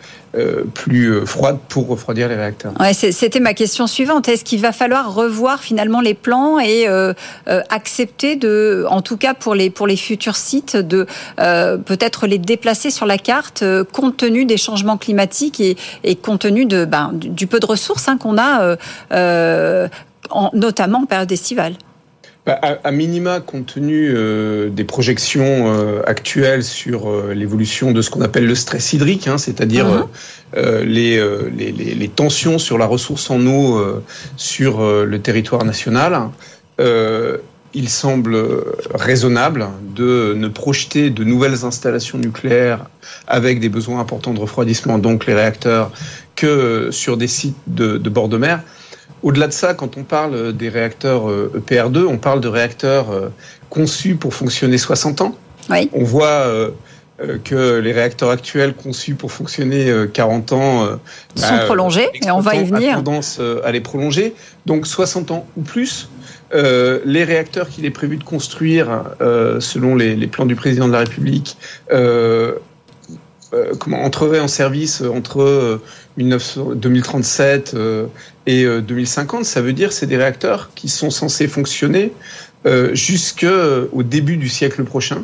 plus 0.73 1.25
froide 1.25 1.57
pour 1.67 1.87
refroidir 1.87 2.29
les 2.29 2.35
réacteurs. 2.35 2.71
C'était 2.93 3.41
ma 3.41 3.53
question 3.53 3.85
suivante. 3.85 4.29
Est-ce 4.29 4.45
qu'il 4.45 4.61
va 4.61 4.71
falloir 4.71 5.13
revoir 5.13 5.61
finalement 5.61 5.99
les 5.99 6.13
plans 6.13 6.57
et 6.59 6.87
accepter 7.69 8.37
de, 8.37 8.85
en 8.89 9.01
tout 9.01 9.17
cas 9.17 9.33
pour 9.33 9.55
les 9.55 9.69
pour 9.69 9.87
les 9.87 9.97
futurs 9.97 10.37
sites, 10.37 10.77
de 10.77 11.05
peut-être 11.35 12.27
les 12.27 12.37
déplacer 12.37 12.91
sur 12.91 13.05
la 13.05 13.17
carte 13.17 13.65
compte 13.91 14.15
tenu 14.15 14.45
des 14.45 14.57
changements 14.57 14.97
climatiques 14.97 15.59
et, 15.59 16.15
compte 16.15 16.41
tenu 16.41 16.65
ben, 16.65 17.11
du, 17.13 17.45
peu 17.45 17.59
de 17.59 17.65
ressources 17.65 18.07
hein, 18.07 18.17
qu'on 18.17 18.37
a, 18.37 18.77
en, 20.29 20.49
notamment 20.53 20.99
en 20.99 21.05
période 21.05 21.31
estivale? 21.31 21.73
Bah, 22.47 22.61
à, 22.61 22.91
minima, 22.93 23.41
compte 23.41 23.73
tenu 23.73 24.09
euh, 24.09 24.69
des 24.69 24.85
projections 24.85 25.65
euh, 25.67 26.01
actuelles 26.07 26.63
sur 26.63 27.09
euh, 27.09 27.33
l'évolution 27.33 27.91
de 27.91 28.01
ce 28.01 28.09
qu'on 28.09 28.21
appelle 28.21 28.45
le 28.45 28.55
stress 28.55 28.93
hydrique, 28.93 29.27
hein, 29.27 29.37
c'est-à-dire 29.37 30.07
uh-huh. 30.55 30.81
les, 30.81 31.21
les, 31.57 31.73
les, 31.73 32.07
tensions 32.07 32.57
sur 32.57 32.77
la 32.77 32.85
ressource 32.85 33.29
en 33.29 33.45
eau 33.45 33.85
sur 34.37 34.79
le 34.81 35.19
territoire 35.19 35.65
national, 35.65 36.29
il 37.73 37.89
semble 37.89 38.37
raisonnable 38.93 39.67
de 39.93 40.33
ne 40.33 40.47
projeter 40.47 41.09
de 41.09 41.25
nouvelles 41.25 41.65
installations 41.65 42.17
nucléaires 42.17 42.85
avec 43.27 43.59
des 43.59 43.67
besoins 43.67 43.99
importants 43.99 44.33
de 44.33 44.39
refroidissement, 44.39 44.99
donc 44.99 45.25
les 45.25 45.33
réacteurs, 45.33 45.91
que 46.37 46.91
sur 46.91 47.17
des 47.17 47.27
sites 47.27 47.57
de, 47.67 47.97
de 47.97 48.09
bord 48.09 48.29
de 48.29 48.37
mer. 48.37 48.61
Au-delà 49.27 49.47
de 49.47 49.51
ça, 49.51 49.73
quand 49.73 49.97
on 49.97 50.03
parle 50.03 50.53
des 50.53 50.69
réacteurs 50.69 51.29
EPR2, 51.29 51.97
euh, 51.97 52.03
e 52.03 52.07
on 52.07 52.17
parle 52.17 52.39
de 52.39 52.47
réacteurs 52.47 53.11
euh, 53.11 53.27
conçus 53.69 54.15
pour 54.15 54.33
fonctionner 54.33 54.77
60 54.77 55.19
ans. 55.19 55.35
On 55.91 56.05
voit 56.05 56.27
euh, 56.27 56.71
que 57.43 57.79
les 57.79 57.91
réacteurs 57.91 58.29
actuels 58.29 58.73
conçus 58.73 59.15
pour 59.15 59.33
fonctionner 59.33 59.91
40 60.13 60.53
ans 60.53 60.85
sont 61.35 61.55
bah, 61.55 61.65
prolongés 61.65 62.07
et 62.13 62.31
on 62.31 62.39
va 62.39 62.55
y 62.55 62.63
venir. 62.63 62.95
tendance 62.95 63.41
à 63.65 63.71
les 63.73 63.81
prolonger. 63.81 64.33
Donc 64.65 64.87
60 64.87 65.31
ans 65.31 65.45
ou 65.57 65.61
plus. 65.61 66.09
les 66.53 67.23
réacteurs 67.25 67.67
qu'il 67.67 67.83
est 67.83 67.91
prévu 67.91 68.15
de 68.15 68.23
construire, 68.23 69.03
selon 69.59 69.95
les, 69.95 70.27
plans 70.27 70.45
du 70.45 70.55
président 70.55 70.87
de 70.87 70.93
la 70.93 70.99
République, 70.99 71.57
comment 73.79 74.03
entreraient 74.03 74.39
en 74.39 74.47
service 74.47 75.01
entre 75.01 75.81
2037 76.17 77.75
et 78.45 78.65
2050, 78.65 79.41
euh, 79.41 79.43
ça 79.43 79.61
veut 79.61 79.73
dire 79.73 79.91
c'est 79.91 80.07
des 80.07 80.17
réacteurs 80.17 80.71
qui 80.73 80.89
sont 80.89 81.09
censés 81.09 81.47
fonctionner 81.47 82.11
euh, 82.65 82.93
jusqu'au 82.95 84.03
début 84.03 84.37
du 84.37 84.49
siècle 84.49 84.83
prochain. 84.83 85.23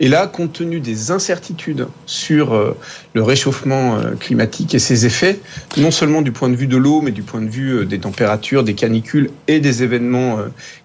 Et 0.00 0.08
là, 0.08 0.26
compte 0.26 0.52
tenu 0.52 0.80
des 0.80 1.12
incertitudes 1.12 1.86
sur 2.04 2.52
euh, 2.52 2.76
le 3.14 3.22
réchauffement 3.22 4.00
climatique 4.18 4.74
et 4.74 4.78
ses 4.78 5.06
effets, 5.06 5.40
non 5.76 5.90
seulement 5.90 6.20
du 6.20 6.32
point 6.32 6.50
de 6.50 6.56
vue 6.56 6.66
de 6.66 6.76
l'eau, 6.76 7.00
mais 7.00 7.12
du 7.12 7.22
point 7.22 7.40
de 7.40 7.48
vue 7.48 7.86
des 7.86 8.00
températures, 8.00 8.64
des 8.64 8.74
canicules 8.74 9.30
et 9.46 9.60
des 9.60 9.82
événements 9.82 10.38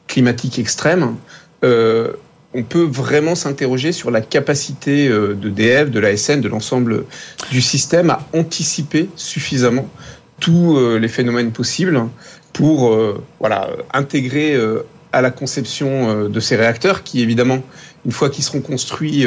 climatiques 0.07 0.59
extrêmes, 0.59 1.15
on 2.53 2.63
peut 2.63 2.83
vraiment 2.83 3.35
s'interroger 3.35 3.91
sur 3.91 4.09
la 4.09 4.21
capacité 4.21 5.07
de 5.07 5.49
DF, 5.49 5.91
de 5.91 5.99
l'ASN, 5.99 6.41
de 6.41 6.47
l'ensemble 6.47 7.05
du 7.51 7.61
système 7.61 8.09
à 8.09 8.27
anticiper 8.33 9.07
suffisamment 9.15 9.87
tous 10.39 10.77
euh, 10.77 10.97
les 10.97 11.07
phénomènes 11.07 11.51
possibles 11.51 12.01
pour 12.53 12.89
euh, 12.89 13.23
voilà, 13.39 13.69
intégrer 13.93 14.55
euh, 14.55 14.85
à 15.11 15.21
la 15.21 15.31
conception 15.31 16.29
de 16.29 16.39
ces 16.39 16.55
réacteurs 16.55 17.01
qui, 17.01 17.21
évidemment, 17.21 17.63
une 18.05 18.11
fois 18.11 18.29
qu'ils 18.29 18.43
seront 18.43 18.61
construits, 18.61 19.25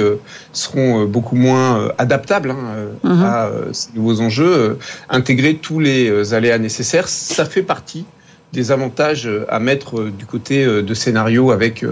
seront 0.52 1.06
beaucoup 1.06 1.34
moins 1.34 1.90
adaptables 1.98 2.52
hein, 2.52 2.86
mhm. 3.02 3.22
à 3.24 3.50
ces 3.72 3.88
nouveaux 3.92 4.20
enjeux, 4.20 4.78
intégrer 5.08 5.56
tous 5.56 5.80
les 5.80 6.34
aléas 6.34 6.58
nécessaires. 6.58 7.08
Ça 7.08 7.44
fait 7.44 7.64
partie 7.64 8.04
des 8.52 8.70
avantages 8.70 9.28
à 9.48 9.58
mettre 9.58 10.04
du 10.04 10.24
côté 10.24 10.64
de 10.64 10.94
scénarios 10.94 11.50
avec 11.50 11.84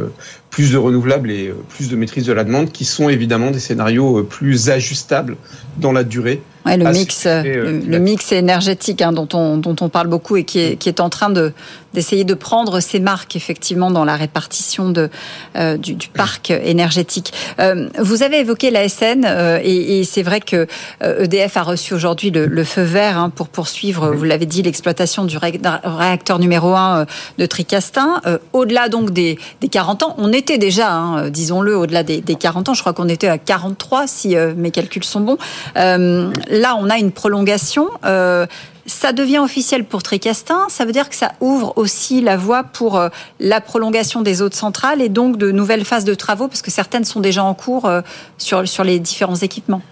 plus 0.51 0.73
de 0.73 0.77
renouvelables 0.77 1.31
et 1.31 1.55
plus 1.69 1.89
de 1.89 1.97
maîtrise 1.97 2.27
de 2.27 2.33
la 2.33 2.45
demande, 2.45 2.73
qui 2.73 2.85
sont 2.85 3.09
évidemment 3.09 3.51
des 3.51 3.61
scénarios 3.61 4.25
plus 4.25 4.69
ajustables 4.71 5.37
dans 5.79 5.93
la 5.93 6.05
durée 6.05 6.43
Ouais, 6.67 6.77
le, 6.77 6.91
mix, 6.91 7.25
euh, 7.25 7.81
le, 7.87 7.99
mix 7.99 8.33
énergétique 8.33 9.01
hein, 9.01 9.13
dont, 9.13 9.29
on, 9.33 9.57
dont 9.57 9.77
on 9.81 9.89
parle 9.89 10.09
beaucoup 10.09 10.37
et 10.37 10.45
qui 10.45 10.59
est, 10.59 10.77
qui 10.77 10.91
est 10.91 11.01
en 11.01 11.09
train 11.09 11.31
de, 11.31 11.55
d'essayer 11.95 12.25
de 12.25 12.35
prendre 12.35 12.81
ses 12.81 13.01
marques 13.01 13.37
effectivement 13.37 13.91
dans 13.91 14.05
la 14.05 14.17
répartition 14.17 14.91
de, 14.91 15.11
euh, 15.57 15.77
du, 15.77 15.95
du, 15.95 16.09
parc 16.09 16.51
énergétique. 16.51 17.33
Euh, 17.59 17.89
vous 17.99 18.23
avez 18.23 18.41
évoqué 18.41 18.71
la 18.71 18.89
SN 18.89 19.25
euh, 19.25 19.59
et, 19.63 20.01
et 20.01 20.05
c'est 20.05 20.23
vrai 20.23 20.41
que 20.41 20.67
EDF 21.01 21.57
e 21.57 21.59
a 21.59 21.63
reçu 21.63 21.95
aujourd'hui 21.95 22.31
le, 22.31 22.47
le, 22.47 22.65
feu 22.65 22.83
vert 22.83 23.19
hein, 23.19 23.31
pour 23.31 23.49
poursuivre, 23.49 24.13
vous 24.13 24.25
l'avez 24.25 24.47
dit, 24.47 24.63
l'exploitation 24.63 25.25
du 25.25 25.37
réacteur 25.39 26.39
numéro 26.39 26.75
1 26.75 27.07
de 27.39 27.47
Tricastin. 27.47 28.21
au-delà 28.53 28.89
donc 28.89 29.11
des, 29.11 29.39
des, 29.61 29.69
40 29.69 30.03
ans, 30.03 30.15
on 30.19 30.33
était 30.41 30.59
déjà, 30.59 30.93
hein, 30.93 31.31
disons-le, 31.31 31.77
au-delà 31.77 32.03
des, 32.03 32.21
des, 32.21 32.35
40 32.35 32.71
ans, 32.71 32.75
je 32.75 32.81
crois 32.81 32.93
qu'on 32.93 33.09
était 33.09 33.29
à 33.29 33.39
43 33.39 34.07
si 34.07 34.37
mes 34.57 34.71
calculs 34.71 35.05
sont 35.05 35.21
bons 35.21 35.39
là, 35.75 36.77
on 36.79 36.89
a 36.91 36.99
une 36.99 37.13
prolongation. 37.13 37.89
Euh, 38.05 38.47
ça 38.87 39.13
devient 39.13 39.39
officiel 39.39 39.85
pour 39.85 40.03
Tricastin. 40.03 40.67
Ça 40.69 40.85
veut 40.85 40.93
dire 40.93 41.09
que 41.09 41.15
ça 41.15 41.33
ouvre 41.41 41.73
aussi 41.77 42.21
la 42.21 42.37
voie 42.37 42.65
pour 42.65 42.99
euh, 42.99 43.09
la 43.39 43.61
prolongation 43.61 44.23
des 44.23 44.43
autres 44.43 44.57
centrales 44.57 45.01
et 45.01 45.09
donc 45.09 45.37
de 45.37 45.51
nouvelles 45.51 45.85
phases 45.85 46.05
de 46.05 46.15
travaux, 46.15 46.49
parce 46.49 46.63
que 46.63 46.71
certaines 46.71 47.05
sont 47.05 47.21
déjà 47.21 47.45
en 47.45 47.55
cours 47.55 47.87
euh, 47.87 48.01
sur, 48.39 48.85
les 48.85 48.99
différents 48.99 49.37
équipements. 49.37 49.83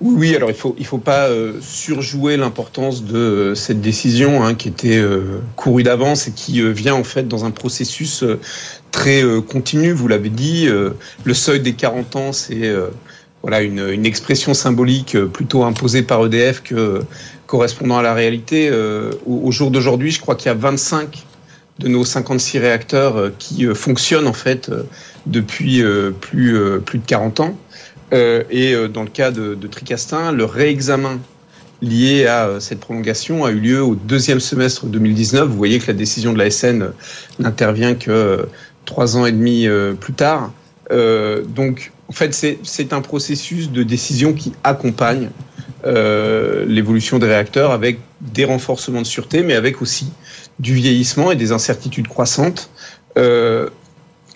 Oui, 0.00 0.34
alors 0.34 0.48
il 0.48 0.56
faut 0.56 0.74
faut 0.82 0.98
pas 0.98 1.28
surjouer 1.60 2.38
l'importance 2.38 3.04
de 3.04 3.52
cette 3.54 3.82
décision 3.82 4.42
hein, 4.42 4.54
qui 4.54 4.68
était 4.68 4.98
courue 5.56 5.82
d'avance 5.82 6.26
et 6.26 6.32
qui 6.32 6.62
vient 6.72 6.94
en 6.94 7.04
fait 7.04 7.28
dans 7.28 7.44
un 7.44 7.50
processus 7.50 8.24
très 8.90 9.22
continu. 9.48 9.92
Vous 9.92 10.08
l'avez 10.08 10.30
dit, 10.30 10.68
le 10.68 11.34
seuil 11.34 11.60
des 11.60 11.74
40 11.74 12.16
ans, 12.16 12.32
c'est 12.32 12.72
voilà 13.42 13.62
une, 13.62 13.88
une, 13.88 14.06
expression 14.06 14.54
symbolique 14.54 15.16
euh, 15.16 15.26
plutôt 15.26 15.64
imposée 15.64 16.02
par 16.02 16.24
EDF 16.26 16.62
que 16.62 17.00
correspondant 17.46 17.98
à 17.98 18.02
la 18.02 18.14
réalité. 18.14 18.68
Euh, 18.70 19.12
au, 19.26 19.50
jour 19.50 19.70
d'aujourd'hui, 19.70 20.10
je 20.10 20.20
crois 20.20 20.34
qu'il 20.34 20.46
y 20.46 20.50
a 20.50 20.54
25 20.54 21.24
de 21.78 21.88
nos 21.88 22.04
56 22.04 22.58
réacteurs 22.58 23.16
euh, 23.16 23.34
qui 23.38 23.64
fonctionnent 23.74 24.26
en 24.26 24.34
fait 24.34 24.70
depuis 25.26 25.82
plus, 26.20 26.80
plus 26.84 26.98
de 26.98 27.06
40 27.06 27.40
ans. 27.40 27.56
et 28.12 28.74
dans 28.92 29.02
le 29.02 29.08
cas 29.08 29.30
de, 29.30 29.54
de, 29.54 29.66
Tricastin, 29.66 30.32
le 30.32 30.44
réexamen 30.44 31.18
lié 31.82 32.26
à 32.26 32.60
cette 32.60 32.80
prolongation 32.80 33.44
a 33.44 33.50
eu 33.50 33.60
lieu 33.60 33.82
au 33.82 33.94
deuxième 33.94 34.40
semestre 34.40 34.86
2019. 34.86 35.48
Vous 35.48 35.56
voyez 35.56 35.78
que 35.78 35.86
la 35.86 35.94
décision 35.94 36.32
de 36.32 36.38
la 36.38 36.50
SN 36.50 36.90
n'intervient 37.38 37.94
que 37.94 38.46
trois 38.90 39.16
ans 39.16 39.24
et 39.24 39.32
demi 39.32 39.66
plus 40.00 40.12
tard. 40.12 40.52
donc 40.90 41.92
en 42.10 42.12
fait, 42.12 42.34
c'est 42.34 42.92
un 42.92 43.00
processus 43.02 43.70
de 43.70 43.84
décision 43.84 44.32
qui 44.32 44.52
accompagne 44.64 45.30
euh, 45.86 46.64
l'évolution 46.66 47.20
des 47.20 47.28
réacteurs 47.28 47.70
avec 47.70 48.00
des 48.20 48.44
renforcements 48.44 49.00
de 49.00 49.06
sûreté, 49.06 49.44
mais 49.44 49.54
avec 49.54 49.80
aussi 49.80 50.10
du 50.58 50.74
vieillissement 50.74 51.30
et 51.30 51.36
des 51.36 51.52
incertitudes 51.52 52.08
croissantes. 52.08 52.68
Euh, 53.16 53.70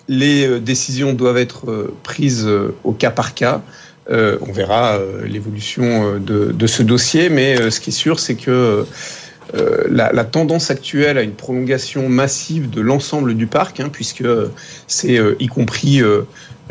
les 0.07 0.47
euh, 0.47 0.59
décisions 0.61 1.11
doivent 1.11 1.37
être 1.37 1.93
prises 2.01 2.49
au 2.85 2.93
cas 2.93 3.11
par 3.11 3.33
cas. 3.33 3.61
on 4.09 4.53
verra 4.53 4.97
l'évolution 5.25 6.17
de, 6.17 6.67
ce 6.67 6.81
dossier, 6.81 7.27
mais 7.27 7.69
ce 7.69 7.81
qui 7.81 7.89
est 7.89 7.99
sûr, 8.05 8.21
c'est 8.21 8.35
que 8.35 8.85
la, 9.53 10.11
la, 10.11 10.23
tendance 10.25 10.71
actuelle 10.71 11.17
à 11.17 11.21
une 11.21 11.33
prolongation 11.33 12.09
massive 12.09 12.69
de 12.69 12.81
l'ensemble 12.81 13.35
du 13.35 13.47
parc, 13.47 13.79
hein, 13.79 13.89
puisque 13.91 14.25
c'est 14.87 15.19
y 15.39 15.47
compris 15.47 16.01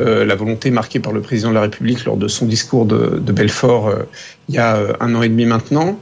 euh, 0.01 0.25
la 0.25 0.35
volonté 0.35 0.71
marquée 0.71 0.99
par 0.99 1.13
le 1.13 1.21
président 1.21 1.49
de 1.49 1.53
la 1.53 1.61
République 1.61 2.03
lors 2.03 2.17
de 2.17 2.27
son 2.27 2.45
discours 2.45 2.85
de, 2.85 3.31
Belfort 3.31 3.87
euh, 3.87 4.03
il 4.49 4.55
y 4.55 4.57
a 4.57 4.75
euh, 4.75 4.93
un 4.99 5.15
an 5.15 5.21
et 5.21 5.29
demi 5.29 5.45
maintenant. 5.45 5.97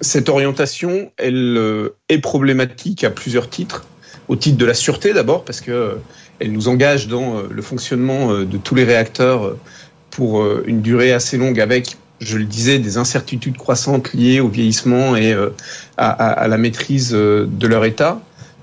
cette 0.00 0.30
orientation, 0.30 1.12
elle 1.18 1.90
est 2.08 2.18
problématique 2.18 3.04
à 3.04 3.10
plusieurs 3.10 3.50
titres. 3.50 3.86
Au 4.28 4.36
titre 4.36 4.56
de 4.56 4.64
la 4.64 4.72
sûreté 4.72 5.12
d'abord, 5.12 5.44
parce 5.44 5.60
que 5.60 5.98
elle 6.40 6.52
nous 6.52 6.68
engage 6.68 7.06
dans 7.06 7.42
le 7.42 7.62
fonctionnement 7.62 8.38
de 8.38 8.56
tous 8.56 8.74
les 8.74 8.84
réacteurs 8.84 9.56
pour 10.10 10.44
une 10.66 10.80
durée 10.80 11.12
assez 11.12 11.36
longue 11.36 11.60
avec 11.60 11.96
je 12.20 12.38
le 12.38 12.44
disais, 12.44 12.78
des 12.78 12.96
incertitudes 12.96 13.56
croissantes 13.56 14.14
liées 14.14 14.40
au 14.40 14.48
vieillissement 14.48 15.16
et 15.16 15.34
à, 15.96 16.08
à, 16.08 16.48
la 16.48 16.56
maîtrise 16.56 17.10
de 17.10 17.66
leur 17.66 17.84
état. 17.84 18.20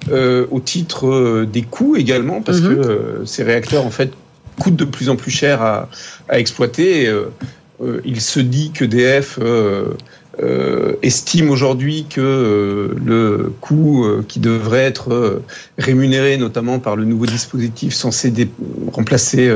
Euh, 0.09 0.47
au 0.49 0.59
titre 0.59 1.07
euh, 1.07 1.45
des 1.45 1.61
coûts 1.61 1.95
également, 1.95 2.41
parce 2.41 2.59
mhm. 2.59 2.69
que 2.69 2.87
euh, 2.87 3.25
ces 3.25 3.43
réacteurs 3.43 3.85
en 3.85 3.91
fait 3.91 4.11
coûtent 4.59 4.75
de 4.75 4.85
plus 4.85 5.09
en 5.09 5.15
plus 5.15 5.29
cher 5.29 5.61
à, 5.61 5.89
à 6.27 6.39
exploiter. 6.39 7.11
il 8.03 8.21
se 8.21 8.39
dit 8.39 8.71
que 8.71 8.85
DF 8.85 9.39
euh, 10.39 10.93
estime 11.01 11.49
aujourd'hui 11.49 12.05
que 12.09 12.21
euh, 12.21 12.95
le 13.03 13.51
coût 13.59 14.05
euh, 14.05 14.23
qui 14.25 14.39
devrait 14.39 14.83
être 14.85 15.41
rémunéré 15.77 16.37
notamment 16.37 16.79
par 16.79 16.95
le 16.95 17.03
nouveau 17.03 17.25
dispositif 17.25 17.93
censé 17.93 18.31
remplacer 18.93 19.53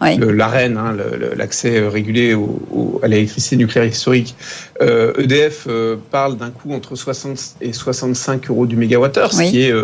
l'AREN, 0.00 0.76
hein, 0.76 0.96
l'accès 1.36 1.86
régulé 1.86 2.34
au, 2.34 3.00
à 3.02 3.06
l'électricité 3.06 3.56
nucléaire 3.56 3.86
historique, 3.86 4.34
EDF 4.80 5.68
e 5.68 5.98
parle 6.10 6.36
d'un 6.36 6.50
coût 6.50 6.72
entre 6.72 6.96
60 6.96 7.56
et 7.60 7.72
65 7.72 8.50
euros 8.50 8.66
du 8.66 8.76
mégawattheure, 8.76 9.32
ce 9.32 9.42
qui 9.42 9.62
est 9.62 9.74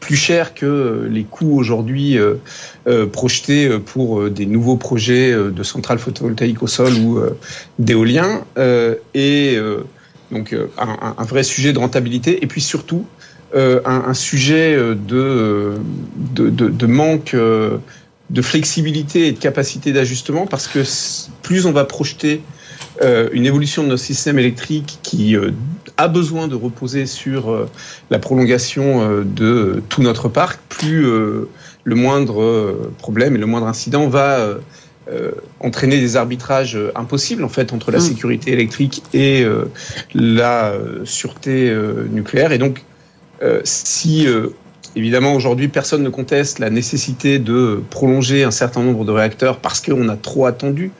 plus 0.00 0.16
cher 0.16 0.54
que 0.54 1.08
les 1.10 1.24
coûts 1.24 1.56
aujourd'hui 1.56 2.18
projetés 3.12 3.78
pour 3.78 4.28
des 4.28 4.46
nouveaux 4.46 4.76
projets 4.76 5.32
de 5.32 5.62
centrales 5.62 5.98
photovoltaïques 5.98 6.62
au 6.62 6.66
sol 6.66 6.92
ou 6.94 7.20
d'éolien. 7.78 8.44
et 9.14 9.58
donc 10.30 10.52
euh, 10.52 10.68
un, 10.78 11.24
vrai 11.24 11.42
sujet 11.42 11.72
de 11.72 11.78
rentabilité. 11.78 12.42
Et 12.42 12.46
puis 12.46 12.60
surtout 12.60 13.06
euh, 13.54 13.80
un, 13.84 14.14
sujet 14.14 14.74
euh, 14.74 14.94
de, 14.94 15.80
de, 16.34 16.86
manque 16.86 17.34
de 17.34 18.42
flexibilité 18.42 19.28
et 19.28 19.32
de 19.32 19.38
capacité 19.38 19.92
d'ajustement 19.92 20.46
parce 20.46 20.68
que 20.68 20.80
plus 21.42 21.66
on 21.66 21.72
va 21.72 21.84
projeter 21.84 22.42
une 23.32 23.46
évolution 23.46 23.84
de 23.84 23.88
nos 23.88 23.96
systèmes 23.96 24.40
électriques 24.40 24.98
qui 25.04 25.36
a 25.96 26.08
besoin 26.08 26.48
de 26.48 26.56
reposer 26.56 27.06
sur 27.06 27.68
la 28.10 28.18
prolongation 28.18 29.22
de 29.22 29.82
tout 29.88 30.02
notre 30.02 30.28
parc, 30.28 30.58
plus 30.68 31.02
le 31.04 31.94
moindre 31.94 32.90
problème 32.98 33.36
et 33.36 33.38
le 33.38 33.46
moindre 33.46 33.68
incident 33.68 34.08
va 34.08 34.58
euh, 35.10 35.30
entraîner 35.60 35.98
des 35.98 36.16
arbitrages 36.16 36.76
euh, 36.76 36.92
impossibles 36.94 37.42
en 37.42 37.48
fait 37.48 37.72
entre 37.72 37.90
la 37.90 37.96
mm. 37.96 38.02
sécurité 38.02 38.52
électrique 38.52 39.02
et 39.14 39.42
euh, 39.42 39.64
la 40.12 40.74
sûreté 41.04 41.74
nucléaire. 42.10 42.52
Et 42.52 42.58
donc, 42.58 42.84
si 43.64 44.26
évidemment 44.96 45.34
aujourd'hui 45.34 45.68
personne 45.68 46.02
ne 46.02 46.08
conteste 46.08 46.58
la 46.58 46.70
nécessité 46.70 47.38
de 47.38 47.82
prolonger 47.90 48.44
un 48.44 48.50
certain 48.50 48.82
nombre 48.82 49.04
de 49.04 49.12
réacteurs 49.12 49.58
parce 49.58 49.80
qu'on 49.80 50.08
a 50.08 50.16
trop 50.16 50.46
attendu, 50.46 50.90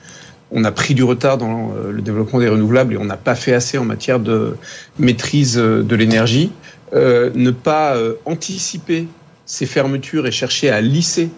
on 0.52 0.64
a 0.64 0.72
pris 0.72 0.94
du 0.94 1.02
retard 1.02 1.36
dans 1.36 1.72
le 1.90 2.00
développement 2.00 2.38
des 2.38 2.48
renouvelables 2.48 2.94
et 2.94 2.96
on 2.96 3.04
n'a 3.04 3.16
pas 3.16 3.34
fait 3.34 3.52
assez 3.52 3.76
en 3.76 3.84
matière 3.84 4.20
de 4.20 4.56
maîtrise 4.98 5.56
de 5.56 5.96
l'énergie. 5.96 6.52
ne 6.94 7.50
pas 7.50 7.96
anticiper 8.24 9.06
ces 9.46 9.66
fermetures 9.66 10.26
et 10.26 10.32
chercher 10.32 10.70
à 10.70 10.80
lisser 10.80 11.30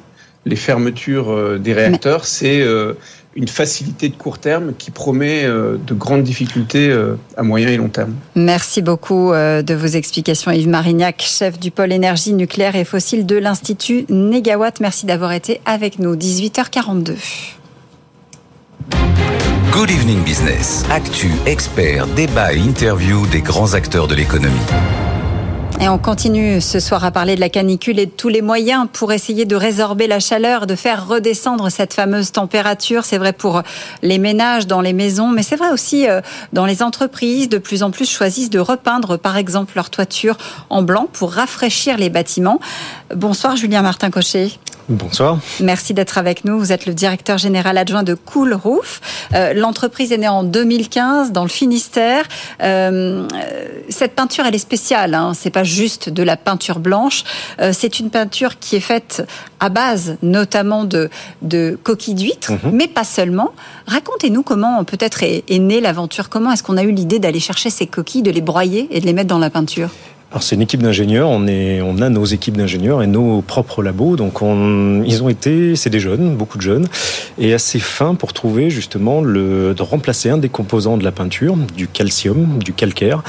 les 0.47 0.57
fermetures 0.57 1.31
euh, 1.31 1.59
des 1.59 1.73
réacteurs, 1.73 2.25
c'est 2.25 2.61
euh, 2.61 2.95
une 3.35 3.49
facilité 3.49 4.09
de 4.09 4.17
court 4.17 4.39
terme 4.39 4.73
qui 4.77 4.91
promet 4.91 5.45
euh, 5.45 5.77
de 5.87 5.95
grandes 5.95 6.23
difficultés 6.23 6.93
à 7.37 7.43
moyen 7.43 7.69
et 7.69 7.77
long 7.77 7.89
terme. 7.89 8.15
Merci 8.35 8.83
beaucoup 8.83 9.33
de 9.33 9.75
vos 9.75 9.87
explications 9.87 10.51
Yves 10.51 10.69
Marignac, 10.69 11.23
chef 11.23 11.59
du 11.59 11.71
pôle 11.71 11.93
énergie 11.93 12.33
nucléaire 12.33 12.77
et 12.77 12.85
fossile 12.85 13.27
de 13.27 13.37
l'Institut 13.37 14.07
Négawatt. 14.09 14.81
Merci 14.81 15.07
d'avoir 15.07 15.33
été 15.33 15.61
avec 15.67 15.99
nous. 15.99 16.17
18h42. 16.17 17.15
Good 19.73 19.91
evening 19.91 20.25
business. 20.25 20.85
Actu, 20.91 21.31
expert, 21.47 22.07
débat 22.09 22.53
et 22.53 22.59
interview 22.59 23.27
des 23.29 23.41
grands 23.41 23.75
acteurs 23.75 24.09
de 24.09 24.17
l'économie. 24.17 24.57
Et 25.83 25.89
on 25.89 25.97
continue 25.97 26.61
ce 26.61 26.79
soir 26.79 27.07
à 27.07 27.11
parler 27.11 27.37
de 27.37 27.41
la 27.41 27.49
canicule 27.49 27.99
et 27.99 28.05
de 28.05 28.11
tous 28.11 28.29
les 28.29 28.43
moyens 28.43 28.87
pour 28.93 29.13
essayer 29.13 29.47
de 29.47 29.57
résorber 29.57 30.07
la 30.07 30.21
chaleur, 30.21 30.67
de 30.67 30.75
faire 30.75 31.09
redescendre 31.09 31.71
cette 31.71 31.95
fameuse 31.95 32.33
température. 32.33 33.07
C'est 33.07 33.17
vrai 33.17 33.33
pour 33.33 33.63
les 34.03 34.19
ménages 34.19 34.67
dans 34.67 34.83
les 34.83 34.93
maisons, 34.93 35.29
mais 35.29 35.43
c'est 35.43 35.57
vrai 35.57 35.71
aussi 35.71 36.07
euh, 36.07 36.21
dans 36.53 36.67
les 36.67 36.83
entreprises. 36.83 37.49
De 37.49 37.57
plus 37.57 37.83
en 37.83 37.91
plus 37.91 38.11
choisissent 38.11 38.51
de 38.51 38.59
repeindre, 38.59 39.17
par 39.17 39.39
exemple, 39.39 39.73
leur 39.75 39.89
toiture 39.89 40.37
en 40.69 40.83
blanc 40.83 41.09
pour 41.11 41.33
rafraîchir 41.33 41.97
les 41.97 42.11
bâtiments. 42.11 42.61
Bonsoir 43.17 43.57
Julien 43.57 43.81
Martin 43.81 44.11
Cochet. 44.11 44.51
Bonsoir. 44.91 45.39
Merci 45.61 45.95
d'être 45.95 46.19
avec 46.19 46.45
nous. 46.45 46.59
Vous 46.59 46.73
êtes 46.73 46.85
le 46.85 46.95
directeur 46.95 47.39
général 47.39 47.79
adjoint 47.79 48.03
de 48.03 48.15
Cool 48.15 48.55
Roof. 48.55 49.01
Euh, 49.35 49.55
l'entreprise 49.55 50.11
est 50.11 50.19
née 50.19 50.27
en 50.27 50.43
2015 50.43 51.31
dans 51.31 51.45
le 51.45 51.49
Finistère. 51.49 52.25
Euh, 52.61 53.29
cette 53.89 54.17
peinture, 54.17 54.47
elle 54.47 54.55
est 54.57 54.59
spéciale. 54.59 55.15
Hein. 55.15 55.31
C'est 55.33 55.51
pas 55.51 55.63
juste 55.63 56.09
de 56.09 56.25
la 56.25 56.37
peinture 56.37 56.81
blanche. 56.81 57.23
Euh, 57.61 57.71
c'est 57.73 58.01
une 58.01 58.11
peinture 58.11 58.59
qui 58.59 58.75
est 58.75 58.81
faite 58.81 59.25
à 59.61 59.69
base 59.69 60.17
notamment 60.23 60.83
de, 60.83 61.09
de 61.43 61.79
coquilles 61.81 62.15
d'huîtres, 62.15 62.51
mhm. 62.51 62.73
mais 62.73 62.89
pas 62.89 63.05
seulement. 63.05 63.53
Racontez-nous 63.87 64.43
comment 64.43 64.83
peut-être 64.83 65.23
est, 65.23 65.45
est 65.49 65.61
née 65.61 65.81
l'aventure. 65.81 66.29
Comment 66.29 66.51
est-ce 66.51 66.65
qu'on 66.65 66.77
a 66.77 66.83
eu 66.83 66.91
l'idée 66.91 67.21
d'aller 67.21 67.41
chercher 67.41 67.71
ces 67.71 67.87
coquilles, 67.87 68.23
de 68.23 68.33
les 68.33 68.41
broyer 68.41 68.89
et 68.91 69.01
de 69.01 69.07
les 69.07 69.13
mettre 69.13 69.29
dans 69.29 69.39
la 69.39 69.51
peinture? 69.51 69.91
Alors 70.31 70.45
c'est 70.45 70.55
une 70.55 70.63
équipe 70.63 70.83
d'ingénieurs, 70.83 71.29
on, 71.29 71.49
est, 71.49 71.81
on 71.81 72.01
a 72.01 72.09
nos 72.09 72.25
équipes 72.25 72.57
d'ingénieurs 72.57 73.03
et 73.03 73.09
nos 73.09 73.43
propres 73.43 73.83
labos. 73.83 74.15
Donc 74.15 74.43
on, 74.43 75.03
ils 75.05 75.25
ont 75.25 75.29
été, 75.29 75.75
c'est 75.75 75.91
des 75.91 75.99
jeunes, 75.99 76.37
beaucoup 76.37 76.57
de 76.57 76.63
jeunes, 76.63 76.87
et 77.37 77.53
assez 77.53 77.81
fins 77.81 78.15
pour 78.15 78.33
trouver 78.33 78.71
justement 78.71 79.23
le, 79.23 79.75
de 79.75 79.83
remplacer 79.83 80.31
un 80.31 80.39
des 80.39 80.49
composants 80.49 80.97
de 80.97 81.03
la 81.03 81.11
peinture, 81.11 81.57
du 81.57 81.89
calcium, 81.89 82.59
du 82.59 82.73
calcaire, 82.73 83.25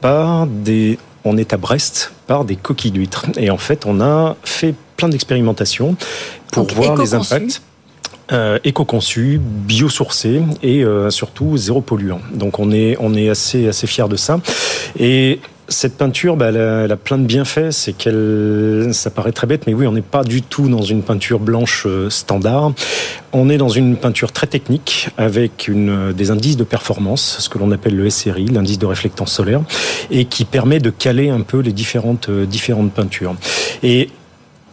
par 0.00 0.46
des, 0.46 0.98
on 1.24 1.36
est 1.36 1.52
à 1.52 1.56
Brest, 1.56 2.12
par 2.28 2.44
des 2.44 2.54
coquilles 2.54 2.92
d'huîtres. 2.92 3.26
Et 3.36 3.50
en 3.50 3.58
fait, 3.58 3.84
on 3.84 4.00
a 4.00 4.36
fait 4.44 4.76
plein 4.96 5.08
d'expérimentations 5.08 5.96
pour 6.52 6.66
voir 6.68 6.96
les 6.96 7.14
impacts. 7.14 7.62
Euh, 8.32 8.58
éco-conçu, 8.64 9.38
biosourcé 9.38 10.40
et 10.62 10.82
euh, 10.82 11.10
surtout 11.10 11.58
zéro 11.58 11.82
polluant. 11.82 12.22
Donc 12.32 12.58
on 12.58 12.72
est 12.72 12.96
on 12.98 13.12
est 13.12 13.28
assez 13.28 13.68
assez 13.68 13.86
fier 13.86 14.08
de 14.08 14.16
ça. 14.16 14.40
Et 14.98 15.40
cette 15.68 15.96
peinture, 15.96 16.36
bah, 16.36 16.46
elle, 16.48 16.92
a, 16.92 16.96
plein 16.96 17.18
de 17.18 17.24
bienfaits. 17.24 17.70
C'est 17.70 17.92
qu'elle, 17.92 18.90
ça 18.92 19.10
paraît 19.10 19.32
très 19.32 19.46
bête, 19.46 19.66
mais 19.66 19.74
oui, 19.74 19.86
on 19.86 19.92
n'est 19.92 20.02
pas 20.02 20.24
du 20.24 20.42
tout 20.42 20.68
dans 20.68 20.82
une 20.82 21.02
peinture 21.02 21.40
blanche 21.40 21.84
euh, 21.86 22.10
standard. 22.10 22.72
On 23.32 23.48
est 23.48 23.56
dans 23.56 23.68
une 23.68 23.96
peinture 23.96 24.32
très 24.32 24.46
technique 24.46 25.08
avec 25.16 25.68
une, 25.68 26.12
des 26.12 26.30
indices 26.30 26.56
de 26.56 26.64
performance, 26.64 27.38
ce 27.40 27.48
que 27.48 27.58
l'on 27.58 27.70
appelle 27.72 27.96
le 27.96 28.08
SRI, 28.08 28.46
l'indice 28.46 28.78
de 28.78 28.86
réflectance 28.86 29.32
solaire, 29.32 29.62
et 30.10 30.26
qui 30.26 30.44
permet 30.44 30.78
de 30.78 30.90
caler 30.90 31.30
un 31.30 31.40
peu 31.40 31.58
les 31.58 31.72
différentes, 31.72 32.28
euh, 32.28 32.46
peintures. 32.94 33.34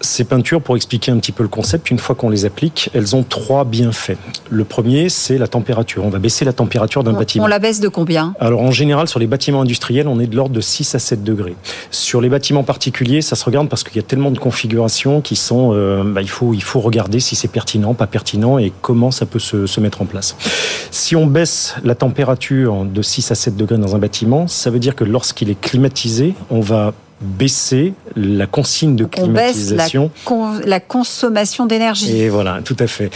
Ces 0.02 0.23
peintures, 0.23 0.61
pour 0.61 0.76
expliquer 0.76 1.11
un 1.11 1.18
petit 1.18 1.32
peu 1.32 1.44
le 1.44 1.49
concept, 1.49 1.91
une 1.91 1.99
fois 1.99 2.15
qu'on 2.15 2.30
les 2.30 2.45
applique, 2.45 2.90
elles 2.94 3.15
ont 3.15 3.23
trois 3.23 3.65
bienfaits. 3.65 4.18
Le 4.49 4.64
premier, 4.64 5.10
c'est 5.10 5.38
la 5.38 5.48
température. 5.48 6.03
On 6.03 6.10
va 6.10 6.19
baisser 6.19 6.45
la 6.45 6.53
température 6.53 7.03
d'un 7.03 7.14
bâtiment. 7.14 7.45
On 7.45 7.48
la 7.48 7.60
baisse 7.60 7.80
de 7.80 7.88
combien? 7.88 8.34
Alors 8.40 8.61
en 8.61 8.72
général, 8.72 9.07
sur 9.07 9.19
les 9.19 9.28
bâtiments 9.28 9.61
industriels, 9.61 10.07
on 10.07 10.19
est 10.19 10.28
de 10.28 10.36
l'ordre 10.36 10.53
de 10.53 10.61
6 10.61 10.95
à 10.95 10.99
7 10.99 11.23
degrés. 11.23 11.56
Sur 11.91 12.22
les 12.22 12.30
bâtiments 12.30 12.64
particuliers, 12.64 13.22
ça 13.22 13.36
se 13.36 13.45
regarde 13.45 13.69
parce 13.69 13.84
qu'il 13.84 13.95
y 13.95 13.99
a 13.99 14.07
tellement 14.07 14.32
de 14.32 14.40
configurations 14.40 15.22
qui 15.22 15.36
sont... 15.36 15.72
Euh, 15.73 16.03
bah, 16.03 16.22
il, 16.22 16.30
faut, 16.30 16.53
il 16.53 16.64
faut 16.64 16.80
regarder 16.80 17.19
si 17.19 17.36
c'est 17.36 17.48
pertinent, 17.48 17.94
pas 17.94 18.07
pertinent 18.07 18.57
et 18.57 18.73
comment 18.82 19.11
ça 19.11 19.26
peut 19.26 19.40
se, 19.40 19.65
se 19.68 19.80
mettre 19.80 20.02
en 20.02 20.06
place. 20.06 20.36
Si 20.91 21.15
on 21.15 21.28
baisse 21.28 21.76
la 21.84 21.95
température 21.95 22.86
de 22.86 23.02
6 23.02 23.32
à 23.32 23.36
7 23.36 23.56
degrés 23.56 23.78
dans 23.78 23.95
un 23.95 23.99
bâtiment, 23.99 24.48
ça 24.48 24.69
veut 24.69 24.80
dire 24.80 24.95
que 24.95 25.03
lorsqu'il 25.03 25.49
est 25.49 25.60
climatisé, 25.60 26.34
on 26.49 26.61
va 26.61 26.94
baisser 27.22 27.93
la 28.15 28.48
consigne 28.48 28.95
de 28.95 29.06
climatisation. 29.06 30.11
On 30.26 30.57
baisse 30.57 30.65
la, 30.65 30.80
consommation 30.80 31.65
d'énergie. 31.65 32.18
Et 32.18 32.30
voilà, 32.30 32.61
tout 32.64 32.76
à 32.80 32.88
fait. 32.88 33.10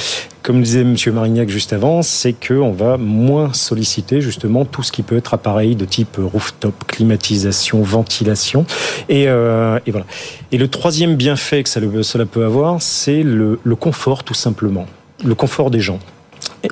Comme 0.44 0.62
disait 0.62 0.82
M. 0.82 0.96
Marignac 1.14 1.50
juste 1.50 1.74
avant, 1.74 2.04
c'est 2.04 2.34
qu'on 2.34 2.72
va 2.72 2.98
moins 2.98 3.52
solliciter 3.54 4.22
justement 4.22 4.64
tout 4.64 4.84
ce 4.84 4.92
qui 4.92 5.02
peut 5.02 5.18
être 5.18 5.34
appareil 5.34 5.76
de 5.76 5.86
type 5.86 6.18
rooftop, 6.20 6.86
climatisation, 6.88 7.82
ventilation. 7.82 8.66
Et, 9.10 9.28
euh, 9.28 9.80
et 9.88 9.92
voilà. 9.92 10.06
Et 10.52 10.58
le 10.58 10.68
troisième 10.68 11.16
bienfait 11.16 11.64
que 11.64 11.70
cela 11.70 12.26
peut 12.26 12.46
avoir, 12.46 12.82
c'est 12.82 13.24
le, 13.24 13.58
confort 13.76 14.24
tout 14.24 14.34
simplement. 14.34 14.86
Le 15.24 15.36
confort 15.36 15.72
des 15.72 15.82
gens. 15.82 16.00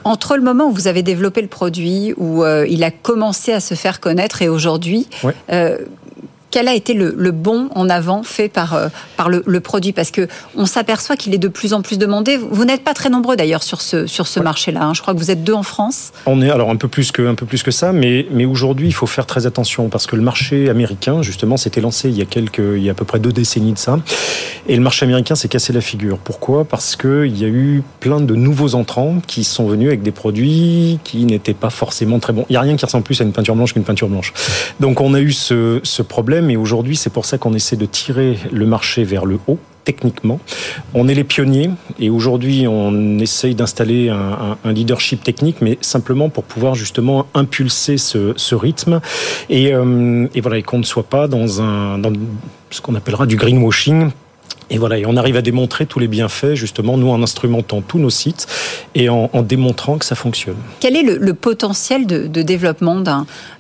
Entre 0.04 0.36
le 0.38 0.44
moment 0.44 0.68
où 0.68 0.72
vous 0.72 0.88
avez 0.88 1.04
développé 1.04 1.42
le 1.42 1.48
produit, 1.48 2.14
où 2.18 2.44
euh, 2.44 2.66
il 2.68 2.84
a 2.84 2.92
commencé 2.92 3.54
à 3.54 3.60
se 3.60 3.74
faire 3.74 4.00
connaître 4.00 4.42
et 4.42 4.50
aujourd'hui, 4.50 5.08
euh, 5.52 5.78
quel 6.54 6.68
a 6.68 6.76
été 6.76 6.94
le, 6.94 7.32
bon 7.32 7.68
en 7.74 7.90
avant 7.90 8.22
fait 8.22 8.48
par, 8.48 8.76
euh, 8.76 8.90
par 9.18 9.28
le, 9.28 9.60
produit 9.60 9.92
Parce 9.92 10.12
que 10.12 10.28
on 10.56 10.68
s'aperçoit 10.68 11.16
qu'il 11.16 11.34
est 11.34 11.40
de 11.40 11.48
plus 11.48 11.74
en 11.74 11.82
plus 11.82 11.98
demandé. 11.98 12.38
Vous 12.38 12.64
n'êtes 12.64 12.84
pas 12.84 12.94
très 12.94 13.10
nombreux 13.10 13.36
d'ailleurs 13.36 13.64
sur 13.64 13.82
ce, 13.82 14.06
sur 14.06 14.28
ce 14.28 14.40
marché-là. 14.40 14.84
Hein. 14.84 14.94
Je 14.94 15.02
crois 15.02 15.16
que 15.16 15.20
vous 15.20 15.32
êtes 15.32 15.44
deux 15.44 15.56
en 15.56 15.64
France. 15.64 16.12
On 16.28 16.44
est 16.44 16.52
alors 16.52 16.70
un 16.70 16.76
peu 16.76 16.88
plus 16.88 17.12
que, 17.12 17.28
un 17.28 17.34
peu 17.34 17.48
plus 17.48 17.64
que 17.64 17.72
ça, 17.72 17.92
mais, 17.92 18.28
mais 18.30 18.46
aujourd'hui, 18.46 18.88
il 18.88 18.94
faut 18.94 19.08
faire 19.08 19.26
très 19.26 19.48
attention 19.48 19.90
parce 19.90 20.06
que 20.06 20.16
le 20.16 20.22
marché 20.22 20.70
américain, 20.70 21.24
justement, 21.24 21.58
s'était 21.58 21.82
lancé 21.82 22.10
il 22.10 22.18
y, 22.20 22.22
a 22.22 22.26
quelques, 22.26 22.60
il 22.60 22.84
y 22.84 22.90
a 22.90 22.92
à 22.92 22.96
peu 22.96 23.06
près 23.06 23.18
deux 23.18 23.32
décennies 23.32 23.74
de 23.74 23.80
ça. 23.80 23.98
Et 24.68 24.76
le 24.76 24.82
marché 24.84 25.06
américain 25.08 25.34
s'est 25.34 25.48
cassé 25.48 25.74
la 25.74 25.82
figure. 25.82 26.20
Pourquoi? 26.20 26.66
Parce 26.66 26.96
qu'il 26.96 27.36
y 27.36 27.46
a 27.46 27.50
eu 27.50 27.82
plein 28.00 28.22
de 28.22 28.36
nouveaux 28.36 28.76
entrants 28.76 29.18
qui 29.26 29.44
sont 29.44 29.66
venus 29.66 29.88
avec 29.88 30.04
des 30.04 30.12
produits 30.12 31.00
qui 31.04 31.26
n'étaient 31.26 31.56
pas 31.56 31.72
forcément 31.72 32.20
très 32.20 32.32
bons. 32.32 32.46
Il 32.50 32.54
n'y 32.54 32.58
a 32.58 32.62
rien 32.62 32.76
qui 32.76 32.86
ressemble 32.86 33.06
plus 33.06 33.20
à 33.22 33.24
une 33.24 33.32
peinture 33.32 33.56
blanche 33.56 33.74
qu'une 33.74 33.84
peinture 33.84 34.08
blanche. 34.08 34.34
Donc 34.80 35.02
on 35.02 35.16
a 35.16 35.20
eu 35.20 35.32
ce, 35.32 35.80
ce 35.82 36.04
problème 36.04 36.43
et 36.50 36.58
aujourd'hui 36.58 36.96
c'est 36.96 37.12
pour 37.12 37.26
ça 37.26 37.38
qu'on 37.38 37.54
essaie 37.54 37.76
de 37.76 37.86
tirer 37.86 38.38
le 38.52 38.66
marché 38.66 39.04
vers 39.04 39.26
le 39.26 39.40
haut 39.48 39.60
techniquement. 39.84 40.40
On 40.94 41.10
est 41.10 41.14
les 41.14 41.26
pionniers 41.26 41.70
et 42.00 42.10
aujourd'hui 42.10 42.68
on 42.68 43.20
essaye 43.20 43.54
d'installer 43.54 44.10
un, 44.10 44.72
leadership 44.72 45.24
technique, 45.24 45.58
mais 45.62 45.78
simplement 45.82 46.30
pour 46.30 46.46
pouvoir 46.46 46.74
justement 46.74 47.28
impulser 47.34 47.98
ce, 47.98 48.56
rythme 48.56 49.02
et, 49.50 49.74
euh, 49.74 50.28
et 50.34 50.42
voilà 50.42 50.58
et 50.58 50.64
qu'on 50.64 50.78
ne 50.78 50.84
soit 50.84 51.04
pas 51.04 51.28
dans 51.28 51.46
dans 51.98 52.14
ce 52.70 52.82
qu'on 52.82 52.96
appellera 52.96 53.26
du 53.26 53.36
greenwashing 53.36 54.12
et 54.70 54.78
voilà, 54.78 54.98
et 54.98 55.06
on 55.06 55.18
arrive 55.18 55.36
à 55.36 55.42
démontrer 55.42 55.86
tous 55.86 56.00
les 56.00 56.08
bienfaits, 56.08 56.56
justement, 56.56 56.98
nous 56.98 57.10
en 57.10 57.22
instrumentant 57.22 57.82
tous 57.82 58.00
nos 58.00 58.10
sites 58.10 58.48
et 58.96 59.10
en, 59.10 59.30
en 59.34 59.42
démontrant 59.42 59.98
que 59.98 60.06
ça 60.06 60.16
fonctionne. 60.16 60.56
Quel 60.80 60.96
est 60.96 61.04
le, 61.04 61.18
le 61.18 61.34
potentiel 61.34 62.08
de, 62.08 62.28
de 62.28 62.42
développement 62.42 63.04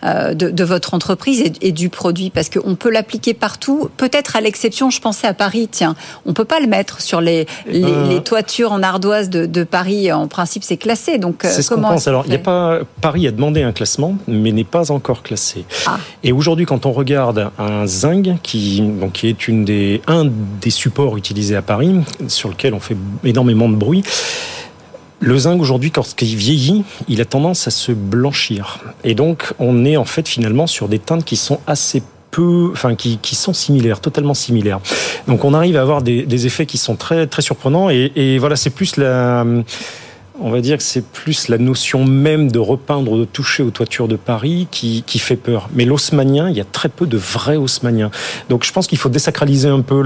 euh, 0.03 0.33
de, 0.33 0.49
de, 0.49 0.63
votre 0.63 0.93
entreprise 0.93 1.41
et, 1.41 1.51
et, 1.61 1.71
du 1.71 1.89
produit? 1.89 2.29
Parce 2.29 2.49
qu'on 2.49 2.75
peut 2.75 2.91
l'appliquer 2.91 3.33
partout, 3.33 3.89
peut-être 3.97 4.35
à 4.35 4.41
l'exception, 4.41 4.89
je 4.89 5.01
pensais 5.01 5.27
à 5.27 5.33
Paris, 5.33 5.67
tiens, 5.71 5.95
on 6.25 6.33
peut 6.33 6.45
pas 6.45 6.59
le 6.59 6.67
mettre 6.67 7.01
sur 7.01 7.21
les, 7.21 7.47
les, 7.67 7.83
euh... 7.83 8.07
les 8.07 8.21
toitures 8.21 8.71
en 8.71 8.83
ardoise 8.83 9.29
de, 9.29 9.45
de, 9.45 9.63
Paris, 9.63 10.11
en 10.11 10.27
principe 10.27 10.63
c'est 10.63 10.77
classé. 10.77 11.17
Donc, 11.17 11.45
euh, 11.45 11.49
c'est 11.51 11.61
ce 11.61 11.73
qu'on 11.73 11.81
pense. 11.81 12.07
Alors, 12.07 12.23
il 12.27 12.31
y 12.31 12.35
a 12.35 12.39
pas, 12.39 12.79
Paris 13.01 13.27
a 13.27 13.31
demandé 13.31 13.63
un 13.63 13.71
classement, 13.71 14.15
mais 14.27 14.51
n'est 14.51 14.63
pas 14.63 14.91
encore 14.91 15.23
classé. 15.23 15.65
Ah. 15.85 15.97
Et 16.23 16.31
aujourd'hui, 16.31 16.65
quand 16.65 16.85
on 16.85 16.91
regarde 16.91 17.51
un 17.57 17.85
zinc, 17.85 18.29
qui, 18.43 18.81
donc, 18.81 19.13
qui 19.13 19.27
est 19.27 19.47
une 19.47 19.65
des, 19.65 20.01
un 20.07 20.25
des 20.61 20.69
supports 20.69 20.92
utilisé 21.17 21.55
à 21.55 21.61
Paris, 21.61 21.95
sur 22.27 22.49
lequel 22.49 22.73
on 22.73 22.79
fait 22.79 22.97
énormément 23.23 23.69
de 23.69 23.75
bruit. 23.75 24.03
Le 25.19 25.37
zinc 25.37 25.61
aujourd'hui, 25.61 25.91
quand 25.91 26.21
il 26.21 26.35
vieillit, 26.35 26.83
il 27.07 27.21
a 27.21 27.25
tendance 27.25 27.67
à 27.67 27.71
se 27.71 27.91
blanchir. 27.91 28.79
Et 29.03 29.15
donc, 29.15 29.53
on 29.59 29.85
est 29.85 29.95
en 29.95 30.05
fait 30.05 30.27
finalement 30.27 30.67
sur 30.67 30.89
des 30.89 30.99
teintes 30.99 31.23
qui 31.23 31.37
sont 31.37 31.59
assez 31.65 32.03
peu, 32.31 32.69
enfin 32.73 32.95
qui, 32.95 33.19
qui, 33.19 33.35
sont 33.35 33.53
similaires, 33.53 34.01
totalement 34.01 34.33
similaires. 34.33 34.79
Donc 35.27 35.45
on 35.45 35.53
arrive 35.53 35.77
à 35.77 35.81
avoir 35.81 36.01
des, 36.01 36.23
des 36.23 36.45
effets 36.47 36.65
qui 36.65 36.77
sont 36.77 36.95
très 36.95 37.27
très 37.27 37.43
surprenants 37.43 37.89
et, 37.89 38.11
et 38.15 38.39
voilà, 38.39 38.55
c'est 38.55 38.71
plus 38.71 38.97
la 38.97 39.45
on 40.43 40.51
va 40.51 40.59
dire 40.59 40.77
que 40.77 40.83
c'est 40.83 41.05
plus 41.05 41.47
la 41.47 41.57
notion 41.57 42.03
même 42.03 42.51
de 42.51 42.59
repeindre, 42.59 43.17
de 43.17 43.23
toucher 43.23 43.63
aux 43.63 43.71
toitures 43.71 44.09
de 44.09 44.17
Paris 44.17 44.67
qui, 44.69 45.03
qui 45.07 45.17
fait 45.17 45.37
peur. 45.37 45.69
Mais 45.73 45.85
l'haussmanien, 45.85 46.49
il 46.49 46.57
y 46.57 46.61
a 46.61 46.65
très 46.65 46.89
peu 46.89 47.05
de 47.07 47.17
vrais 47.17 47.55
haussmanniens. 47.55 48.11
Donc 48.49 48.65
je 48.65 48.71
pense 48.73 48.85
qu'il 48.87 48.97
faut 48.97 49.07
désacraliser 49.09 49.69
un 49.69 49.79
peu 49.81 50.01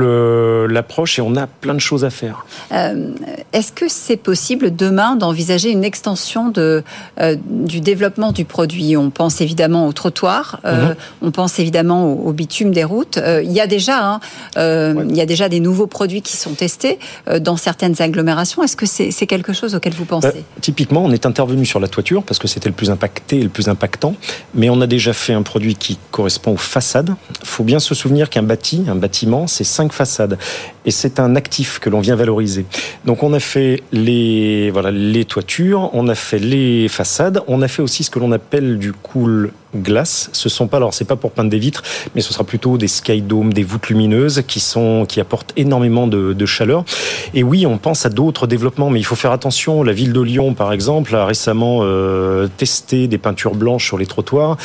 l'approche 0.69 1.17
et 1.17 1.23
on 1.23 1.35
a 1.35 1.47
plein 1.47 1.73
de 1.73 1.79
choses 1.79 2.05
à 2.05 2.11
faire. 2.11 2.45
Euh, 2.71 3.11
Est-ce 3.51 3.71
que 3.71 3.87
c'est 3.89 4.17
possible 4.17 4.75
demain 4.75 5.15
d'envisager 5.15 5.71
une 5.71 5.83
extension 5.83 6.49
de, 6.49 6.83
euh, 7.19 7.35
du 7.49 7.79
développement 7.81 8.31
du 8.31 8.45
produit? 8.45 8.95
On 8.95 9.09
pense 9.09 9.41
évidemment 9.41 9.87
au 9.87 9.93
trottoir, 9.93 10.59
euh, 10.65 10.89
mm 10.89 10.91
-hmm. 10.91 10.95
on 11.27 11.31
pense 11.31 11.53
évidemment 11.57 12.01
au, 12.11 12.29
au 12.29 12.33
bitume 12.33 12.71
des 12.71 12.83
routes. 12.83 13.19
Il 13.43 13.51
y 13.51 13.59
a 13.59 13.67
déjà, 13.77 13.97
hein, 14.09 14.19
ouais. 14.55 15.05
il 15.09 15.17
y 15.21 15.21
a 15.21 15.25
déjà 15.25 15.49
des 15.49 15.61
nouveaux 15.67 15.87
produits 15.97 16.21
qui 16.21 16.37
sont 16.37 16.55
testés 16.63 16.99
dans 17.47 17.57
certaines 17.57 17.97
agglomérations. 18.07 18.61
Est-ce 18.63 18.77
que 18.81 18.85
c'est 18.85 19.27
quelque 19.33 19.53
chose 19.59 19.73
auquel 19.77 19.93
vous 19.93 20.05
pensez? 20.05 20.26
Euh, 20.27 20.41
typiquement, 20.61 21.03
on 21.03 21.11
est 21.11 21.25
intervenu 21.25 21.65
sur 21.65 21.79
la 21.79 21.87
toiture 21.87 22.23
parce 22.23 22.39
que 22.39 22.47
c'était 22.47 22.69
le 22.69 22.75
plus 22.75 22.89
impacté 22.89 23.37
et 23.37 23.43
le 23.43 23.49
plus 23.49 23.69
impactant, 23.69 24.15
mais 24.53 24.69
on 24.69 24.81
a 24.81 24.87
déjà 24.87 25.13
fait 25.13 25.33
un 25.33 25.41
produit 25.41 25.75
qui 25.75 25.97
correspond 26.11 26.53
aux 26.53 26.57
façades. 26.57 27.15
Il 27.41 27.47
faut 27.47 27.63
bien 27.63 27.79
se 27.79 27.95
souvenir 27.95 28.29
qu'un 28.29 28.43
bâti, 28.43 28.83
un 28.87 28.95
bâtiment, 28.95 29.47
c'est 29.47 29.63
cinq 29.63 29.93
façades 29.93 30.37
et 30.85 30.91
c'est 30.91 31.19
un 31.19 31.35
actif 31.35 31.79
que 31.79 31.89
l'on 31.89 31.99
vient 31.99 32.15
valoriser. 32.15 32.65
Donc 33.05 33.23
on 33.23 33.33
a 33.33 33.39
fait 33.39 33.83
les 33.91 34.71
voilà 34.71 34.91
les 34.91 35.25
toitures, 35.25 35.89
on 35.93 36.07
a 36.07 36.15
fait 36.15 36.39
les 36.39 36.87
façades, 36.87 37.41
on 37.47 37.61
a 37.61 37.67
fait 37.67 37.81
aussi 37.81 38.03
ce 38.03 38.09
que 38.09 38.19
l'on 38.19 38.31
appelle 38.31 38.77
du 38.77 38.93
cool 38.93 39.51
glace. 39.75 40.29
Ce 40.33 40.49
sont 40.49 40.67
pas 40.67 40.77
alors 40.77 40.93
c'est 40.93 41.05
pas 41.05 41.15
pour 41.15 41.31
peindre 41.31 41.49
des 41.49 41.59
vitres, 41.59 41.83
mais 42.15 42.21
ce 42.21 42.33
sera 42.33 42.43
plutôt 42.43 42.77
des 42.77 42.87
sky 42.87 43.21
domes, 43.21 43.53
des 43.53 43.63
voûtes 43.63 43.89
lumineuses 43.89 44.43
qui 44.47 44.59
sont 44.59 45.05
qui 45.07 45.19
apportent 45.19 45.53
énormément 45.57 46.07
de, 46.07 46.45
chaleur. 46.45 46.85
Et 47.33 47.43
oui, 47.43 47.65
on 47.65 47.77
pense 47.77 48.05
à 48.05 48.09
d'autres 48.09 48.47
développements, 48.47 48.89
mais 48.89 48.99
il 48.99 49.03
faut 49.03 49.15
faire 49.15 49.31
attention. 49.31 49.83
La 49.83 49.91
ville 49.91 50.13
de 50.13 50.21
Lyon, 50.21 50.53
par 50.53 50.71
exemple, 50.71 51.13
a 51.13 51.25
récemment 51.25 51.79
euh, 51.81 52.47
testé 52.57 53.07
des 53.07 53.17
peintures 53.17 53.53
blanches 53.53 53.85
sur 53.85 53.97
les 53.97 54.05
trottoirs 54.05 54.57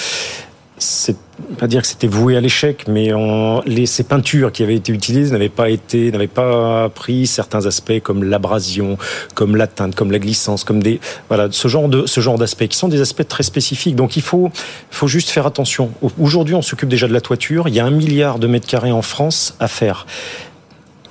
pas 1.58 1.66
dire 1.66 1.82
que 1.82 1.88
c'était 1.88 2.06
voué 2.06 2.36
à 2.36 2.40
l'échec, 2.40 2.84
mais 2.88 3.12
on, 3.12 3.62
les, 3.66 3.86
ces 3.86 4.04
peintures 4.04 4.52
qui 4.52 4.62
avaient 4.62 4.74
été 4.74 4.92
utilisées 4.92 5.32
n'avaient 5.32 5.48
pas 5.48 5.70
été, 5.70 6.10
n'avaient 6.10 6.26
pas 6.26 6.88
pris 6.88 7.26
certains 7.26 7.66
aspects 7.66 8.00
comme 8.02 8.24
l'abrasion, 8.24 8.98
comme 9.34 9.56
la 9.56 9.66
teinte, 9.66 9.94
comme 9.94 10.10
la 10.10 10.18
glissance, 10.18 10.64
comme 10.64 10.82
des, 10.82 11.00
voilà, 11.28 11.48
ce 11.50 11.68
genre 11.68 11.88
de, 11.88 12.06
ce 12.06 12.20
genre 12.20 12.38
d'aspects 12.38 12.66
qui 12.66 12.76
sont 12.76 12.88
des 12.88 13.00
aspects 13.00 13.26
très 13.26 13.42
spécifiques. 13.42 13.96
Donc 13.96 14.16
il 14.16 14.22
faut, 14.22 14.50
faut 14.90 15.08
juste 15.08 15.30
faire 15.30 15.46
attention. 15.46 15.90
Aujourd'hui, 16.20 16.54
on 16.54 16.62
s'occupe 16.62 16.88
déjà 16.88 17.08
de 17.08 17.12
la 17.12 17.20
toiture. 17.20 17.68
Il 17.68 17.74
y 17.74 17.80
a 17.80 17.86
un 17.86 17.90
milliard 17.90 18.38
de 18.38 18.46
mètres 18.46 18.66
carrés 18.66 18.92
en 18.92 19.02
France 19.02 19.54
à 19.58 19.68
faire 19.68 20.06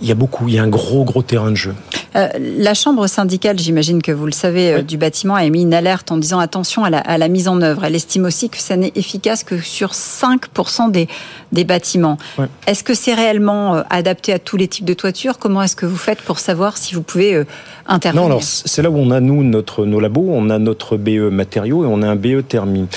il 0.02 0.08
y 0.08 0.12
a 0.12 0.16
beaucoup, 0.16 0.48
il 0.48 0.56
y 0.56 0.60
a 0.60 0.64
un 0.64 0.68
gros, 0.68 1.04
gros 1.04 1.22
terrain 1.22 1.52
de 1.52 1.56
jeu. 1.56 1.74
Euh, 2.16 2.28
la 2.40 2.74
chambre 2.74 3.08
syndicale, 3.08 3.58
j'imagine 3.58 4.02
que 4.02 4.12
vous 4.12 4.26
le 4.26 4.32
savez, 4.32 4.72
euh, 4.72 4.78
oui. 4.78 4.84
du 4.84 4.98
bâtiment 4.98 5.36
a 5.36 5.46
émis 5.46 5.62
une 5.62 5.74
alerte 5.74 6.12
en 6.12 6.18
disant 6.18 6.40
attention 6.40 6.84
à 6.84 6.90
la, 6.90 7.00
à 7.00 7.18
la, 7.18 7.28
mise 7.30 7.48
en 7.48 7.62
œuvre. 7.62 7.86
Elle 7.86 7.96
estime 7.96 8.26
aussi 8.26 8.50
que 8.50 8.58
ça 8.58 8.76
n'est 8.76 8.92
efficace 8.96 9.44
que 9.44 9.60
sur 9.60 9.92
5% 9.92 10.92
des, 10.92 11.08
des 11.52 11.64
bâtiments. 11.64 12.18
Oui. 12.38 12.46
Est-ce 12.68 12.84
que 12.84 12.94
c'est 12.94 13.14
réellement 13.14 13.76
euh, 13.76 13.84
adapté 13.90 14.34
à 14.34 14.40
tous 14.40 14.58
les 14.58 14.68
types 14.68 14.86
de 14.86 14.94
toitures? 14.94 15.38
Comment 15.38 15.62
est-ce 15.62 15.76
que 15.76 15.86
vous 15.86 15.98
faites 15.98 16.22
pour 16.22 16.40
savoir 16.40 16.78
si 16.78 16.96
vous 16.96 17.02
pouvez 17.04 17.44
intervenir? 17.88 18.24
Non, 18.24 18.28
alors 18.28 18.44
c'est 18.44 18.82
là 18.82 18.90
où 18.90 18.98
on 18.98 19.12
a, 19.12 19.20
nous, 19.20 19.44
notre, 19.44 19.86
nos 19.86 20.00
labos, 20.00 20.28
on 20.30 20.50
a 20.50 20.60
notre 20.60 20.98
BE 20.98 21.30
matériaux 21.32 21.86
et 21.86 21.88
on 21.88 22.02
a 22.02 22.08
un 22.08 22.16
BE 22.16 22.42
thermie 22.48 22.88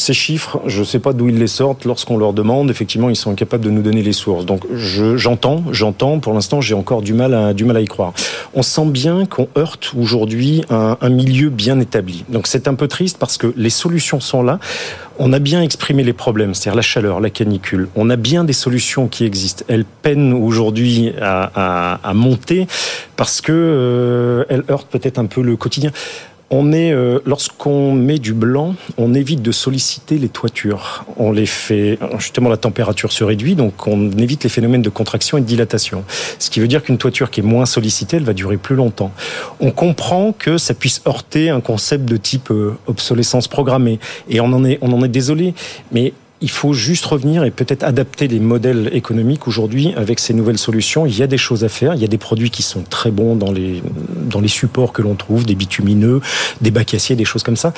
ces 0.00 0.14
chiffres, 0.14 0.60
je 0.66 0.80
ne 0.80 0.84
sais 0.84 0.98
pas 0.98 1.12
d'où 1.12 1.28
ils 1.28 1.38
les 1.38 1.46
sortent. 1.46 1.84
Lorsqu'on 1.84 2.16
leur 2.16 2.32
demande, 2.32 2.70
effectivement, 2.70 3.10
ils 3.10 3.16
sont 3.16 3.30
incapables 3.30 3.64
de 3.64 3.70
nous 3.70 3.82
donner 3.82 4.02
les 4.02 4.12
sources. 4.12 4.46
Donc, 4.46 4.62
j'entends, 4.72 5.64
je, 5.66 5.72
j'entends. 5.72 6.18
Pour 6.20 6.32
l'instant, 6.32 6.60
j'ai 6.60 6.74
encore 6.74 7.02
du 7.02 7.14
mal, 7.14 7.34
à, 7.34 7.54
du 7.54 7.64
mal 7.64 7.76
à 7.76 7.80
y 7.80 7.86
croire. 7.86 8.12
On 8.54 8.62
sent 8.62 8.86
bien 8.86 9.26
qu'on 9.26 9.48
heurte 9.56 9.92
aujourd'hui 9.98 10.64
un, 10.70 10.96
milieu 11.08 11.48
bien 11.48 11.80
établi. 11.80 12.24
Donc, 12.28 12.46
c'est 12.46 12.68
un 12.68 12.74
peu 12.74 12.88
triste 12.88 13.18
parce 13.18 13.38
que 13.38 13.52
les 13.56 13.70
solutions 13.70 14.20
sont 14.20 14.42
là. 14.42 14.58
On 15.18 15.32
a 15.32 15.40
bien 15.40 15.62
exprimé 15.62 16.04
les 16.04 16.12
problèmes, 16.12 16.54
c'est-à-dire 16.54 16.76
la 16.76 16.82
chaleur, 16.82 17.20
la 17.20 17.30
canicule. 17.30 17.88
On 17.96 18.08
a 18.08 18.16
bien 18.16 18.44
des 18.44 18.52
solutions 18.52 19.08
qui 19.08 19.24
existent. 19.24 19.64
Elles 19.68 19.84
peinent 19.84 20.32
aujourd'hui 20.32 21.12
à, 21.20 21.50
à, 21.54 22.08
à, 22.08 22.14
monter 22.14 22.68
parce 23.16 23.40
que 23.40 23.52
euh, 23.52 24.44
elles 24.48 24.62
heurtent 24.70 24.88
peut-être 24.88 25.18
un 25.18 25.26
peu 25.26 25.42
le 25.42 25.56
quotidien 25.56 25.90
on 26.50 26.72
est 26.72 26.92
euh, 26.92 27.20
lorsqu'on 27.26 27.92
met 27.92 28.18
du 28.18 28.32
blanc, 28.32 28.74
on 28.96 29.12
évite 29.14 29.42
de 29.42 29.52
solliciter 29.52 30.16
les 30.18 30.28
toitures. 30.28 31.04
On 31.16 31.30
les 31.30 31.44
fait 31.44 31.98
justement 32.18 32.48
la 32.48 32.56
température 32.56 33.12
se 33.12 33.22
réduit, 33.22 33.54
donc 33.54 33.86
on 33.86 34.10
évite 34.12 34.44
les 34.44 34.50
phénomènes 34.50 34.82
de 34.82 34.88
contraction 34.88 35.36
et 35.36 35.42
de 35.42 35.46
dilatation. 35.46 36.04
Ce 36.38 36.48
qui 36.48 36.60
veut 36.60 36.68
dire 36.68 36.82
qu'une 36.82 36.98
toiture 36.98 37.30
qui 37.30 37.40
est 37.40 37.42
moins 37.42 37.66
sollicitée, 37.66 38.16
elle 38.16 38.24
va 38.24 38.32
durer 38.32 38.56
plus 38.56 38.76
longtemps. 38.76 39.12
On 39.60 39.70
comprend 39.70 40.32
que 40.32 40.56
ça 40.56 40.72
puisse 40.72 41.02
heurter 41.06 41.50
un 41.50 41.60
concept 41.60 42.06
de 42.06 42.16
type 42.16 42.50
euh, 42.50 42.78
obsolescence 42.86 43.46
programmée, 43.46 43.98
et 44.28 44.40
on 44.40 44.46
en 44.46 44.64
est 44.64 44.78
on 44.80 44.92
en 44.92 45.04
est 45.04 45.08
désolé, 45.08 45.54
mais 45.92 46.14
il 46.40 46.50
faut 46.50 46.72
juste 46.72 47.04
revenir 47.04 47.44
et 47.44 47.50
peut-être 47.50 47.82
adapter 47.82 48.28
les 48.28 48.38
modèles 48.38 48.90
économiques 48.92 49.48
aujourd'hui 49.48 49.92
avec 49.96 50.20
ces 50.20 50.34
nouvelles 50.34 50.58
solutions. 50.58 51.06
Il 51.06 51.16
y 51.16 51.22
a 51.22 51.26
des 51.26 51.38
choses 51.38 51.64
à 51.64 51.68
faire. 51.68 51.94
Il 51.94 52.00
y 52.00 52.04
a 52.04 52.08
des 52.08 52.18
produits 52.18 52.50
qui 52.50 52.62
sont 52.62 52.82
très 52.82 53.10
bons 53.10 53.34
dans 53.34 53.50
les, 53.50 53.82
dans 54.30 54.40
les 54.40 54.48
supports 54.48 54.92
que 54.92 55.02
l'on 55.02 55.14
trouve, 55.14 55.46
des 55.46 55.54
bitumineux, 55.54 56.20
des 56.60 56.70
bacs 56.70 56.94
aciers, 56.94 57.16
des 57.16 57.24
choses 57.24 57.42
comme 57.42 57.56
ça 57.56 57.72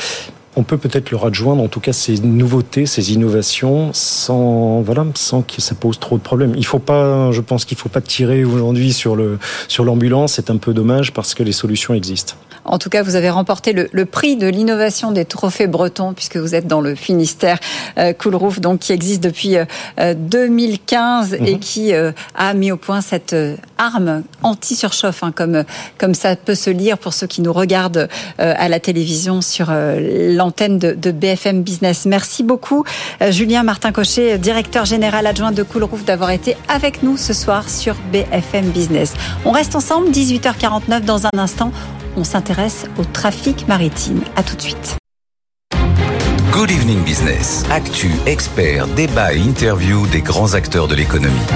on 0.57 0.63
peut 0.63 0.79
peut-être 0.79 1.11
leur 1.11 1.27
adjoindre 1.27 1.63
en 1.63 1.69
tout 1.69 1.81
cas 1.81 1.93
ces 1.93 2.19
nouveautés, 2.19 2.87
ces 2.87 3.13
innovations 3.13 3.91
sans 3.93 4.81
voilà 4.81 5.07
sans 5.15 5.43
que 5.43 5.61
ça 5.61 5.75
pose 5.75 5.99
trop 5.99 6.19
de 6.19 6.23
problèmes. 6.23 6.55
Il 6.57 6.67
faut 6.67 6.79
pas, 6.79 7.31
je 7.31 7.41
pense 7.41 7.65
qu'il 7.65 7.79
faut 7.79 7.89
pas 7.89 8.01
tirer 8.01 8.45
aujourd'hui 8.45 8.93
sur 8.93 9.15
le 9.15 9.39
sur 9.69 9.85
l'ambulance. 9.85 10.33
C'est 10.35 10.51
un 10.51 10.57
peu 10.57 10.75
dommage 10.75 11.13
parce 11.13 11.35
que 11.35 11.43
les 11.43 11.53
solutions 11.53 11.95
existent. 11.95 12.35
En 12.71 12.79
tout 12.79 12.89
cas, 12.89 13.03
vous 13.03 13.17
avez 13.17 13.31
remporté 13.31 13.73
le, 13.73 13.89
le 13.93 14.05
prix 14.07 14.37
de 14.37 14.47
l'innovation 14.47 15.11
des 15.11 15.25
trophées 15.25 15.67
bretons 15.67 16.15
puisque 16.15 16.37
vous 16.37 16.55
êtes 16.55 16.67
dans 16.67 16.81
le 16.81 16.95
Finistère 16.95 17.59
euh, 17.99 18.13
Cool 18.13 18.37
Roof, 18.37 18.61
donc 18.61 18.79
qui 18.79 18.93
existe 18.93 19.23
depuis 19.23 19.57
euh, 19.57 20.15
2015 20.15 21.33
mmh. 21.33 21.47
et 21.47 21.59
qui 21.59 21.93
euh, 21.93 22.13
a 22.35 22.55
mis 22.55 22.71
au 22.71 22.77
point 22.77 23.01
cette 23.01 23.33
euh, 23.33 23.57
arme 23.77 24.23
anti-surchauffe, 24.43 25.25
hein, 25.25 25.33
comme 25.35 25.65
comme 25.99 26.15
ça 26.15 26.37
peut 26.37 26.55
se 26.55 26.71
lire 26.71 26.97
pour 26.97 27.13
ceux 27.13 27.27
qui 27.27 27.43
nous 27.43 27.53
regardent 27.53 28.09
euh, 28.39 28.55
à 28.57 28.69
la 28.69 28.79
télévision 28.79 29.41
sur 29.41 29.67
euh, 29.71 30.35
l'antenne 30.37 30.79
de, 30.79 30.93
de, 30.93 31.11
BFM 31.11 31.63
Business. 31.63 32.07
Merci 32.07 32.43
beaucoup, 32.43 32.85
Julien 33.31 33.63
Martin 33.65 33.91
Cochet, 33.91 34.39
directeur 34.39 34.85
général 34.85 35.27
adjoint 35.27 35.53
de 35.53 35.63
Cool 35.63 35.85
Roof, 35.85 36.05
d'avoir 36.05 36.31
été 36.31 36.57
avec 36.69 37.03
nous 37.03 37.17
ce 37.17 37.33
soir 37.33 37.69
sur 37.69 37.97
BFM 38.13 38.67
Business. 38.71 39.15
On 39.45 39.51
reste 39.51 39.75
ensemble, 39.75 40.11
18h49 40.11 41.01
dans 41.01 41.27
un 41.27 41.39
instant 41.39 41.73
on 42.17 42.25
s'intéresse 42.25 42.87
au 42.99 43.05
trafic 43.05 43.69
maritime. 43.69 44.23
À 44.37 44.43
tout 44.43 44.57
de 44.57 44.63
suite. 44.63 44.97
Good 46.53 46.71
Evening 46.71 47.03
Business. 47.05 47.65
Actu, 47.71 48.11
expert, 48.27 48.87
débat 48.89 49.35
et 49.35 49.39
interview 49.39 50.07
des 50.09 50.21
grands 50.21 50.55
acteurs 50.55 50.89
de 50.89 50.95
l'économie. 50.95 51.47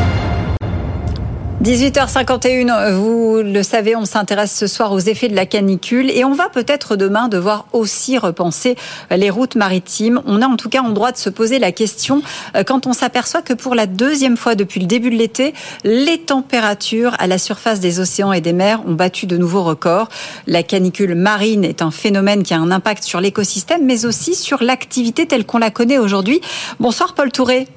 18h51, 1.63 2.93
vous 2.93 3.37
le 3.43 3.63
savez, 3.63 3.95
on 3.97 4.05
s'intéresse 4.05 4.55
ce 4.55 4.67
soir 4.67 4.93
aux 4.93 4.99
effets 4.99 5.29
de 5.29 5.37
la 5.37 5.47
canicule 5.47 6.11
et 6.11 6.25
on 6.25 6.35
va 6.35 6.49
peut-être 6.49 6.97
demain 6.97 7.29
devoir 7.29 7.67
aussi 7.73 8.19
repenser 8.19 8.77
les 9.11 9.31
routes 9.31 9.55
maritimes. 9.55 10.21
On 10.27 10.43
a 10.43 10.47
en 10.47 10.57
tout 10.57 10.69
cas 10.69 10.83
en 10.83 10.91
droit 10.91 11.13
de 11.13 11.17
se 11.17 11.31
poser 11.31 11.59
la 11.59 11.73
question 11.73 12.23
euh, 12.57 12.65
quand 12.65 12.87
on 12.87 12.93
s'aperçoit 12.93 13.41
que 13.41 13.55
pour 13.55 13.75
la 13.75 13.87
deuxième 13.87 14.37
fois 14.37 14.57
depuis 14.57 14.81
le 14.81 14.87
début 14.87 15.11
de 15.11 15.15
l'été, 15.15 15.55
les 15.85 16.19
températures 16.19 17.15
à 17.19 17.29
la 17.29 17.39
surface 17.39 17.81
des 17.81 18.01
océans 18.01 18.33
et 18.33 18.41
des 18.41 18.53
mers 18.53 18.85
ont 18.87 18.95
battu 18.95 19.27
de 19.27 19.37
nouveaux 19.37 19.63
records. 19.63 20.09
La 20.47 20.65
canicule 20.65 21.15
marine 21.15 21.65
est 21.65 21.83
un 21.83 21.93
phénomène 21.93 22.43
qui 22.43 22.53
a 22.53 22.59
un 22.59 22.73
impact 22.73 23.05
sur 23.05 23.21
l'écosystème 23.21 23.87
mais 23.87 24.07
aussi 24.07 24.35
sur 24.35 24.63
l'activité 24.63 25.27
telle 25.27 25.47
qu'on 25.47 25.59
la 25.59 25.71
connaît 25.71 25.99
aujourd'hui. 25.99 26.41
Bonsoir 26.81 27.15
Paul 27.15 27.31
Touré. 27.31 27.69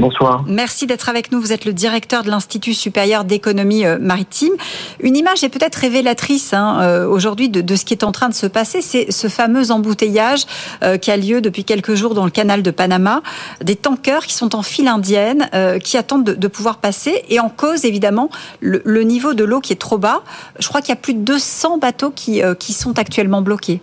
Bonsoir. 0.00 0.44
Merci 0.46 0.86
d'être 0.86 1.10
avec 1.10 1.30
nous. 1.30 1.42
Vous 1.42 1.52
êtes 1.52 1.66
le 1.66 1.74
directeur 1.74 2.22
de 2.22 2.30
l'Institut 2.30 2.72
supérieur 2.72 3.24
d'économie 3.24 3.84
euh, 3.84 3.98
maritime. 4.00 4.54
Une 4.98 5.14
image 5.14 5.44
est 5.44 5.50
peut-être 5.50 5.74
révélatrice 5.74 6.54
hein, 6.54 6.78
euh, 6.80 7.06
aujourd'hui 7.06 7.50
de, 7.50 7.76
ce 7.76 7.84
qui 7.84 7.92
est 7.92 8.02
en 8.02 8.10
train 8.10 8.30
de 8.30 8.34
se 8.34 8.46
passer. 8.46 8.80
C'est 8.80 9.12
ce 9.12 9.28
fameux 9.28 9.70
embouteillage 9.70 10.46
euh, 10.82 10.96
qui 10.96 11.10
a 11.10 11.18
lieu 11.18 11.42
depuis 11.42 11.64
quelques 11.64 11.96
jours 11.96 12.14
dans 12.14 12.24
le 12.24 12.30
canal 12.30 12.62
de 12.62 12.70
Panama. 12.70 13.20
Des 13.62 13.76
tankers 13.76 14.24
qui 14.24 14.32
sont 14.32 14.54
en 14.54 14.62
file 14.62 14.88
indienne, 14.88 15.50
qui 15.84 15.98
attendent 15.98 16.24
de, 16.24 16.48
pouvoir 16.48 16.78
passer. 16.78 17.22
Et 17.28 17.38
en 17.38 17.50
cause, 17.50 17.84
évidemment, 17.84 18.30
le, 18.60 19.02
niveau 19.02 19.34
de 19.34 19.44
l'eau 19.44 19.60
qui 19.60 19.74
est 19.74 19.76
trop 19.76 19.98
bas. 19.98 20.22
Je 20.58 20.66
crois 20.68 20.80
qu'il 20.80 20.90
y 20.90 20.92
a 20.92 20.96
plus 20.96 21.14
de 21.14 21.20
200 21.20 21.78
bateaux 21.78 22.10
qui, 22.10 22.40
qui 22.58 22.72
sont 22.72 22.98
actuellement 22.98 23.42
bloqués. 23.42 23.82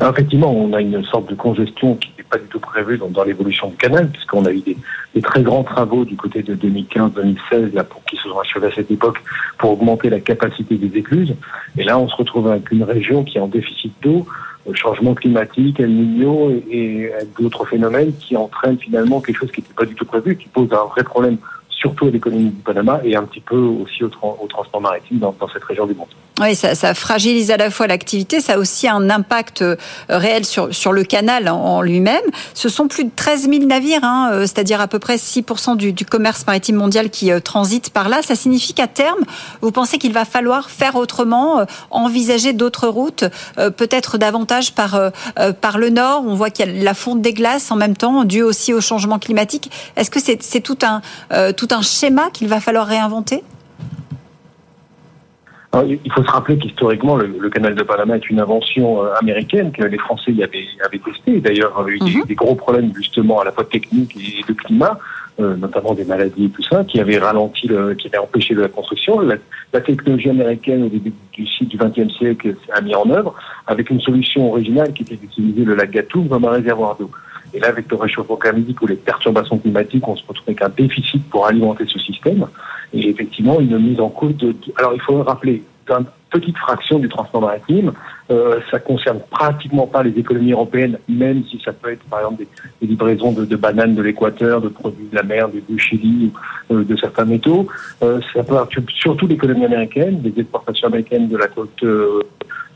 Effectivement, 0.00 0.52
on 0.52 0.72
a 0.72 0.80
une 0.80 1.04
sorte 1.04 1.28
de 1.28 1.34
congestion 1.34 1.96
qui 1.96 2.12
pas 2.32 2.38
du 2.38 2.46
tout 2.46 2.60
prévu 2.60 2.98
dans, 2.98 3.24
l'évolution 3.24 3.68
du 3.68 3.76
canal, 3.76 4.08
puisqu'on 4.08 4.46
a 4.46 4.52
eu 4.52 4.60
des, 4.60 5.20
très 5.20 5.42
grands 5.42 5.62
travaux 5.62 6.04
du 6.06 6.16
côté 6.16 6.42
de 6.42 6.54
2015-2016 6.54 7.84
pour 7.84 8.02
qui 8.04 8.16
se 8.16 8.22
sont 8.22 8.38
achevés 8.38 8.68
à 8.68 8.74
cette 8.74 8.90
époque 8.90 9.18
pour 9.58 9.72
augmenter 9.72 10.08
la 10.08 10.20
capacité 10.20 10.76
des 10.76 10.98
écluses. 10.98 11.34
Et 11.76 11.84
là, 11.84 11.98
on 11.98 12.08
se 12.08 12.16
retrouve 12.16 12.48
avec 12.48 12.70
une 12.70 12.84
région 12.84 13.22
qui 13.22 13.36
est 13.36 13.40
en 13.40 13.48
déficit 13.48 13.92
d'eau, 14.00 14.26
euh, 14.66 14.74
changement 14.74 15.14
climatique, 15.14 15.78
El 15.78 15.90
et, 15.90 16.74
et 16.74 17.12
d'autres 17.38 17.66
phénomènes 17.66 18.14
qui 18.18 18.34
entraînent 18.34 18.78
finalement 18.78 19.20
quelque 19.20 19.40
chose 19.40 19.52
qui 19.52 19.60
n'était 19.60 19.74
pas 19.74 19.84
du 19.84 19.94
tout 19.94 20.06
prévu, 20.06 20.36
qui 20.36 20.48
pose 20.48 20.72
un 20.72 20.86
vrai 20.86 21.04
problème 21.04 21.36
surtout 21.82 22.06
à 22.06 22.10
l'économie 22.10 22.50
du 22.50 22.62
Panama 22.62 23.00
et 23.04 23.16
un 23.16 23.24
petit 23.24 23.40
peu 23.40 23.56
aussi 23.56 24.04
au, 24.04 24.08
transport 24.48 24.80
maritime 24.80 25.18
dans, 25.18 25.34
cette 25.52 25.64
région 25.64 25.84
du 25.84 25.94
monde. 25.94 26.06
Oui, 26.40 26.54
ça, 26.54 26.94
fragilise 26.94 27.50
à 27.50 27.56
la 27.56 27.70
fois 27.70 27.86
l'activité, 27.86 28.40
ça 28.40 28.54
a 28.54 28.58
aussi 28.58 28.88
un 28.88 29.10
impact 29.10 29.60
euh, 29.62 29.76
réel 30.08 30.46
sur, 30.46 30.74
sur 30.74 30.92
le 30.92 31.04
canal 31.04 31.48
en, 31.48 31.82
lui-même. 31.82 32.22
Ce 32.54 32.68
sont 32.68 32.88
plus 32.88 33.04
de 33.04 33.10
13 33.14 33.50
000 33.50 33.66
navires, 33.66 34.02
hein, 34.02 34.30
euh, 34.32 34.40
c'est-à-dire 34.42 34.80
à 34.80 34.88
peu 34.88 34.98
près 34.98 35.18
6 35.18 35.44
du, 35.76 35.92
du, 35.92 36.06
commerce 36.06 36.46
maritime 36.46 36.76
mondial 36.76 37.10
qui 37.10 37.30
euh, 37.32 37.40
transite 37.40 37.90
par 37.90 38.08
là. 38.08 38.22
Ça 38.22 38.34
signifie 38.34 38.72
qu'à 38.72 38.86
terme, 38.86 39.20
vous 39.60 39.72
pensez 39.72 39.98
qu'il 39.98 40.12
va 40.12 40.24
falloir 40.24 40.70
faire 40.70 40.96
autrement, 40.96 41.66
envisager 41.90 42.52
d'autres 42.52 42.88
routes, 42.88 43.24
peut-être 43.56 44.18
davantage 44.18 44.74
par, 44.74 45.10
par 45.60 45.78
le 45.78 45.90
nord? 45.90 46.24
On 46.26 46.34
voit 46.34 46.50
qu'il 46.50 46.66
y 46.66 46.80
a 46.80 46.82
la 46.82 46.94
fonte 46.94 47.20
des 47.20 47.32
glaces 47.32 47.70
en 47.70 47.76
même 47.76 47.96
temps, 47.96 48.24
due 48.24 48.42
aussi 48.42 48.72
au 48.72 48.80
changement 48.80 49.18
climatique. 49.18 49.70
Est-ce 49.96 50.10
que 50.10 50.20
c'est 50.20 50.60
tout 50.60 50.78
un, 50.82 51.02
tout 51.52 51.68
un 51.72 51.82
schéma 51.82 52.30
qu'il 52.30 52.48
va 52.48 52.60
falloir 52.60 52.86
réinventer? 52.86 53.42
Il 55.74 56.12
faut 56.12 56.22
se 56.22 56.30
rappeler 56.30 56.58
qu'historiquement, 56.58 57.16
le, 57.16 57.48
canal 57.48 57.74
de 57.74 57.82
Panama 57.82 58.16
est 58.16 58.28
une 58.28 58.40
invention 58.40 59.04
euh, 59.04 59.14
américaine 59.18 59.72
que 59.72 59.82
les 59.82 59.96
Français 59.96 60.30
y 60.32 60.44
avaient, 60.44 60.66
avaient 60.84 60.98
testé. 60.98 61.40
D'ailleurs, 61.40 61.72
il 61.88 61.96
y 61.96 62.10
a 62.10 62.12
eu 62.12 62.16
mhm. 62.18 62.24
des, 62.26 62.34
gros 62.34 62.54
problèmes 62.54 62.92
justement 62.94 63.40
à 63.40 63.44
la 63.44 63.52
fois 63.52 63.64
techniques 63.64 64.14
et 64.16 64.42
de 64.46 64.52
climat, 64.52 64.98
euh, 65.40 65.56
notamment 65.56 65.94
des 65.94 66.04
maladies 66.04 66.44
et 66.44 66.50
tout 66.50 66.62
ça, 66.62 66.84
qui 66.84 67.00
avaient 67.00 67.16
ralenti, 67.16 67.68
le, 67.68 67.94
qui 67.94 68.08
avaient 68.08 68.18
empêché 68.18 68.52
la 68.52 68.68
construction. 68.68 69.20
La, 69.20 69.80
technologie 69.80 70.28
américaine 70.28 70.82
au 70.84 70.88
début 70.90 71.14
du 71.32 71.46
cycle 71.46 71.70
du 71.70 71.78
XXe 71.78 72.14
siècle 72.18 72.54
a 72.74 72.82
mis 72.82 72.94
en 72.94 73.08
œuvre 73.08 73.34
avec 73.66 73.88
une 73.88 74.00
solution 74.00 74.50
originale 74.50 74.92
qui 74.92 75.04
était 75.04 75.16
d'utiliser 75.16 75.64
le 75.64 75.74
lac 75.74 75.90
Gatun 75.90 76.28
comme 76.28 76.44
un 76.44 76.50
réservoir 76.50 76.96
d'eau. 76.96 77.10
Et 77.54 77.60
là, 77.60 77.68
avec 77.68 77.90
le 77.90 77.96
réchauffement 77.96 78.36
climatique 78.36 78.80
ou 78.82 78.86
les 78.86 78.96
perturbations 78.96 79.58
climatiques, 79.58 80.06
on 80.08 80.16
se 80.16 80.22
retrouve 80.26 80.44
avec 80.48 80.62
un 80.62 80.68
déficit 80.68 81.28
pour 81.28 81.46
alimenter 81.46 81.84
ce 81.86 81.98
système. 81.98 82.46
Et 82.92 83.08
effectivement, 83.08 83.60
une 83.60 83.78
mise 83.78 84.00
en 84.00 84.08
cause 84.08 84.36
de... 84.36 84.54
Alors, 84.78 84.94
il 84.94 85.00
faut 85.00 85.22
rappeler, 85.22 85.62
une 85.88 86.06
petite 86.30 86.56
fraction 86.56 86.98
du 86.98 87.08
transport 87.08 87.42
maritime, 87.42 87.92
euh, 88.30 88.60
ça 88.70 88.78
concerne 88.78 89.20
pratiquement 89.30 89.86
pas 89.86 90.02
les 90.02 90.18
économies 90.18 90.52
européennes, 90.52 90.98
même 91.08 91.44
si 91.50 91.60
ça 91.64 91.72
peut 91.72 91.90
être, 91.90 92.04
par 92.04 92.20
exemple, 92.20 92.44
des, 92.80 92.86
livraisons 92.86 93.32
de, 93.32 93.56
bananes 93.56 93.94
de 93.94 94.02
l'Équateur, 94.02 94.60
de 94.60 94.68
produits 94.68 95.08
de 95.10 95.16
la 95.16 95.22
mer, 95.22 95.48
du, 95.48 95.78
Chili, 95.78 96.32
euh, 96.70 96.84
de 96.84 96.96
certains 96.96 97.24
métaux. 97.24 97.66
Euh, 98.02 98.20
ça 98.32 98.42
peut 98.42 98.56
surtout 98.88 99.26
l'économie 99.26 99.64
américaine, 99.64 100.20
des 100.20 100.32
exportations 100.40 100.88
américaines 100.88 101.28
de 101.28 101.36
la 101.36 101.48
côte 101.48 101.82
euh, 101.82 102.22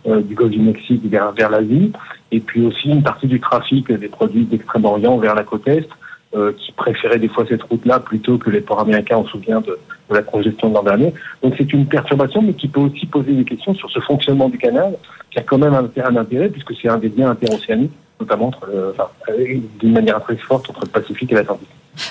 du 0.07 0.35
Golfe 0.35 0.51
du 0.51 0.61
Mexique 0.61 1.03
vers, 1.05 1.33
vers 1.33 1.51
l'Asie, 1.51 1.93
et 2.33 2.41
puis 2.41 2.65
aussi 2.65 2.89
une 2.89 3.03
partie 3.03 3.27
du 3.27 3.41
trafic 3.41 3.91
des 3.93 4.09
produits 4.09 4.45
d'Extrême-Orient 4.45 5.17
vers 5.19 5.35
la 5.35 5.45
côte 5.45 5.67
Est, 5.69 5.89
euh, 6.35 6.53
qui 6.59 6.73
préféraient 6.73 7.19
des 7.19 7.29
fois 7.29 7.45
cette 7.49 7.63
route-là 7.63 8.01
plutôt 8.01 8.37
que 8.37 8.51
les 8.51 8.61
ports 8.61 8.81
américains, 8.81 9.17
on 9.19 9.25
se 9.25 9.31
souvient 9.31 9.61
de, 9.61 9.79
la 10.11 10.23
congestion 10.23 10.69
de 10.69 10.75
l'an 10.75 10.83
dernier. 10.83 11.15
Donc 11.43 11.55
c'est 11.57 11.73
une 11.73 11.87
perturbation, 11.87 12.43
mais 12.43 12.53
qui 12.53 12.69
peut 12.69 12.81
aussi 12.81 13.07
poser 13.07 13.33
des 13.33 13.45
questions 13.45 13.75
sur 13.75 13.91
ce 13.91 14.01
fonctionnement 14.01 14.49
du 14.49 14.59
canal, 14.59 14.97
qui 15.31 15.39
a 15.39 15.43
quand 15.43 15.59
même 15.59 15.75
un, 15.75 15.89
un 16.05 16.17
intérêt, 16.17 16.49
puisque 16.49 16.75
c'est 16.81 16.89
un 16.89 16.99
des 16.99 17.09
liens 17.09 17.31
interoceaniques, 17.31 17.93
notamment 18.21 18.51
d'une 19.79 19.93
manière 19.93 20.21
très 20.21 20.37
forte 20.37 20.69
entre 20.69 20.81
le 20.85 20.91
Pacifique 20.91 21.33
et 21.33 21.37
l'Atlantique. 21.37 21.69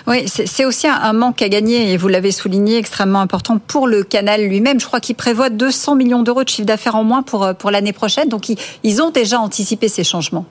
Oui, 0.08 0.28
c'est 0.28 0.66
aussi 0.66 0.88
un 0.88 1.14
manque 1.14 1.42
à 1.42 1.50
gagner, 1.50 1.92
et 1.92 1.98
vous 1.98 2.08
l'avez 2.08 2.32
souligné, 2.32 2.78
extrêmement 2.78 3.22
important 3.22 3.60
pour 3.60 3.88
le 3.88 4.04
canal 4.04 4.42
lui-même. 4.42 4.80
Je 4.80 4.86
crois 4.86 5.00
qu'il 5.00 5.16
prévoit 5.16 5.50
200 5.50 5.96
millions 5.96 6.24
d'euros 6.24 6.44
de 6.44 6.50
chiffre 6.50 6.68
d'affaires 6.68 6.96
en 6.96 7.04
moins 7.04 7.24
pour, 7.24 7.44
euh, 7.44 7.54
pour 7.54 7.72
l'année 7.72 7.94
prochaine. 7.94 8.30
Donc, 8.30 8.50
ils, 8.50 9.02
ont 9.02 9.12
déjà 9.12 9.40
anticipé 9.40 9.88
ces 9.88 10.04
changements. 10.04 10.46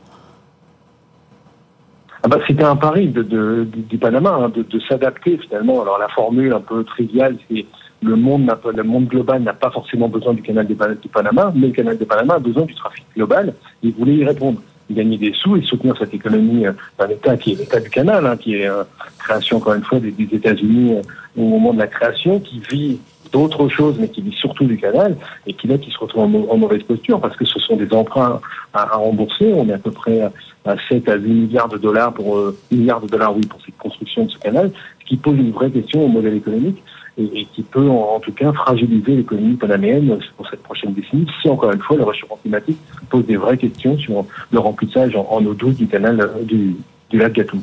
Ah 2.23 2.28
bah, 2.28 2.39
C'était 2.47 2.65
un 2.65 2.77
pari 2.77 3.09
de, 3.09 3.23
du 3.65 3.98
Panama, 3.98 4.31
hein, 4.31 4.52
de, 4.55 4.81
s'adapter 4.89 5.39
finalement. 5.39 5.82
Alors, 5.82 5.98
la 5.98 6.09
formule 6.09 6.52
un 6.52 6.61
peu 6.61 6.85
triviale, 6.85 7.36
c'est 7.51 7.66
le 8.02 8.16
monde, 8.16 8.51
le 8.74 8.82
monde 8.82 9.06
global 9.06 9.43
n'a 9.43 9.55
pas 9.55 9.70
forcément 9.70 10.09
besoin 10.09 10.35
du 10.35 10.43
canal 10.43 10.66
du 10.66 11.09
Panama, 11.09 11.52
mais 11.55 11.69
le 11.69 11.73
canal 11.73 11.97
de 11.97 12.05
Panama 12.05 12.35
a 12.35 12.39
besoin 12.39 12.65
du 12.65 12.74
trafic 12.74 13.05
global. 13.16 13.55
Ils 13.82 13.94
voulaient 13.94 14.16
y 14.16 14.24
répondre 14.24 14.61
gagner 14.90 15.16
des 15.16 15.32
sous 15.32 15.56
et 15.56 15.62
soutenir 15.62 15.97
cette 15.98 16.15
économie 16.15 16.66
euh, 16.66 16.73
d'un 16.98 17.09
État 17.09 17.36
qui 17.36 17.52
est 17.52 17.56
l'État 17.56 17.81
du 17.81 17.90
canal, 17.90 18.27
hein, 18.27 18.36
qui 18.36 18.56
est 18.56 18.69
euh, 18.69 18.85
création 19.19 19.56
encore 19.56 19.74
une 19.74 19.85
fois 19.85 20.01
des, 20.01 20.15
États-Unis 20.32 20.97
euh, 20.97 21.02
au 21.36 21.48
moment 21.48 21.73
de 21.73 21.78
la 21.78 21.86
création, 21.86 22.40
qui 22.40 22.61
vit 22.70 22.98
d'autres 23.32 23.69
choses, 23.69 23.97
mais 23.98 24.09
qui 24.09 24.23
vit 24.23 24.35
surtout 24.35 24.65
du 24.65 24.77
canal, 24.77 25.16
et 25.47 25.55
qui 25.55 25.66
là 25.66 25.78
qui 25.78 25.90
se 25.90 25.98
retrouve 25.98 26.23
en, 26.23 26.56
mauvaise 26.56 26.82
posture 26.82 27.20
parce 27.20 27.36
que 27.36 27.44
ce 27.44 27.59
sont 27.59 27.77
des 27.77 27.93
emprunts 27.93 28.40
à, 28.73 28.85
rembourser. 28.97 29.52
On 29.55 29.69
est 29.69 29.73
à 29.73 29.78
peu 29.78 29.90
près 29.90 30.20
à 30.65 30.77
7 30.89 31.09
à 31.09 31.16
8 31.16 31.32
milliards 31.32 31.69
de 31.69 31.78
dollars 31.78 32.12
pour 32.12 32.39
milliards 32.70 33.01
de 33.01 33.09
dollars, 33.09 33.35
oui, 33.35 33.44
pour 33.47 33.61
cette 33.65 33.77
construction 33.77 34.27
de 34.27 34.31
ce 34.31 34.39
canal, 34.39 34.70
ce 35.01 35.06
qui 35.06 35.16
pose 35.16 35.36
une 35.36 35.51
vraie 35.51 35.70
question 35.70 36.05
au 36.05 36.09
modèle 36.09 36.35
économique 36.35 36.81
et, 37.16 37.47
qui 37.55 37.62
peut 37.62 37.89
en, 37.89 38.19
tout 38.20 38.32
cas 38.32 38.53
fragiliser 38.53 39.16
l'économie 39.16 39.55
panaméenne 39.55 40.19
pour 40.36 40.49
cette 40.49 40.62
prochaine 40.62 40.93
décennie 40.95 41.27
si 41.41 41.49
encore 41.49 41.73
une 41.73 41.81
fois 41.81 41.97
le 41.97 42.05
réchauffement 42.05 42.39
climatique 42.43 42.78
pose 43.09 43.24
des 43.27 43.36
vraies 43.36 43.57
questions 43.57 43.97
sur 43.99 44.24
le 44.51 44.59
remplissage 44.59 45.15
en, 45.16 45.45
eau 45.45 45.55
douce 45.55 45.77
du 45.77 45.86
canal 45.86 46.20
euh, 46.20 46.43
du, 46.43 46.77
lac 47.12 47.32
Gatun. 47.32 47.59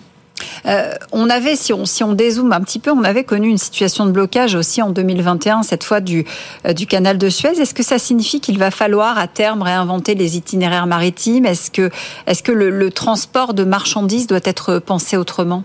Euh, 0.65 0.93
on 1.11 1.29
avait, 1.29 1.55
si 1.55 1.73
on, 1.73 1.85
si 1.85 2.03
on 2.03 2.13
dézoome 2.13 2.53
un 2.53 2.61
petit 2.61 2.79
peu, 2.79 2.91
on 2.91 3.03
avait 3.03 3.23
connu 3.23 3.49
une 3.49 3.57
situation 3.57 4.05
de 4.05 4.11
blocage 4.11 4.55
aussi 4.55 4.81
en 4.81 4.89
2021, 4.89 5.63
cette 5.63 5.83
fois 5.83 5.99
du, 5.99 6.25
euh, 6.65 6.73
du 6.73 6.87
canal 6.87 7.17
de 7.17 7.29
Suez. 7.29 7.59
Est-ce 7.59 7.73
que 7.73 7.83
ça 7.83 7.99
signifie 7.99 8.39
qu'il 8.39 8.57
va 8.57 8.71
falloir 8.71 9.17
à 9.17 9.27
terme 9.27 9.61
réinventer 9.61 10.15
les 10.15 10.37
itinéraires 10.37 10.87
maritimes? 10.87 11.45
Est-ce 11.45 11.71
que, 11.71 11.89
est 12.27 12.41
que 12.41 12.51
le, 12.51 12.91
transport 12.91 13.53
de 13.53 13.63
marchandises 13.63 14.27
doit 14.27 14.39
être 14.43 14.79
pensé 14.79 15.17
autrement? 15.17 15.63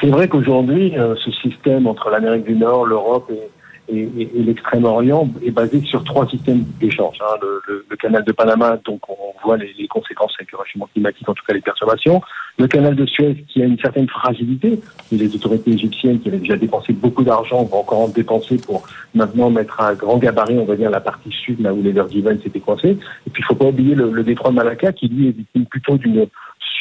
C'est 0.00 0.08
vrai 0.08 0.28
qu'aujourd'hui, 0.28 0.98
euh, 0.98 1.14
ce 1.24 1.30
système 1.30 1.86
entre 1.86 2.10
l'Amérique 2.10 2.44
du 2.44 2.56
Nord, 2.56 2.86
l'Europe 2.86 3.30
et, 3.30 3.50
l'Extrême-Orient 3.86 5.28
est 5.44 5.50
basé 5.50 5.82
sur 5.82 6.02
trois 6.04 6.26
systèmes 6.26 6.64
d'échange. 6.80 7.18
Hein. 7.20 7.38
Le, 7.42 7.96
canal 7.96 8.24
de 8.24 8.32
Panama, 8.32 8.78
donc 8.82 9.00
on 9.10 9.34
voit 9.44 9.58
les, 9.58 9.86
conséquences 9.88 10.32
avec 10.38 10.52
le 10.52 10.58
réchauffement 10.58 10.88
climatique, 10.92 11.28
en 11.28 11.34
tout 11.34 11.44
cas 11.46 11.52
les 11.52 11.60
perturbations. 11.60 12.22
Le 12.58 12.66
canal 12.66 12.96
de 12.96 13.04
Suez, 13.04 13.44
qui 13.46 13.62
a 13.62 13.66
une 13.66 13.78
certaine 13.78 14.08
fragilité, 14.08 14.80
et 15.12 15.16
les 15.16 15.34
autorités 15.34 15.72
égyptiennes 15.72 16.18
qui 16.20 16.28
avaient 16.28 16.38
déjà 16.38 16.56
dépensé 16.56 16.94
beaucoup 16.94 17.24
d'argent 17.24 17.62
vont 17.64 17.80
encore 17.80 18.00
en 18.00 18.08
dépenser 18.08 18.56
pour 18.56 18.86
maintenant 19.14 19.50
mettre 19.50 19.78
à 19.80 19.94
grand 19.94 20.16
gabarit, 20.16 20.58
on 20.58 20.64
va 20.64 20.76
dire, 20.76 20.90
la 20.90 21.00
partie 21.00 21.30
sud, 21.30 21.60
là 21.60 21.74
où 21.74 21.82
les 21.82 21.92
Verdivan 21.92 22.36
s'étaient 22.42 22.60
coincés. 22.60 22.96
Et 23.26 23.30
puis 23.30 23.42
il 23.42 23.44
faut 23.44 23.54
pas 23.54 23.66
oublier 23.66 23.94
le, 23.94 24.10
le 24.10 24.22
détroit 24.22 24.50
de 24.50 24.56
Malacca, 24.56 24.92
qui 24.92 25.08
lui 25.08 25.28
est 25.28 25.36
victime 25.36 25.66
plutôt 25.66 25.98
d'une 25.98 26.26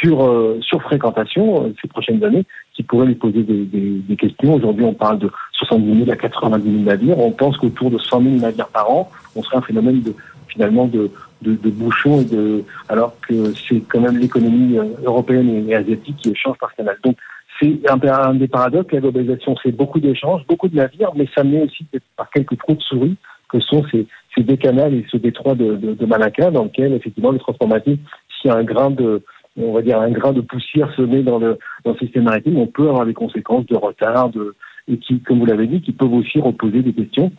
sur 0.04 0.24
euh, 0.24 0.60
surfréquentation 0.62 1.66
euh, 1.66 1.74
ces 1.82 1.88
prochaines 1.88 2.24
années 2.24 2.46
qui 2.74 2.84
pourrait 2.84 3.08
lui 3.08 3.16
poser 3.16 3.44
des, 3.44 4.16
questions. 4.16 4.56
Aujourd'hui, 4.56 4.86
on 4.86 4.94
parle 4.94 5.20
de 5.20 5.30
70 5.54 6.06
000 6.06 6.12
à 6.12 6.16
90 6.16 6.64
000 6.64 6.84
navires. 6.84 7.20
On 7.20 7.32
pense 7.32 7.58
qu'autour 7.58 7.90
de 7.90 7.98
100 7.98 8.22
000 8.22 8.36
navires 8.36 8.68
par 8.68 8.90
an, 8.90 9.10
on 9.36 9.44
serait 9.44 9.58
un 9.58 9.62
phénomène 9.62 10.02
de 10.02 10.14
finalement 10.48 10.86
de, 10.86 11.10
bouchons 11.42 12.22
et 12.22 12.26
de 12.26 12.64
alors 12.88 13.16
que 13.28 13.54
c'est 13.54 13.82
quand 13.90 14.00
même 14.00 14.18
l'économie 14.18 14.78
euh, 14.78 14.84
européenne 15.04 15.68
et 15.68 15.76
asiatique 15.76 16.18
qui 16.18 16.30
échange 16.30 16.58
par 16.58 16.74
canal. 16.76 16.98
Donc 17.04 17.18
c'est 17.60 17.80
un, 17.90 18.34
des 18.34 18.48
paradoxes. 18.48 18.92
La 18.92 19.00
globalisation, 19.00 19.56
c'est 19.62 19.72
beaucoup 19.72 20.00
d'échanges, 20.00 20.46
beaucoup 20.48 20.68
de 20.68 20.76
navires, 20.76 21.12
mais 21.16 21.28
ça 21.36 21.44
met 21.44 21.64
aussi 21.64 21.86
par 22.18 22.30
quelques 22.30 22.58
trous 22.58 22.76
de 22.76 22.82
souris 22.82 23.16
que 23.50 23.60
sont 23.60 23.84
ces, 23.92 24.08
ces 24.36 24.44
deux 24.44 24.56
canaux 24.56 24.88
et 24.88 25.06
ce 25.12 25.18
détroit 25.18 25.54
de, 25.56 25.76
de, 25.76 26.06
Malacca, 26.06 26.50
dans 26.50 26.64
lequel 26.64 26.94
effectivement 26.94 27.32
le 27.32 27.40
transport 27.40 27.68
maritime, 27.68 27.98
s'il 28.42 28.50
y 28.50 28.54
a 28.54 28.58
un 28.58 28.64
grain 28.64 28.90
de 28.90 29.22
on 29.58 29.74
va 29.74 29.82
dire 29.82 30.00
un 30.00 30.12
grain 30.12 30.34
de 30.34 30.42
poussière 30.42 30.94
semé 30.96 31.24
dans 31.24 31.40
le, 31.40 31.58
dans 31.86 31.92
le 31.92 31.98
système 31.98 32.24
maritime, 32.24 32.58
on 32.58 32.68
peut 32.68 32.90
avoir 32.90 33.06
des 33.06 33.14
conséquences 33.14 33.66
de 33.68 33.76
retard, 33.76 34.30
de, 34.30 34.56
et 34.88 34.98
qui, 34.98 35.20
comme 35.22 35.40
vous 35.40 35.46
l'avez 35.46 35.68
dit, 35.68 35.82
qui 35.82 35.92
peuvent 35.92 36.14
aussi 36.14 36.40
reposer 36.40 36.82
des 36.82 36.94
questions. 36.94 37.32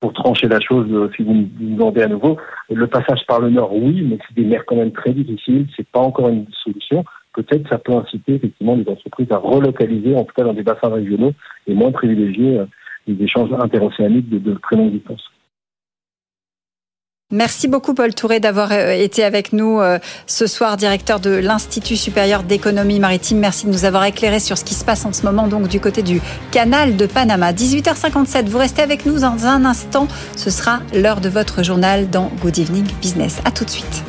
Pour 0.00 0.12
trancher 0.12 0.46
la 0.46 0.60
chose, 0.60 0.86
euh, 0.92 1.10
si 1.16 1.24
vous 1.24 1.34
me 1.34 1.46
demandez 1.58 2.02
à 2.02 2.06
nouveau, 2.06 2.36
le 2.70 2.86
passage 2.86 3.26
par 3.26 3.40
le 3.40 3.50
nord, 3.50 3.74
oui, 3.74 4.02
mais 4.02 4.18
c'est 4.26 4.40
des 4.40 4.48
mers 4.48 4.64
quand 4.64 4.76
même 4.76 4.92
très 4.92 5.12
difficiles, 5.12 5.66
c'est 5.76 5.88
pas 5.88 6.00
encore 6.00 6.28
une 6.28 6.46
solution. 6.62 7.04
Peut-être 7.34 7.68
ça 7.68 7.78
peut 7.78 7.94
inciter 7.94 8.34
effectivement 8.34 8.76
les 8.76 8.88
entreprises 8.88 9.30
à 9.32 9.38
relocaliser, 9.38 10.14
en 10.14 10.24
tout 10.24 10.34
cas 10.36 10.44
dans 10.44 10.54
des 10.54 10.62
bassins 10.62 10.88
régionaux, 10.88 11.32
et 11.66 11.74
moins 11.74 11.90
privilégier 11.90 12.60
euh, 12.60 12.66
les 13.08 13.22
échanges 13.24 13.52
interocéaniques 13.58 14.28
de, 14.28 14.38
de 14.38 14.54
très 14.62 14.76
longue 14.76 14.92
distance. 14.92 15.24
Merci 17.30 17.68
beaucoup 17.68 17.92
Paul 17.92 18.14
Touré 18.14 18.40
d'avoir 18.40 18.72
euh, 18.72 18.92
été 18.92 19.22
avec 19.22 19.52
nous 19.52 19.80
euh, 19.80 19.98
ce 20.26 20.46
soir, 20.46 20.78
directeur 20.78 21.20
de 21.20 21.28
l'Institut 21.28 21.96
supérieur 21.96 22.42
d'économie 22.42 23.00
maritime. 23.00 23.38
Merci 23.38 23.66
de 23.66 23.70
nous 23.70 23.84
avoir 23.84 24.04
éclairé 24.04 24.40
sur 24.40 24.56
ce 24.56 24.64
qui 24.64 24.72
se 24.72 24.82
passe 24.82 25.04
en 25.04 25.12
ce 25.12 25.24
moment 25.24 25.46
donc 25.46 25.68
du 25.68 25.78
côté 25.78 26.00
du 26.00 26.22
canal 26.52 26.96
de 26.96 27.04
Panama. 27.04 27.52
18h57, 27.52 28.46
vous 28.46 28.56
restez 28.56 28.80
avec 28.80 29.04
nous 29.04 29.18
dans 29.18 29.44
un 29.44 29.66
instant. 29.66 30.08
Ce 30.36 30.48
sera 30.48 30.80
l'heure 30.94 31.20
de 31.20 31.28
votre 31.28 31.62
journal 31.62 32.08
dans 32.08 32.32
Good 32.40 32.56
Evening 32.60 32.86
Business. 33.02 33.40
À 33.44 33.50
tout 33.50 33.66
de 33.66 33.70
suite. 33.70 34.04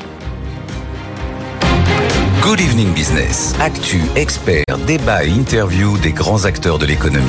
Good 2.42 2.62
Evening 2.62 2.94
Business. 2.94 3.54
Actu, 3.60 4.00
experts, 4.16 4.64
débat 4.88 5.26
et 5.26 5.30
interview 5.30 5.98
des 5.98 6.14
grands 6.14 6.46
acteurs 6.46 6.80
de 6.80 6.86
l'économie. 6.86 7.28